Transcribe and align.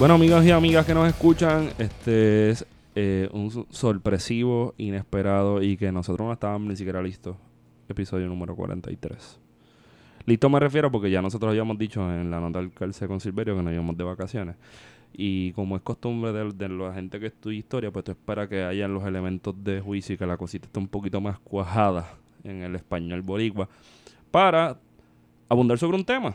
Bueno, 0.00 0.14
amigos 0.14 0.44
y 0.46 0.50
amigas 0.50 0.86
que 0.86 0.94
nos 0.94 1.06
escuchan, 1.06 1.68
este 1.78 2.48
es 2.48 2.66
eh, 2.94 3.28
un 3.32 3.50
so- 3.50 3.66
sorpresivo, 3.68 4.74
inesperado 4.78 5.62
y 5.62 5.76
que 5.76 5.92
nosotros 5.92 6.26
no 6.26 6.32
estábamos 6.32 6.68
ni 6.68 6.76
siquiera 6.76 7.02
listos. 7.02 7.36
Episodio 7.86 8.26
número 8.26 8.56
43. 8.56 9.38
Listo 10.24 10.48
me 10.48 10.58
refiero 10.58 10.90
porque 10.90 11.10
ya 11.10 11.20
nosotros 11.20 11.50
habíamos 11.50 11.76
dicho 11.76 12.00
en 12.14 12.30
la 12.30 12.40
nota 12.40 12.60
del 12.60 12.72
calce 12.72 13.06
con 13.08 13.20
Silverio 13.20 13.54
que 13.56 13.62
nos 13.62 13.74
íbamos 13.74 13.94
de 13.98 14.04
vacaciones. 14.04 14.56
Y 15.12 15.52
como 15.52 15.76
es 15.76 15.82
costumbre 15.82 16.32
de, 16.32 16.50
de 16.54 16.68
la 16.70 16.94
gente 16.94 17.20
que 17.20 17.26
estudia 17.26 17.58
historia, 17.58 17.90
pues 17.90 18.04
tú 18.06 18.12
esperas 18.12 18.48
que 18.48 18.62
hayan 18.64 18.94
los 18.94 19.04
elementos 19.04 19.54
de 19.62 19.82
juicio 19.82 20.14
y 20.14 20.18
que 20.18 20.26
la 20.26 20.38
cosita 20.38 20.66
esté 20.66 20.78
un 20.80 20.88
poquito 20.88 21.20
más 21.20 21.38
cuajada 21.40 22.14
en 22.42 22.62
el 22.62 22.74
español 22.74 23.20
boricua 23.20 23.68
para 24.30 24.78
abundar 25.48 25.76
sobre 25.78 25.98
un 25.98 26.06
tema. 26.06 26.34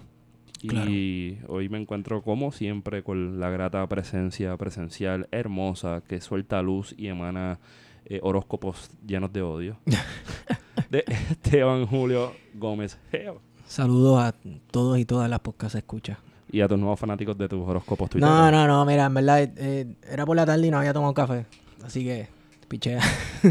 Y 0.61 1.37
hoy 1.47 1.69
me 1.69 1.79
encuentro 1.79 2.21
como 2.21 2.51
siempre 2.51 3.03
con 3.03 3.39
la 3.39 3.49
grata 3.49 3.85
presencia 3.87 4.55
presencial 4.57 5.27
hermosa 5.31 6.01
que 6.07 6.21
suelta 6.21 6.61
luz 6.61 6.93
y 6.97 7.07
emana 7.07 7.59
eh, 8.05 8.19
horóscopos 8.21 8.89
llenos 9.05 9.31
de 9.33 9.41
odio. 9.41 9.77
de 10.89 11.03
Esteban 11.07 11.85
Julio 11.85 12.33
Gómez 12.53 12.97
Geo. 13.11 13.41
Saludos 13.67 14.21
a 14.21 14.35
todos 14.71 14.99
y 14.99 15.05
todas 15.05 15.29
las 15.29 15.39
podcasts 15.39 15.75
escuchas. 15.75 16.17
Y 16.51 16.61
a 16.61 16.67
tus 16.67 16.77
nuevos 16.77 16.99
fanáticos 16.99 17.37
de 17.37 17.49
tus 17.49 17.67
horóscopos 17.67 18.09
Twitter. 18.11 18.29
No, 18.29 18.51
no, 18.51 18.67
no, 18.67 18.85
mira, 18.85 19.05
en 19.05 19.13
verdad 19.13 19.49
eh, 19.57 19.95
era 20.09 20.25
por 20.25 20.35
la 20.35 20.45
tarde 20.45 20.67
y 20.67 20.71
no 20.71 20.77
había 20.77 20.93
tomado 20.93 21.13
café. 21.13 21.45
Así 21.83 22.03
que, 22.03 22.27
pichea. 22.65 23.01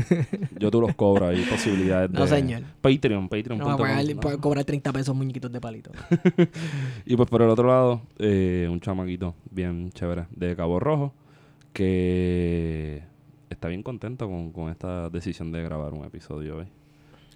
Yo 0.58 0.70
tú 0.70 0.80
los 0.80 0.94
cobro 0.94 1.28
ahí, 1.28 1.42
posibilidades 1.48 2.10
No, 2.10 2.22
de 2.22 2.28
señor. 2.28 2.62
Patreon, 2.80 3.28
Patreon. 3.28 3.58
No, 3.58 3.64
voy 3.64 3.74
a 3.74 3.76
pagar- 3.76 4.16
puedo 4.20 4.40
cobrar 4.40 4.64
30 4.64 4.92
pesos 4.92 5.14
muñequitos 5.16 5.50
de 5.52 5.60
palito. 5.60 5.90
Y 7.06 7.16
pues 7.16 7.28
por 7.28 7.42
el 7.42 7.48
otro 7.48 7.68
lado, 7.68 8.02
eh, 8.18 8.68
un 8.70 8.80
chamaquito 8.80 9.34
bien 9.50 9.90
chévere 9.92 10.26
de 10.30 10.54
Cabo 10.56 10.80
Rojo 10.80 11.12
que 11.72 13.02
está 13.50 13.68
bien 13.68 13.82
contento 13.82 14.26
con, 14.28 14.52
con 14.52 14.70
esta 14.70 15.10
decisión 15.10 15.52
de 15.52 15.62
grabar 15.62 15.92
un 15.92 16.04
episodio 16.04 16.58
hoy. 16.58 16.66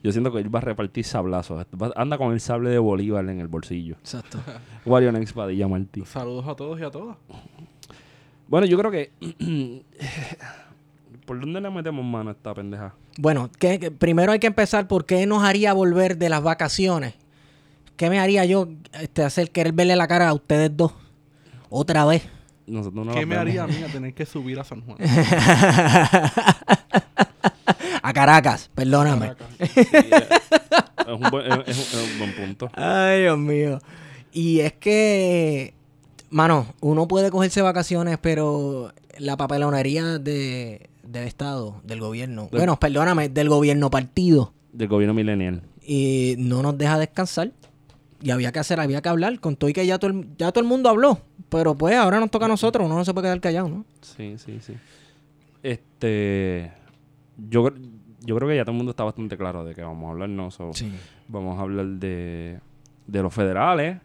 Yo 0.02 0.12
siento 0.12 0.30
que 0.32 0.38
él 0.38 0.54
va 0.54 0.60
a 0.60 0.62
repartir 0.62 1.04
sablazos. 1.04 1.66
Anda 1.96 2.18
con 2.18 2.32
el 2.32 2.38
sable 2.40 2.70
de 2.70 2.78
Bolívar 2.78 3.28
en 3.28 3.40
el 3.40 3.48
bolsillo. 3.48 3.96
Exacto. 3.96 4.38
Wario 4.86 5.10
Next 5.10 5.34
Padilla 5.34 5.66
Martí. 5.66 6.04
Saludos 6.04 6.46
a 6.46 6.54
todos 6.54 6.78
y 6.80 6.84
a 6.84 6.90
todas. 6.90 7.16
Bueno, 8.46 8.66
yo 8.66 8.78
creo 8.78 8.90
que... 8.92 9.10
¿Por 11.28 11.38
dónde 11.40 11.60
le 11.60 11.68
metemos 11.70 12.04
mano 12.04 12.30
a 12.30 12.32
esta 12.32 12.54
pendeja? 12.54 12.94
Bueno, 13.18 13.50
¿qué- 13.58 13.78
qué- 13.78 13.90
primero 13.90 14.32
hay 14.32 14.38
que 14.38 14.46
empezar 14.46 14.88
por 14.88 15.04
qué 15.04 15.26
nos 15.26 15.44
haría 15.44 15.72
volver 15.74 16.16
de 16.16 16.30
las 16.30 16.42
vacaciones. 16.42 17.12
¿Qué 17.98 18.08
me 18.08 18.18
haría 18.18 18.44
yo 18.46 18.68
este, 18.94 19.22
hacer 19.22 19.50
querer 19.50 19.72
verle 19.74 19.94
la 19.94 20.08
cara 20.08 20.28
a 20.28 20.32
ustedes 20.32 20.74
dos? 20.74 20.92
Otra 21.68 22.04
vez. 22.06 22.22
Nosotros 22.66 23.04
no 23.06 23.12
¿Qué 23.12 23.26
me 23.26 23.36
haría 23.36 23.64
a 23.64 23.66
mí 23.66 23.82
a 23.82 23.88
tener 23.92 24.14
que 24.14 24.24
subir 24.26 24.58
a 24.58 24.64
San 24.64 24.80
Juan? 24.82 24.96
a 28.02 28.12
Caracas, 28.12 28.70
perdóname. 28.74 29.34
Caracas. 29.34 29.48
Sí, 29.74 29.80
es, 29.90 31.14
un 31.14 31.30
buen, 31.30 31.52
es- 31.52 31.68
es 31.68 31.76
un- 31.94 32.00
es 32.00 32.10
un 32.12 32.18
buen 32.18 32.34
punto. 32.36 32.70
Ay, 32.74 33.22
Dios 33.22 33.38
mío. 33.38 33.78
Y 34.32 34.60
es 34.60 34.72
que, 34.74 35.74
mano, 36.30 36.66
uno 36.80 37.08
puede 37.08 37.30
cogerse 37.30 37.62
vacaciones, 37.62 38.18
pero 38.20 38.92
la 39.18 39.36
papelonería 39.36 40.18
de, 40.18 40.88
del 41.10 41.26
Estado, 41.26 41.80
del 41.84 42.00
gobierno, 42.00 42.48
bueno, 42.50 42.78
perdóname, 42.78 43.28
del 43.28 43.48
gobierno 43.48 43.90
partido, 43.90 44.52
Del 44.72 44.88
gobierno 44.88 45.14
millennial. 45.14 45.62
y 45.82 46.34
no 46.38 46.62
nos 46.62 46.76
deja 46.78 46.98
descansar. 46.98 47.52
Y 48.20 48.30
había 48.30 48.50
que 48.50 48.58
hacer, 48.58 48.80
había 48.80 49.00
que 49.00 49.08
hablar, 49.08 49.38
con 49.38 49.54
todo 49.54 49.70
y 49.70 49.72
que 49.72 49.86
ya 49.86 49.98
todo, 49.98 50.10
el, 50.10 50.26
ya 50.36 50.50
todo 50.50 50.60
el 50.60 50.66
mundo 50.68 50.88
habló. 50.88 51.20
Pero 51.50 51.76
pues 51.76 51.94
ahora 51.94 52.18
nos 52.18 52.30
toca 52.32 52.46
a 52.46 52.48
nosotros, 52.48 52.84
uno 52.84 52.96
no 52.96 53.04
se 53.04 53.14
puede 53.14 53.26
quedar 53.26 53.40
callado, 53.40 53.68
¿no? 53.68 53.84
Sí, 54.02 54.34
sí, 54.38 54.58
sí. 54.60 54.74
Este. 55.62 56.72
Yo, 57.48 57.64
cre- 57.64 57.90
yo 58.24 58.36
creo 58.36 58.48
que 58.48 58.56
ya 58.56 58.64
todo 58.64 58.72
el 58.72 58.76
mundo 58.78 58.90
está 58.90 59.04
bastante 59.04 59.36
claro 59.36 59.64
de 59.64 59.74
que 59.74 59.82
vamos 59.82 60.08
a 60.08 60.10
hablar, 60.10 60.28
¿no? 60.28 60.50
So, 60.50 60.72
Sí. 60.72 60.92
Vamos 61.28 61.58
a 61.58 61.62
hablar 61.62 61.86
de, 61.86 62.58
de 63.06 63.22
los 63.22 63.32
federales. 63.32 63.98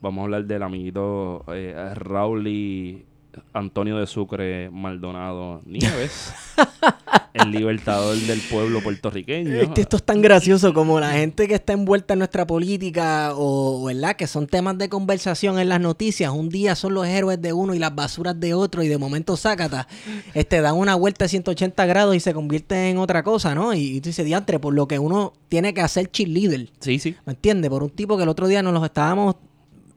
Vamos 0.00 0.22
a 0.22 0.24
hablar 0.24 0.44
del 0.46 0.62
amiguito 0.62 1.44
eh, 1.52 1.92
Raúl 1.94 2.46
y 2.48 3.04
Antonio 3.52 3.98
de 3.98 4.06
Sucre 4.06 4.70
Maldonado 4.70 5.62
Nieves. 5.64 6.32
el 7.32 7.50
libertador 7.50 8.16
del 8.16 8.40
pueblo 8.40 8.82
puertorriqueño. 8.82 9.54
Es 9.54 9.68
que 9.70 9.80
esto 9.82 9.96
es 9.96 10.02
tan 10.02 10.20
gracioso 10.20 10.74
como 10.74 10.98
la 11.00 11.12
gente 11.12 11.46
que 11.46 11.54
está 11.54 11.72
envuelta 11.72 12.14
en 12.14 12.18
nuestra 12.18 12.46
política 12.46 13.32
o, 13.34 13.84
¿verdad? 13.84 14.16
Que 14.16 14.26
son 14.26 14.46
temas 14.46 14.78
de 14.78 14.88
conversación 14.88 15.58
en 15.58 15.68
las 15.68 15.80
noticias. 15.80 16.32
Un 16.32 16.48
día 16.48 16.74
son 16.74 16.94
los 16.94 17.06
héroes 17.06 17.40
de 17.40 17.52
uno 17.52 17.74
y 17.74 17.78
las 17.78 17.94
basuras 17.94 18.38
de 18.38 18.54
otro 18.54 18.82
y 18.82 18.88
de 18.88 18.98
momento 18.98 19.36
sácata. 19.36 19.86
Este, 20.34 20.60
dan 20.60 20.76
una 20.76 20.94
vuelta 20.94 21.24
de 21.24 21.28
180 21.28 21.86
grados 21.86 22.16
y 22.16 22.20
se 22.20 22.34
convierten 22.34 22.78
en 22.78 22.98
otra 22.98 23.22
cosa, 23.22 23.54
¿no? 23.54 23.74
Y, 23.74 23.96
y 23.96 24.00
tú 24.00 24.08
dices, 24.08 24.24
diantre, 24.24 24.58
por 24.58 24.74
lo 24.74 24.88
que 24.88 24.98
uno 24.98 25.32
tiene 25.48 25.74
que 25.74 25.80
hacer 25.80 26.10
cheerleader. 26.10 26.68
Sí, 26.80 26.98
sí. 26.98 27.16
¿Me 27.26 27.32
entiendes? 27.32 27.70
Por 27.70 27.82
un 27.82 27.90
tipo 27.90 28.16
que 28.16 28.24
el 28.24 28.28
otro 28.28 28.48
día 28.48 28.62
nos 28.62 28.74
los 28.74 28.84
estábamos 28.84 29.36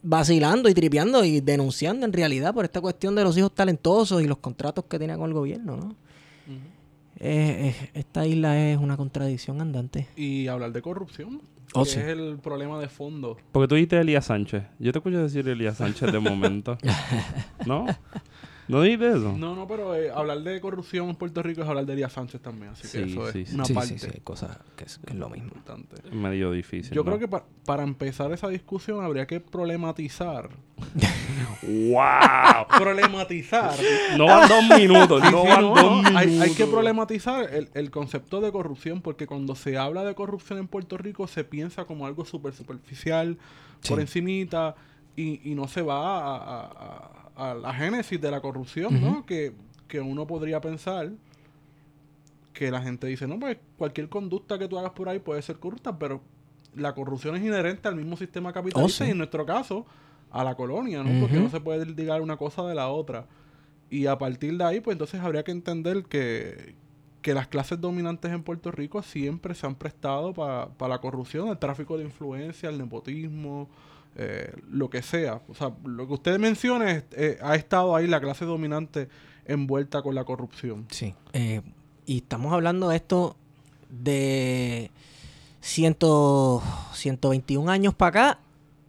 vacilando 0.04 0.70
y 0.70 0.74
tripeando 0.74 1.24
y 1.24 1.40
denunciando 1.40 2.06
en 2.06 2.14
realidad 2.14 2.54
por 2.54 2.66
esta 2.66 2.82
cuestión 2.82 3.16
de 3.16 3.24
los 3.24 3.38
hijos 3.38 3.54
talentosos 3.56 4.22
y 4.22 4.28
los 4.28 4.38
contratos 4.38 4.86
que 4.86 5.00
tenía 5.00 5.18
con 5.18 5.30
el 5.30 5.34
gobierno, 5.34 5.78
¿no? 5.78 5.96
Eh, 7.26 7.74
eh, 7.80 7.90
esta 7.94 8.28
isla 8.28 8.60
es 8.60 8.78
una 8.78 8.98
contradicción 8.98 9.62
andante. 9.62 10.08
Y 10.18 10.48
hablar 10.48 10.74
de 10.74 10.82
corrupción. 10.82 11.42
Oh, 11.74 11.86
que 11.86 11.90
sí. 11.90 12.00
es 12.00 12.08
el 12.08 12.38
problema 12.44 12.80
de 12.80 12.90
fondo. 12.90 13.38
Porque 13.54 13.68
tú 13.70 13.76
dijiste 13.76 13.98
Elías 13.98 14.26
Sánchez. 14.26 14.64
Yo 14.78 14.92
te 14.92 15.00
escucho 15.00 15.20
decir 15.20 15.48
Elías 15.48 15.78
Sánchez 15.78 16.12
de 16.12 16.20
momento. 16.20 16.78
¿No? 17.66 17.86
¿No 18.68 18.82
dijiste 18.82 19.10
eso? 19.10 19.36
No, 19.38 19.56
no, 19.56 19.68
pero 19.68 19.94
eh, 19.96 20.10
hablar 20.10 20.40
de 20.42 20.60
corrupción 20.62 21.10
en 21.10 21.16
Puerto 21.16 21.44
Rico 21.44 21.62
es 21.64 21.68
hablar 21.68 21.86
de 21.86 21.94
Elías 21.94 22.14
Sánchez 22.14 22.42
también. 22.42 22.72
Así 22.72 22.84
que 22.84 22.88
Sí, 23.06 23.12
eso 23.12 23.32
sí, 23.32 23.42
es 23.42 23.50
sí. 23.50 23.56
una 23.56 23.66
sí, 23.66 23.74
parte 23.74 24.00
sí, 24.00 24.08
cosas 24.24 24.58
que 24.76 24.86
es, 24.86 24.98
que 25.00 25.12
es 25.14 25.16
lo 25.20 25.30
mismo. 25.30 25.48
importante. 25.50 25.96
Medio 26.12 26.52
difícil. 26.52 26.94
Yo 26.94 27.02
¿no? 27.02 27.06
creo 27.06 27.20
que 27.20 27.28
pa- 27.28 27.46
para 27.66 27.84
empezar 27.84 28.32
esa 28.32 28.48
discusión 28.48 29.04
habría 29.04 29.28
que 29.28 29.40
problematizar. 29.40 30.50
¡Wow! 31.62 32.68
problematizar. 32.78 33.74
No 34.18 34.26
van 34.26 34.50
dos 34.50 34.64
minutos. 34.80 35.22
Sí, 35.24 35.32
no 35.32 35.42
sí, 35.44 35.48
van 35.48 35.62
no, 35.62 35.68
dos 35.70 35.84
no, 35.84 35.92
minutos. 35.98 36.16
Hay, 36.16 36.40
hay 36.40 36.52
que 36.54 36.66
problematizar 36.66 37.54
el, 37.54 37.70
el 37.74 37.92
concepto 37.92 38.42
de 38.42 38.52
corrupción 38.52 39.02
porque 39.02 39.28
cuando 39.28 39.56
se 39.56 39.78
habla 39.78 40.04
de 40.04 40.16
corrupción 40.16 40.60
en 40.60 40.68
Puerto 40.68 40.98
Rico 40.98 41.28
se 41.28 41.44
piensa 41.44 41.86
como 41.86 42.06
algo 42.06 42.26
súper 42.26 42.54
superficial, 42.54 43.38
por 43.88 44.00
encimita, 44.00 44.76
y, 45.16 45.50
y 45.50 45.56
no 45.56 45.68
se 45.68 45.82
va 45.82 46.18
a, 46.20 46.38
a- 46.38 46.66
a- 46.66 47.12
a 47.36 47.54
la 47.54 47.74
génesis 47.74 48.20
de 48.22 48.30
la 48.32 48.42
corrupción, 48.42 49.02
¿no? 49.02 49.26
Que, 49.26 49.54
que 49.88 50.00
uno 50.00 50.26
podría 50.28 50.62
pensar 50.62 51.12
que 52.54 52.70
la 52.70 52.82
gente 52.82 53.08
dice, 53.08 53.28
no, 53.28 53.40
pues 53.40 53.58
cualquier 53.78 54.10
conducta 54.10 54.60
que 54.60 54.68
tú 54.68 54.78
hagas 54.78 54.92
por 54.92 55.10
ahí 55.10 55.20
puede 55.20 55.42
ser 55.42 55.58
corrupta, 55.58 55.98
pero 55.98 56.22
la 56.76 56.94
corrupción 56.94 57.36
es 57.36 57.42
inherente 57.44 57.88
al 57.88 57.96
mismo 57.96 58.16
sistema 58.18 58.54
capitalista 58.54 59.04
Oh, 59.04 59.06
sí. 59.06 59.10
y 59.10 59.12
en 59.12 59.18
nuestro 59.18 59.46
caso 59.46 59.86
a 60.32 60.44
la 60.44 60.56
colonia, 60.56 61.04
¿no? 61.04 61.20
Porque 61.22 61.40
no 61.40 61.50
se 61.50 61.60
puede 61.60 61.86
ligar 61.86 62.22
una 62.22 62.38
cosa 62.38 62.64
de 62.64 62.76
la 62.76 62.90
otra. 62.90 63.26
Y 63.90 64.08
a 64.08 64.18
partir 64.18 64.58
de 64.58 64.64
ahí, 64.64 64.82
pues 64.82 64.96
entonces 64.96 65.20
habría 65.22 65.44
que 65.44 65.52
entender 65.52 66.04
que, 66.06 66.76
que 67.22 67.34
las 67.36 67.48
clases 67.48 67.80
dominantes 67.80 68.32
en 68.32 68.42
Puerto 68.42 68.72
Rico 68.72 69.04
siempre 69.04 69.54
se 69.54 69.68
han 69.68 69.76
prestado 69.76 70.34
para 70.34 70.70
la 70.90 71.00
corrupción, 71.00 71.50
el 71.50 71.58
tráfico 71.60 71.98
de 71.98 72.04
influencia, 72.06 72.70
el 72.70 72.80
nepotismo, 72.80 73.70
eh, 74.16 74.54
lo 74.72 74.90
que 74.90 75.02
sea. 75.02 75.42
O 75.48 75.56
sea, 75.56 75.72
lo 75.84 76.08
que 76.08 76.14
usted 76.14 76.40
mencione, 76.40 77.04
eh, 77.12 77.38
ha 77.42 77.56
estado 77.56 77.96
ahí 77.96 78.08
la 78.08 78.22
clase 78.22 78.46
dominante 78.46 79.10
envuelta 79.46 80.02
con 80.02 80.16
la 80.16 80.24
corrupción. 80.24 80.86
Sí. 80.90 81.14
Eh, 81.34 81.62
y 82.06 82.18
estamos 82.18 82.54
hablando 82.54 82.90
de 82.90 82.96
esto 82.98 83.36
de 83.90 84.92
ciento, 85.62 86.62
121 86.94 87.70
años 87.72 87.94
para 87.94 88.10
acá 88.10 88.40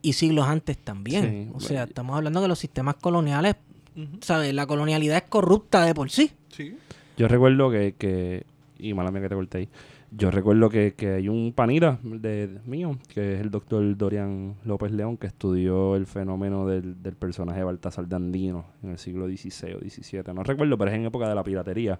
y 0.02 0.12
siglos 0.12 0.46
antes 0.46 0.76
también. 0.78 1.50
Sí, 1.50 1.52
o 1.54 1.60
sea, 1.60 1.84
estamos 1.84 2.16
hablando 2.16 2.42
que 2.42 2.48
los 2.48 2.58
sistemas 2.58 2.96
coloniales, 2.96 3.56
Ujú. 3.96 4.18
¿sabes? 4.20 4.52
La 4.52 4.66
colonialidad 4.66 5.16
es 5.16 5.28
corrupta 5.28 5.84
de 5.84 5.94
por 5.94 6.10
sí. 6.10 6.32
Sí. 6.48 6.76
Yo 7.16 7.28
recuerdo 7.28 7.70
que, 7.70 7.94
que, 7.96 8.44
y 8.78 8.92
mala 8.92 9.10
mía 9.10 9.22
que 9.22 9.28
te 9.28 9.34
corté 9.34 9.58
ahí, 9.58 9.68
yo 10.16 10.30
recuerdo 10.30 10.68
que, 10.68 10.94
que 10.94 11.14
hay 11.14 11.28
un 11.28 11.52
panita 11.54 11.98
de, 12.02 12.46
de 12.46 12.60
mío, 12.66 12.96
que 13.08 13.34
es 13.34 13.40
el 13.40 13.50
doctor 13.50 13.96
Dorian 13.96 14.54
López 14.64 14.92
León, 14.92 15.16
que 15.16 15.26
estudió 15.26 15.96
el 15.96 16.06
fenómeno 16.06 16.66
del, 16.66 17.02
del 17.02 17.14
personaje 17.16 17.58
de 17.58 17.64
Baltasar 17.64 18.08
Dandino 18.08 18.64
en 18.82 18.90
el 18.90 18.98
siglo 18.98 19.26
XVI 19.26 19.74
o 19.74 19.78
XVII. 19.80 20.22
No 20.34 20.42
recuerdo, 20.44 20.78
pero 20.78 20.90
es 20.90 20.96
en 20.96 21.06
época 21.06 21.28
de 21.28 21.34
la 21.34 21.42
piratería. 21.42 21.98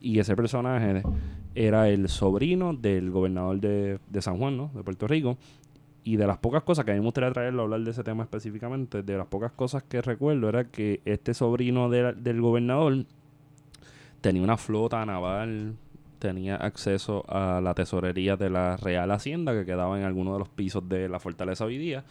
Y 0.00 0.18
ese 0.18 0.36
personaje 0.36 1.02
era 1.54 1.88
el 1.88 2.08
sobrino 2.08 2.74
del 2.74 3.10
gobernador 3.10 3.60
de, 3.60 3.98
de 4.08 4.22
San 4.22 4.36
Juan, 4.38 4.56
¿no? 4.56 4.70
De 4.74 4.82
Puerto 4.82 5.06
Rico. 5.06 5.36
Y 6.02 6.16
de 6.16 6.26
las 6.26 6.36
pocas 6.38 6.62
cosas 6.62 6.84
que 6.84 6.90
a 6.90 6.94
mí 6.94 7.00
me 7.00 7.06
gustaría 7.06 7.30
traerlo 7.32 7.62
a 7.62 7.64
hablar 7.64 7.80
de 7.80 7.90
ese 7.90 8.04
tema 8.04 8.22
específicamente, 8.24 9.02
de 9.02 9.16
las 9.16 9.26
pocas 9.26 9.52
cosas 9.52 9.82
que 9.82 10.02
recuerdo 10.02 10.48
era 10.50 10.64
que 10.64 11.00
este 11.06 11.32
sobrino 11.32 11.88
de- 11.88 12.12
del 12.12 12.40
gobernador 12.42 13.06
tenía 14.20 14.42
una 14.42 14.56
flota 14.58 15.04
naval, 15.06 15.76
tenía 16.24 16.56
acceso 16.56 17.22
a 17.28 17.60
la 17.60 17.74
tesorería 17.74 18.36
de 18.36 18.48
la 18.48 18.78
Real 18.78 19.10
Hacienda 19.10 19.52
que 19.52 19.66
quedaba 19.66 19.98
en 19.98 20.04
alguno 20.06 20.32
de 20.32 20.38
los 20.38 20.48
pisos 20.48 20.88
de 20.88 21.06
la 21.08 21.18
fortaleza 21.20 21.66
hoy 21.66 21.76
día. 21.76 22.04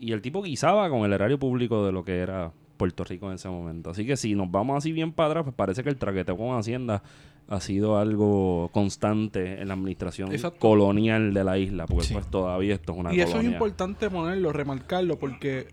Y 0.00 0.12
el 0.12 0.22
tipo 0.22 0.42
guisaba 0.42 0.88
con 0.88 1.04
el 1.04 1.12
erario 1.12 1.38
público 1.38 1.84
de 1.84 1.92
lo 1.92 2.02
que 2.02 2.16
era 2.18 2.50
Puerto 2.78 3.04
Rico 3.04 3.28
en 3.28 3.34
ese 3.34 3.48
momento. 3.50 3.90
Así 3.90 4.06
que 4.06 4.16
si 4.16 4.34
nos 4.34 4.50
vamos 4.50 4.78
así 4.78 4.90
bien 4.92 5.12
para 5.12 5.28
atrás, 5.30 5.44
pues 5.44 5.54
parece 5.54 5.82
que 5.82 5.90
el 5.90 5.96
traqueteo 5.96 6.36
con 6.36 6.56
Hacienda 6.56 7.02
ha 7.50 7.60
sido 7.60 7.98
algo 7.98 8.70
constante 8.72 9.60
en 9.60 9.68
la 9.68 9.74
administración 9.74 10.32
Exacto. 10.32 10.58
colonial 10.60 11.34
de 11.34 11.44
la 11.44 11.58
isla, 11.58 11.86
porque 11.86 12.04
Sí. 12.06 12.14
pues 12.14 12.26
todavía 12.30 12.74
esto 12.74 12.92
es 12.92 12.98
una 12.98 13.14
Y 13.14 13.20
eso 13.20 13.38
es 13.38 13.44
importante 13.44 14.08
ponerlo, 14.08 14.52
remarcarlo, 14.52 15.18
porque. 15.18 15.68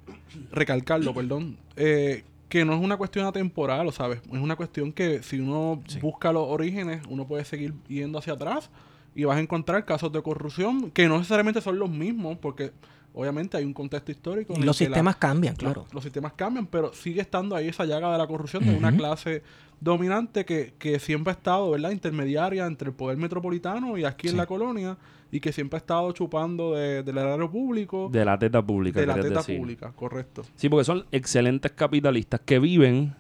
Recalcarlo, 0.52 1.14
perdón. 1.14 1.58
eh, 1.78 2.24
que 2.50 2.64
no 2.66 2.74
es 2.74 2.80
una 2.82 2.98
cuestión 2.98 3.26
atemporal, 3.26 3.86
¿lo 3.86 3.92
sabes? 3.92 4.22
Es 4.32 4.40
una 4.40 4.56
cuestión 4.56 4.92
que 4.94 5.24
si 5.24 5.40
uno 5.40 5.82
Sí. 5.88 6.00
busca 6.00 6.32
los 6.32 6.48
orígenes, 6.48 7.02
uno 7.10 7.26
puede 7.28 7.44
seguir 7.46 7.74
yendo 7.88 8.20
hacia 8.20 8.34
atrás 8.34 8.70
y 9.16 9.24
vas 9.24 9.38
a 9.38 9.40
encontrar 9.40 9.86
casos 9.86 10.12
de 10.12 10.22
corrupción 10.22 10.92
que 10.92 11.08
no 11.08 11.18
necesariamente 11.18 11.62
son 11.62 11.80
los 11.80 11.90
mismos, 11.90 12.38
porque 12.40 12.72
obviamente 13.14 13.56
hay 13.58 13.64
un 13.64 13.74
contexto 13.74 14.12
histórico. 14.12 14.54
Y 14.54 14.58
los 14.58 14.66
la- 14.80 14.86
sistemas 14.86 15.16
cambian, 15.16 15.56
claro. 15.56 15.86
Los, 15.92 16.04
sistemas 16.04 16.34
cambian, 16.34 16.68
pero 16.68 16.94
sigue 16.94 17.22
estando 17.22 17.56
ahí 17.56 17.70
esa 17.70 17.86
llaga 17.86 18.12
de 18.12 18.18
la 18.18 18.28
corrupción 18.28 18.64
de 18.66 18.76
una 18.76 18.96
clase 18.96 19.42
dominante 19.86 20.44
que, 20.46 20.74
que 20.78 21.00
siempre 21.00 21.32
ha 21.32 21.36
estado, 21.36 21.70
¿verdad? 21.72 21.92
Intermediaria 21.92 22.66
entre 22.66 22.90
el 22.90 22.96
poder 22.96 23.18
metropolitano 23.18 23.98
y 23.98 24.04
aquí 24.04 24.28
Sí. 24.28 24.34
en 24.34 24.38
la 24.38 24.46
colonia 24.48 24.98
y 25.32 25.40
que 25.40 25.52
siempre 25.54 25.78
ha 25.78 25.80
estado 25.80 26.12
chupando 26.12 26.74
de- 26.74 27.04
del 27.04 27.18
erario 27.18 27.50
público, 27.50 28.10
De 28.12 28.26
la 28.26 28.38
teta 28.38 28.62
pública. 28.66 29.00
de 29.00 29.06
la 29.06 29.16
teta 29.16 29.40
decir. 29.40 29.58
pública, 29.58 29.92
correcto. 29.96 30.42
Sí, 30.56 30.68
porque 30.70 30.84
son 30.84 31.06
excelentes 31.12 31.72
capitalistas 31.72 32.42
que 32.44 32.60
viven 32.60 33.14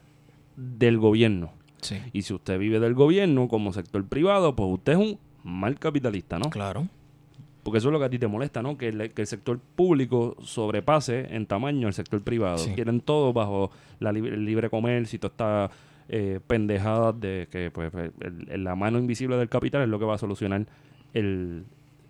del 0.58 0.98
gobierno. 0.98 1.52
Sí. 1.82 1.98
Y 2.14 2.24
si 2.24 2.34
usted 2.34 2.58
vive 2.58 2.80
del 2.80 2.94
gobierno 2.96 3.48
como 3.48 3.72
sector 3.72 4.04
privado, 4.08 4.56
pues 4.56 4.70
usted 4.74 4.94
es 4.94 4.98
un 5.00 5.20
mal 5.44 5.78
capitalista, 5.78 6.40
¿no? 6.40 6.50
Claro. 6.50 6.88
Porque 7.62 7.78
eso 7.80 7.90
es 7.90 7.94
lo 7.94 8.00
que 8.00 8.06
a 8.06 8.10
ti 8.10 8.18
te 8.20 8.28
molesta, 8.28 8.62
¿no? 8.62 8.78
Que 8.78 8.90
el, 8.90 9.12
que 9.14 9.22
el 9.22 9.28
sector 9.28 9.60
público 9.76 10.36
sobrepase 10.44 11.36
en 11.36 11.46
tamaño 11.46 11.88
al 11.88 11.94
sector 11.94 12.22
privado. 12.22 12.58
Sí. 12.60 12.72
Quieren 12.74 13.02
todo 13.02 13.34
bajo 13.34 13.72
la 14.00 14.12
libre, 14.12 14.34
el 14.36 14.46
libre 14.46 14.70
comercio 14.70 15.18
y 15.18 15.20
toda 15.20 15.32
esta 15.32 15.72
eh, 16.10 16.40
pendejada 16.46 17.12
de 17.14 17.48
que 17.52 17.72
pues, 17.72 17.92
el- 17.94 18.48
el- 18.50 18.64
la 18.64 18.76
mano 18.76 19.00
invisible 19.00 19.38
del 19.38 19.50
capital 19.50 19.82
es 19.84 19.88
lo 19.90 19.98
que 20.00 20.06
va 20.06 20.16
a 20.16 20.18
solucionar 20.20 20.66
el 21.14 21.64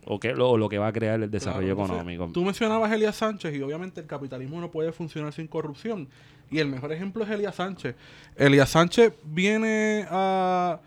o, 0.08 0.20
que, 0.20 0.34
lo, 0.34 0.52
o 0.52 0.58
lo 0.58 0.70
que 0.70 0.78
va 0.78 0.88
a 0.88 0.94
crear 0.94 1.22
el 1.24 1.32
desarrollo 1.32 1.76
Claro, 1.76 1.94
económico. 1.94 2.30
Tú 2.32 2.44
mencionabas 2.46 2.92
a 2.92 2.96
Elías 2.96 3.16
Sánchez 3.16 3.56
y 3.56 3.62
obviamente 3.64 4.02
el 4.02 4.06
capitalismo 4.08 4.62
no 4.62 4.70
puede 4.70 4.92
funcionar 4.92 5.34
sin 5.34 5.48
corrupción. 5.48 6.08
Y 6.52 6.60
el 6.60 6.68
mejor 6.68 6.92
ejemplo 6.92 7.24
es 7.24 7.30
Elías 7.32 7.56
Sánchez. 7.56 7.96
Elías 8.36 8.70
Sánchez 8.70 9.14
viene 9.24 10.06
a... 10.12 10.80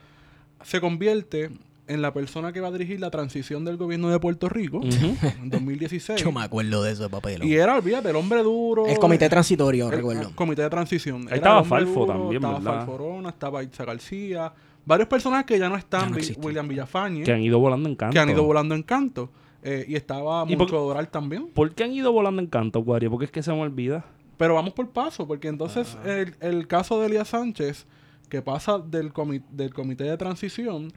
se 0.63 0.81
convierte 0.81 1.51
en 1.89 2.03
la 2.03 2.13
persona 2.13 2.53
que 2.53 2.61
va 2.61 2.69
a 2.69 2.71
dirigir 2.73 3.01
la 3.01 3.11
transición 3.11 3.65
del 3.65 3.77
gobierno 3.77 4.09
de 4.11 4.21
Puerto 4.21 4.49
Rico 4.49 4.79
Ujú. 4.79 5.17
en 5.43 5.51
2016. 5.51 6.21
Yo 6.23 6.31
me 6.33 6.43
acuerdo 6.43 6.83
de 6.83 6.93
eso, 6.93 7.09
papel. 7.11 7.43
Y 7.45 7.55
era, 7.57 7.75
olvídate, 7.77 8.11
el 8.11 8.17
hombre 8.17 8.43
duro. 8.43 8.87
El 8.87 8.99
comité 8.99 9.29
transitorio, 9.29 9.87
el- 9.87 9.93
recuerdo. 9.97 10.29
el 10.29 10.35
comité 10.35 10.63
de 10.63 10.71
transición. 10.71 11.23
Era 11.27 11.37
estaba 11.37 11.65
Falfo 11.65 12.07
también, 12.07 12.37
Estaba 12.37 12.59
¿verdad? 12.59 12.77
Falforona, 12.79 13.29
estaba 13.31 13.63
Itza 13.63 13.85
García. 13.85 14.53
Varios 14.85 15.09
personajes 15.09 15.47
que 15.47 15.59
ya 15.59 15.69
no 15.69 15.77
están. 15.77 16.15
Ya 16.15 16.35
no. 16.37 16.45
William 16.47 16.69
Villafañe. 16.69 17.23
Que 17.25 17.33
han 17.33 17.43
ido 17.43 17.59
volando 17.59 17.89
en 17.89 17.97
canto. 17.97 18.13
que 18.15 18.19
han 18.21 18.31
ido 18.31 18.43
volando 18.45 18.75
en 18.75 18.83
canto. 18.83 19.31
Eh, 19.63 19.85
y 19.89 19.97
estaba 19.97 20.45
¿Y 20.45 20.51
por- 20.57 20.59
Moncho 20.67 20.77
Doral 20.81 21.09
también. 21.09 21.49
¿Por 21.49 21.73
qué 21.75 21.85
han 21.85 21.93
ido 21.93 22.13
volando 22.13 22.41
en 22.41 22.47
canto, 22.47 22.81
Guario? 22.83 23.11
Porque 23.11 23.25
es 23.27 23.31
que 23.31 23.43
se 23.43 23.53
me 23.53 23.61
olvida. 23.61 24.05
Pero 24.37 24.55
vamos 24.55 24.73
por 24.73 24.89
paso, 24.91 25.27
porque 25.27 25.49
entonces 25.49 25.97
Ah. 26.05 26.11
el, 26.13 26.35
el 26.41 26.67
caso 26.69 27.01
de 27.01 27.07
Elías 27.09 27.29
Sánchez, 27.29 27.87
que 28.29 28.41
pasa 28.41 28.79
del, 28.79 29.13
comi- 29.13 29.43
del 29.51 29.75
comité 29.75 30.05
de 30.05 30.17
transición, 30.17 30.93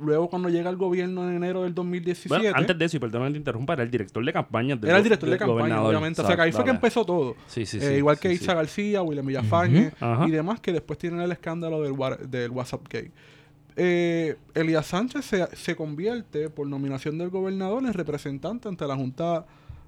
luego 0.00 0.28
cuando 0.28 0.48
llega 0.48 0.68
al 0.68 0.76
gobierno 0.76 1.28
en 1.28 1.36
enero 1.36 1.62
del 1.62 1.74
2017, 1.74 2.28
Bueno, 2.28 2.56
antes 2.56 2.78
de 2.78 2.84
eso, 2.84 2.96
y 2.96 3.00
perdón 3.00 3.32
te 3.32 3.38
interrumpa, 3.38 3.72
era 3.74 3.82
el 3.82 3.90
director 3.90 4.24
de 4.24 4.32
campaña 4.32 4.76
del 4.76 4.88
era 4.88 4.98
el 4.98 5.04
director 5.04 5.28
de 5.28 5.38
campaña, 5.38 5.82
obviamente. 5.82 6.22
O 6.22 6.26
sea, 6.26 6.36
que 6.36 6.42
ahí 6.42 6.52
fue 6.52 6.64
que 6.64 6.70
empezó 6.70 7.04
todo. 7.04 7.36
Sí, 7.46 7.66
sí, 7.66 7.78
Eh, 7.78 7.80
sí. 7.80 7.94
igual 7.94 8.18
que 8.18 8.36
sí. 8.36 8.46
García, 8.46 9.02
William 9.02 9.26
Villafañe 9.26 9.92
y 10.26 10.30
demás, 10.30 10.60
que 10.60 10.72
después 10.72 10.98
tienen 10.98 11.20
el 11.20 11.32
escándalo 11.32 11.82
del, 11.82 12.50
WhatsApp 12.50 12.82
Gate. 12.84 13.12
Eh, 13.76 14.36
Elías 14.54 14.86
Sánchez 14.86 15.24
se, 15.24 15.56
se 15.56 15.76
convierte, 15.76 16.50
por 16.50 16.66
nominación 16.66 17.16
del 17.16 17.30
gobernador, 17.30 17.84
en 17.84 17.92
representante 17.92 18.68
ante 18.68 18.86
la 18.86 18.96
Junta 18.96 19.46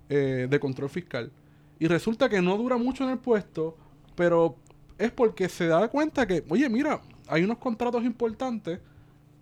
eh, 0.08 0.46
de 0.48 0.60
Control 0.60 0.88
Fiscal. 0.88 1.32
Y 1.78 1.86
resulta 1.88 2.28
que 2.28 2.40
no 2.40 2.56
dura 2.56 2.76
mucho 2.76 3.04
en 3.04 3.10
el 3.10 3.18
puesto, 3.18 3.76
pero 4.14 4.56
es 4.98 5.10
porque 5.10 5.48
se 5.48 5.66
da 5.66 5.88
cuenta 5.88 6.26
que, 6.26 6.44
oye, 6.48 6.68
mira, 6.68 7.00
hay 7.26 7.42
unos 7.42 7.58
contratos 7.58 8.04
importantes 8.04 8.80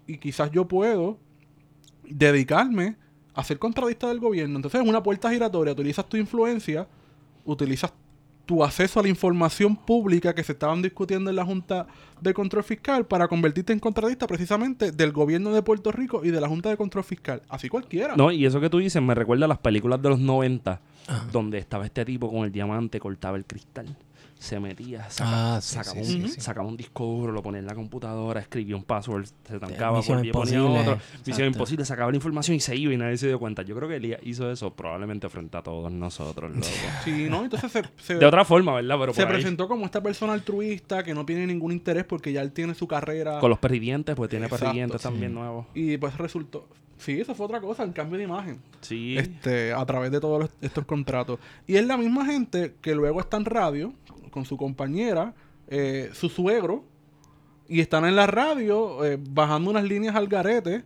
y 0.09 0.19
quizás 0.19 0.51
yo 0.51 0.67
puedo 0.67 1.19
dedicarme 2.03 2.97
a 3.35 3.45
ser 3.45 3.61
contratista 3.61 4.09
del 4.09 4.19
gobierno. 4.19 4.57
Entonces, 4.57 4.81
es 4.81 4.89
una 4.89 5.03
puerta 5.03 5.31
giratoria. 5.31 5.73
Utilizas 5.73 6.09
tu 6.09 6.17
influencia, 6.17 6.89
utilizas 7.45 7.93
tu 8.47 8.65
acceso 8.65 8.99
a 8.99 9.03
la 9.03 9.11
información 9.11 9.77
pública 9.77 10.35
que 10.35 10.43
se 10.43 10.53
estaban 10.53 10.81
discutiendo 10.81 11.29
en 11.29 11.37
la 11.37 11.45
Junta 11.45 11.87
de 12.19 12.33
Control 12.33 12.65
Fiscal 12.65 13.07
para 13.07 13.29
convertirte 13.29 13.75
en 13.75 13.79
contratista 13.79 14.27
precisamente 14.27 14.91
del 14.91 15.13
gobierno 15.13 15.53
de 15.53 15.63
Puerto 15.63 15.93
Rico 15.93 16.25
y 16.25 16.31
de 16.31 16.41
la 16.41 16.49
Junta 16.49 16.71
de 16.71 16.79
Control 16.79 17.05
Fiscal. 17.05 17.43
Así 17.51 17.69
cualquiera. 17.69 18.17
No, 18.17 18.33
y 18.33 18.47
eso 18.47 18.59
que 18.59 18.71
tú 18.71 18.79
dices 18.79 19.03
me 19.03 19.15
recuerda 19.15 19.45
a 19.45 19.49
las 19.49 19.59
películas 19.59 20.01
de 20.01 20.09
los 20.09 20.19
90, 20.19 20.81
donde 21.31 21.59
estaba 21.59 21.85
este 21.85 22.07
tipo 22.07 22.31
con 22.31 22.47
el 22.47 22.51
diamante, 22.51 22.99
cortaba 22.99 23.37
el 23.37 23.45
cristal, 23.45 23.95
se 24.39 24.61
metía, 24.61 25.11
saca- 25.11 25.57
Ah, 25.57 25.61
sí, 25.61 25.75
sacaba, 25.75 26.05
sí, 26.05 26.15
un, 26.15 26.29
sí, 26.29 26.35
sí. 26.35 26.41
sacaba 26.41 26.69
un 26.69 26.77
disco 26.77 27.05
duro, 27.05 27.33
lo 27.33 27.43
ponía 27.43 27.59
en 27.61 27.67
la 27.67 27.75
computadora, 27.75 28.41
escribía 28.41 28.77
un 28.77 28.85
password, 28.85 29.27
se 29.45 29.59
tancaba, 29.59 29.99
Misión 29.99 30.19
volvía, 30.19 30.33
ponía 30.33 30.65
otro, 30.65 30.93
exacto. 30.95 31.23
misión 31.27 31.49
imposible, 31.49 31.85
sacaba 31.85 32.11
la 32.11 32.17
información 32.17 32.57
y 32.57 32.61
se 32.61 32.77
iba 32.77 32.93
y 32.93 32.97
nadie 32.97 33.17
se 33.17 33.27
dio 33.27 33.39
cuenta. 33.39 33.63
Yo 33.63 33.75
creo 33.75 33.89
que 33.89 33.97
Elías 33.97 34.21
hizo 34.23 34.51
eso 34.51 34.73
probablemente 34.73 35.29
frente 35.29 35.57
a 35.57 35.63
todos 35.63 35.91
nosotros, 35.91 36.51
loco. 36.55 36.67
Sí, 37.05 37.27
¿no? 37.29 37.45
Entonces 37.45 37.73
se, 37.73 37.83
se- 37.97 38.15
De 38.17 38.27
otra 38.27 38.45
forma, 38.45 38.75
¿verdad? 38.75 38.97
Pero 39.01 39.13
se 39.15 39.27
presentó 39.27 39.67
como 39.69 39.85
esta 39.85 40.03
persona 40.03 40.33
altruista 40.35 41.03
que 41.03 41.15
no 41.15 41.27
tiene 41.27 41.47
ningún 41.47 41.73
interés 41.73 42.05
porque 42.05 42.33
ya 42.33 42.41
él 42.43 42.53
tiene 42.53 42.75
su 42.75 42.87
carrera. 42.87 43.41
con 43.41 43.51
los 43.51 43.59
perridientes, 43.59 44.15
pues 44.15 44.31
tiene 44.31 44.47
Exacto, 44.47 44.67
perridientes 44.67 45.01
sí. 45.03 45.09
también 45.09 45.35
nuevos. 45.35 45.67
Y 45.75 45.97
pues 45.99 46.17
resultó. 46.17 46.67
Sí, 46.99 47.21
eso 47.21 47.33
fue 47.35 47.47
otra 47.47 47.61
cosa, 47.61 47.85
el 47.85 47.93
cambio 47.93 48.19
de 48.19 48.25
imagen. 48.25 48.61
Sí. 48.81 49.17
este, 49.17 49.73
a 49.73 49.85
través 49.87 50.11
de 50.11 50.19
todos 50.21 50.41
los- 50.41 50.51
estos 50.61 50.85
contratos. 50.85 51.39
Y 51.67 51.77
es 51.77 51.87
la 51.87 51.97
misma 51.97 52.25
gente 52.27 52.75
que 52.81 52.95
luego 52.95 53.21
está 53.21 53.37
en 53.37 53.45
radio 53.45 53.93
con 54.39 54.45
su 54.47 54.57
compañera, 54.57 55.35
eh, 55.67 56.11
su 56.13 56.29
suegro, 56.29 56.85
y 57.69 57.81
están 57.81 58.05
en 58.05 58.15
la 58.15 58.29
radio 58.29 59.05
eh, 59.05 59.19
bajando 59.21 59.71
unas 59.71 59.83
líneas 59.83 60.15
al 60.15 60.29
garete, 60.29 60.85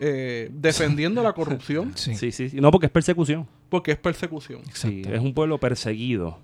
eh, 0.00 0.48
defendiendo 0.52 1.22
la 1.22 1.34
corrupción, 1.34 1.92
Sí. 1.96 2.14
Sí, 2.14 2.32
sí. 2.32 2.50
No, 2.54 2.70
porque 2.70 2.86
es 2.86 2.92
persecución. 2.92 3.46
porque 3.68 3.92
es 3.92 3.98
persecución. 3.98 4.62
Sí, 4.72 5.02
es 5.06 5.20
un 5.20 5.34
pueblo 5.34 5.58
perseguido. 5.58 6.38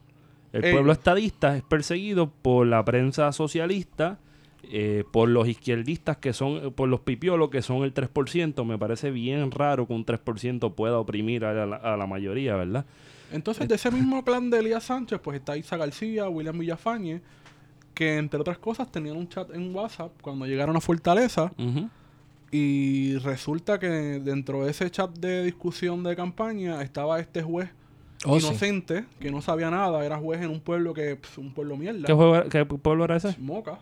El 0.52 0.64
Ey. 0.66 0.72
pueblo 0.72 0.92
estadista 0.92 1.56
es 1.56 1.62
perseguido 1.62 2.30
por 2.30 2.66
la 2.66 2.84
prensa 2.84 3.32
socialista, 3.32 4.18
eh, 4.64 5.04
por 5.10 5.28
los 5.30 5.48
izquierdistas 5.48 6.18
que 6.18 6.32
son, 6.34 6.72
por 6.74 6.88
los 6.90 7.00
pipiolos 7.00 7.48
que 7.50 7.62
son 7.62 7.84
el 7.84 7.94
3%. 7.94 8.64
Me 8.66 8.76
parece 8.76 9.10
bien 9.10 9.50
raro 9.50 9.86
que 9.86 9.94
un 9.94 10.04
3% 10.04 10.74
pueda 10.74 10.98
oprimir 10.98 11.44
a 11.46 11.66
la, 11.66 11.76
a 11.76 11.96
la 11.96 12.06
mayoría, 12.06 12.54
¿verdad? 12.56 12.84
Entonces, 13.32 13.68
de 13.68 13.74
ese 13.76 13.90
mismo 13.90 14.24
clan 14.24 14.50
de 14.50 14.58
Elías 14.58 14.84
Sánchez, 14.84 15.20
pues 15.22 15.38
está 15.38 15.56
Isa 15.56 15.76
García, 15.76 16.28
William 16.28 16.58
Villafañe, 16.58 17.20
que 17.94 18.16
entre 18.16 18.40
otras 18.40 18.58
cosas 18.58 18.90
tenían 18.90 19.16
un 19.16 19.28
chat 19.28 19.50
en 19.54 19.74
WhatsApp 19.74 20.10
cuando 20.22 20.46
llegaron 20.46 20.76
a 20.76 20.80
Fortaleza. 20.80 21.52
Y 22.52 23.16
resulta 23.18 23.78
que 23.78 23.86
dentro 23.88 24.64
de 24.64 24.72
ese 24.72 24.90
chat 24.90 25.10
de 25.18 25.44
discusión 25.44 26.02
de 26.02 26.16
campaña 26.16 26.82
estaba 26.82 27.20
este 27.20 27.42
juez 27.42 27.68
Oh, 28.26 28.38
sí. 28.38 28.46
inocente 28.48 29.06
que 29.18 29.30
no 29.30 29.40
sabía 29.40 29.70
nada, 29.70 30.04
era 30.04 30.18
juez 30.18 30.42
en 30.42 30.50
un 30.50 30.60
pueblo 30.60 30.92
que 30.92 31.16
pf, 31.16 31.40
un 31.40 31.54
pueblo 31.54 31.78
mierda. 31.78 32.02
¿Qué, 32.06 32.12
juego- 32.12 32.48
qué 32.50 32.66
pueblo 32.66 33.04
era 33.04 33.16
ese? 33.16 33.34
Moca. 33.38 33.78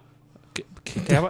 ¿Qué- 0.55 0.64
qué- 0.85 1.00
qué- 1.00 1.21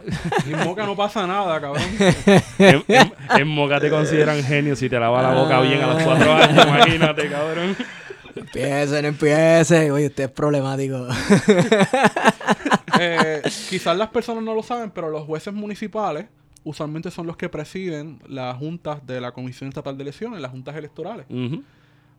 Y 0.47 0.53
en 0.53 0.59
Moca 0.65 0.85
no 0.85 0.95
pasa 0.95 1.27
nada, 1.27 1.59
cabrón. 1.59 1.85
en, 2.59 2.85
en- 2.87 3.13
en 3.39 3.49
Moca 3.49 3.81
te 3.81 3.89
consideran 3.89 4.43
genio 4.43 4.77
si 4.77 4.91
te 4.91 5.01
lavas 5.01 5.23
la 5.23 5.41
boca 5.43 5.59
bien 5.63 5.81
a 5.81 5.87
los 5.95 6.03
cuatro 6.03 6.33
años, 6.35 6.67
imagínate, 6.69 7.31
cabrón. 7.31 7.77
Empiecen, 8.39 9.05
empiecen. 9.05 9.91
Oye, 9.91 10.07
usted 10.07 10.25
es 10.25 10.31
problemático. 10.31 11.07
Eh, 13.01 13.43
quizás 13.69 13.97
las 13.97 14.09
personas 14.09 14.43
no 14.43 14.55
lo 14.55 14.63
saben, 14.65 14.91
pero 14.91 15.09
los 15.09 15.25
jueces 15.25 15.55
municipales 15.55 16.27
usualmente 16.65 17.13
son 17.13 17.29
los 17.29 17.37
que 17.37 17.49
presiden 17.49 18.21
las 18.27 18.57
juntas 18.57 19.07
de 19.07 19.21
la 19.21 19.31
Comisión 19.31 19.69
Estatal 19.69 19.97
de 19.97 20.03
Elecciones, 20.03 20.41
las 20.41 20.51
juntas 20.51 20.75
electorales. 20.75 21.27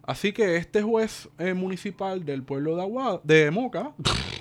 Así 0.03 0.31
que 0.31 0.55
este 0.55 0.81
juez 0.81 1.29
eh, 1.38 1.53
municipal 1.53 2.25
del 2.25 2.41
pueblo 2.43 2.75
de, 2.75 2.81
Agua, 2.81 3.21
de 3.23 3.51
Moca 3.51 3.91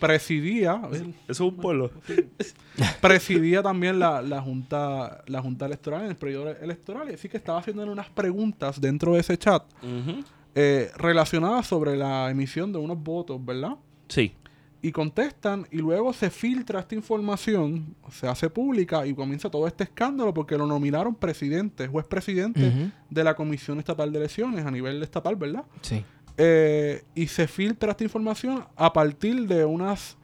presidía, 0.00 0.80
Eso 0.92 1.12
es 1.28 1.40
un 1.40 1.56
pueblo. 1.56 1.90
presidía 3.02 3.62
también 3.62 3.98
la, 3.98 4.22
la 4.22 4.40
junta 4.40 5.22
la 5.26 5.42
junta 5.42 5.66
electoral 5.66 6.04
en 6.04 6.10
el 6.10 6.16
periodo 6.16 6.56
electoral. 6.56 7.12
Así 7.12 7.28
que 7.28 7.36
estaba 7.36 7.58
haciendo 7.58 7.84
unas 7.90 8.08
preguntas 8.08 8.80
dentro 8.80 9.14
de 9.14 9.20
ese 9.20 9.36
chat. 9.36 9.62
Eh, 10.60 10.90
relacionadas 10.96 11.68
sobre 11.68 11.96
la 11.96 12.28
emisión 12.32 12.72
de 12.72 12.80
unos 12.80 13.00
votos, 13.00 13.38
¿verdad? 13.44 13.76
Sí. 14.08 14.34
y 14.82 14.90
contestan 14.90 15.66
y 15.70 15.76
luego 15.76 16.12
se 16.12 16.30
filtra 16.30 16.80
esta 16.80 16.96
información, 16.96 17.94
se 18.10 18.26
hace 18.26 18.50
pública 18.50 19.06
y 19.06 19.14
comienza 19.14 19.48
todo 19.48 19.68
este 19.68 19.84
escándalo 19.84 20.34
porque 20.34 20.58
lo 20.58 20.66
nominaron 20.66 21.14
presidente, 21.14 21.86
juez 21.86 22.06
presidente 22.06 22.90
de 23.08 23.24
la 23.24 23.34
Comisión 23.36 23.78
Estatal 23.78 24.10
de 24.10 24.18
Elecciones 24.18 24.66
a 24.66 24.70
nivel 24.72 25.00
estatal, 25.00 25.36
¿verdad? 25.36 25.64
Sí. 25.80 26.04
Eh, 26.36 27.04
y 27.14 27.28
se 27.28 27.46
filtra 27.46 27.92
esta 27.92 28.02
información 28.02 28.64
a 28.74 28.92
partir 28.92 29.46
de 29.46 29.64
unas 29.64 30.16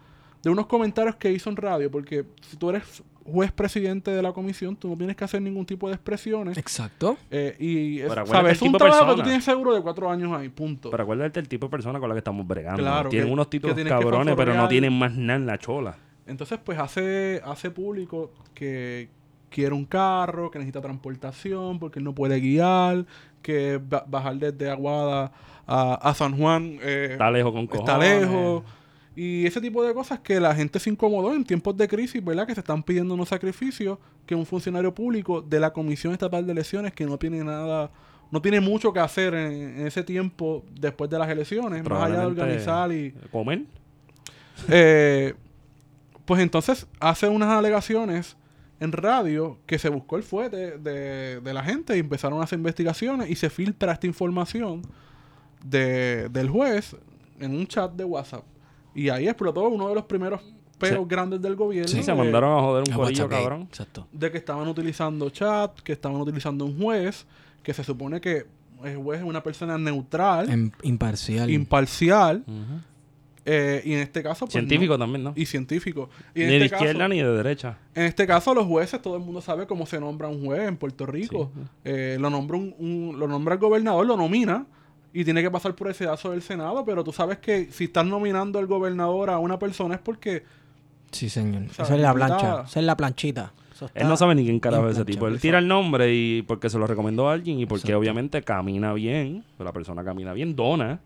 de 0.42 0.50
unos 0.50 0.66
comentarios 0.66 1.14
que 1.16 1.30
hizo 1.30 1.48
en 1.48 1.56
radio, 1.56 1.90
porque 1.90 2.24
si 2.48 2.56
tú 2.56 2.70
eres 2.70 3.04
juez 3.24 3.50
presidente 3.52 4.10
de 4.10 4.20
la 4.22 4.32
comisión, 4.32 4.76
tú 4.76 4.88
no 4.88 4.96
tienes 4.96 5.16
que 5.16 5.24
hacer 5.24 5.40
ningún 5.42 5.64
tipo 5.66 5.88
de 5.88 5.94
expresiones. 5.94 6.58
Exacto. 6.58 7.16
eh, 7.30 7.56
y 7.58 8.00
es, 8.00 8.12
sabes, 8.12 8.52
es 8.52 8.62
un 8.62 8.72
trabajo 8.72 9.06
que 9.12 9.14
tú 9.16 9.22
tienes 9.22 9.44
seguro 9.44 9.74
de 9.74 9.80
cuatro 9.80 10.10
años 10.10 10.30
ahí, 10.38 10.48
punto. 10.50 10.90
Pero 10.90 11.02
acuérdate 11.02 11.40
el 11.40 11.48
tipo 11.48 11.66
de 11.66 11.70
persona 11.70 11.98
con 11.98 12.08
la 12.08 12.14
que 12.14 12.18
estamos 12.18 12.46
bregando. 12.46 12.82
Claro, 12.82 13.08
tienen 13.08 13.28
que- 13.28 13.32
unos 13.32 13.48
títulos 13.50 13.76
cabrones, 13.88 14.34
pero 14.36 14.54
no 14.54 14.68
tienen 14.68 14.92
más 14.98 15.14
nada 15.14 15.38
en 15.38 15.46
la 15.46 15.58
chola. 15.58 15.96
Entonces, 16.26 16.58
pues 16.64 16.78
hace, 16.78 17.40
hace 17.44 17.70
público 17.70 18.32
que 18.54 19.08
quiere 19.50 19.74
un 19.74 19.84
carro, 19.84 20.50
que 20.50 20.58
necesita 20.58 20.80
transportación, 20.80 21.78
porque 21.78 21.98
él 22.00 22.04
no 22.04 22.14
puede 22.14 22.40
guiar, 22.40 23.04
que 23.42 23.78
ba- 23.86 24.04
bajar 24.06 24.36
desde 24.36 24.70
Aguada 24.70 25.32
a, 25.66 25.94
a 25.94 26.14
San 26.14 26.36
Juan 26.36 26.78
eh, 26.82 27.08
Está 27.12 27.30
lejos 27.30 27.52
con 27.52 27.66
cojones. 27.66 27.88
está 27.88 27.98
lejos. 27.98 28.62
Y 29.16 29.46
ese 29.46 29.60
tipo 29.60 29.84
de 29.84 29.94
cosas 29.94 30.20
que 30.20 30.40
la 30.40 30.54
gente 30.54 30.80
se 30.80 30.90
incomodó 30.90 31.34
en 31.34 31.44
tiempos 31.44 31.76
de 31.76 31.86
crisis, 31.86 32.24
¿verdad? 32.24 32.46
Que 32.46 32.54
se 32.54 32.60
están 32.60 32.82
pidiendo 32.82 33.14
unos 33.14 33.28
sacrificios 33.28 33.98
que 34.26 34.34
un 34.34 34.44
funcionario 34.44 34.92
público 34.92 35.40
de 35.40 35.60
la 35.60 35.72
Comisión 35.72 36.12
Estatal 36.12 36.44
de 36.44 36.52
Elecciones, 36.52 36.92
que 36.92 37.06
no 37.06 37.16
tiene 37.16 37.44
nada, 37.44 37.90
no 38.30 38.42
tiene 38.42 38.60
mucho 38.60 38.92
que 38.92 38.98
hacer 38.98 39.34
en, 39.34 39.78
en 39.78 39.86
ese 39.86 40.02
tiempo 40.02 40.64
después 40.80 41.08
de 41.10 41.18
las 41.18 41.28
elecciones, 41.28 41.84
más 41.88 42.02
allá 42.02 42.20
de 42.20 42.26
organizar 42.26 42.90
y... 42.90 43.12
Comer. 43.30 43.62
Eh, 44.68 45.34
pues 46.24 46.40
entonces 46.40 46.86
hace 47.00 47.28
unas 47.28 47.50
alegaciones 47.50 48.36
en 48.80 48.92
radio 48.92 49.58
que 49.66 49.78
se 49.78 49.88
buscó 49.88 50.16
el 50.16 50.22
fuete 50.22 50.78
de, 50.78 51.40
de 51.40 51.54
la 51.54 51.62
gente 51.62 51.96
y 51.96 52.00
empezaron 52.00 52.40
a 52.40 52.44
hacer 52.44 52.58
investigaciones 52.58 53.30
y 53.30 53.36
se 53.36 53.50
filtra 53.50 53.92
esta 53.92 54.06
información 54.06 54.82
de, 55.64 56.28
del 56.30 56.48
juez 56.48 56.96
en 57.38 57.54
un 57.54 57.66
chat 57.66 57.92
de 57.92 58.04
WhatsApp. 58.04 58.44
Y 58.94 59.08
ahí 59.08 59.26
explotó 59.28 59.68
uno 59.68 59.88
de 59.88 59.94
los 59.94 60.04
primeros 60.04 60.40
peos 60.78 60.98
Sí. 61.00 61.04
grandes 61.08 61.40
del 61.40 61.54
gobierno. 61.56 61.88
Sí, 61.88 62.02
se 62.02 62.12
mandaron 62.14 62.58
a 62.58 62.60
joder 62.60 62.84
un 62.88 62.94
corillo, 62.96 63.28
cabrón. 63.28 63.62
Exacto. 63.62 64.06
de 64.12 64.30
que 64.30 64.38
estaban 64.38 64.66
utilizando 64.68 65.30
chat, 65.30 65.78
que 65.80 65.92
estaban 65.92 66.20
utilizando 66.20 66.64
un 66.64 66.78
juez, 66.80 67.26
que 67.62 67.72
se 67.72 67.82
supone 67.84 68.20
que 68.20 68.44
el 68.84 68.96
juez 68.96 69.20
es 69.20 69.24
una 69.26 69.42
persona 69.42 69.78
neutral, 69.78 70.50
Em- 70.50 70.70
imparcial. 70.82 71.48
imparcial, 71.50 72.44
eh, 73.46 73.82
y 73.84 73.92
en 73.92 74.00
este 74.00 74.22
caso... 74.22 74.46
pues, 74.46 74.54
no. 74.54 74.60
Científico 74.60 74.98
también, 74.98 75.22
¿no? 75.24 75.32
y 75.36 75.44
científico. 75.46 76.08
Y 76.34 76.40
Ni 76.40 76.44
en 76.44 76.50
de 76.50 76.56
este 76.64 76.76
izquierda 76.76 76.98
caso, 77.00 77.08
ni 77.08 77.22
de 77.22 77.30
derecha. 77.36 77.78
en 77.94 78.04
este 78.04 78.26
caso, 78.26 78.54
los 78.54 78.66
jueces, 78.66 79.00
todo 79.02 79.16
el 79.16 79.22
mundo 79.22 79.40
sabe 79.42 79.66
cómo 79.66 79.86
se 79.86 80.00
nombra 80.00 80.28
un 80.28 80.44
juez 80.44 80.66
en 80.68 80.76
Puerto 80.76 81.04
Rico. 81.06 81.50
Sí. 81.54 81.60
Eh, 81.84 82.16
lo, 82.18 82.30
nombra 82.30 82.56
un, 82.56 82.74
un- 82.78 83.18
lo 83.18 83.28
nombra 83.28 83.54
el 83.54 83.60
gobernador, 83.60 84.06
lo 84.06 84.16
nomina 84.16 84.66
y 85.14 85.24
tiene 85.24 85.40
que 85.42 85.50
pasar 85.50 85.74
por 85.74 85.88
el 85.88 85.94
sedazo 85.94 86.32
del 86.32 86.42
Senado, 86.42 86.84
pero 86.84 87.02
tú 87.04 87.12
sabes 87.12 87.38
que 87.38 87.66
si 87.72 87.84
estás 87.84 88.04
nominando 88.04 88.58
al 88.58 88.66
gobernador 88.66 89.30
a 89.30 89.38
una 89.38 89.58
persona 89.58 89.94
es 89.94 90.00
porque 90.00 90.42
Sí, 91.12 91.28
señor. 91.30 91.70
sea, 91.70 91.84
Esa 91.84 91.94
es 91.94 92.00
la 92.02 92.12
plancha. 92.12 92.64
Esa 92.66 92.80
es 92.80 92.84
la 92.86 92.96
planchita. 92.96 93.52
Él 93.94 94.08
no 94.08 94.16
sabe 94.16 94.34
ni 94.34 94.44
quién 94.44 94.60
carajo 94.60 94.88
es 94.88 94.96
ese 94.96 95.04
tipo. 95.04 95.26
Él 95.28 95.40
tira 95.40 95.58
el 95.58 95.68
nombre 95.68 96.12
y 96.14 96.42
porque 96.42 96.68
se 96.70 96.78
lo 96.78 96.86
recomendó 96.86 97.28
a 97.28 97.32
alguien 97.32 97.58
y 97.60 97.66
porque 97.66 97.82
Exacto. 97.86 97.98
obviamente 98.00 98.42
camina 98.42 98.92
bien. 98.92 99.44
la 99.58 99.72
persona 99.72 100.02
camina 100.04 100.32
bien, 100.32 100.56
dona. 100.56 101.00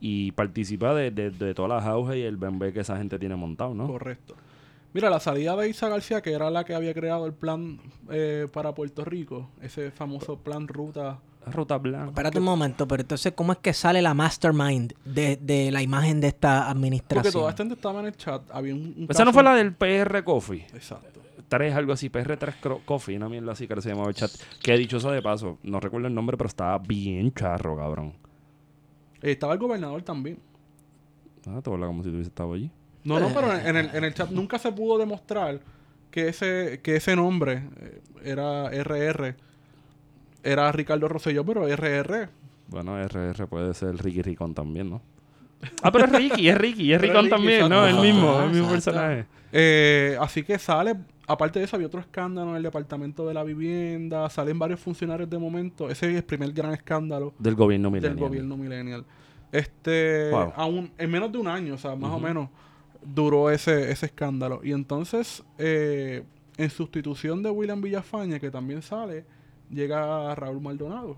Y 0.00 0.32
participa 0.32 0.94
de, 0.94 1.10
de, 1.10 1.30
de 1.30 1.54
todas 1.54 1.70
las 1.70 1.84
auges 1.86 2.16
y 2.16 2.22
el 2.22 2.36
bembé 2.36 2.72
que 2.72 2.80
esa 2.80 2.96
gente 2.98 3.18
tiene 3.18 3.36
montado, 3.36 3.74
¿no? 3.74 3.86
Correcto. 3.86 4.34
Mira, 4.92 5.10
la 5.10 5.20
salida 5.20 5.56
de 5.56 5.68
Isa 5.68 5.88
García, 5.88 6.20
que 6.22 6.32
era 6.32 6.50
la 6.50 6.64
que 6.64 6.74
había 6.74 6.92
creado 6.94 7.26
el 7.26 7.32
plan 7.32 7.78
eh, 8.10 8.46
para 8.52 8.74
Puerto 8.74 9.04
Rico, 9.04 9.48
ese 9.62 9.90
famoso 9.90 10.38
plan 10.38 10.68
ruta. 10.68 11.18
Ruta 11.46 11.78
blanca. 11.78 12.08
Espérate 12.08 12.38
un 12.38 12.44
momento, 12.44 12.88
pero 12.88 13.02
entonces, 13.02 13.32
¿cómo 13.34 13.52
es 13.52 13.58
que 13.58 13.72
sale 13.72 14.02
la 14.02 14.14
mastermind 14.14 14.92
de, 15.04 15.36
de 15.36 15.70
la 15.70 15.80
imagen 15.82 16.20
de 16.20 16.26
esta 16.28 16.68
administración? 16.68 17.22
Porque 17.22 17.32
toda 17.32 17.50
esta 17.50 17.62
gente 17.62 17.74
estaba 17.76 18.00
en 18.00 18.06
el 18.06 18.16
chat. 18.16 18.42
Había 18.52 18.74
un, 18.74 18.94
un 18.98 19.06
Esa 19.08 19.24
no 19.24 19.32
fue 19.32 19.42
la 19.44 19.54
del 19.54 19.72
PR 19.74 20.24
Coffee. 20.24 20.66
Exacto. 20.74 21.20
3, 21.48 21.74
algo 21.74 21.92
así, 21.92 22.10
PR3 22.10 22.54
Cro- 22.60 22.80
Coffee, 22.84 23.16
una 23.16 23.28
mierda 23.28 23.52
así 23.52 23.68
que 23.68 23.80
se 23.80 23.90
llamaba 23.90 24.08
el 24.08 24.14
chat. 24.16 24.30
Que 24.60 24.76
dicho 24.76 24.96
eso 24.96 25.12
de 25.12 25.22
paso, 25.22 25.58
no 25.62 25.78
recuerdo 25.78 26.08
el 26.08 26.14
nombre, 26.14 26.36
pero 26.36 26.48
estaba 26.48 26.78
bien 26.78 27.32
charro, 27.32 27.76
cabrón. 27.76 28.14
Eh, 29.22 29.30
estaba 29.30 29.52
el 29.52 29.60
gobernador 29.60 30.02
también. 30.02 30.40
Ah, 31.46 31.60
te 31.62 31.70
habla 31.70 31.86
como 31.86 32.02
si 32.02 32.10
tuviese 32.10 32.28
estado 32.28 32.54
allí. 32.54 32.68
No, 33.04 33.20
no, 33.20 33.28
pero 33.32 33.54
en 33.56 33.76
el, 33.76 33.94
en 33.94 34.02
el 34.02 34.12
chat 34.14 34.30
nunca 34.30 34.58
se 34.58 34.72
pudo 34.72 34.98
demostrar 34.98 35.60
que 36.10 36.26
ese, 36.28 36.80
que 36.82 36.96
ese 36.96 37.14
nombre 37.14 37.68
eh, 37.80 38.02
era 38.24 38.68
RR. 38.72 39.36
Era 40.46 40.70
Ricardo 40.72 41.08
Rosselló, 41.08 41.44
pero 41.44 41.66
RR. 41.66 42.28
Bueno, 42.68 42.96
RR 42.98 43.46
puede 43.46 43.74
ser 43.74 43.96
Ricky 43.96 44.22
Ricón 44.22 44.54
también, 44.54 44.90
¿no? 44.90 45.02
Ah, 45.82 45.90
pero 45.90 46.04
es 46.04 46.12
Ricky, 46.12 46.48
es 46.48 46.56
Ricky, 46.58 46.92
es 46.92 47.00
Ricón 47.00 47.24
Ricky, 47.24 47.30
también, 47.30 47.68
¿no? 47.68 47.86
El 47.86 47.96
mismo, 47.96 48.40
el 48.42 48.50
mismo 48.50 48.66
exacto. 48.74 48.92
personaje. 48.92 49.26
Eh, 49.52 50.16
así 50.20 50.42
que 50.42 50.58
sale, 50.58 50.94
aparte 51.26 51.58
de 51.58 51.64
eso, 51.64 51.76
había 51.76 51.86
otro 51.88 52.00
escándalo 52.00 52.50
en 52.50 52.56
el 52.56 52.62
departamento 52.62 53.26
de 53.26 53.34
la 53.34 53.42
vivienda. 53.42 54.28
Salen 54.28 54.58
varios 54.58 54.80
funcionarios 54.80 55.28
de 55.30 55.38
momento. 55.38 55.88
Ese 55.88 56.10
es 56.10 56.16
el 56.16 56.24
primer 56.24 56.52
gran 56.52 56.72
escándalo 56.74 57.32
Del 57.38 57.54
gobierno 57.54 57.88
del 57.90 58.02
milenial. 58.02 58.28
gobierno 58.28 58.56
millennial. 58.56 59.04
Este, 59.52 60.30
Wow. 60.30 60.52
aún, 60.56 60.92
en 60.98 61.10
menos 61.10 61.32
de 61.32 61.38
un 61.38 61.48
año, 61.48 61.74
o 61.74 61.78
sea, 61.78 61.94
más 61.96 62.10
o 62.12 62.18
menos, 62.20 62.48
duró 63.02 63.50
ese, 63.50 63.90
ese 63.90 64.06
escándalo. 64.06 64.60
Y 64.62 64.72
entonces, 64.72 65.42
eh, 65.58 66.22
en 66.58 66.70
sustitución 66.70 67.42
de 67.42 67.50
William 67.50 67.80
Villafaña, 67.80 68.38
que 68.38 68.50
también 68.50 68.82
sale, 68.82 69.24
llega 69.70 70.34
Raúl 70.34 70.60
Maldonado, 70.60 71.16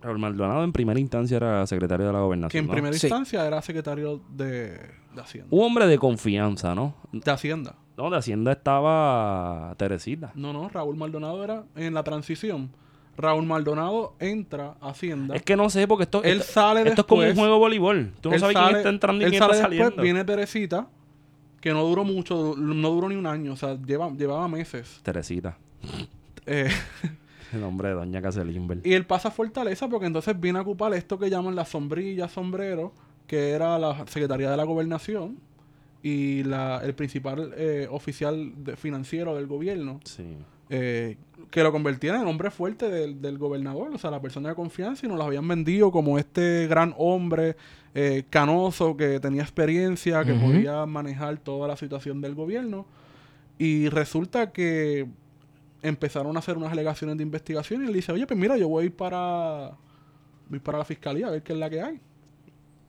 Raúl 0.00 0.18
Maldonado 0.18 0.62
en 0.62 0.72
primera 0.72 1.00
instancia 1.00 1.36
era 1.38 1.66
secretario 1.66 2.06
de 2.06 2.12
la 2.12 2.18
que 2.18 2.24
gobernación. 2.24 2.60
en 2.62 2.66
¿no? 2.68 2.72
primera 2.72 2.94
Sí. 2.96 3.06
instancia 3.08 3.44
era 3.46 3.60
secretario 3.62 4.20
de, 4.30 4.78
de 5.14 5.20
Hacienda. 5.20 5.48
Un 5.50 5.64
hombre 5.64 5.86
de 5.88 5.98
confianza, 5.98 6.74
¿no? 6.74 6.94
De 7.12 7.30
Hacienda. 7.30 7.74
No, 7.96 8.08
de 8.10 8.16
Hacienda 8.16 8.52
estaba 8.52 9.74
Teresita. 9.76 10.30
No, 10.36 10.52
no, 10.52 10.68
Raúl 10.68 10.96
Maldonado 10.96 11.42
era 11.42 11.64
en 11.74 11.94
la 11.94 12.04
transición. 12.04 12.70
Raúl 13.16 13.44
Maldonado 13.46 14.14
entra 14.20 14.76
a 14.80 14.90
Hacienda. 14.90 15.34
Es 15.34 15.42
que 15.42 15.56
no 15.56 15.68
sé, 15.68 15.88
porque 15.88 16.04
esto, 16.04 16.22
él 16.22 16.38
esto, 16.38 16.52
sale 16.52 16.82
esto 16.88 17.00
es 17.00 17.06
como 17.08 17.22
un 17.22 17.34
juego 17.34 17.54
de 17.54 17.58
voleibol. 17.58 18.12
Tú 18.20 18.30
no 18.30 18.38
sabes 18.38 18.56
quién 18.56 18.76
está 18.76 18.88
entrando 18.90 19.22
y 19.22 19.24
él 19.24 19.30
quién 19.32 19.42
está 19.42 19.52
sale 19.52 19.62
saliendo. 19.64 19.86
después, 19.86 20.04
viene 20.04 20.24
Teresita, 20.24 20.86
que 21.60 21.72
no 21.72 21.82
duró 21.82 22.04
mucho, 22.04 22.54
no 22.56 22.90
duró 22.90 23.08
ni 23.08 23.16
un 23.16 23.26
año, 23.26 23.54
o 23.54 23.56
sea, 23.56 23.74
lleva, 23.84 24.08
llevaba 24.12 24.46
meses. 24.46 25.00
Teresita. 25.02 25.58
Eh, 26.48 26.68
El 27.52 27.60
nombre 27.62 27.88
de 27.88 27.94
Doña 27.94 28.20
Caselimber. 28.20 28.80
y 28.84 28.92
él 28.92 29.06
pasa 29.06 29.28
a 29.28 29.30
Fortaleza 29.30 29.88
porque 29.88 30.06
entonces 30.06 30.38
viene 30.38 30.58
a 30.58 30.62
ocupar 30.62 30.92
esto 30.92 31.18
que 31.18 31.30
llaman 31.30 31.54
la 31.56 31.64
sombrilla, 31.64 32.28
sombrero, 32.28 32.92
que 33.26 33.50
era 33.50 33.78
la 33.78 34.06
Secretaría 34.06 34.50
de 34.50 34.56
la 34.58 34.64
Gobernación 34.64 35.38
y 36.02 36.42
la, 36.44 36.80
el 36.84 36.94
principal 36.94 37.54
eh, 37.56 37.88
oficial 37.90 38.52
de- 38.64 38.76
financiero 38.76 39.34
del 39.34 39.46
gobierno, 39.46 39.98
Sí. 40.04 40.24
eh, 40.68 41.16
que 41.50 41.62
lo 41.62 41.72
convertía 41.72 42.14
en 42.16 42.20
el 42.20 42.26
hombre 42.28 42.50
fuerte 42.50 42.90
del, 42.90 43.22
del 43.22 43.38
gobernador, 43.38 43.90
o 43.94 43.98
sea, 43.98 44.10
la 44.10 44.20
persona 44.20 44.50
de 44.50 44.54
confianza, 44.54 45.06
y 45.06 45.08
nos 45.08 45.16
lo 45.16 45.24
habían 45.24 45.48
vendido 45.48 45.90
como 45.90 46.18
este 46.18 46.66
gran 46.66 46.94
hombre 46.98 47.56
eh, 47.94 48.24
canoso 48.28 48.94
que 48.96 49.18
tenía 49.20 49.40
experiencia, 49.42 50.22
que 50.24 50.34
podía 50.34 50.84
manejar 50.84 51.38
toda 51.38 51.66
la 51.66 51.76
situación 51.78 52.20
del 52.20 52.34
gobierno. 52.34 52.84
Y 53.58 53.88
resulta 53.88 54.52
que 54.52 55.06
empezaron 55.82 56.34
a 56.36 56.40
hacer 56.40 56.56
unas 56.56 56.72
alegaciones 56.72 57.16
de 57.16 57.22
investigación 57.22 57.82
y 57.82 57.86
él 57.86 57.92
dice, 57.92 58.12
oye, 58.12 58.26
pues 58.26 58.38
mira, 58.38 58.56
yo 58.56 58.68
voy 58.68 58.90
para, 58.90 59.72
voy 60.48 60.58
para 60.58 60.78
la 60.78 60.84
fiscalía 60.84 61.28
a 61.28 61.30
ver 61.30 61.42
qué 61.42 61.52
es 61.52 61.58
la 61.58 61.70
que 61.70 61.80
hay. 61.80 62.00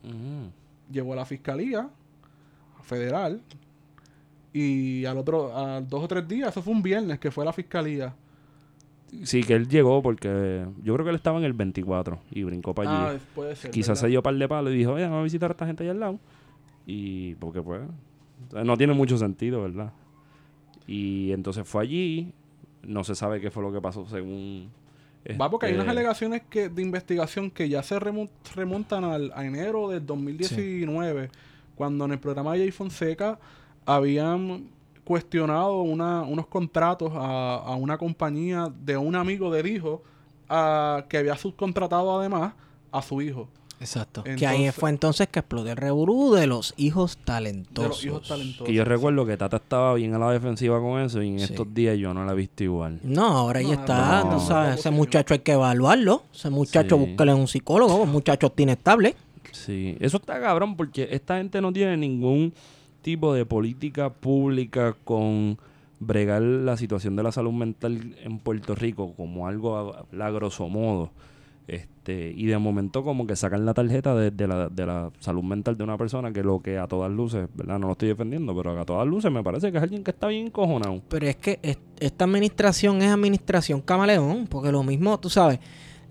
Ujú. 0.04 0.52
Llevó 0.92 1.14
a 1.14 1.18
la 1.18 1.26
fiscalía 1.26 1.90
federal 2.84 3.42
y 4.52 5.06
al 5.06 5.18
otro, 5.18 5.56
a 5.56 5.82
dos 5.82 6.04
o 6.04 6.08
tres 6.08 6.28
días, 6.28 6.50
eso 6.50 6.62
fue 6.64 6.74
un 6.74 6.82
viernes 6.82 7.20
que 7.20 7.30
fue 7.30 7.44
a 7.44 7.46
la 7.46 7.54
fiscalía. 7.54 8.14
Sí, 9.24 9.44
que 9.44 9.54
él 9.54 9.68
llegó 9.68 10.02
porque 10.04 10.66
yo 10.84 10.94
creo 10.94 11.04
que 11.04 11.10
él 11.10 11.16
estaba 11.16 11.38
en 11.40 11.44
el 11.46 11.54
24 11.54 12.20
y 12.32 12.44
brincó 12.44 12.74
para 12.76 12.92
Ah, 12.92 13.10
allí. 13.10 13.20
puede 13.36 13.56
ser. 13.56 13.72
Quizás 13.72 13.90
¿verdad? 13.90 14.02
se 14.02 14.08
dio 14.08 14.24
par 14.24 14.36
de 14.36 14.48
palos 14.48 14.74
y 14.74 14.78
dijo, 14.78 14.94
oye, 14.94 15.04
vamos 15.04 15.20
a 15.22 15.24
visitar 15.24 15.50
a 15.50 15.54
esta 15.54 15.66
gente 15.66 15.84
allá 15.84 15.92
al 15.92 16.00
lado. 16.00 16.20
Y 16.86 17.34
porque 17.36 17.62
pues, 17.62 17.82
no 18.64 18.78
tiene 18.78 18.94
mucho 18.94 19.18
sentido, 19.18 19.62
¿verdad? 19.64 19.92
Y 20.88 21.32
entonces 21.32 21.68
fue 21.68 21.84
allí, 21.84 22.34
no 22.84 23.04
se 23.04 23.16
sabe 23.16 23.40
qué 23.42 23.52
fue 23.52 23.64
lo 23.64 23.72
que 23.72 23.82
pasó 23.82 24.06
según... 24.08 24.72
Va 25.40 25.50
porque 25.50 25.66
hay 25.68 25.74
unas 25.74 25.86
este, 25.88 25.92
alegaciones 26.00 26.42
que, 26.50 26.70
de 26.70 26.82
investigación 26.82 27.52
que 27.52 27.68
ya 27.68 27.84
se 27.84 28.00
remo- 28.00 28.30
remontan 28.56 29.04
al, 29.04 29.32
a 29.36 29.46
enero 29.46 29.90
del 29.90 30.06
2019, 30.06 31.30
cuando 31.76 32.06
en 32.06 32.12
el 32.12 32.20
programa 32.20 32.54
de 32.54 32.60
Jay 32.60 32.72
Fonseca 32.72 33.38
habían 33.86 34.70
cuestionado 35.04 35.82
una, 35.82 36.22
unos 36.22 36.48
contratos 36.48 37.12
a, 37.16 37.56
a 37.58 37.76
una 37.76 37.98
compañía 37.98 38.72
de 38.84 38.96
un 38.98 39.16
amigo 39.16 39.52
del 39.52 39.68
hijo 39.68 40.04
a- 40.48 41.06
que 41.10 41.18
había 41.18 41.36
subcontratado 41.36 42.18
además 42.20 42.54
a 42.92 43.02
su 43.02 43.22
hijo. 43.22 43.50
Exacto. 43.80 44.24
que 44.24 44.46
ahí 44.46 44.70
fue 44.72 44.90
entonces 44.90 45.28
que 45.30 45.40
explotó 45.40 45.70
el 45.70 45.78
reburú 45.78 46.34
de 46.34 46.48
los 46.48 46.74
hijos 46.78 47.18
talentosos. 47.18 47.84
De 47.84 47.88
los 47.88 48.06
hijos 48.06 48.28
talentosos. 48.28 48.68
Que 48.68 48.74
yo 48.74 48.84
recuerdo 48.84 49.26
que 49.26 49.38
Tata 49.38 49.58
estaba 49.58 49.94
bien 49.94 50.14
a 50.14 50.20
la 50.20 50.32
defensiva 50.32 50.80
con 50.82 51.00
eso 51.02 51.22
y 51.22 51.30
en 51.30 51.40
Sí. 51.40 51.46
estos 51.46 51.74
días 51.74 51.98
yo 51.98 52.14
no 52.14 52.26
la 52.26 52.34
he 52.34 52.36
visto 52.36 52.64
igual. 52.64 53.00
No, 53.04 53.26
ahora 53.28 53.62
ya 53.62 53.68
No, 53.70 53.74
está, 53.82 54.24
no, 54.26 54.38
tú 54.38 54.40
sabes, 54.46 54.70
no, 54.74 54.76
ese 54.80 54.92
muchacho 54.92 55.34
hay 55.34 55.40
que 55.40 55.54
evaluarlo. 55.54 56.24
Ese 56.34 56.50
muchacho 56.50 56.98
Sí. 56.98 57.06
búscale 57.06 57.34
un 57.34 57.48
psicólogo, 57.48 57.96
un 57.96 58.12
muchacho 58.12 58.50
tiene 58.52 58.74
estable. 58.74 59.16
Sí, 59.52 59.96
eso 60.00 60.18
está 60.18 60.40
cabrón 60.40 60.76
porque 60.76 61.08
esta 61.12 61.38
gente 61.38 61.62
no 61.62 61.72
tiene 61.74 61.96
ningún 61.98 62.54
tipo 63.02 63.34
de 63.34 63.46
política 63.46 64.10
pública 64.12 64.96
con 65.06 65.58
bregar 66.02 66.42
la 66.42 66.78
situación 66.78 67.16
de 67.16 67.24
la 67.24 67.32
salud 67.32 67.52
mental 67.54 68.16
en 68.24 68.40
Puerto 68.40 68.76
Rico 68.76 69.14
como 69.16 69.48
algo 69.48 69.78
a, 69.78 70.26
a 70.26 70.30
grosso 70.32 70.68
modo. 70.70 71.10
Este, 72.10 72.34
y 72.36 72.46
de 72.48 72.58
momento 72.58 73.04
como 73.04 73.28
que 73.28 73.36
sacan 73.36 73.66
la 73.66 73.74
tarjeta 73.74 74.16
de, 74.16 74.48
la, 74.48 74.68
de 74.70 74.86
la 74.86 75.12
salud 75.20 75.44
mental 75.44 75.78
de 75.78 75.84
una 75.84 75.98
persona 75.98 76.32
que 76.34 76.42
lo 76.44 76.60
que 76.62 76.78
a 76.80 76.88
todas 76.88 77.12
luces, 77.12 77.48
¿verdad? 77.54 77.78
No 77.78 77.88
lo 77.88 77.94
estoy 77.94 78.10
defendiendo, 78.10 78.56
pero 78.56 78.80
a 78.80 78.86
todas 78.86 79.08
luces 79.08 79.32
me 79.32 79.44
parece 79.44 79.72
que 79.72 79.78
es 79.78 79.84
alguien 79.84 80.04
que 80.04 80.12
está 80.12 80.28
bien 80.28 80.50
cojonado. 80.50 81.02
Pero 81.10 81.28
es 81.28 81.36
que 81.36 81.60
es- 81.62 81.78
esta 82.00 82.26
administración 82.26 83.02
es 83.02 83.12
administración 83.12 83.82
camaleón, 83.82 84.48
porque 84.48 84.72
lo 84.72 84.82
mismo, 84.84 85.20
tú 85.20 85.30
sabes, 85.30 85.60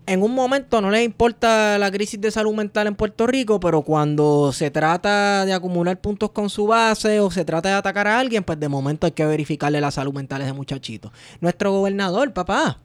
en 0.06 0.22
un 0.22 0.34
momento 0.34 0.80
no 0.80 0.90
les 0.90 1.04
importa 1.04 1.76
la 1.78 1.90
crisis 1.90 2.20
de 2.20 2.30
salud 2.30 2.54
mental 2.54 2.86
en 2.86 2.94
Puerto 2.94 3.26
Rico, 3.26 3.58
pero 3.60 3.82
cuando 3.82 4.52
se 4.52 4.70
trata 4.70 5.44
de 5.44 5.52
acumular 5.52 6.00
puntos 6.00 6.30
con 6.30 6.48
su 6.48 6.66
base 6.66 7.20
o 7.20 7.30
se 7.30 7.44
trata 7.44 7.68
de 7.70 7.74
atacar 7.74 8.06
a 8.06 8.18
alguien, 8.18 8.44
pues 8.44 8.58
de 8.60 8.68
momento 8.68 9.06
hay 9.06 9.12
que 9.12 9.26
verificarle 9.26 9.80
la 9.80 9.90
salud 9.90 10.14
mental 10.14 10.40
a 10.40 10.44
ese 10.44 10.54
muchachito. 10.54 11.12
Nuestro 11.40 11.72
gobernador, 11.72 12.32
papá, 12.32 12.78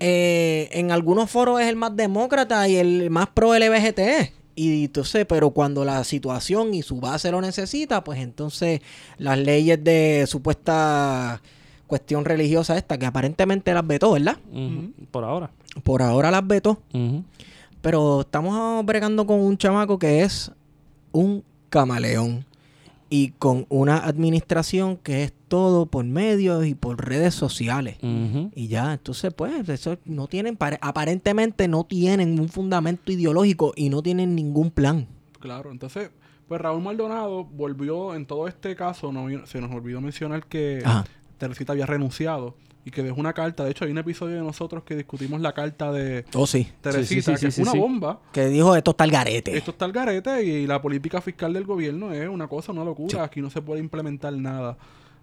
eh, 0.00 0.68
en 0.72 0.90
algunos 0.90 1.30
foros 1.30 1.60
es 1.60 1.68
el 1.68 1.76
más 1.76 1.94
demócrata 1.96 2.66
y 2.68 2.76
el 2.76 3.10
más 3.10 3.28
pro 3.28 3.56
LBGT. 3.56 4.32
Y 4.56 4.84
entonces, 4.84 5.26
pero 5.26 5.50
cuando 5.50 5.84
la 5.84 6.04
situación 6.04 6.74
y 6.74 6.82
su 6.82 7.00
base 7.00 7.30
lo 7.30 7.40
necesita, 7.40 8.04
pues 8.04 8.20
entonces 8.20 8.80
las 9.18 9.38
leyes 9.38 9.82
de 9.82 10.26
supuesta 10.28 11.40
cuestión 11.86 12.24
religiosa 12.24 12.76
esta, 12.76 12.98
que 12.98 13.06
aparentemente 13.06 13.74
las 13.74 13.86
vetó, 13.86 14.12
¿verdad? 14.12 14.36
Por 15.10 15.24
ahora. 15.24 15.50
Por 15.82 16.02
ahora 16.02 16.30
las 16.30 16.46
vetó. 16.46 16.80
Pero 17.82 18.22
estamos 18.22 18.84
bregando 18.86 19.26
con 19.26 19.40
un 19.40 19.58
chamaco 19.58 19.98
que 19.98 20.22
es 20.22 20.50
un 21.12 21.44
camaleón. 21.68 22.44
Y 23.10 23.30
con 23.38 23.66
una 23.68 23.98
administración 23.98 24.96
que 24.96 25.22
es 25.24 25.32
todo 25.48 25.86
por 25.86 26.04
medios 26.04 26.66
y 26.66 26.74
por 26.74 27.06
redes 27.06 27.34
sociales. 27.34 27.96
Y 28.54 28.66
ya, 28.68 28.92
entonces 28.94 29.32
pues, 29.34 29.68
eso 29.68 29.98
no 30.04 30.26
tienen, 30.26 30.56
pare- 30.56 30.78
aparentemente 30.80 31.68
no 31.68 31.84
tienen 31.84 32.40
un 32.40 32.48
fundamento 32.48 33.12
ideológico 33.12 33.72
y 33.76 33.88
no 33.90 34.02
tienen 34.02 34.34
ningún 34.34 34.70
plan. 34.70 35.06
Claro, 35.38 35.70
entonces, 35.70 36.10
pues 36.48 36.60
Raúl 36.60 36.82
Maldonado 36.82 37.44
volvió 37.44 38.14
en 38.14 38.26
todo 38.26 38.48
este 38.48 38.74
caso, 38.74 39.12
no, 39.12 39.28
se 39.46 39.60
nos 39.60 39.70
olvidó 39.70 40.00
mencionar 40.00 40.46
que 40.46 40.82
Ajá. 40.84 41.04
Teresita 41.38 41.72
había 41.72 41.86
renunciado 41.86 42.56
y 42.84 42.90
que 42.90 43.02
dejó 43.02 43.18
una 43.18 43.32
carta. 43.32 43.64
De 43.64 43.70
hecho, 43.70 43.84
hay 43.84 43.90
un 43.92 43.98
episodio 43.98 44.36
de 44.36 44.42
nosotros 44.42 44.84
que 44.84 44.94
discutimos 44.96 45.40
la 45.40 45.52
carta 45.52 45.90
de 45.90 46.24
Oh, 46.34 46.46
sí. 46.46 46.68
Teresita, 46.80 47.32
sí, 47.32 47.36
sí, 47.36 47.40
que 47.40 47.48
es 47.48 47.58
una 47.58 47.72
bomba. 47.72 48.20
Que 48.32 48.46
dijo 48.48 48.76
esto 48.76 48.90
está 48.90 49.04
el 49.04 49.10
garete. 49.10 49.56
Esto 49.56 49.70
está 49.70 49.84
al 49.86 49.92
garete 49.92 50.44
y 50.44 50.66
la 50.66 50.80
política 50.82 51.20
fiscal 51.20 51.52
del 51.52 51.64
gobierno 51.64 52.12
es 52.12 52.28
una 52.28 52.46
cosa, 52.46 52.72
una 52.72 52.84
locura. 52.84 53.24
Aquí 53.24 53.40
no 53.40 53.50
se 53.50 53.62
puede 53.62 53.80
implementar 53.80 54.32
nada. 54.34 54.76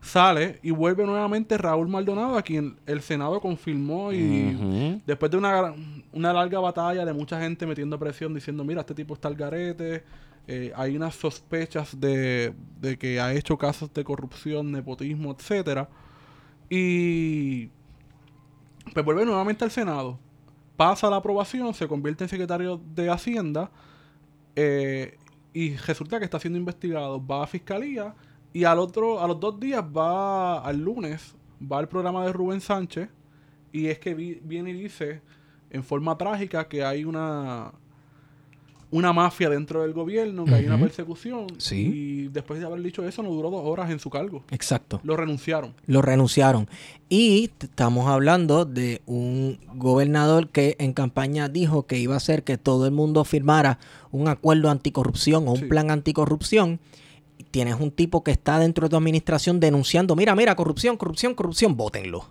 Sale 0.03 0.57
y 0.63 0.71
vuelve 0.71 1.05
nuevamente 1.05 1.55
Raúl 1.59 1.87
Maldonado, 1.87 2.35
a 2.35 2.41
quien 2.41 2.77
el 2.87 3.01
Senado 3.01 3.39
confirmó 3.39 4.11
y 4.11 4.99
después 5.05 5.29
de 5.29 5.37
una, 5.37 5.75
una 6.11 6.33
larga 6.33 6.59
batalla 6.59 7.05
de 7.05 7.13
mucha 7.13 7.39
gente 7.39 7.67
metiendo 7.67 7.99
presión 7.99 8.33
diciendo, 8.33 8.63
mira, 8.63 8.81
este 8.81 8.95
tipo 8.95 9.13
está 9.13 9.27
al 9.27 9.35
garete, 9.35 10.03
eh, 10.47 10.71
hay 10.75 10.95
unas 10.95 11.13
sospechas 11.13 11.99
de, 11.99 12.51
de 12.79 12.97
que 12.97 13.19
ha 13.21 13.31
hecho 13.35 13.59
casos 13.59 13.93
de 13.93 14.03
corrupción, 14.03 14.71
nepotismo, 14.71 15.35
etcétera. 15.37 15.87
Y 16.73 17.67
pues 18.93 19.03
vuelve 19.05 19.25
nuevamente 19.25 19.65
al 19.65 19.71
Senado. 19.71 20.17
Pasa 20.77 21.09
la 21.09 21.17
aprobación, 21.17 21.73
se 21.73 21.85
convierte 21.85 22.23
en 22.23 22.29
secretario 22.29 22.79
de 22.95 23.09
Hacienda 23.09 23.69
eh, 24.55 25.17
y 25.53 25.75
resulta 25.75 26.17
que 26.17 26.23
está 26.23 26.39
siendo 26.39 26.57
investigado. 26.57 27.23
Va 27.23 27.43
a 27.43 27.47
fiscalía 27.47 28.15
y 28.53 28.63
al 28.63 28.79
otro, 28.79 29.19
a 29.21 29.27
los 29.27 29.37
dos 29.37 29.59
días 29.59 29.83
va 29.83 30.59
al 30.63 30.77
lunes, 30.79 31.35
va 31.61 31.79
al 31.79 31.89
programa 31.89 32.25
de 32.25 32.31
Rubén 32.31 32.61
Sánchez 32.61 33.09
y 33.73 33.87
es 33.87 33.99
que 33.99 34.13
vi- 34.13 34.39
viene 34.41 34.69
y 34.69 34.73
dice 34.73 35.21
en 35.71 35.83
forma 35.83 36.17
trágica 36.17 36.69
que 36.69 36.85
hay 36.85 37.03
una 37.03 37.73
una 38.91 39.13
mafia 39.13 39.49
dentro 39.49 39.81
del 39.83 39.93
gobierno, 39.93 40.43
que 40.45 40.53
hay 40.53 40.65
una 40.65 40.77
persecución. 40.79 41.47
Sí. 41.57 41.77
Y 41.93 42.27
después 42.27 42.59
de 42.59 42.65
haber 42.65 42.81
dicho 42.81 43.07
eso, 43.07 43.23
no 43.23 43.29
duró 43.29 43.49
dos 43.49 43.63
horas 43.65 43.89
en 43.89 43.99
su 43.99 44.09
cargo. 44.09 44.43
Exacto. 44.51 44.99
Lo 45.03 45.15
renunciaron. 45.15 45.73
Lo 45.87 46.01
renunciaron. 46.01 46.67
Y 47.07 47.51
estamos 47.59 48.07
hablando 48.07 48.65
de 48.65 49.01
un 49.05 49.59
gobernador 49.75 50.49
que 50.49 50.75
en 50.79 50.93
campaña 50.93 51.47
dijo 51.49 51.87
que 51.87 51.97
iba 51.99 52.13
a 52.13 52.17
hacer 52.17 52.43
que 52.43 52.57
todo 52.57 52.85
el 52.85 52.91
mundo 52.91 53.23
firmara 53.23 53.79
un 54.11 54.27
acuerdo 54.27 54.69
anticorrupción 54.69 55.47
o 55.47 55.51
un 55.53 55.59
Sí. 55.59 55.65
plan 55.65 55.89
anticorrupción. 55.89 56.79
Tienes 57.49 57.75
un 57.79 57.91
tipo 57.91 58.23
que 58.23 58.31
está 58.31 58.59
dentro 58.59 58.85
de 58.85 58.89
tu 58.91 58.97
administración 58.97 59.59
denunciando, 59.59 60.15
mira, 60.15 60.35
mira, 60.35 60.55
corrupción, 60.55 60.95
corrupción, 60.97 61.33
corrupción, 61.33 61.75
vótenlo. 61.75 62.29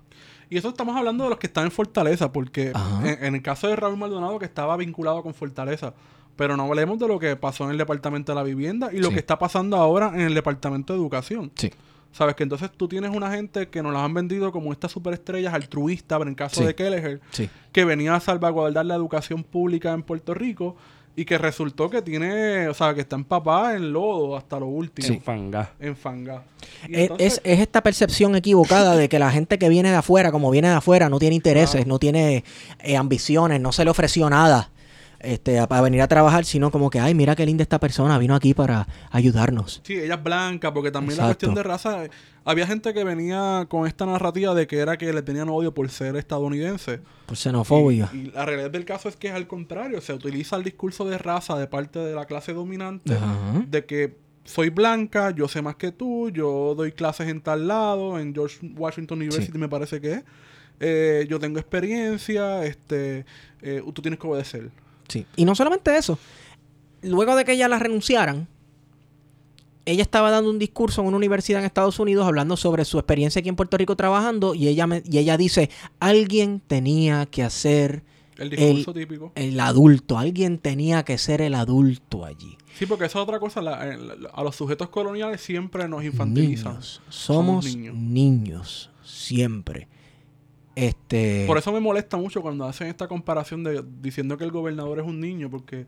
Y 0.49 0.57
eso 0.57 0.69
estamos 0.71 0.97
hablando 0.97 1.25
de 1.25 1.31
los 1.31 1.39
que 1.39 1.47
están 1.47 1.65
en 1.67 1.71
Fortaleza, 1.71 2.33
porque 2.33 2.73
en 3.21 3.35
el 3.35 3.43
caso 3.43 3.69
de 3.69 3.77
Raúl 3.77 3.97
Maldonado, 3.97 4.39
que 4.39 4.47
estaba 4.47 4.77
vinculado 4.77 5.23
con 5.23 5.33
Fortaleza, 5.33 5.95
pero 6.37 6.57
no 6.57 6.65
hablemos 6.65 6.99
de 6.99 7.07
lo 7.09 7.19
que 7.19 7.37
pasó 7.37 7.65
en 7.65 7.71
el 7.71 7.79
Departamento 7.79 8.33
de 8.33 8.37
la 8.37 8.43
Vivienda 8.43 8.91
y 8.93 8.99
lo 8.99 9.09
Sí. 9.09 9.15
que 9.15 9.21
está 9.21 9.39
pasando 9.39 9.77
ahora 9.77 10.11
en 10.15 10.21
el 10.23 10.35
Departamento 10.35 10.93
de 10.93 10.99
Educación. 10.99 11.53
Sí. 11.57 11.71
Sabes 12.13 12.35
que 12.35 12.43
entonces 12.43 12.71
tú 12.77 12.89
tienes 12.89 13.11
una 13.15 13.31
gente 13.31 13.69
que 13.69 13.83
nos 13.83 13.93
las 13.93 14.03
han 14.03 14.13
vendido 14.15 14.51
como 14.51 14.73
estas 14.73 14.91
superestrellas 14.91 15.55
altruistas, 15.55 16.19
pero 16.19 16.29
en 16.29 16.35
caso 16.35 16.61
Sí. 16.61 16.67
de 16.67 16.75
Kelleher, 16.75 17.21
Sí. 17.31 17.49
que 17.73 17.85
venía 17.85 18.15
a 18.17 18.21
salvaguardar 18.21 18.85
la 18.87 18.95
educación 18.97 19.45
pública 19.45 19.93
en 19.93 20.03
Puerto 20.03 20.35
Rico 20.35 20.75
y 21.15 21.25
que 21.25 21.39
resultó 21.39 21.89
que 21.91 22.03
tiene, 22.03 22.67
o 22.69 22.75
sea, 22.75 22.95
que 22.95 23.03
está 23.03 23.15
empapada 23.15 23.77
en 23.77 23.93
lodo 23.93 24.37
hasta 24.37 24.59
lo 24.59 24.67
último. 24.67 25.07
En 25.09 25.21
fanga. 25.21 25.73
En 25.79 25.95
fanga. 25.97 26.43
Y 26.89 26.95
Es, 26.95 27.01
entonces- 27.03 27.33
es- 27.35 27.41
es 27.45 27.61
esta 27.61 27.83
percepción 27.83 28.35
equivocada 28.35 28.97
de 28.97 29.09
que 29.09 29.19
la 29.19 29.31
gente 29.31 29.59
que 29.59 29.69
viene 29.69 29.91
de 29.91 29.97
afuera, 29.97 30.33
como 30.33 30.51
viene 30.51 30.69
de 30.69 30.75
afuera, 30.75 31.09
no 31.09 31.19
tiene 31.19 31.37
intereses, 31.37 31.73
Claro. 31.83 31.89
no 31.89 31.99
tiene 31.99 32.43
eh, 32.81 32.97
ambiciones, 32.97 33.61
no 33.61 33.71
se 33.73 33.85
le 33.85 33.91
ofreció 33.91 34.31
nada 34.31 34.71
este, 35.21 35.59
a- 35.59 35.69
para 35.69 35.83
venir 35.83 36.03
a 36.03 36.09
trabajar, 36.09 36.45
sino 36.45 36.71
como 36.71 36.91
que, 36.91 36.99
ay, 37.01 37.15
mira 37.15 37.37
qué 37.37 37.47
linda 37.47 37.63
esta 37.63 37.79
persona, 37.81 38.19
vino 38.19 38.35
aquí 38.35 38.55
para 38.55 38.87
ayudarnos. 39.11 39.81
Sí, 39.85 39.95
ella 39.99 40.15
es 40.15 40.23
blanca, 40.23 40.73
porque 40.73 40.91
también 40.91 41.19
la 41.19 41.25
cuestión 41.27 41.55
de 41.55 41.63
raza. 41.63 42.05
Había 42.45 42.67
gente 42.67 42.95
que 42.95 43.05
venía 43.05 43.67
con 43.69 43.87
esta 43.87 44.07
narrativa 44.07 44.55
de 44.55 44.67
que 44.67 44.79
era 44.79 44.97
que 44.97 45.13
le 45.13 45.21
tenían 45.23 45.49
odio 45.51 45.75
por 45.75 45.89
ser 45.91 46.17
estadounidense. 46.17 47.01
Por 47.27 47.37
xenofobia. 47.37 48.09
Y, 48.15 48.17
y 48.17 48.31
la 48.31 48.47
realidad 48.47 48.71
del 48.71 48.85
caso 48.87 49.09
es 49.11 49.17
que 49.17 49.29
es 49.29 49.35
al 49.35 49.47
contrario. 49.47 50.01
Se 50.01 50.15
utiliza 50.15 50.57
el 50.57 50.65
discurso 50.65 51.05
de 51.05 51.19
raza 51.19 51.59
de 51.59 51.67
parte 51.67 51.99
de 51.99 52.15
la 52.15 52.25
clase 52.25 52.55
dominante. 52.55 53.15
Ajá. 53.15 53.63
De 53.69 53.85
que 53.85 54.17
soy 54.45 54.71
blanca, 54.71 55.33
yo 55.33 55.49
sé 55.49 55.61
más 55.61 55.77
que 55.77 55.93
tú, 55.93 56.31
yo 56.31 56.75
doy 56.75 56.93
clases 56.93 57.29
en 57.29 57.43
tal 57.43 57.69
lado, 57.69 58.19
en 58.19 58.33
George 58.35 58.59
Washington 58.75 59.19
University 59.19 59.59
me 59.59 59.69
parece 59.69 60.01
que 60.01 60.13
es. 60.15 60.25
Eh, 60.81 61.27
yo 61.29 61.39
tengo 61.39 61.59
experiencia, 61.59 62.65
este, 62.65 63.27
eh, 63.61 63.83
tú 63.95 64.01
tienes 64.01 64.19
que 64.19 64.27
obedecer. 64.27 64.71
Sí. 65.11 65.27
Y 65.37 65.45
no 65.45 65.55
solamente 65.55 65.97
eso. 65.97 66.19
Luego 67.03 67.37
de 67.37 67.45
que 67.45 67.53
ella 67.53 67.69
la 67.69 67.79
renunciaran, 67.79 68.47
ella 69.87 70.03
estaba 70.03 70.31
dando 70.31 70.51
un 70.51 70.59
discurso 70.59 71.01
en 71.01 71.09
una 71.09 71.17
universidad 71.17 71.61
en 71.61 71.67
Estados 71.67 71.99
Unidos 71.99 72.27
hablando 72.27 72.57
sobre 72.57 72.85
su 72.85 72.99
experiencia 72.99 73.41
aquí 73.41 73.49
en 73.49 73.57
Puerto 73.57 73.77
Rico 73.77 73.97
trabajando 73.97 74.55
y 74.55 74.69
ella, 74.69 74.87
me- 74.87 75.03
y 75.05 75.19
ella 75.19 75.37
dice, 75.37 75.71
alguien 75.99 76.61
tenía 76.67 77.27
que 77.27 77.43
hacer 77.43 78.05
El 78.37 78.51
discurso 78.51 78.93
típico. 78.95 79.33
el 79.35 79.59
adulto, 79.59 80.19
alguien 80.19 80.59
tenía 80.59 81.03
que 81.03 81.19
ser 81.19 81.41
el 81.41 81.55
adulto 81.55 82.25
allí. 82.25 82.57
Sí, 82.79 82.87
porque 82.87 83.07
esa 83.07 83.19
es 83.19 83.23
otra 83.25 83.41
cosa. 83.41 83.61
la- 83.63 83.89
eh, 83.89 83.99
la- 83.99 84.29
a 84.31 84.45
los 84.45 84.55
sujetos 84.55 84.91
coloniales 84.91 85.41
siempre 85.41 85.89
nos 85.89 86.05
infantilizan. 86.05 86.73
Niños. 86.73 87.03
Somos, 87.09 87.65
Somos 87.65 87.77
niños. 87.77 87.95
niños. 87.97 88.91
siempre. 89.03 89.89
Este 90.85 91.45
Por 91.47 91.59
eso 91.59 91.73
me 91.73 91.81
molesta 91.81 92.17
mucho 92.17 92.43
cuando 92.43 92.65
hacen 92.65 92.89
esta 92.89 93.07
comparación 93.09 93.63
de 93.65 93.85
diciendo 94.01 94.37
que 94.37 94.45
el 94.45 94.51
gobernador 94.51 94.99
es 95.01 95.07
un 95.07 95.21
niño, 95.21 95.51
porque 95.51 95.87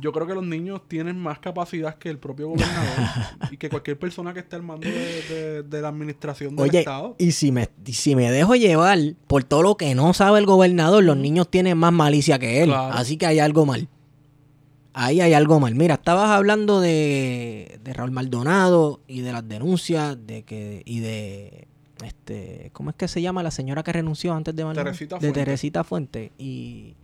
yo 0.00 0.10
creo 0.10 0.26
que 0.26 0.34
los 0.34 0.44
niños 0.44 0.80
tienen 0.88 1.16
más 1.18 1.38
capacidad 1.38 1.94
que 1.96 2.10
el 2.10 2.18
propio 2.18 2.48
gobernador 2.48 2.98
y 3.52 3.56
que 3.56 3.68
cualquier 3.68 3.96
persona 3.98 4.34
que 4.34 4.40
esté 4.40 4.56
al 4.56 4.62
mando 4.64 4.88
de, 4.88 5.22
de- 5.28 5.62
de 5.62 5.80
la 5.82 5.88
administración 5.88 6.56
del 6.56 6.68
Oye, 6.68 6.80
Estado. 6.80 7.14
y 7.18 7.30
si 7.30 7.52
me, 7.52 7.68
y 7.86 7.92
si 7.92 8.16
me 8.16 8.30
dejo 8.32 8.56
llevar 8.56 8.98
por 9.28 9.44
todo 9.44 9.62
lo 9.62 9.76
que 9.76 9.94
no 9.94 10.12
sabe 10.12 10.40
el 10.40 10.46
gobernador, 10.46 11.04
los 11.04 11.16
niños 11.16 11.48
tienen 11.48 11.78
más 11.78 11.92
malicia 11.92 12.38
que 12.40 12.62
él. 12.62 12.70
Claro. 12.70 12.92
Así 12.94 13.16
que 13.16 13.26
hay 13.26 13.38
algo 13.38 13.66
mal. 13.66 13.86
Ahí 14.96 15.20
hay 15.20 15.32
algo 15.32 15.58
mal. 15.58 15.74
Mira, 15.74 15.94
estabas 15.94 16.30
hablando 16.30 16.80
de, 16.80 17.78
de 17.82 17.92
Raúl 17.92 18.12
Maldonado 18.12 19.00
y 19.08 19.22
de 19.22 19.32
las 19.32 19.48
denuncias 19.48 20.16
de 20.26 20.42
que 20.44 20.82
y 20.84 21.00
de 21.00 21.66
este, 22.02 22.70
¿cómo 22.72 22.90
es 22.90 22.96
que 22.96 23.08
se 23.08 23.22
llama 23.22 23.42
la 23.42 23.50
señora 23.50 23.82
que 23.82 23.92
renunció 23.92 24.34
antes 24.34 24.54
de 24.56 24.64
Maldonado? 24.64 24.92
Teresita 24.92 25.16
De 25.16 25.20
Fuentes. 25.20 25.44
Teresita 25.44 25.84
Fuente 25.84 26.32
y 26.38 26.94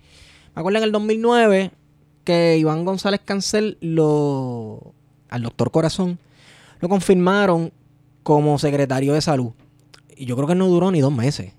me 0.55 0.61
acuerdo 0.61 0.79
en 0.79 0.85
el 0.85 0.93
2009 0.93 1.71
que 2.25 2.59
Iván 2.59 2.85
González 2.85 3.21
Cancel 3.25 3.79
lo 3.81 4.95
al 5.29 5.43
doctor 5.43 5.71
Corazón 5.71 6.19
lo 6.81 6.89
confirmaron 6.89 7.73
como 8.23 8.59
secretario 8.59 9.13
de 9.13 9.21
salud. 9.21 9.53
Y 10.17 10.27
yo 10.27 10.37
creo 10.37 10.49
que 10.49 10.55
no 10.55 10.67
duró 10.67 10.91
ni 10.91 11.01
dos 11.01 11.13
meses. 11.13 11.53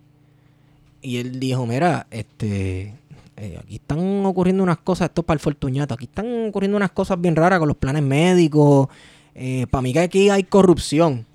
Y 1.02 1.18
él 1.18 1.40
dijo, 1.40 1.66
mira, 1.66 2.08
este, 2.12 2.96
eh, 3.38 3.58
aquí 3.60 3.76
están 3.76 4.26
ocurriendo 4.26 4.64
unas 4.64 4.80
cosas, 4.80 5.10
esto 5.10 5.22
es 5.22 5.26
para 5.26 5.36
el 5.36 5.40
fortuñato, 5.40 5.94
aquí 5.94 6.06
están 6.06 6.50
ocurriendo 6.50 6.78
unas 6.78 6.92
cosas 6.92 7.20
bien 7.20 7.36
raras 7.36 7.60
con 7.60 7.68
los 7.68 7.78
planes 7.78 8.04
médicos. 8.04 8.88
para 9.70 9.82
mí 9.82 9.94
que 9.94 10.00
aquí 10.00 10.30
hay 10.30 10.44
corrupción. 10.44 11.26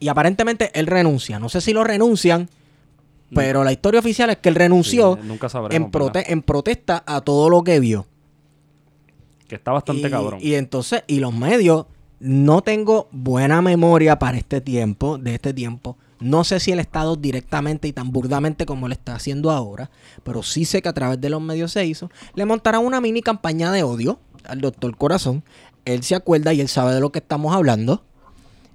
Y 0.00 0.08
aparentemente 0.08 0.70
él 0.78 0.86
renuncia. 0.86 1.38
No 1.38 1.48
sé 1.48 1.60
si 1.60 1.72
lo 1.72 1.82
renuncian, 1.84 2.48
pero 3.34 3.64
la 3.64 3.72
historia 3.72 4.00
oficial 4.00 4.30
es 4.30 4.36
que 4.38 4.48
él 4.48 4.54
renunció 4.54 5.18
Sí, 5.20 5.26
nunca 5.28 5.48
sabremos. 5.48 5.74
en, 5.86 5.90
¿verdad? 5.90 6.12
prote- 6.12 6.24
en 6.28 6.42
protesta 6.42 7.02
a 7.06 7.20
todo 7.20 7.50
lo 7.50 7.62
que 7.64 7.80
vio. 7.80 8.06
Que 9.48 9.56
está 9.56 9.72
bastante 9.72 10.06
y, 10.08 10.10
cabrón. 10.10 10.38
Y 10.42 10.54
entonces, 10.54 11.02
y 11.06 11.20
los 11.20 11.32
medios, 11.34 11.86
no 12.20 12.62
tengo 12.62 13.08
buena 13.12 13.60
memoria 13.62 14.18
para 14.18 14.36
este 14.38 14.60
tiempo, 14.60 15.18
de 15.18 15.34
este 15.34 15.52
tiempo. 15.54 15.96
No 16.20 16.42
sé 16.44 16.58
si 16.60 16.72
el 16.72 16.80
Estado 16.80 17.14
directamente 17.16 17.86
y 17.86 17.92
tan 17.92 18.10
burdamente 18.10 18.66
como 18.66 18.88
lo 18.88 18.92
está 18.92 19.14
haciendo 19.14 19.50
ahora, 19.52 19.88
pero 20.24 20.42
sí 20.42 20.64
sé 20.64 20.82
que 20.82 20.88
a 20.88 20.92
través 20.92 21.20
de 21.20 21.30
los 21.30 21.40
medios 21.40 21.72
se 21.72 21.86
hizo. 21.86 22.10
Le 22.34 22.44
montarán 22.44 22.84
una 22.84 23.00
mini 23.00 23.22
campaña 23.22 23.70
de 23.72 23.84
odio 23.84 24.18
al 24.44 24.60
doctor 24.60 24.96
Corazón. 24.96 25.44
Él 25.84 26.02
se 26.02 26.14
acuerda 26.16 26.52
y 26.52 26.60
él 26.60 26.68
sabe 26.68 26.92
de 26.92 27.00
lo 27.00 27.10
que 27.12 27.20
estamos 27.20 27.54
hablando. 27.54 28.02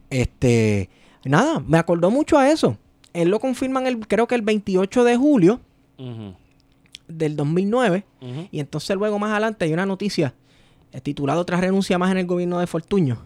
Este, 0.09 0.89
nada, 1.29 1.59
me 1.65 1.77
acordó 1.77 2.12
mucho 2.12 2.38
a 2.38 2.49
eso. 2.49 2.77
Él 3.13 3.29
lo 3.29 3.39
confirman 3.39 3.86
el, 3.88 3.99
creo 4.07 4.27
que 4.27 4.36
el 4.36 4.41
28 4.41 5.03
de 5.03 5.17
julio 5.17 5.59
del 7.07 7.36
2009. 7.36 8.05
ujú. 8.21 8.47
Y 8.51 8.59
entonces 8.59 8.95
luego 8.95 9.19
más 9.19 9.31
adelante 9.31 9.65
hay 9.65 9.73
una 9.73 9.86
noticia 9.86 10.33
eh, 10.91 11.01
titulada 11.01 11.39
Otra 11.39 11.59
renuncia 11.59 11.97
más 11.97 12.12
en 12.12 12.17
el 12.17 12.25
gobierno 12.25 12.59
de 12.59 12.67
Fortuño. 12.67 13.19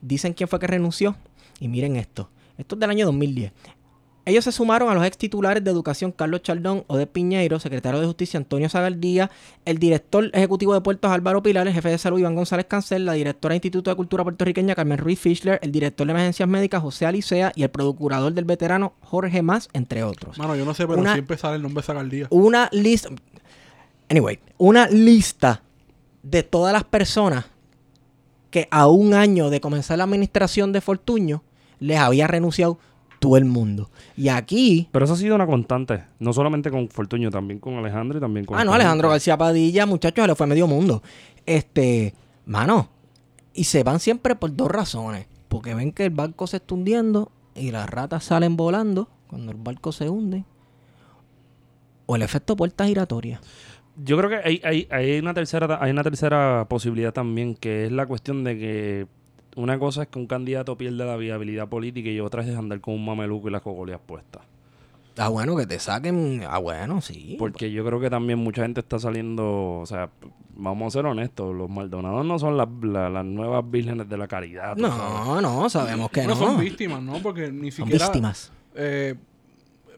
Dicen 0.00 0.32
quién 0.32 0.48
fue 0.48 0.58
que 0.58 0.66
renunció. 0.66 1.16
Y 1.60 1.68
miren 1.68 1.96
esto. 1.96 2.28
Esto 2.58 2.74
es 2.74 2.80
del 2.80 2.90
año 2.90 3.06
2010. 3.06 3.52
Ellos 4.24 4.44
se 4.44 4.52
sumaron 4.52 4.88
a 4.88 4.94
los 4.94 5.04
ex 5.04 5.18
titulares 5.18 5.64
de 5.64 5.70
Educación 5.72 6.12
Carlos 6.12 6.42
Chaldón, 6.42 6.84
Ode 6.86 7.08
Piñeiro, 7.08 7.58
secretario 7.58 7.98
de 7.98 8.06
Justicia 8.06 8.38
Antonio 8.38 8.68
Zagaldía, 8.68 9.32
el 9.64 9.78
director 9.78 10.30
ejecutivo 10.32 10.74
de 10.74 10.80
Puertos 10.80 11.10
Álvaro 11.10 11.42
Pilar, 11.42 11.66
el 11.66 11.74
jefe 11.74 11.88
de 11.88 11.98
salud 11.98 12.20
Iván 12.20 12.36
González 12.36 12.66
Cancel, 12.66 13.04
la 13.04 13.14
directora 13.14 13.52
del 13.54 13.56
Instituto 13.56 13.90
de 13.90 13.96
Cultura 13.96 14.22
Puertorriqueña 14.22 14.76
Carmen 14.76 14.98
Ruiz 14.98 15.18
Fischler, 15.18 15.58
el 15.60 15.72
director 15.72 16.06
de 16.06 16.12
emergencias 16.12 16.48
médicas 16.48 16.80
José 16.82 17.04
Alicea 17.06 17.50
y 17.56 17.64
el 17.64 17.70
procurador 17.70 18.32
del 18.32 18.44
veterano 18.44 18.92
Jorge 19.00 19.42
Más, 19.42 19.68
entre 19.72 20.04
otros. 20.04 20.38
Mano, 20.38 20.54
yo 20.54 20.64
no 20.64 20.72
sé, 20.74 20.86
pero 20.86 21.00
Una- 21.00 21.14
siempre 21.14 21.36
sale 21.36 21.56
el 21.56 21.62
nombre 21.62 21.82
de 21.82 21.86
Zagaldía. 21.86 22.26
una 22.30 22.68
lista. 22.70 23.08
Anyway, 24.08 24.38
una 24.58 24.86
lista 24.88 25.62
de 26.22 26.44
todas 26.44 26.72
las 26.72 26.84
personas 26.84 27.46
que 28.50 28.68
a 28.70 28.86
un 28.86 29.14
año 29.14 29.50
de 29.50 29.60
comenzar 29.60 29.98
la 29.98 30.04
administración 30.04 30.72
de 30.72 30.80
Fortuño 30.80 31.42
les 31.80 31.98
había 31.98 32.28
renunciado 32.28 32.78
todo 33.22 33.36
el 33.36 33.44
mundo. 33.44 33.88
Y 34.16 34.28
aquí. 34.28 34.88
Pero 34.90 35.04
eso 35.04 35.14
ha 35.14 35.16
sido 35.16 35.36
una 35.36 35.46
constante. 35.46 36.02
No 36.18 36.32
solamente 36.32 36.72
con 36.72 36.88
Fortuño, 36.88 37.30
también 37.30 37.60
con 37.60 37.74
Alejandro 37.74 38.18
y 38.18 38.20
también 38.20 38.44
con. 38.44 38.58
Ah, 38.58 38.64
no, 38.64 38.74
Alejandro. 38.74 39.10
García 39.10 39.38
Padilla, 39.38 39.86
muchachos, 39.86 40.24
se 40.24 40.26
le 40.26 40.34
fue 40.34 40.48
medio 40.48 40.66
mundo. 40.66 41.04
Este, 41.46 42.14
mano, 42.46 42.88
y 43.54 43.62
se 43.64 43.84
van 43.84 44.00
siempre 44.00 44.34
por 44.34 44.54
dos 44.56 44.68
razones. 44.68 45.28
Porque 45.48 45.72
ven 45.72 45.92
que 45.92 46.04
el 46.04 46.10
barco 46.10 46.48
se 46.48 46.56
está 46.56 46.74
hundiendo 46.74 47.30
y 47.54 47.70
las 47.70 47.88
ratas 47.88 48.24
salen 48.24 48.56
volando 48.56 49.08
cuando 49.28 49.52
el 49.52 49.58
barco 49.58 49.92
se 49.92 50.08
hunde. 50.08 50.44
O 52.06 52.16
el 52.16 52.22
efecto 52.22 52.56
puerta 52.56 52.86
giratoria. 52.86 53.40
Yo 54.02 54.16
creo 54.16 54.30
que 54.30 54.36
hay, 54.36 54.60
hay, 54.64 54.88
hay 54.90 55.18
una 55.20 55.32
tercera 55.32 55.78
hay 55.80 55.92
una 55.92 56.02
tercera 56.02 56.66
posibilidad 56.68 57.12
también, 57.12 57.54
que 57.54 57.86
es 57.86 57.92
la 57.92 58.06
cuestión 58.06 58.42
de 58.42 58.58
que 58.58 59.06
una 59.56 59.78
cosa 59.78 60.02
es 60.02 60.08
que 60.08 60.18
un 60.18 60.26
candidato 60.26 60.76
pierde 60.78 61.04
la 61.04 61.16
viabilidad 61.16 61.68
política 61.68 62.08
y 62.08 62.20
otra 62.20 62.42
es 62.42 62.56
andar 62.56 62.80
con 62.80 62.94
un 62.94 63.04
mameluco 63.04 63.48
y 63.48 63.52
las 63.52 63.62
cogolias 63.62 64.00
puestas. 64.04 64.42
Ah, 65.18 65.28
bueno, 65.28 65.54
que 65.56 65.66
te 65.66 65.78
saquen. 65.78 66.42
Ah, 66.48 66.56
bueno, 66.58 67.02
sí. 67.02 67.36
Porque 67.38 67.70
yo 67.70 67.84
creo 67.84 68.00
que 68.00 68.08
también 68.08 68.38
mucha 68.38 68.62
gente 68.62 68.80
está 68.80 68.98
saliendo, 68.98 69.80
o 69.80 69.84
sea, 69.86 70.08
vamos 70.56 70.86
a 70.94 70.98
ser 70.98 71.06
honestos, 71.06 71.54
los 71.54 71.68
Maldonados 71.68 72.24
no 72.24 72.38
son 72.38 72.56
las, 72.56 72.66
la- 72.82 73.10
las 73.10 73.24
nuevas 73.24 73.62
vírgenes 73.70 74.08
de 74.08 74.16
la 74.16 74.26
caridad. 74.26 74.74
sabes. 74.76 74.80
No, 74.80 75.40
no, 75.42 75.68
sabemos 75.68 76.10
que 76.10 76.22
no 76.22 76.28
no. 76.28 76.36
son 76.36 76.58
víctimas, 76.58 77.02
¿no? 77.02 77.18
Porque 77.22 77.52
ni 77.52 77.70
Son 77.70 77.84
siquiera... 77.86 78.06
víctimas. 78.06 78.52
eh, 78.74 79.14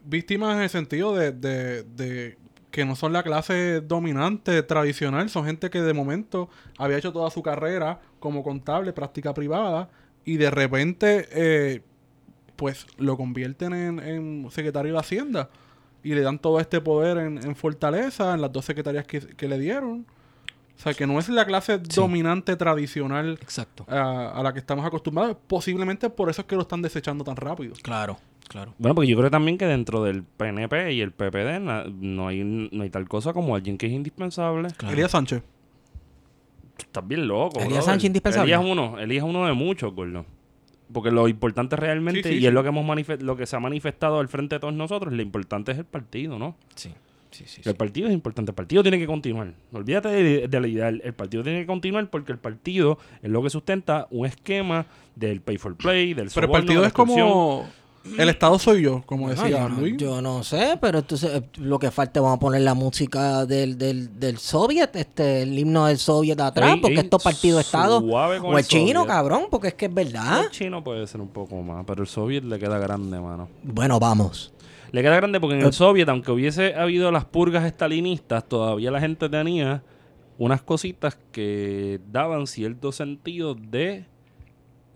víctimas 0.03 0.57
en 0.57 0.63
el 0.63 0.69
sentido 0.69 1.15
de, 1.15 1.31
de- 1.31 1.83
de 1.83 2.37
que 2.71 2.83
no 2.83 2.97
son 2.97 3.13
la 3.13 3.23
clase 3.23 3.79
dominante 3.79 4.61
tradicional, 4.63 5.29
son 5.29 5.45
gente 5.45 5.69
que 5.69 5.81
de 5.81 5.93
momento 5.93 6.49
había 6.77 6.97
hecho 6.97 7.13
toda 7.13 7.29
su 7.31 7.41
carrera 7.41 8.01
como 8.25 8.41
contable, 8.43 8.91
práctica 8.91 9.33
privada, 9.33 9.87
y 10.25 10.37
de 10.37 10.49
repente 10.49 11.27
eh, 11.31 11.81
pues 12.55 12.87
lo 12.97 13.15
convierten 13.17 13.73
en, 13.73 13.99
en 13.99 14.47
secretario 14.49 14.93
de 14.93 14.99
Hacienda 14.99 15.49
y 16.03 16.15
le 16.15 16.21
dan 16.21 16.39
todo 16.39 16.59
este 16.59 16.81
poder 16.81 17.17
en, 17.19 17.37
en 17.45 17.55
Fortaleza, 17.55 18.33
en 18.33 18.41
las 18.41 18.51
dos 18.51 18.65
secretarías 18.65 19.05
que, 19.05 19.19
que 19.19 19.47
le 19.47 19.59
dieron. 19.59 20.05
O 20.77 20.81
sea, 20.81 20.93
que 20.93 21.07
no 21.07 21.19
es 21.19 21.29
la 21.29 21.45
clase 21.45 21.79
Sí. 21.89 22.01
dominante 22.01 22.55
tradicional 22.57 23.37
Exacto. 23.41 23.85
a, 23.87 24.31
a 24.37 24.43
la 24.43 24.51
que 24.51 24.59
estamos 24.59 24.85
acostumbrados. 24.85 25.37
Posiblemente 25.47 26.09
por 26.09 26.29
eso 26.29 26.41
es 26.41 26.47
que 26.47 26.55
lo 26.55 26.63
están 26.63 26.81
desechando 26.81 27.23
tan 27.23 27.35
rápido. 27.37 27.73
Claro, 27.81 28.17
claro. 28.49 28.73
Bueno, 28.77 28.93
porque 28.95 29.07
yo 29.09 29.17
creo 29.17 29.31
también 29.31 29.57
que 29.57 29.65
dentro 29.67 30.03
del 30.03 30.23
PNP 30.23 30.91
y 30.93 31.01
el 31.01 31.11
PPD 31.11 31.59
na- 31.61 31.85
no 31.85 32.27
hay, 32.27 32.43
no 32.43 32.83
hay 32.83 32.89
tal 32.89 33.07
cosa 33.07 33.31
como 33.31 33.55
alguien 33.55 33.77
que 33.77 33.85
es 33.87 33.93
indispensable. 33.93 34.67
claro. 34.75 34.93
Elías 34.93 35.11
Sánchez. 35.11 35.43
Estás 36.77 37.07
bien 37.07 37.27
loco. 37.27 37.59
Elías. 37.61 37.85
Sánchez 37.85 38.05
indispensable. 38.07 38.51
Elías 38.53 38.65
es 38.65 38.71
uno, 38.71 38.99
Elías 38.99 39.23
es 39.23 39.29
uno 39.29 39.45
de 39.45 39.53
muchos, 39.53 39.93
gordo. 39.93 40.25
Porque 40.93 41.09
lo 41.11 41.27
importante 41.27 41.75
realmente, 41.75 42.23
Sí, 42.23 42.29
sí, 42.29 42.35
y 42.35 42.39
sí. 42.41 42.47
es 42.47 42.53
lo 42.53 42.61
que 42.61 42.69
hemos 42.69 42.85
lo 43.21 43.35
que 43.35 43.45
se 43.45 43.55
ha 43.55 43.59
manifestado 43.59 44.19
al 44.19 44.27
frente 44.27 44.55
de 44.55 44.59
todos 44.59 44.73
nosotros, 44.73 45.11
lo 45.13 45.21
importante 45.21 45.71
es 45.71 45.79
el 45.79 45.85
partido, 45.85 46.37
¿no? 46.37 46.55
Sí, 46.75 46.91
sí, 47.31 47.43
sí. 47.47 47.61
El 47.65 47.75
partido 47.75 48.07
es 48.07 48.13
importante, 48.13 48.51
el 48.51 48.55
partido 48.55 48.83
tiene 48.83 48.99
que 48.99 49.07
continuar. 49.07 49.53
No 49.71 49.79
olvídate 49.79 50.09
de, 50.09 50.47
de 50.47 50.59
la 50.61 50.67
ideal, 50.67 51.01
el 51.03 51.13
partido 51.13 51.41
tiene 51.43 51.61
que 51.61 51.65
continuar 51.65 52.09
porque 52.11 52.31
el 52.31 52.37
partido 52.37 52.99
es 53.23 53.31
lo 53.31 53.41
que 53.41 53.49
sustenta 53.49 54.07
un 54.11 54.27
esquema 54.27 54.85
del 55.15 55.41
pay 55.41 55.57
for 55.57 55.75
play, 55.75 56.13
del 56.13 56.29
Pero 56.33 56.45
el 56.45 56.51
partido 56.51 56.85
es 56.85 56.93
como... 56.93 57.67
El 58.17 58.29
Estado 58.29 58.57
soy 58.59 58.83
yo, 58.83 59.01
como 59.05 59.29
decía 59.29 59.49
yo, 59.49 59.69
no, 59.69 59.79
Luis. 59.81 59.97
yo 59.97 60.21
no 60.21 60.43
sé, 60.43 60.77
pero 60.79 60.99
entonces 60.99 61.31
eh, 61.33 61.43
lo 61.57 61.79
que 61.79 61.89
falta 61.91 62.21
vamos 62.21 62.37
a 62.37 62.39
poner 62.39 62.61
la 62.61 62.73
música 62.75 63.45
del, 63.45 63.77
del, 63.77 64.19
del 64.19 64.37
Soviet, 64.37 64.95
este, 64.95 65.41
el 65.41 65.57
himno 65.57 65.87
del 65.87 65.97
Soviet 65.97 66.39
atrás, 66.39 66.75
Ey, 66.75 66.81
porque 66.81 66.93
ey, 66.99 67.01
estos 67.01 67.23
partidos 67.23 67.65
estados 67.65 68.01
con 68.03 68.11
o 68.13 68.51
el 68.53 68.59
el 68.59 68.65
chino, 68.67 69.01
Soviet. 69.01 69.07
cabrón, 69.07 69.47
porque 69.49 69.69
es 69.69 69.73
que 69.73 69.85
es 69.87 69.93
verdad. 69.93 70.43
El 70.45 70.51
chino 70.51 70.83
puede 70.83 71.05
ser 71.07 71.19
un 71.19 71.29
poco 71.29 71.61
más, 71.63 71.83
pero 71.87 72.03
el 72.03 72.07
soviet 72.07 72.43
le 72.43 72.59
queda 72.59 72.77
grande, 72.77 73.19
mano. 73.19 73.49
Bueno, 73.63 73.99
vamos. 73.99 74.53
Le 74.91 75.01
queda 75.01 75.15
grande 75.15 75.39
porque 75.41 75.55
en 75.55 75.63
Eh. 75.63 75.65
el 75.67 75.73
soviet, 75.73 76.07
aunque 76.07 76.31
hubiese 76.31 76.75
habido 76.75 77.11
las 77.11 77.25
purgas 77.25 77.65
estalinistas, 77.65 78.47
todavía 78.47 78.91
la 78.91 78.99
gente 79.01 79.27
tenía 79.29 79.83
unas 80.37 80.61
cositas 80.61 81.17
que 81.31 81.99
daban 82.11 82.45
cierto 82.45 82.91
sentido 82.91 83.55
de 83.55 84.05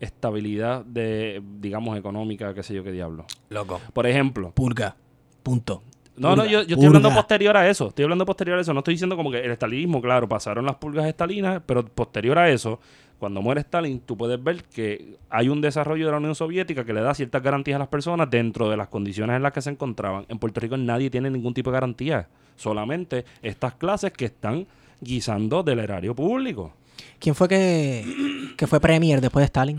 estabilidad 0.00 0.84
de, 0.84 1.42
digamos, 1.60 1.96
económica, 1.96 2.54
qué 2.54 2.62
sé 2.62 2.74
yo 2.74 2.82
qué 2.82 2.92
diablo. 2.92 3.26
Loco. 3.50 3.80
Por 3.92 4.06
ejemplo, 4.06 4.52
Purga. 4.52 4.96
Punto. 5.42 5.82
no, 6.16 6.36
no, 6.36 6.44
yo, 6.44 6.62
yo 6.62 6.74
estoy 6.74 6.86
hablando 6.86 7.14
posterior 7.14 7.56
a 7.56 7.68
eso. 7.68 7.88
Estoy 7.88 8.04
hablando 8.04 8.26
posterior 8.26 8.58
a 8.58 8.60
eso. 8.60 8.74
No 8.74 8.80
estoy 8.80 8.94
diciendo 8.94 9.16
como 9.16 9.30
que 9.30 9.38
el 9.38 9.50
estalinismo, 9.50 10.02
claro, 10.02 10.28
pasaron 10.28 10.66
las 10.66 10.76
purgas 10.76 11.06
estalinas, 11.06 11.62
pero 11.64 11.84
posterior 11.84 12.38
a 12.38 12.50
eso, 12.50 12.80
cuando 13.20 13.42
muere 13.42 13.60
Stalin, 13.60 14.00
tú 14.00 14.16
puedes 14.16 14.42
ver 14.42 14.64
que 14.64 15.18
hay 15.28 15.50
un 15.50 15.60
desarrollo 15.60 16.06
de 16.06 16.12
la 16.12 16.18
Unión 16.18 16.34
Soviética 16.34 16.84
que 16.84 16.94
le 16.94 17.02
da 17.02 17.14
ciertas 17.14 17.42
garantías 17.42 17.76
a 17.76 17.78
las 17.78 17.88
personas 17.88 18.30
dentro 18.30 18.70
de 18.70 18.78
las 18.78 18.88
condiciones 18.88 19.36
en 19.36 19.42
las 19.42 19.52
que 19.52 19.60
se 19.60 19.70
encontraban. 19.70 20.24
En 20.28 20.38
Puerto 20.38 20.58
Rico 20.58 20.76
nadie 20.78 21.10
tiene 21.10 21.30
ningún 21.30 21.52
tipo 21.52 21.70
de 21.70 21.74
garantía. 21.74 22.28
Solamente 22.56 23.26
estas 23.42 23.74
clases 23.74 24.12
que 24.12 24.24
están 24.24 24.66
guisando 25.00 25.62
del 25.62 25.80
erario 25.80 26.14
público. 26.14 26.72
¿Quién 27.18 27.34
fue 27.34 27.48
que, 27.48 28.54
que 28.56 28.66
fue 28.66 28.80
premier 28.80 29.20
después 29.20 29.42
de 29.42 29.46
Stalin? 29.46 29.78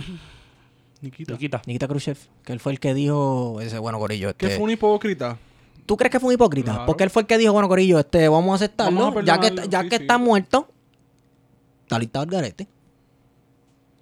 Nikita. 1.02 1.34
Nikita. 1.34 1.62
Nikita 1.66 1.88
Khrushchev, 1.88 2.18
que 2.44 2.54
él 2.54 2.60
fue 2.60 2.72
el 2.74 2.80
que 2.80 2.94
dijo, 2.94 3.60
ese 3.62 3.80
bueno 3.80 3.98
Corillo, 4.00 4.36
Que 4.38 4.46
este, 4.46 4.58
fue 4.58 4.66
un 4.66 4.72
hipócrita. 4.72 5.38
¿Tú 5.86 5.98
crees 5.98 6.12
que 6.12 6.20
fue 6.20 6.28
un 6.30 6.36
hipócrita? 6.36 6.72
Claro. 6.72 6.86
Porque 6.86 7.04
él 7.04 7.10
fue 7.10 7.24
el 7.24 7.28
que 7.28 7.38
dijo, 7.38 7.54
bueno, 7.54 7.68
Corillo, 7.68 8.00
este, 8.00 8.28
vamos 8.28 8.52
a 8.52 8.56
aceptarlo, 8.56 9.00
Vamos 9.00 9.24
a 9.24 9.26
ya 9.26 9.36
que, 9.40 9.48
perdonarlo, 9.48 9.72
ya 9.72 9.82
sí, 9.82 9.90
que 9.90 9.98
sí. 9.98 10.04
está 10.04 10.18
muerto, 10.18 10.68
tal 11.88 12.04
y 12.04 12.08
tal 12.08 12.28
garete. 12.28 12.68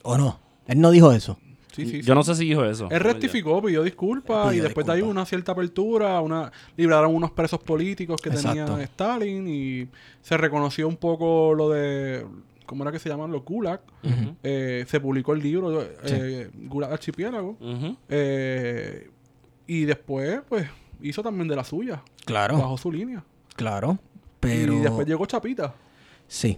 ¿O 0.04 0.18
no? 0.18 0.40
Él 0.68 0.80
no 0.80 0.92
dijo 0.92 1.12
eso. 1.12 1.38
Sí, 1.74 1.86
sí, 1.86 2.02
Yo 2.02 2.14
sí. 2.14 2.18
no 2.18 2.24
sé 2.24 2.36
si 2.36 2.46
dijo 2.46 2.66
eso. 2.66 2.88
Él 2.92 3.00
rectificó, 3.00 3.62
pidió 3.62 3.84
disculpas 3.84 4.50
Pidió 4.50 4.60
y 4.60 4.64
después 4.64 4.86
de 4.86 4.94
ahí 4.94 5.02
una 5.02 5.26
cierta 5.26 5.54
apertura, 5.54 6.20
una 6.20 6.52
liberaron 6.76 7.16
unos 7.16 7.32
presos 7.32 7.60
políticos 7.60 8.20
que 8.22 8.30
Exacto. 8.30 8.66
tenía 8.66 8.84
Stalin 8.84 9.48
y 9.48 9.88
se 10.22 10.36
reconoció 10.36 10.88
un 10.88 10.98
poco 10.98 11.54
lo 11.54 11.70
de 11.70 12.26
¿cómo 12.70 12.84
era 12.84 12.92
que 12.92 13.00
se 13.00 13.10
llaman 13.10 13.32
los 13.32 13.44
Gulag? 13.44 13.82
Eh, 14.44 14.86
se 14.88 15.00
publicó 15.00 15.34
el 15.34 15.42
libro 15.42 15.82
eh, 16.04 16.52
Gulag 16.54 16.94
Archipiélago 16.94 17.58
eh, 18.08 19.10
y 19.66 19.86
después 19.86 20.42
pues 20.48 20.70
hizo 21.02 21.24
también 21.24 21.48
de 21.48 21.56
la 21.56 21.64
suya, 21.64 22.04
Claro, 22.26 22.60
bajo 22.60 22.78
su 22.78 22.92
línea. 22.92 23.24
claro. 23.56 23.98
Pero. 24.40 24.74
Y 24.74 24.80
después 24.80 25.06
llegó 25.06 25.26
Chapita. 25.26 25.74
Sí. 26.28 26.58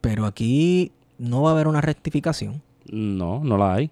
Pero 0.00 0.24
aquí 0.26 0.90
no 1.18 1.42
va 1.42 1.50
a 1.50 1.52
haber 1.52 1.68
una 1.68 1.80
rectificación. 1.80 2.62
No, 2.90 3.44
no 3.44 3.56
la 3.58 3.74
hay. 3.74 3.90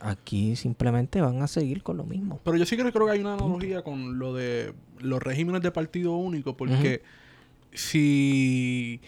Aquí 0.00 0.56
simplemente 0.56 1.20
van 1.20 1.42
a 1.42 1.48
seguir 1.48 1.82
con 1.82 1.98
lo 1.98 2.04
mismo. 2.04 2.40
Pero 2.44 2.56
yo 2.56 2.64
sí 2.64 2.76
que 2.78 2.90
creo 2.90 3.06
que 3.06 3.12
hay 3.12 3.20
una 3.20 3.34
analogía 3.34 3.82
con 3.82 4.18
lo 4.18 4.32
de 4.32 4.72
los 5.00 5.22
regímenes 5.22 5.60
de 5.60 5.70
partido 5.70 6.14
único, 6.16 6.56
porque 6.56 7.02
si 7.72 9.00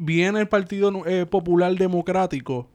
bien 0.00 0.36
el 0.36 0.48
Partido 0.48 0.90
eh, 1.06 1.26
Popular 1.26 1.74
Democrático 1.74 2.68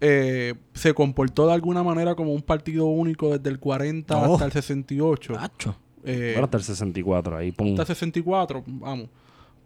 eh, 0.00 0.54
se 0.72 0.94
comportó 0.94 1.46
de 1.46 1.52
alguna 1.52 1.82
manera 1.82 2.14
como 2.14 2.32
un 2.32 2.40
partido 2.42 2.86
único 2.86 3.36
desde 3.36 3.50
el 3.50 3.58
40 3.60 4.14
No. 4.14 4.32
hasta 4.34 4.46
el 4.46 4.52
68, 4.52 5.32
Tacho. 5.34 5.76
eh, 6.04 6.30
Bueno, 6.32 6.44
hasta 6.46 6.56
el 6.56 6.62
64, 6.64 7.36
ahí 7.36 7.52
pum. 7.52 7.68
hasta 7.72 7.82
el 7.82 7.86
64, 7.88 8.64
vamos. 8.66 9.08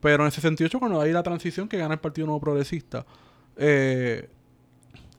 Pero 0.00 0.22
en 0.24 0.26
el 0.26 0.32
68, 0.32 0.78
cuando 0.80 1.00
hay 1.00 1.12
la 1.12 1.22
transición 1.22 1.68
que 1.68 1.78
gana 1.78 1.94
el 1.94 2.00
Partido 2.00 2.26
Nuevo 2.26 2.40
Progresista, 2.40 3.06
eh, 3.56 4.28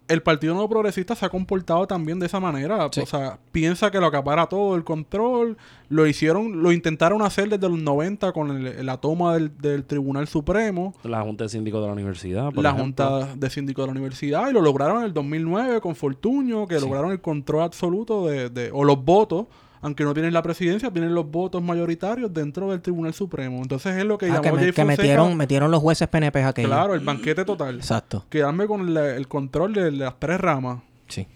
el 0.08 0.22
Partido 0.22 0.54
Nuevo 0.54 0.70
Progresista 0.70 1.16
se 1.16 1.26
ha 1.26 1.30
comportado 1.30 1.88
también 1.88 2.20
de 2.20 2.28
esa 2.28 2.40
manera. 2.40 2.88
Sí. 2.92 3.02
O 3.02 3.06
sea, 3.06 3.40
piensa 3.52 3.90
que 3.90 4.00
lo 4.00 4.06
acapara 4.06 4.46
todo 4.48 4.76
el 4.76 4.84
control. 4.84 5.58
Lo 5.90 6.06
hicieron, 6.08 6.62
lo 6.62 6.72
intentaron 6.72 7.22
hacer 7.22 7.50
desde 7.50 7.68
los 7.70 7.80
90 7.80 8.32
con 8.32 8.52
el- 8.52 8.86
la 8.86 8.98
toma 8.98 9.34
del, 9.34 9.58
del 9.58 9.84
Tribunal 9.86 10.28
Supremo, 10.28 10.94
La 11.04 11.22
Junta 11.22 11.46
de 11.46 11.50
Síndicos 11.50 11.82
de 11.82 11.88
la 11.88 11.94
Universidad. 11.94 12.52
por 12.52 12.64
la 12.64 12.70
ejemplo. 12.72 13.06
Junta 13.10 13.36
de 13.36 13.50
Síndico 13.50 13.82
de 13.82 13.88
la 13.88 13.92
Universidad, 13.92 14.50
y 14.50 14.54
lo 14.54 14.62
lograron 14.62 15.00
en 15.00 15.06
el 15.06 15.14
2009 15.14 15.82
con 15.82 15.96
Fortuño, 15.96 16.68
que 16.68 16.80
Sí. 16.80 16.86
lograron 16.86 17.12
el 17.12 17.22
control 17.22 17.64
absoluto 17.64 18.28
de, 18.28 18.50
de- 18.50 18.70
o 18.74 18.84
los 18.84 19.04
votos. 19.04 19.48
Aunque 19.86 20.04
no 20.04 20.16
tienen 20.16 20.34
la 20.34 20.42
presidencia, 20.42 20.90
tienen 20.90 21.14
los 21.14 21.30
votos 21.30 21.62
mayoritarios 21.62 22.34
dentro 22.34 22.72
del 22.72 22.82
Tribunal 22.82 23.14
Supremo. 23.14 23.58
Entonces 23.62 23.96
es 23.96 24.04
lo 24.04 24.18
que 24.18 24.26
Ah, 24.26 24.30
llamó 24.30 24.42
que, 24.42 24.52
me- 24.52 24.58
Jay 24.58 24.66
que 24.72 24.82
Fonseca, 24.82 24.86
metieron, 25.04 25.38
metieron 25.38 25.70
los 25.70 25.80
jueces 25.80 26.08
PNP 26.08 26.44
aquellos. 26.44 26.72
Claro, 26.72 26.96
el 26.96 27.02
banquete 27.02 27.46
total. 27.46 27.76
Exacto. 27.76 28.26
Quedarme 28.30 28.66
con 28.66 28.96
la- 28.96 29.16
el 29.16 29.28
control 29.28 29.74
de 29.74 29.92
las 29.92 30.20
tres 30.20 30.42
ramas, 30.42 30.80
Sí. 31.08 31.28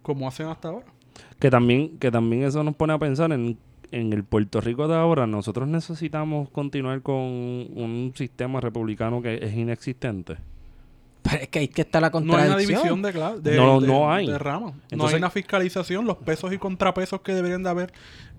como 0.00 0.26
hacen 0.26 0.46
hasta 0.48 0.68
ahora. 0.68 0.86
Que 1.38 1.50
también, 1.50 1.98
que 1.98 2.10
también 2.10 2.44
eso 2.44 2.64
nos 2.64 2.74
pone 2.76 2.94
a 2.94 2.98
pensar 2.98 3.30
en, 3.32 3.58
en 3.92 4.12
el 4.14 4.24
Puerto 4.24 4.62
Rico 4.62 4.88
de 4.88 4.94
ahora. 4.94 5.26
Nosotros 5.26 5.68
necesitamos 5.68 6.48
continuar 6.48 7.02
con 7.02 7.14
un 7.16 8.12
sistema 8.16 8.60
republicano 8.62 9.20
que 9.20 9.34
es 9.42 9.52
inexistente. 9.54 10.36
Pero 11.22 11.36
es 11.42 11.48
que 11.48 11.58
hay 11.60 11.68
que 11.68 11.82
estar 11.82 12.00
la 12.00 12.10
No 12.10 12.18
hay 12.18 12.24
contradicción. 12.26 12.98
una 12.98 13.08
división 13.10 13.42
de, 13.42 13.50
de, 13.50 13.56
No, 13.56 13.80
de- 13.80 13.86
no 13.86 14.10
hay. 14.12 14.26
de 14.26 14.38
ramas. 14.38 14.74
no 14.90 15.06
hay 15.06 15.14
una 15.16 15.30
fiscalización. 15.30 16.06
Los 16.06 16.16
pesos 16.18 16.52
y 16.52 16.58
contrapesos 16.58 17.20
que 17.20 17.34
deberían 17.34 17.62
de 17.62 17.70
haber 17.70 17.92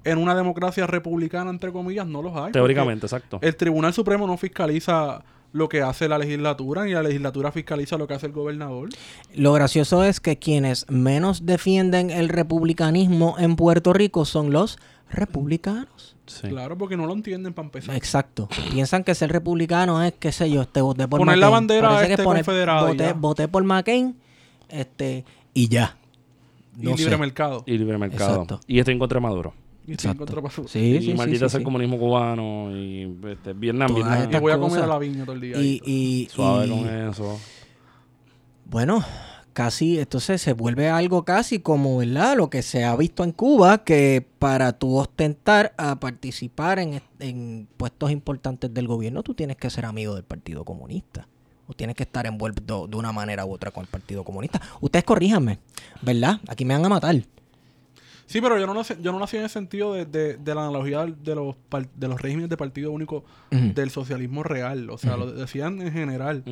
en 0.05 0.17
una 0.17 0.33
democracia 0.35 0.87
republicana, 0.87 1.49
entre 1.49 1.71
comillas, 1.71 2.07
no 2.07 2.21
los 2.21 2.35
hay. 2.35 2.51
Teóricamente, 2.51 3.05
exacto. 3.05 3.39
El 3.41 3.55
Tribunal 3.55 3.93
Supremo 3.93 4.25
no 4.27 4.37
fiscaliza 4.37 5.23
lo 5.51 5.67
que 5.67 5.81
hace 5.81 6.07
la 6.07 6.17
legislatura, 6.19 6.85
ni 6.85 6.91
la 6.93 7.01
legislatura 7.03 7.51
fiscaliza 7.51 7.97
lo 7.97 8.07
que 8.07 8.13
hace 8.13 8.27
el 8.27 8.31
gobernador. 8.33 8.89
Lo 9.33 9.51
gracioso 9.51 10.03
es 10.03 10.19
que 10.19 10.37
quienes 10.37 10.85
menos 10.89 11.45
defienden 11.47 12.11
el 12.11 12.29
republicanismo 12.29 13.35
en 13.39 13.55
Puerto 13.55 13.91
Rico 13.93 14.25
son 14.25 14.51
los 14.51 14.77
republicanos. 15.09 16.15
Sí. 16.25 16.47
Claro, 16.47 16.77
porque 16.77 16.95
no 16.95 17.05
lo 17.07 17.13
entienden 17.13 17.53
para 17.53 17.65
empezar. 17.67 17.95
Exacto. 17.95 18.47
Piensan 18.71 19.03
que 19.03 19.15
ser 19.15 19.31
republicano 19.31 20.03
es, 20.03 20.13
qué 20.19 20.31
sé 20.31 20.49
yo, 20.49 20.61
este 20.61 20.81
voté 20.81 21.07
por 21.07 21.19
Poner 21.19 21.37
la 21.39 21.49
bandera 21.49 21.99
que 22.05 22.11
este 22.13 22.23
poner- 22.23 22.43
confederado 22.45 22.93
y 22.93 22.97
voté, 23.15 23.47
por 23.47 23.63
McCain 23.63 24.15
este, 24.69 25.25
y 25.53 25.67
ya. 25.69 25.97
No 26.77 26.91
y 26.91 26.95
libre 26.97 27.13
sé. 27.13 27.17
mercado. 27.17 27.63
Y 27.65 27.77
libre 27.77 27.97
mercado. 27.97 28.31
Exacto. 28.43 28.59
Y 28.67 28.79
estoy 28.79 28.93
en 28.93 28.99
contra 28.99 29.17
de 29.17 29.21
Maduro. 29.21 29.53
Y 29.87 29.93
estoy 29.93 30.11
en. 30.11 30.67
Sí, 30.67 30.79
y 30.97 31.01
sí, 31.01 31.13
maldita 31.15 31.47
sí, 31.47 31.49
sea 31.49 31.57
el 31.57 31.63
comunismo 31.63 31.97
cubano 31.97 32.69
y 32.71 33.11
este, 33.27 33.53
Vietnam, 33.53 33.93
Vietnam. 33.95 34.19
Y 34.19 34.21
estas 34.23 34.41
voy 34.41 34.51
a 34.51 34.55
comer 34.55 34.69
cosas. 34.69 34.83
a 34.83 34.87
la 34.87 34.99
viña 34.99 35.25
todo 35.25 35.33
el 35.33 35.41
día. 35.41 35.57
Y, 35.59 35.81
y- 35.83 36.27
Suave 36.31 36.67
y- 36.67 36.69
con 36.69 36.87
eso. 37.09 37.39
Bueno, 38.65 39.03
casi, 39.59 39.99
entonces 39.99 40.41
se 40.41 40.53
vuelve 40.53 40.87
algo 40.87 41.25
casi 41.25 41.59
como, 41.59 41.97
¿verdad? 41.97 42.37
Lo 42.37 42.49
que 42.49 42.61
se 42.61 42.85
ha 42.85 42.95
visto 42.95 43.25
en 43.25 43.33
Cuba, 43.33 43.83
que 43.83 44.25
para 44.39 44.71
tú 44.71 44.95
ostentar 44.95 45.73
a 45.75 45.99
participar 45.99 46.79
en, 46.79 47.01
en 47.19 47.67
puestos 47.75 48.09
importantes 48.09 48.73
del 48.73 48.87
gobierno, 48.87 49.21
tú 49.21 49.33
tienes 49.33 49.57
que 49.57 49.69
ser 49.69 49.83
amigo 49.83 50.15
del 50.15 50.23
Partido 50.23 50.63
Comunista. 50.63 51.27
O 51.67 51.73
tienes 51.73 51.97
que 51.97 52.03
estar 52.03 52.25
envuelto 52.25 52.87
de 52.87 52.95
una 52.95 53.11
manera 53.11 53.45
u 53.45 53.51
otra 53.51 53.69
con 53.71 53.81
el 53.81 53.89
Partido 53.89 54.23
Comunista. 54.23 54.61
Ustedes 54.79 55.03
corríjanme, 55.03 55.59
¿verdad? 56.01 56.39
Aquí 56.47 56.63
me 56.63 56.73
van 56.73 56.85
a 56.85 56.89
matar. 56.89 57.21
Sí, 58.31 58.41
pero 58.41 58.59
yo 58.59 58.67
no, 58.67 58.75
nací, 58.75 58.93
yo 59.01 59.11
no 59.11 59.17
nací 59.17 59.37
en 59.37 59.43
el 59.43 59.49
sentido 59.49 59.93
de, 59.93 60.05
de- 60.05 60.37
de 60.37 60.53
la 60.55 60.61
analogía 60.61 61.03
de 61.05 61.33
los, 61.33 61.55
par- 61.55 61.89
de 61.95 62.07
los 62.07 62.21
regímenes 62.21 62.47
de 62.47 62.57
partido 62.57 62.91
único 62.91 63.23
del 63.49 63.89
socialismo 63.89 64.43
real. 64.43 64.87
O 64.91 64.99
sea, 64.99 65.17
lo 65.17 65.31
decían 65.31 65.81
en 65.81 65.91
general. 65.91 66.43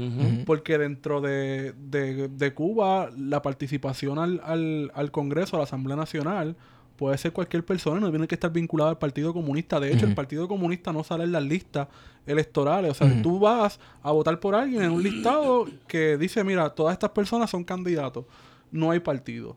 Porque 0.48 0.80
dentro 0.80 1.22
de, 1.22 1.74
de- 1.78 2.30
de 2.30 2.54
Cuba, 2.56 3.12
la 3.16 3.44
participación 3.44 4.18
al, 4.18 4.42
al, 4.44 4.92
al 4.96 5.12
Congreso, 5.12 5.56
a 5.56 5.60
la 5.60 5.66
Asamblea 5.66 5.96
Nacional, 5.96 6.56
puede 6.96 7.16
ser 7.20 7.32
cualquier 7.32 7.64
persona, 7.64 8.00
no 8.00 8.10
tiene 8.10 8.28
que 8.28 8.34
estar 8.34 8.52
vinculado 8.52 8.90
al 8.90 8.98
Partido 8.98 9.32
Comunista. 9.32 9.80
De 9.80 9.94
hecho, 9.94 10.08
el. 10.08 10.16
Partido 10.16 10.48
Comunista 10.48 10.92
no 10.92 11.04
sale 11.04 11.26
en 11.26 11.32
las 11.32 11.44
listas 11.44 11.90
electorales. 12.26 12.90
O 12.90 12.94
sea, 12.96 13.06
Ujú. 13.06 13.22
tú 13.22 13.40
vas 13.40 13.80
a 14.02 14.12
votar 14.12 14.40
por 14.40 14.56
alguien 14.56 14.82
en 14.82 14.90
un 14.92 15.04
listado 15.04 15.68
que 15.88 16.18
dice, 16.18 16.44
mira, 16.44 16.72
todas 16.72 16.94
estas 16.94 17.12
personas 17.12 17.52
son 17.52 17.64
candidatos. 17.64 18.26
No 18.72 18.92
hay 18.92 19.00
partido. 19.00 19.56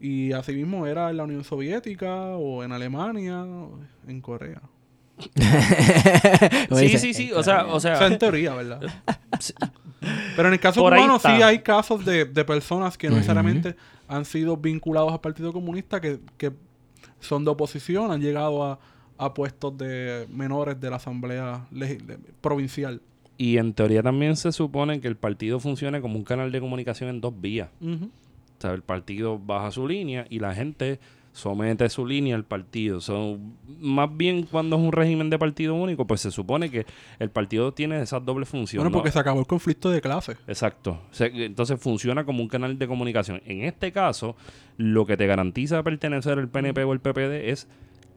Y 0.00 0.32
así 0.32 0.52
mismo 0.52 0.86
era 0.86 1.10
en 1.10 1.16
la 1.16 1.24
Unión 1.24 1.44
Soviética 1.44 2.36
o 2.36 2.62
en 2.62 2.72
Alemania 2.72 3.42
o 3.44 3.78
en 4.06 4.20
Corea. 4.20 4.60
Sí, 6.70 6.76
dice, 6.84 6.98
sí, 6.98 7.14
sí. 7.14 7.32
O 7.32 7.42
sea, 7.42 7.66
o 7.66 7.76
O 7.76 7.80
sea, 7.80 8.06
en 8.06 8.18
teoría, 8.18 8.54
¿verdad? 8.54 8.80
Pero 10.36 10.48
en 10.48 10.54
el 10.54 10.60
caso 10.60 10.80
cubano 11.04 11.18
sí 11.18 11.42
hay 11.42 11.60
casos 11.60 12.04
de, 12.04 12.24
de 12.24 12.44
personas 12.44 12.98
que 12.98 13.08
no 13.08 13.14
necesariamente 13.16 13.76
han 14.08 14.24
sido 14.24 14.56
vinculados 14.56 15.12
al 15.12 15.20
Partido 15.20 15.52
Comunista, 15.52 16.00
que, 16.00 16.18
que 16.36 16.52
son 17.20 17.44
de 17.44 17.50
oposición, 17.52 18.10
han 18.10 18.20
llegado 18.20 18.64
a, 18.64 18.80
a 19.18 19.32
puestos 19.32 19.76
de 19.78 20.26
menores 20.30 20.80
de 20.80 20.90
la 20.90 20.96
Asamblea 20.96 21.66
Provincial. 22.40 23.00
y 23.38 23.58
en 23.58 23.72
teoría 23.74 24.02
también 24.02 24.36
se 24.36 24.50
supone 24.52 25.00
que 25.00 25.08
el 25.08 25.16
partido 25.16 25.60
funcione 25.60 26.00
como 26.00 26.16
un 26.16 26.24
canal 26.24 26.50
de 26.50 26.60
comunicación 26.60 27.10
en 27.10 27.20
dos 27.20 27.32
vías. 27.40 27.68
Sea, 28.62 28.72
el 28.72 28.82
partido 28.82 29.38
baja 29.38 29.70
su 29.70 29.86
línea 29.86 30.26
y 30.30 30.38
la 30.38 30.54
gente 30.54 31.00
somete 31.32 31.88
su 31.88 32.06
línea 32.06 32.36
al 32.36 32.44
partido. 32.44 33.00
So, 33.00 33.38
más 33.80 34.14
bien 34.16 34.44
cuando 34.44 34.76
es 34.76 34.82
un 34.82 34.92
régimen 34.92 35.30
de 35.30 35.38
partido 35.38 35.74
único, 35.74 36.06
pues 36.06 36.20
se 36.20 36.30
supone 36.30 36.70
que 36.70 36.86
el 37.18 37.30
partido 37.30 37.72
tiene 37.72 38.00
esas 38.00 38.24
dobles 38.24 38.48
funciones. 38.48 38.84
Bueno, 38.84 38.90
¿no? 38.90 38.98
porque 38.98 39.10
se 39.10 39.18
acabó 39.18 39.40
el 39.40 39.46
conflicto 39.46 39.90
de 39.90 40.00
clases. 40.00 40.36
Exacto. 40.46 41.00
Entonces 41.18 41.80
funciona 41.80 42.24
como 42.24 42.42
un 42.42 42.48
canal 42.48 42.78
de 42.78 42.86
comunicación. 42.86 43.40
En 43.46 43.64
este 43.64 43.92
caso, 43.92 44.36
lo 44.76 45.06
que 45.06 45.16
te 45.16 45.26
garantiza 45.26 45.82
pertenecer 45.82 46.38
al 46.38 46.48
PNP 46.48 46.84
o 46.84 46.92
el 46.92 47.00
PPD 47.00 47.50
es 47.50 47.68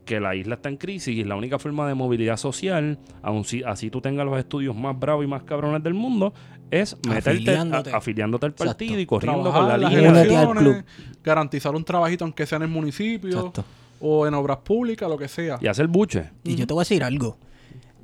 que 0.05 0.19
la 0.19 0.35
isla 0.35 0.55
está 0.55 0.69
en 0.69 0.77
crisis 0.77 1.15
y 1.15 1.23
la 1.23 1.35
única 1.35 1.57
forma 1.57 1.87
de 1.87 1.95
movilidad 1.95 2.37
social, 2.37 2.99
aun 3.23 3.43
si 3.43 3.63
así 3.63 3.89
tú 3.89 4.01
tengas 4.01 4.25
los 4.25 4.37
estudios 4.37 4.75
más 4.75 4.97
bravos 4.97 5.25
y 5.25 5.27
más 5.27 5.43
cabrones 5.43 5.83
del 5.83 5.95
mundo, 5.95 6.33
es 6.71 6.95
meterte 7.07 7.29
Afiliándote. 7.31 7.89
a- 7.91 7.97
afiliándote 7.97 8.45
al 8.47 8.51
Exacto. 8.53 8.69
partido 8.69 8.99
y 8.99 9.05
corriendo 9.05 9.51
con 9.51 9.67
la 9.69 10.53
club. 10.55 10.83
garantizar 11.23 11.75
un 11.75 11.83
trabajito 11.83 12.23
aunque 12.25 12.45
sea 12.45 12.57
en 12.57 12.63
el 12.63 12.69
municipio 12.69 13.29
Exacto. 13.37 13.63
o 14.01 14.27
en 14.27 14.33
obras 14.33 14.57
públicas, 14.57 15.07
lo 15.09 15.17
que 15.17 15.27
sea. 15.27 15.57
Y 15.61 15.67
hacer 15.67 15.87
buche. 15.87 16.31
Y 16.43 16.55
yo 16.55 16.65
te 16.67 16.73
voy 16.73 16.81
a 16.81 16.83
decir 16.83 17.03
algo. 17.03 17.37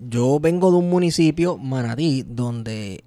Yo 0.10 0.40
vengo 0.40 0.72
de 0.72 0.78
un 0.78 0.90
municipio, 0.90 1.58
Manatí, 1.58 2.24
donde 2.28 3.04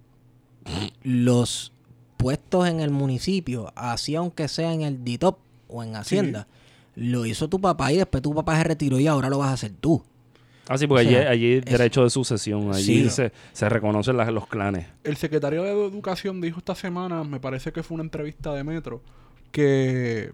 los 1.02 1.72
puestos 2.16 2.68
en 2.68 2.80
el 2.80 2.90
municipio, 2.90 3.72
así 3.76 4.14
aunque 4.14 4.48
sea 4.48 4.72
en 4.72 4.82
el 4.82 5.04
DITOP 5.04 5.38
o 5.68 5.82
en 5.82 5.96
Hacienda, 5.96 6.46
lo 6.94 7.26
hizo 7.26 7.48
tu 7.48 7.60
papá 7.60 7.92
y 7.92 7.96
después 7.96 8.22
tu 8.22 8.34
papá 8.34 8.56
se 8.58 8.64
retiró 8.64 8.98
y 9.00 9.06
ahora 9.06 9.28
lo 9.28 9.38
vas 9.38 9.48
a 9.50 9.52
hacer 9.54 9.72
tú. 9.80 10.02
Ah, 10.68 10.79
sí, 10.79 10.87
porque 10.87 11.07
O 11.07 11.09
sea, 11.11 11.20
allí, 11.20 11.29
allí 11.29 11.53
es- 11.59 11.64
derecho 11.66 12.05
de 12.05 12.11
sucesión. 12.11 12.72
Allí 12.72 13.05
Sí. 13.05 13.11
se, 13.11 13.33
se 13.53 13.68
reconocen 13.68 14.16
las- 14.16 14.33
los 14.33 14.46
clanes. 14.46 14.87
El 15.05 15.16
secretario 15.16 15.62
de 15.62 15.70
Educación 15.72 16.40
dijo 16.40 16.59
esta 16.59 16.74
semana, 16.74 17.22
me 17.24 17.38
parece 17.40 17.72
que 17.72 17.83
fue 17.83 17.96
una 17.96 18.05
entrevista 18.05 18.55
de 18.55 18.64
Metro, 18.64 19.03
que 19.50 20.33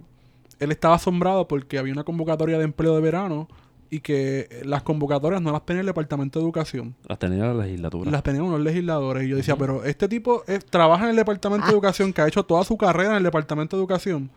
él 0.59 0.71
estaba 0.73 0.95
asombrado 0.97 1.49
porque 1.49 1.79
había 1.79 1.93
una 1.93 2.05
convocatoria 2.05 2.59
de 2.59 2.64
empleo 2.64 2.95
de 2.95 3.01
verano 3.01 3.49
y 3.93 4.01
que 4.01 4.61
las 4.64 4.83
convocatorias 4.85 5.43
no 5.43 5.51
las 5.51 5.66
tenía 5.66 5.81
el 5.81 5.87
Departamento 5.87 6.38
de 6.38 6.45
Educación, 6.45 6.95
Las 7.09 7.19
tenía 7.19 7.47
la 7.53 7.64
legislatura. 7.64 8.09
las 8.11 8.23
tenían 8.23 8.45
unos 8.45 8.61
legisladores. 8.61 9.25
Y 9.25 9.29
yo 9.31 9.37
decía, 9.37 9.57
pero 9.57 9.85
este 9.85 10.07
tipo 10.09 10.45
trabaja 10.71 11.05
en 11.05 11.11
el 11.11 11.16
Departamento 11.16 11.66
de 11.66 11.73
Educación, 11.73 12.12
que 12.12 12.23
ha 12.23 12.29
hecho 12.29 12.45
toda 12.45 12.62
su 12.62 12.77
carrera 12.77 13.11
en 13.11 13.16
el 13.16 13.23
Departamento 13.25 13.77
de 13.77 13.81
Educación, 13.83 14.31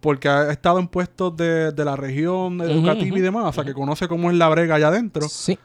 porque 0.00 0.28
ha 0.28 0.50
estado 0.50 0.78
en 0.78 0.88
puestos 0.88 1.36
de, 1.36 1.72
de 1.72 1.84
la 1.84 1.94
región 1.96 2.60
educativa 2.60 3.18
y 3.18 3.20
demás, 3.20 3.44
o 3.46 3.52
sea, 3.52 3.64
que 3.64 3.74
conoce 3.74 4.08
cómo 4.08 4.30
es 4.30 4.36
la 4.36 4.48
brega 4.48 4.76
allá 4.76 4.88
adentro. 4.88 5.28
Sí. 5.28 5.58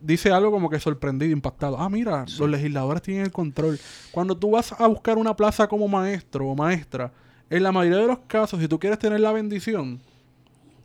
Dice 0.00 0.30
algo 0.30 0.50
como 0.50 0.68
que 0.68 0.78
sorprendido, 0.78 1.32
impactado. 1.32 1.78
Ah, 1.78 1.88
mira, 1.88 2.24
los 2.38 2.50
legisladores 2.50 3.02
tienen 3.02 3.24
el 3.24 3.32
control. 3.32 3.78
Cuando 4.12 4.36
tú 4.36 4.50
vas 4.50 4.72
a 4.78 4.86
buscar 4.86 5.16
una 5.18 5.34
plaza 5.34 5.66
como 5.68 5.88
maestro 5.88 6.48
o 6.48 6.54
maestra, 6.54 7.12
en 7.48 7.62
la 7.62 7.72
mayoría 7.72 8.00
de 8.00 8.06
los 8.08 8.18
casos, 8.26 8.60
si 8.60 8.68
tú 8.68 8.78
quieres 8.78 8.98
tener 8.98 9.20
la 9.20 9.32
bendición, 9.32 10.00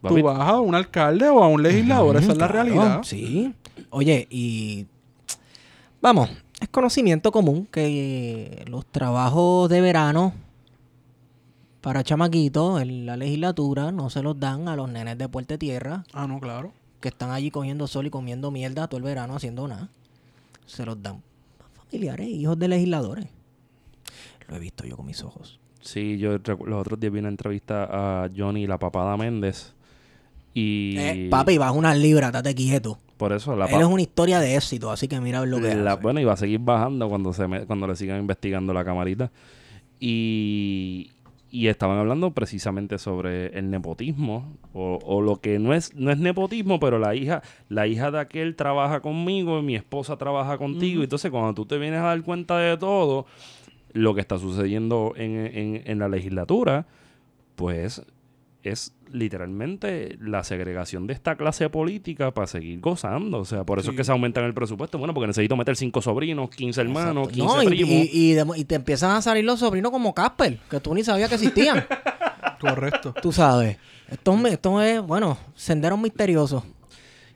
Papi, 0.02 0.16
tú 0.16 0.24
vas 0.24 0.40
a 0.40 0.60
un 0.60 0.76
alcalde 0.76 1.28
o 1.28 1.44
a 1.44 1.48
un 1.48 1.62
legislador. 1.62 2.16
Esa 2.18 2.32
es 2.32 2.38
la 2.38 2.48
Claro, 2.48 2.54
realidad. 2.54 3.02
Sí. 3.04 3.54
Oye, 3.90 4.28
y 4.30 4.86
vamos, 6.02 6.30
es 6.60 6.70
conocimiento 6.70 7.32
común 7.32 7.68
que 7.72 8.64
los 8.68 8.86
trabajos 8.86 9.70
de 9.70 9.82
verano 9.82 10.34
para 11.82 12.04
chamaquitos 12.04 12.82
en 12.82 13.06
la 13.06 13.18
legislatura 13.18 13.92
no 13.92 14.10
se 14.10 14.22
los 14.24 14.40
dan 14.40 14.68
a 14.68 14.76
los 14.76 14.90
nenes 14.90 15.18
de 15.18 15.28
Puerto 15.28 15.58
Tierra 15.58 16.04
Ah, 16.14 16.28
no, 16.28 16.40
claro. 16.40 16.72
que 17.00 17.10
están 17.10 17.32
allí 17.32 17.50
cogiendo 17.52 17.88
sol 17.88 18.06
y 18.06 18.10
comiendo 18.10 18.52
mierda 18.52 18.88
todo 18.88 18.98
el 19.00 19.04
verano 19.04 19.36
haciendo 19.36 19.68
nada. 19.68 19.90
Se 20.68 20.86
los 20.86 21.02
dan 21.02 21.22
a 21.60 21.82
familiares, 21.84 22.28
hijos 22.28 22.58
de 22.60 22.68
legisladores. 22.68 23.26
Lo 24.48 24.56
he 24.56 24.60
visto 24.60 24.86
yo 24.86 24.96
con 24.96 25.06
mis 25.08 25.24
ojos. 25.24 25.60
Sí, 25.82 26.18
yo 26.20 26.34
los 26.38 26.80
otros 26.82 27.00
días 27.00 27.12
vi 27.12 27.20
una 27.20 27.30
entrevista 27.30 27.88
a 28.24 28.30
Johnny 28.36 28.68
La 28.68 28.78
Papada 28.78 29.18
Méndez. 29.18 29.74
Y 30.54 30.96
Eh, 31.00 31.28
papi, 31.32 31.58
baja 31.58 31.72
unas 31.72 31.98
libras, 31.98 32.32
date 32.32 32.54
quieto. 32.54 33.00
por 33.18 33.32
eso 33.34 33.56
la, 33.56 33.66
Él 33.68 33.82
es 33.82 33.88
una 33.88 34.02
historia 34.02 34.40
de 34.40 34.56
éxito, 34.56 34.92
así 34.92 35.08
que 35.08 35.20
mira 35.22 35.46
lo 35.46 35.60
que 35.62 35.74
la- 35.76 35.94
hace. 35.94 36.02
bueno, 36.02 36.20
y 36.20 36.24
va 36.26 36.34
a 36.34 36.38
seguir 36.38 36.60
bajando 36.60 37.08
cuando 37.10 37.34
se 37.34 37.48
me- 37.48 37.66
cuando 37.66 37.88
le 37.88 37.96
sigan 37.96 38.20
investigando 38.20 38.74
la 38.74 38.84
camarita. 38.84 39.32
Y, 40.00 41.12
y 41.52 41.68
estaban 41.68 41.98
hablando 41.98 42.32
precisamente 42.32 42.98
sobre 42.98 43.48
el 43.60 43.70
nepotismo 43.70 44.58
o, 44.74 44.98
o 45.04 45.22
lo 45.22 45.36
que 45.42 45.60
no 45.60 45.74
es 45.74 45.94
no 45.96 46.10
es 46.10 46.18
nepotismo, 46.18 46.80
pero 46.80 46.98
la 46.98 47.14
hija 47.14 47.42
la 47.68 47.88
hija 47.88 48.10
de 48.10 48.20
aquel 48.20 48.56
trabaja 48.56 49.02
conmigo 49.02 49.62
mi 49.62 49.76
esposa 49.76 50.18
trabaja 50.18 50.58
contigo. 50.58 51.04
Entonces, 51.04 51.30
cuando 51.30 51.54
tú 51.54 51.66
te 51.66 51.78
vienes 51.78 52.00
a 52.00 52.04
dar 52.04 52.22
cuenta 52.24 52.58
de 52.58 52.78
todo 52.78 53.26
lo 53.94 54.16
que 54.16 54.22
está 54.22 54.38
sucediendo 54.38 55.14
en, 55.18 55.36
en- 55.38 55.82
en 55.86 56.00
la 56.00 56.08
legislatura, 56.08 56.88
pues 57.56 58.02
es 58.64 58.94
literalmente 59.12 60.18
la 60.22 60.44
segregación 60.44 61.08
de 61.08 61.14
esta 61.14 61.36
clase 61.36 61.70
política 61.70 62.32
para 62.32 62.48
seguir 62.48 62.80
gozando. 62.80 63.40
O 63.40 63.46
sea, 63.46 63.64
por 63.64 63.80
eso 63.80 63.92
es 63.92 63.98
que 63.98 64.04
se 64.04 64.12
aumentan 64.12 64.44
el 64.46 64.54
presupuesto. 64.54 64.98
Bueno, 64.98 65.14
porque 65.14 65.28
necesito 65.28 65.56
meter 65.58 65.76
cinco 65.76 66.02
sobrinos, 66.02 66.50
15 66.50 66.82
hermanos, 66.82 67.30
15 67.30 67.44
No, 67.46 67.64
y, 67.64 67.66
primos. 67.68 67.90
y- 67.92 68.10
y 68.14 68.34
de- 68.34 68.46
y 68.58 68.66
te 68.66 68.76
empiezan 68.76 69.12
a 69.12 69.22
salir 69.22 69.44
los 69.46 69.60
sobrinos 69.60 69.92
como 69.92 70.14
Casper, 70.14 70.60
que 70.70 70.80
tú 70.80 70.94
ni 70.94 71.04
sabías 71.04 71.30
que 71.30 71.36
existían. 71.36 71.86
Correcto. 72.60 73.14
tú 73.22 73.32
sabes. 73.32 73.78
Esto, 74.10 74.36
es- 74.46 74.54
esto 74.54 74.82
es, 74.82 75.02
bueno, 75.02 75.38
senderos 75.56 76.00
misteriosos. 76.00 76.64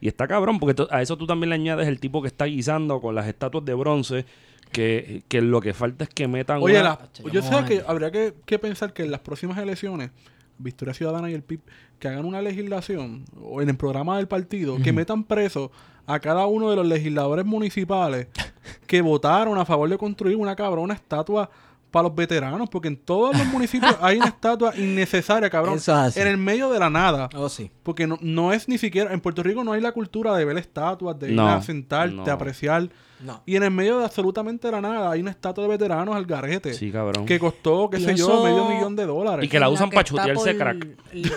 Y 0.00 0.08
está 0.08 0.28
cabrón, 0.28 0.60
porque 0.60 0.84
a 0.90 1.02
eso 1.02 1.16
tú 1.16 1.26
también 1.26 1.48
le 1.50 1.54
añades 1.56 1.88
el 1.88 1.98
tipo 1.98 2.20
que 2.22 2.28
está 2.28 2.44
guisando 2.44 3.00
con 3.00 3.14
las 3.14 3.26
estatuas 3.26 3.64
de 3.64 3.74
bronce, 3.74 4.26
que, 4.72 5.22
que 5.28 5.40
lo 5.40 5.60
que 5.60 5.72
falta 5.74 6.04
es 6.04 6.10
que 6.10 6.28
metan 6.28 6.60
Oye, 6.62 6.74
una- 6.80 6.82
la- 6.82 7.08
yo 7.24 7.30
yo 7.30 7.42
sé 7.42 7.64
que 7.66 7.82
habría 7.86 8.10
que, 8.10 8.34
que 8.44 8.58
pensar 8.58 8.92
que 8.92 9.04
en 9.04 9.10
las 9.10 9.20
próximas 9.20 9.56
elecciones, 9.58 10.10
Victoria 10.58 10.94
Ciudadana 10.94 11.30
y 11.30 11.34
el 11.34 11.42
PIB, 11.42 11.60
que 11.98 12.08
hagan 12.08 12.24
una 12.24 12.42
legislación 12.42 13.24
o 13.42 13.62
en 13.62 13.68
el 13.70 13.76
programa 13.76 14.16
del 14.16 14.28
partido, 14.28 14.76
que 14.82 14.92
metan 14.92 15.24
preso 15.24 15.70
a 16.06 16.20
cada 16.20 16.46
uno 16.46 16.70
de 16.70 16.76
los 16.76 16.86
legisladores 16.86 17.44
municipales 17.44 18.28
que 18.86 19.00
votaron 19.00 19.58
a 19.58 19.64
favor 19.64 19.88
de 19.88 19.98
construir 19.98 20.36
una 20.36 20.54
cabrona 20.56 20.94
estatua 20.94 21.50
para 21.90 22.04
los 22.08 22.14
veteranos, 22.14 22.68
porque 22.68 22.88
en 22.88 22.96
todos 22.96 23.36
los 23.36 23.46
municipios 23.46 23.96
hay 24.02 24.16
una 24.18 24.26
estatua 24.26 24.76
innecesaria, 24.76 25.48
cabrón, 25.48 25.76
Eso 25.76 25.92
es 25.92 25.98
así. 25.98 26.20
en 26.20 26.26
el 26.28 26.36
medio 26.36 26.70
de 26.70 26.78
la 26.78 26.90
nada. 26.90 27.28
Oh, 27.34 27.48
sí. 27.48 27.70
Porque 27.82 28.06
no, 28.06 28.18
no 28.20 28.52
es 28.52 28.68
ni 28.68 28.76
siquiera, 28.76 29.12
en 29.12 29.20
Puerto 29.20 29.42
Rico 29.42 29.64
no 29.64 29.72
hay 29.72 29.80
la 29.80 29.92
cultura 29.92 30.36
de 30.36 30.44
ver 30.44 30.58
estatuas, 30.58 31.18
de 31.18 31.28
ir 31.30 31.34
No, 31.36 31.48
a 31.48 31.62
sentarte, 31.62 32.14
no. 32.14 32.30
apreciar. 32.30 32.88
No. 33.24 33.42
Y 33.46 33.56
en 33.56 33.62
el 33.62 33.70
medio 33.70 33.98
de 33.98 34.04
absolutamente 34.04 34.70
la 34.70 34.80
nada 34.80 35.10
hay 35.10 35.20
una 35.20 35.30
estatua 35.30 35.64
de 35.64 35.70
veteranos 35.70 36.14
al 36.14 36.26
garete. 36.26 36.74
Sí, 36.74 36.90
cabrón. 36.92 37.24
Que 37.26 37.38
costó, 37.38 37.88
qué 37.90 37.98
sé 37.98 38.14
yo, 38.14 38.44
medio 38.44 38.66
millón 38.68 38.94
de 38.94 39.06
dólares. 39.06 39.44
Y 39.44 39.48
que 39.48 39.58
la 39.58 39.68
usan 39.70 39.88
que 39.90 39.94
pa' 39.94 40.00
está 40.02 40.10
chutearse 40.10 40.54
por- 40.54 40.58
crack. 40.58 40.86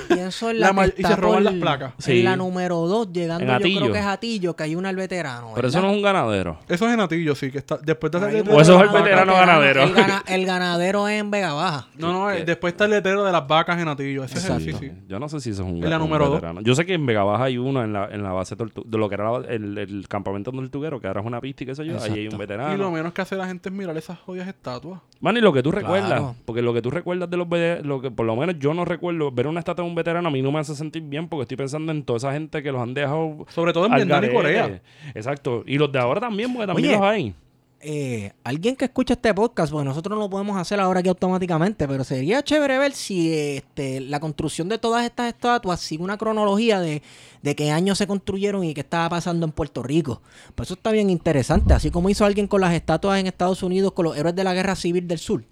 Pienso 0.09 0.49
en 0.49 0.59
La 0.59 0.73
la, 0.73 0.87
y 0.87 1.03
se 1.03 1.15
roban 1.15 1.35
por- 1.35 1.43
las 1.43 1.53
placas. 1.55 1.93
En 1.99 2.03
Sí. 2.03 2.23
la 2.23 2.35
número 2.35 2.79
2, 2.87 3.11
llegando 3.13 3.43
En 3.53 3.59
yo 3.63 3.79
creo 3.79 3.93
que 3.93 3.99
es 3.99 4.05
Atillo, 4.05 4.55
que 4.55 4.63
hay 4.63 4.75
una 4.75 4.89
al 4.89 4.95
veterano. 4.95 5.51
Pero 5.55 5.67
eso 5.67 5.81
no 5.81 5.89
es 5.91 5.95
un 5.95 6.01
ganadero. 6.01 6.59
Eso 6.67 6.87
es 6.87 6.93
en 6.93 6.99
Atillo, 6.99 7.35
sí, 7.35 7.51
que 7.51 7.59
está. 7.59 7.77
Después 7.77 8.11
de 8.11 8.17
hacer 8.17 8.49
O 8.49 8.59
eso 8.61 8.75
es 8.75 8.81
el 8.81 8.87
ganadero, 8.87 9.03
veterano 9.03 9.33
ganadero. 9.33 9.83
El, 9.83 9.93
gana- 9.93 10.23
el 10.27 10.45
ganadero 10.45 11.07
es 11.07 11.19
en 11.19 11.31
Vega 11.31 11.53
Baja. 11.53 11.87
No, 11.97 12.11
no, 12.11 12.31
eh, 12.31 12.43
después 12.45 12.73
está 12.73 12.85
el 12.85 12.91
letrero 12.91 13.23
de 13.23 13.31
las 13.31 13.47
vacas 13.47 13.79
en 13.79 13.87
Atillo. 13.87 14.23
Ese 14.23 14.37
es 14.39 14.49
el, 14.49 14.61
sí. 14.77 14.91
Yo 15.07 15.19
no 15.19 15.29
sé 15.29 15.39
si 15.39 15.51
eso 15.51 15.63
es 15.63 15.69
un, 15.71 15.83
En 15.83 15.89
la 15.89 15.97
un 15.97 16.03
número 16.03 16.25
dos. 16.25 16.33
veterano. 16.35 16.61
Yo 16.61 16.75
sé 16.75 16.85
que 16.85 16.93
en 16.93 17.05
Vega 17.05 17.23
Baja 17.23 17.45
hay 17.45 17.57
uno 17.57 17.83
en 17.83 17.93
la, 17.93 18.07
en 18.11 18.21
la 18.23 18.31
base 18.33 18.55
de 18.55 18.97
lo 18.97 19.07
que 19.09 19.15
era 19.15 19.29
el, 19.47 19.77
el 19.77 20.07
campamento 20.07 20.51
tortuguero, 20.51 20.99
que 20.99 21.07
ahora 21.07 21.21
es 21.21 21.25
una 21.27 21.39
pista 21.39 21.63
y 21.63 21.68
qué 21.69 21.75
sé 21.75 21.85
yo. 21.85 22.01
Ahí 22.01 22.11
hay 22.13 22.27
un 22.27 22.37
veterano. 22.37 22.73
Y 22.73 22.77
lo 22.77 22.91
menos 22.91 23.13
que 23.13 23.21
hace 23.21 23.35
la 23.35 23.47
gente 23.47 23.69
es 23.69 23.75
mirar 23.75 23.95
esas 23.97 24.19
joyas 24.19 24.47
estatuas. 24.47 24.99
Man, 25.21 25.37
y 25.37 25.41
lo 25.41 25.53
que 25.53 25.61
tú 25.63 25.71
Claro. 25.71 25.85
recuerdas, 25.87 26.35
porque 26.45 26.61
lo 26.61 26.73
que 26.73 26.81
tú 26.81 26.89
recuerdas 26.91 27.29
de 27.29 27.37
los 27.37 27.47
ve- 27.49 27.81
lo 27.83 28.01
que 28.01 28.11
por 28.11 28.25
lo 28.25 28.35
menos 28.35 28.55
yo 28.59 28.73
no 28.73 28.85
recuerdo, 28.85 29.31
ver 29.31 29.47
una 29.47 29.59
estatua 29.59 29.83
de 29.83 29.89
un 29.89 29.95
veterano 29.95 30.27
a 30.27 30.31
mí 30.31 30.41
no 30.41 30.51
me 30.51 30.59
hace 30.59 30.75
sentir 30.75 31.03
bien 31.03 31.27
porque 31.27 31.43
estoy 31.43 31.57
pensando 31.57 31.91
en 31.91 32.03
toda 32.03 32.17
esa 32.17 32.31
gente 32.33 32.61
que 32.63 32.71
los 32.71 32.81
han 32.81 32.93
dejado 32.93 33.45
Sobre 33.49 33.73
todo 33.73 33.85
en 33.87 33.95
Vietnam 33.95 34.23
y. 34.25 34.29
Corea. 34.33 34.81
Exacto. 35.15 35.63
Y 35.65 35.77
los 35.77 35.91
de 35.91 35.99
ahora 35.99 36.19
también, 36.21 36.51
porque 36.53 36.67
también 36.67 36.89
Oye, 36.89 36.97
los 36.97 37.05
hay. 37.07 37.33
eh, 37.81 38.33
alguien 38.43 38.75
que 38.75 38.83
escucha 38.85 39.13
este 39.13 39.33
podcast, 39.33 39.71
porque 39.71 39.85
nosotros 39.85 40.17
no 40.17 40.23
lo 40.25 40.29
podemos 40.29 40.57
hacer 40.57 40.79
ahora 40.81 40.99
aquí 40.99 41.07
automáticamente, 41.07 41.87
pero 41.87 42.03
sería 42.03 42.43
chévere 42.43 42.77
ver 42.77 42.91
si 42.91 43.33
este, 43.33 44.01
la 44.01 44.19
construcción 44.19 44.67
de 44.67 44.77
todas 44.77 45.05
estas 45.05 45.27
estatuas 45.29 45.79
sigue 45.79 46.03
una 46.03 46.17
cronología 46.17 46.81
de, 46.81 47.01
de 47.41 47.55
qué 47.55 47.71
años 47.71 47.97
se 47.97 48.07
construyeron 48.07 48.63
y 48.63 48.73
qué 48.73 48.81
estaba 48.81 49.09
pasando 49.09 49.45
en 49.45 49.51
Puerto 49.51 49.83
Rico. 49.83 50.21
Pues 50.55 50.67
eso 50.67 50.73
está 50.73 50.91
bien 50.91 51.09
interesante, 51.09 51.73
así 51.73 51.91
como 51.91 52.09
hizo 52.09 52.25
alguien 52.25 52.47
con 52.47 52.61
las 52.61 52.73
estatuas 52.73 53.19
en 53.19 53.27
Estados 53.27 53.63
Unidos 53.63 53.93
con 53.93 54.05
los 54.05 54.17
héroes 54.17 54.35
de 54.35 54.43
la 54.43 54.53
Guerra 54.53 54.75
Civil 54.75 55.07
del 55.07 55.19
Sur. 55.19 55.43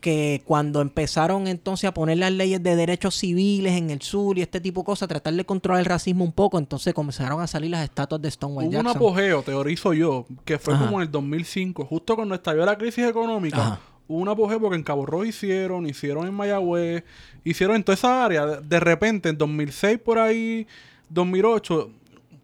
Que 0.00 0.42
cuando 0.44 0.80
empezaron 0.80 1.46
entonces 1.46 1.86
a 1.86 1.94
poner 1.94 2.18
las 2.18 2.32
leyes 2.32 2.62
de 2.62 2.74
derechos 2.74 3.14
civiles 3.14 3.74
en 3.74 3.90
el 3.90 4.02
sur 4.02 4.36
y 4.38 4.42
este 4.42 4.60
tipo 4.60 4.80
de 4.80 4.86
cosas, 4.86 5.08
tratar 5.08 5.34
de 5.34 5.44
controlar 5.44 5.80
el 5.80 5.86
racismo 5.86 6.24
un 6.24 6.32
poco, 6.32 6.58
entonces 6.58 6.92
comenzaron 6.94 7.40
a 7.40 7.46
salir 7.46 7.70
las 7.70 7.84
estatuas 7.84 8.20
de 8.20 8.30
Stonewall 8.30 8.66
Hubo 8.66 8.80
un 8.80 8.86
apogeo, 8.88 9.42
teorizo 9.42 9.92
yo, 9.92 10.26
que 10.44 10.58
fue 10.58 10.74
Ajá. 10.74 10.86
como 10.86 10.96
en 10.98 11.02
el 11.02 11.12
2005, 11.12 11.84
justo 11.84 12.16
cuando 12.16 12.34
estalló 12.34 12.64
la 12.64 12.76
crisis 12.76 13.04
económica. 13.04 13.58
Ajá. 13.58 13.80
Hubo 14.08 14.18
un 14.18 14.28
apogeo 14.28 14.60
porque 14.60 14.76
en 14.76 14.84
Cabo 14.84 15.04
Rojo 15.04 15.24
hicieron, 15.24 15.86
hicieron 15.86 16.26
en 16.26 16.34
Mayagüez, 16.34 17.04
hicieron 17.44 17.76
en 17.76 17.84
toda 17.84 17.94
esa 17.94 18.24
área. 18.24 18.46
De, 18.46 18.60
de 18.60 18.80
repente, 18.80 19.28
en 19.28 19.38
2006 19.38 19.98
por 19.98 20.18
ahí, 20.18 20.66
2008, 21.08 21.90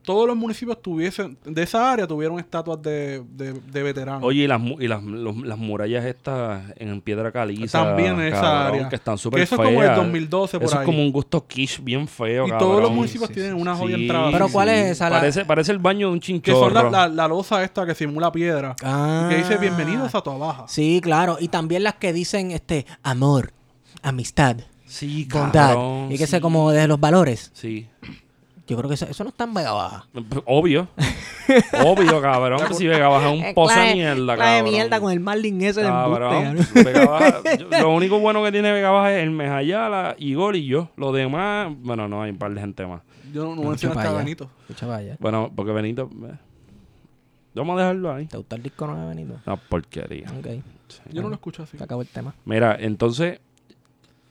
todos 0.02 0.26
los 0.26 0.36
municipios 0.36 0.82
tuviesen, 0.82 1.38
de 1.44 1.62
esa 1.62 1.92
área 1.92 2.08
tuvieron 2.08 2.36
estatuas 2.40 2.82
de, 2.82 3.22
de, 3.36 3.52
de 3.52 3.82
veteranos. 3.84 4.24
Oye, 4.24 4.42
y 4.42 4.46
las, 4.48 4.58
mu- 4.60 4.80
y 4.80 4.88
las, 4.88 5.00
los- 5.00 5.36
las 5.42 5.56
murallas 5.58 6.04
estas 6.04 6.72
en 6.74 7.00
piedra 7.00 7.30
caliza. 7.30 7.84
También 7.84 8.14
en 8.18 8.26
esa 8.26 8.40
cabrón, 8.40 8.74
área. 8.74 8.88
Que 8.88 8.96
están 8.96 9.14
Que 9.14 9.18
súper 9.22 9.42
eso 9.42 9.54
feas. 9.56 9.68
es 9.68 9.74
como 9.76 9.82
el 9.84 9.94
2012 9.94 10.58
por 10.58 10.66
Eso 10.66 10.76
ahí. 10.76 10.82
es 10.82 10.86
como 10.86 11.02
un 11.02 11.12
gusto 11.12 11.46
quiche 11.46 11.80
bien 11.82 12.08
feo, 12.08 12.46
y 12.48 12.50
cabrón. 12.50 12.68
todos 12.68 12.82
los 12.82 12.90
municipios 12.90 13.28
sí, 13.28 13.34
tienen 13.34 13.54
sí, 13.54 13.62
una 13.62 13.76
joya 13.76 13.94
Sí, 13.94 14.02
entrada. 14.02 14.30
Pero 14.32 14.48
¿cuál 14.48 14.68
es 14.70 14.90
esa? 14.90 15.08
La- 15.08 15.18
Parece, 15.20 15.44
parece 15.44 15.70
el 15.70 15.78
baño 15.78 16.08
de 16.08 16.12
un 16.14 16.18
Que 16.18 16.26
chinchorro. 16.26 16.74
son 16.74 16.74
la, 16.74 16.90
la, 16.90 17.08
la 17.08 17.28
losa 17.28 17.62
esta 17.62 17.86
que 17.86 17.94
simula 17.94 18.32
piedra. 18.32 18.74
Ah. 18.82 19.26
Y 19.28 19.30
que 19.30 19.36
dice 19.42 19.56
bienvenidos 19.58 20.12
a 20.16 20.20
tu 20.20 20.30
abaja. 20.30 20.64
Sí, 20.66 21.00
claro, 21.00 21.36
y 21.38 21.46
también 21.46 21.84
las 21.84 21.94
que 21.94 22.12
dicen 22.12 22.50
este 22.50 22.86
amor, 23.04 23.52
amistad, 24.02 24.56
Sí, 24.84 25.28
bondad, 25.32 25.68
cabrón, 25.74 26.06
y 26.10 26.18
que 26.18 26.26
sí. 26.26 26.32
sé 26.32 26.40
como 26.40 26.72
de 26.72 26.88
los 26.88 26.98
valores. 26.98 27.52
Sí. 27.54 27.86
Yo 28.66 28.76
creo 28.76 28.88
que 28.88 28.94
eso, 28.94 29.06
eso 29.06 29.24
no 29.24 29.30
está 29.30 29.44
en 29.44 29.54
Vega 29.54 29.72
Baja. 29.72 30.06
Obvio. 30.46 30.88
Obvio, 31.84 32.20
cabrón. 32.22 32.60
que 32.68 32.74
si 32.74 32.86
Vega 32.86 33.08
Baja 33.08 33.32
es 33.34 33.42
un 33.48 33.54
pozo 33.54 33.78
de 33.78 33.94
mierda, 33.94 34.34
Clase 34.36 34.50
de 34.50 34.56
cabrón. 34.58 34.72
mierda 34.72 35.00
con 35.00 35.12
el 35.12 35.20
Marlin 35.20 35.60
ese 35.62 35.80
de 35.82 35.88
embuste, 35.88 36.10
Cabrón. 36.20 36.44
cabrón. 36.44 36.66
Vega 36.84 37.04
Baja- 37.06 37.56
yo- 37.58 37.68
lo 37.82 37.94
único 37.94 38.18
bueno 38.20 38.42
que 38.44 38.52
tiene 38.52 38.70
Vega 38.72 38.90
Baja 38.90 39.12
es 39.16 39.22
el 39.24 39.30
Mejayala, 39.32 40.14
Igor 40.18 40.54
y 40.56 40.66
yo. 40.66 40.88
Lo 40.96 41.12
demás, 41.12 41.72
bueno, 41.80 42.06
no 42.08 42.22
hay 42.22 42.30
un 42.30 42.38
par 42.38 42.54
de 42.54 42.60
gente 42.60 42.86
más. 42.86 43.02
Yo 43.32 43.42
no, 43.44 43.50
no 43.50 43.56
Mucho 43.56 43.68
mencionaste 43.70 43.96
para 43.98 44.08
a 44.08 44.12
allá. 44.12 44.18
Benito. 44.24 44.50
Escucha, 44.60 44.86
vaya. 44.86 45.16
Bueno, 45.18 45.50
porque 45.54 45.72
Benito. 45.72 46.08
eh, 46.24 46.32
Vamos 47.54 47.76
a 47.76 47.80
dejarlo 47.82 48.14
ahí. 48.14 48.26
¿Te 48.26 48.36
gusta 48.38 48.56
el 48.56 48.62
disco 48.62 48.86
no 48.86 48.96
de 48.98 49.06
Benito? 49.08 49.38
Una 49.44 49.56
porquería. 49.56 50.26
Ok, 50.38 50.46
Yo 51.12 51.20
no 51.22 51.28
lo 51.28 51.34
escucho 51.34 51.64
así. 51.64 51.76
se 51.76 51.84
acabó 51.84 52.00
el 52.02 52.08
tema. 52.08 52.34
Mira, 52.44 52.76
entonces. 52.78 53.40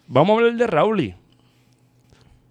Vamos 0.08 0.36
a 0.36 0.40
hablar 0.40 0.56
de 0.58 0.68
Rauli. 0.68 1.16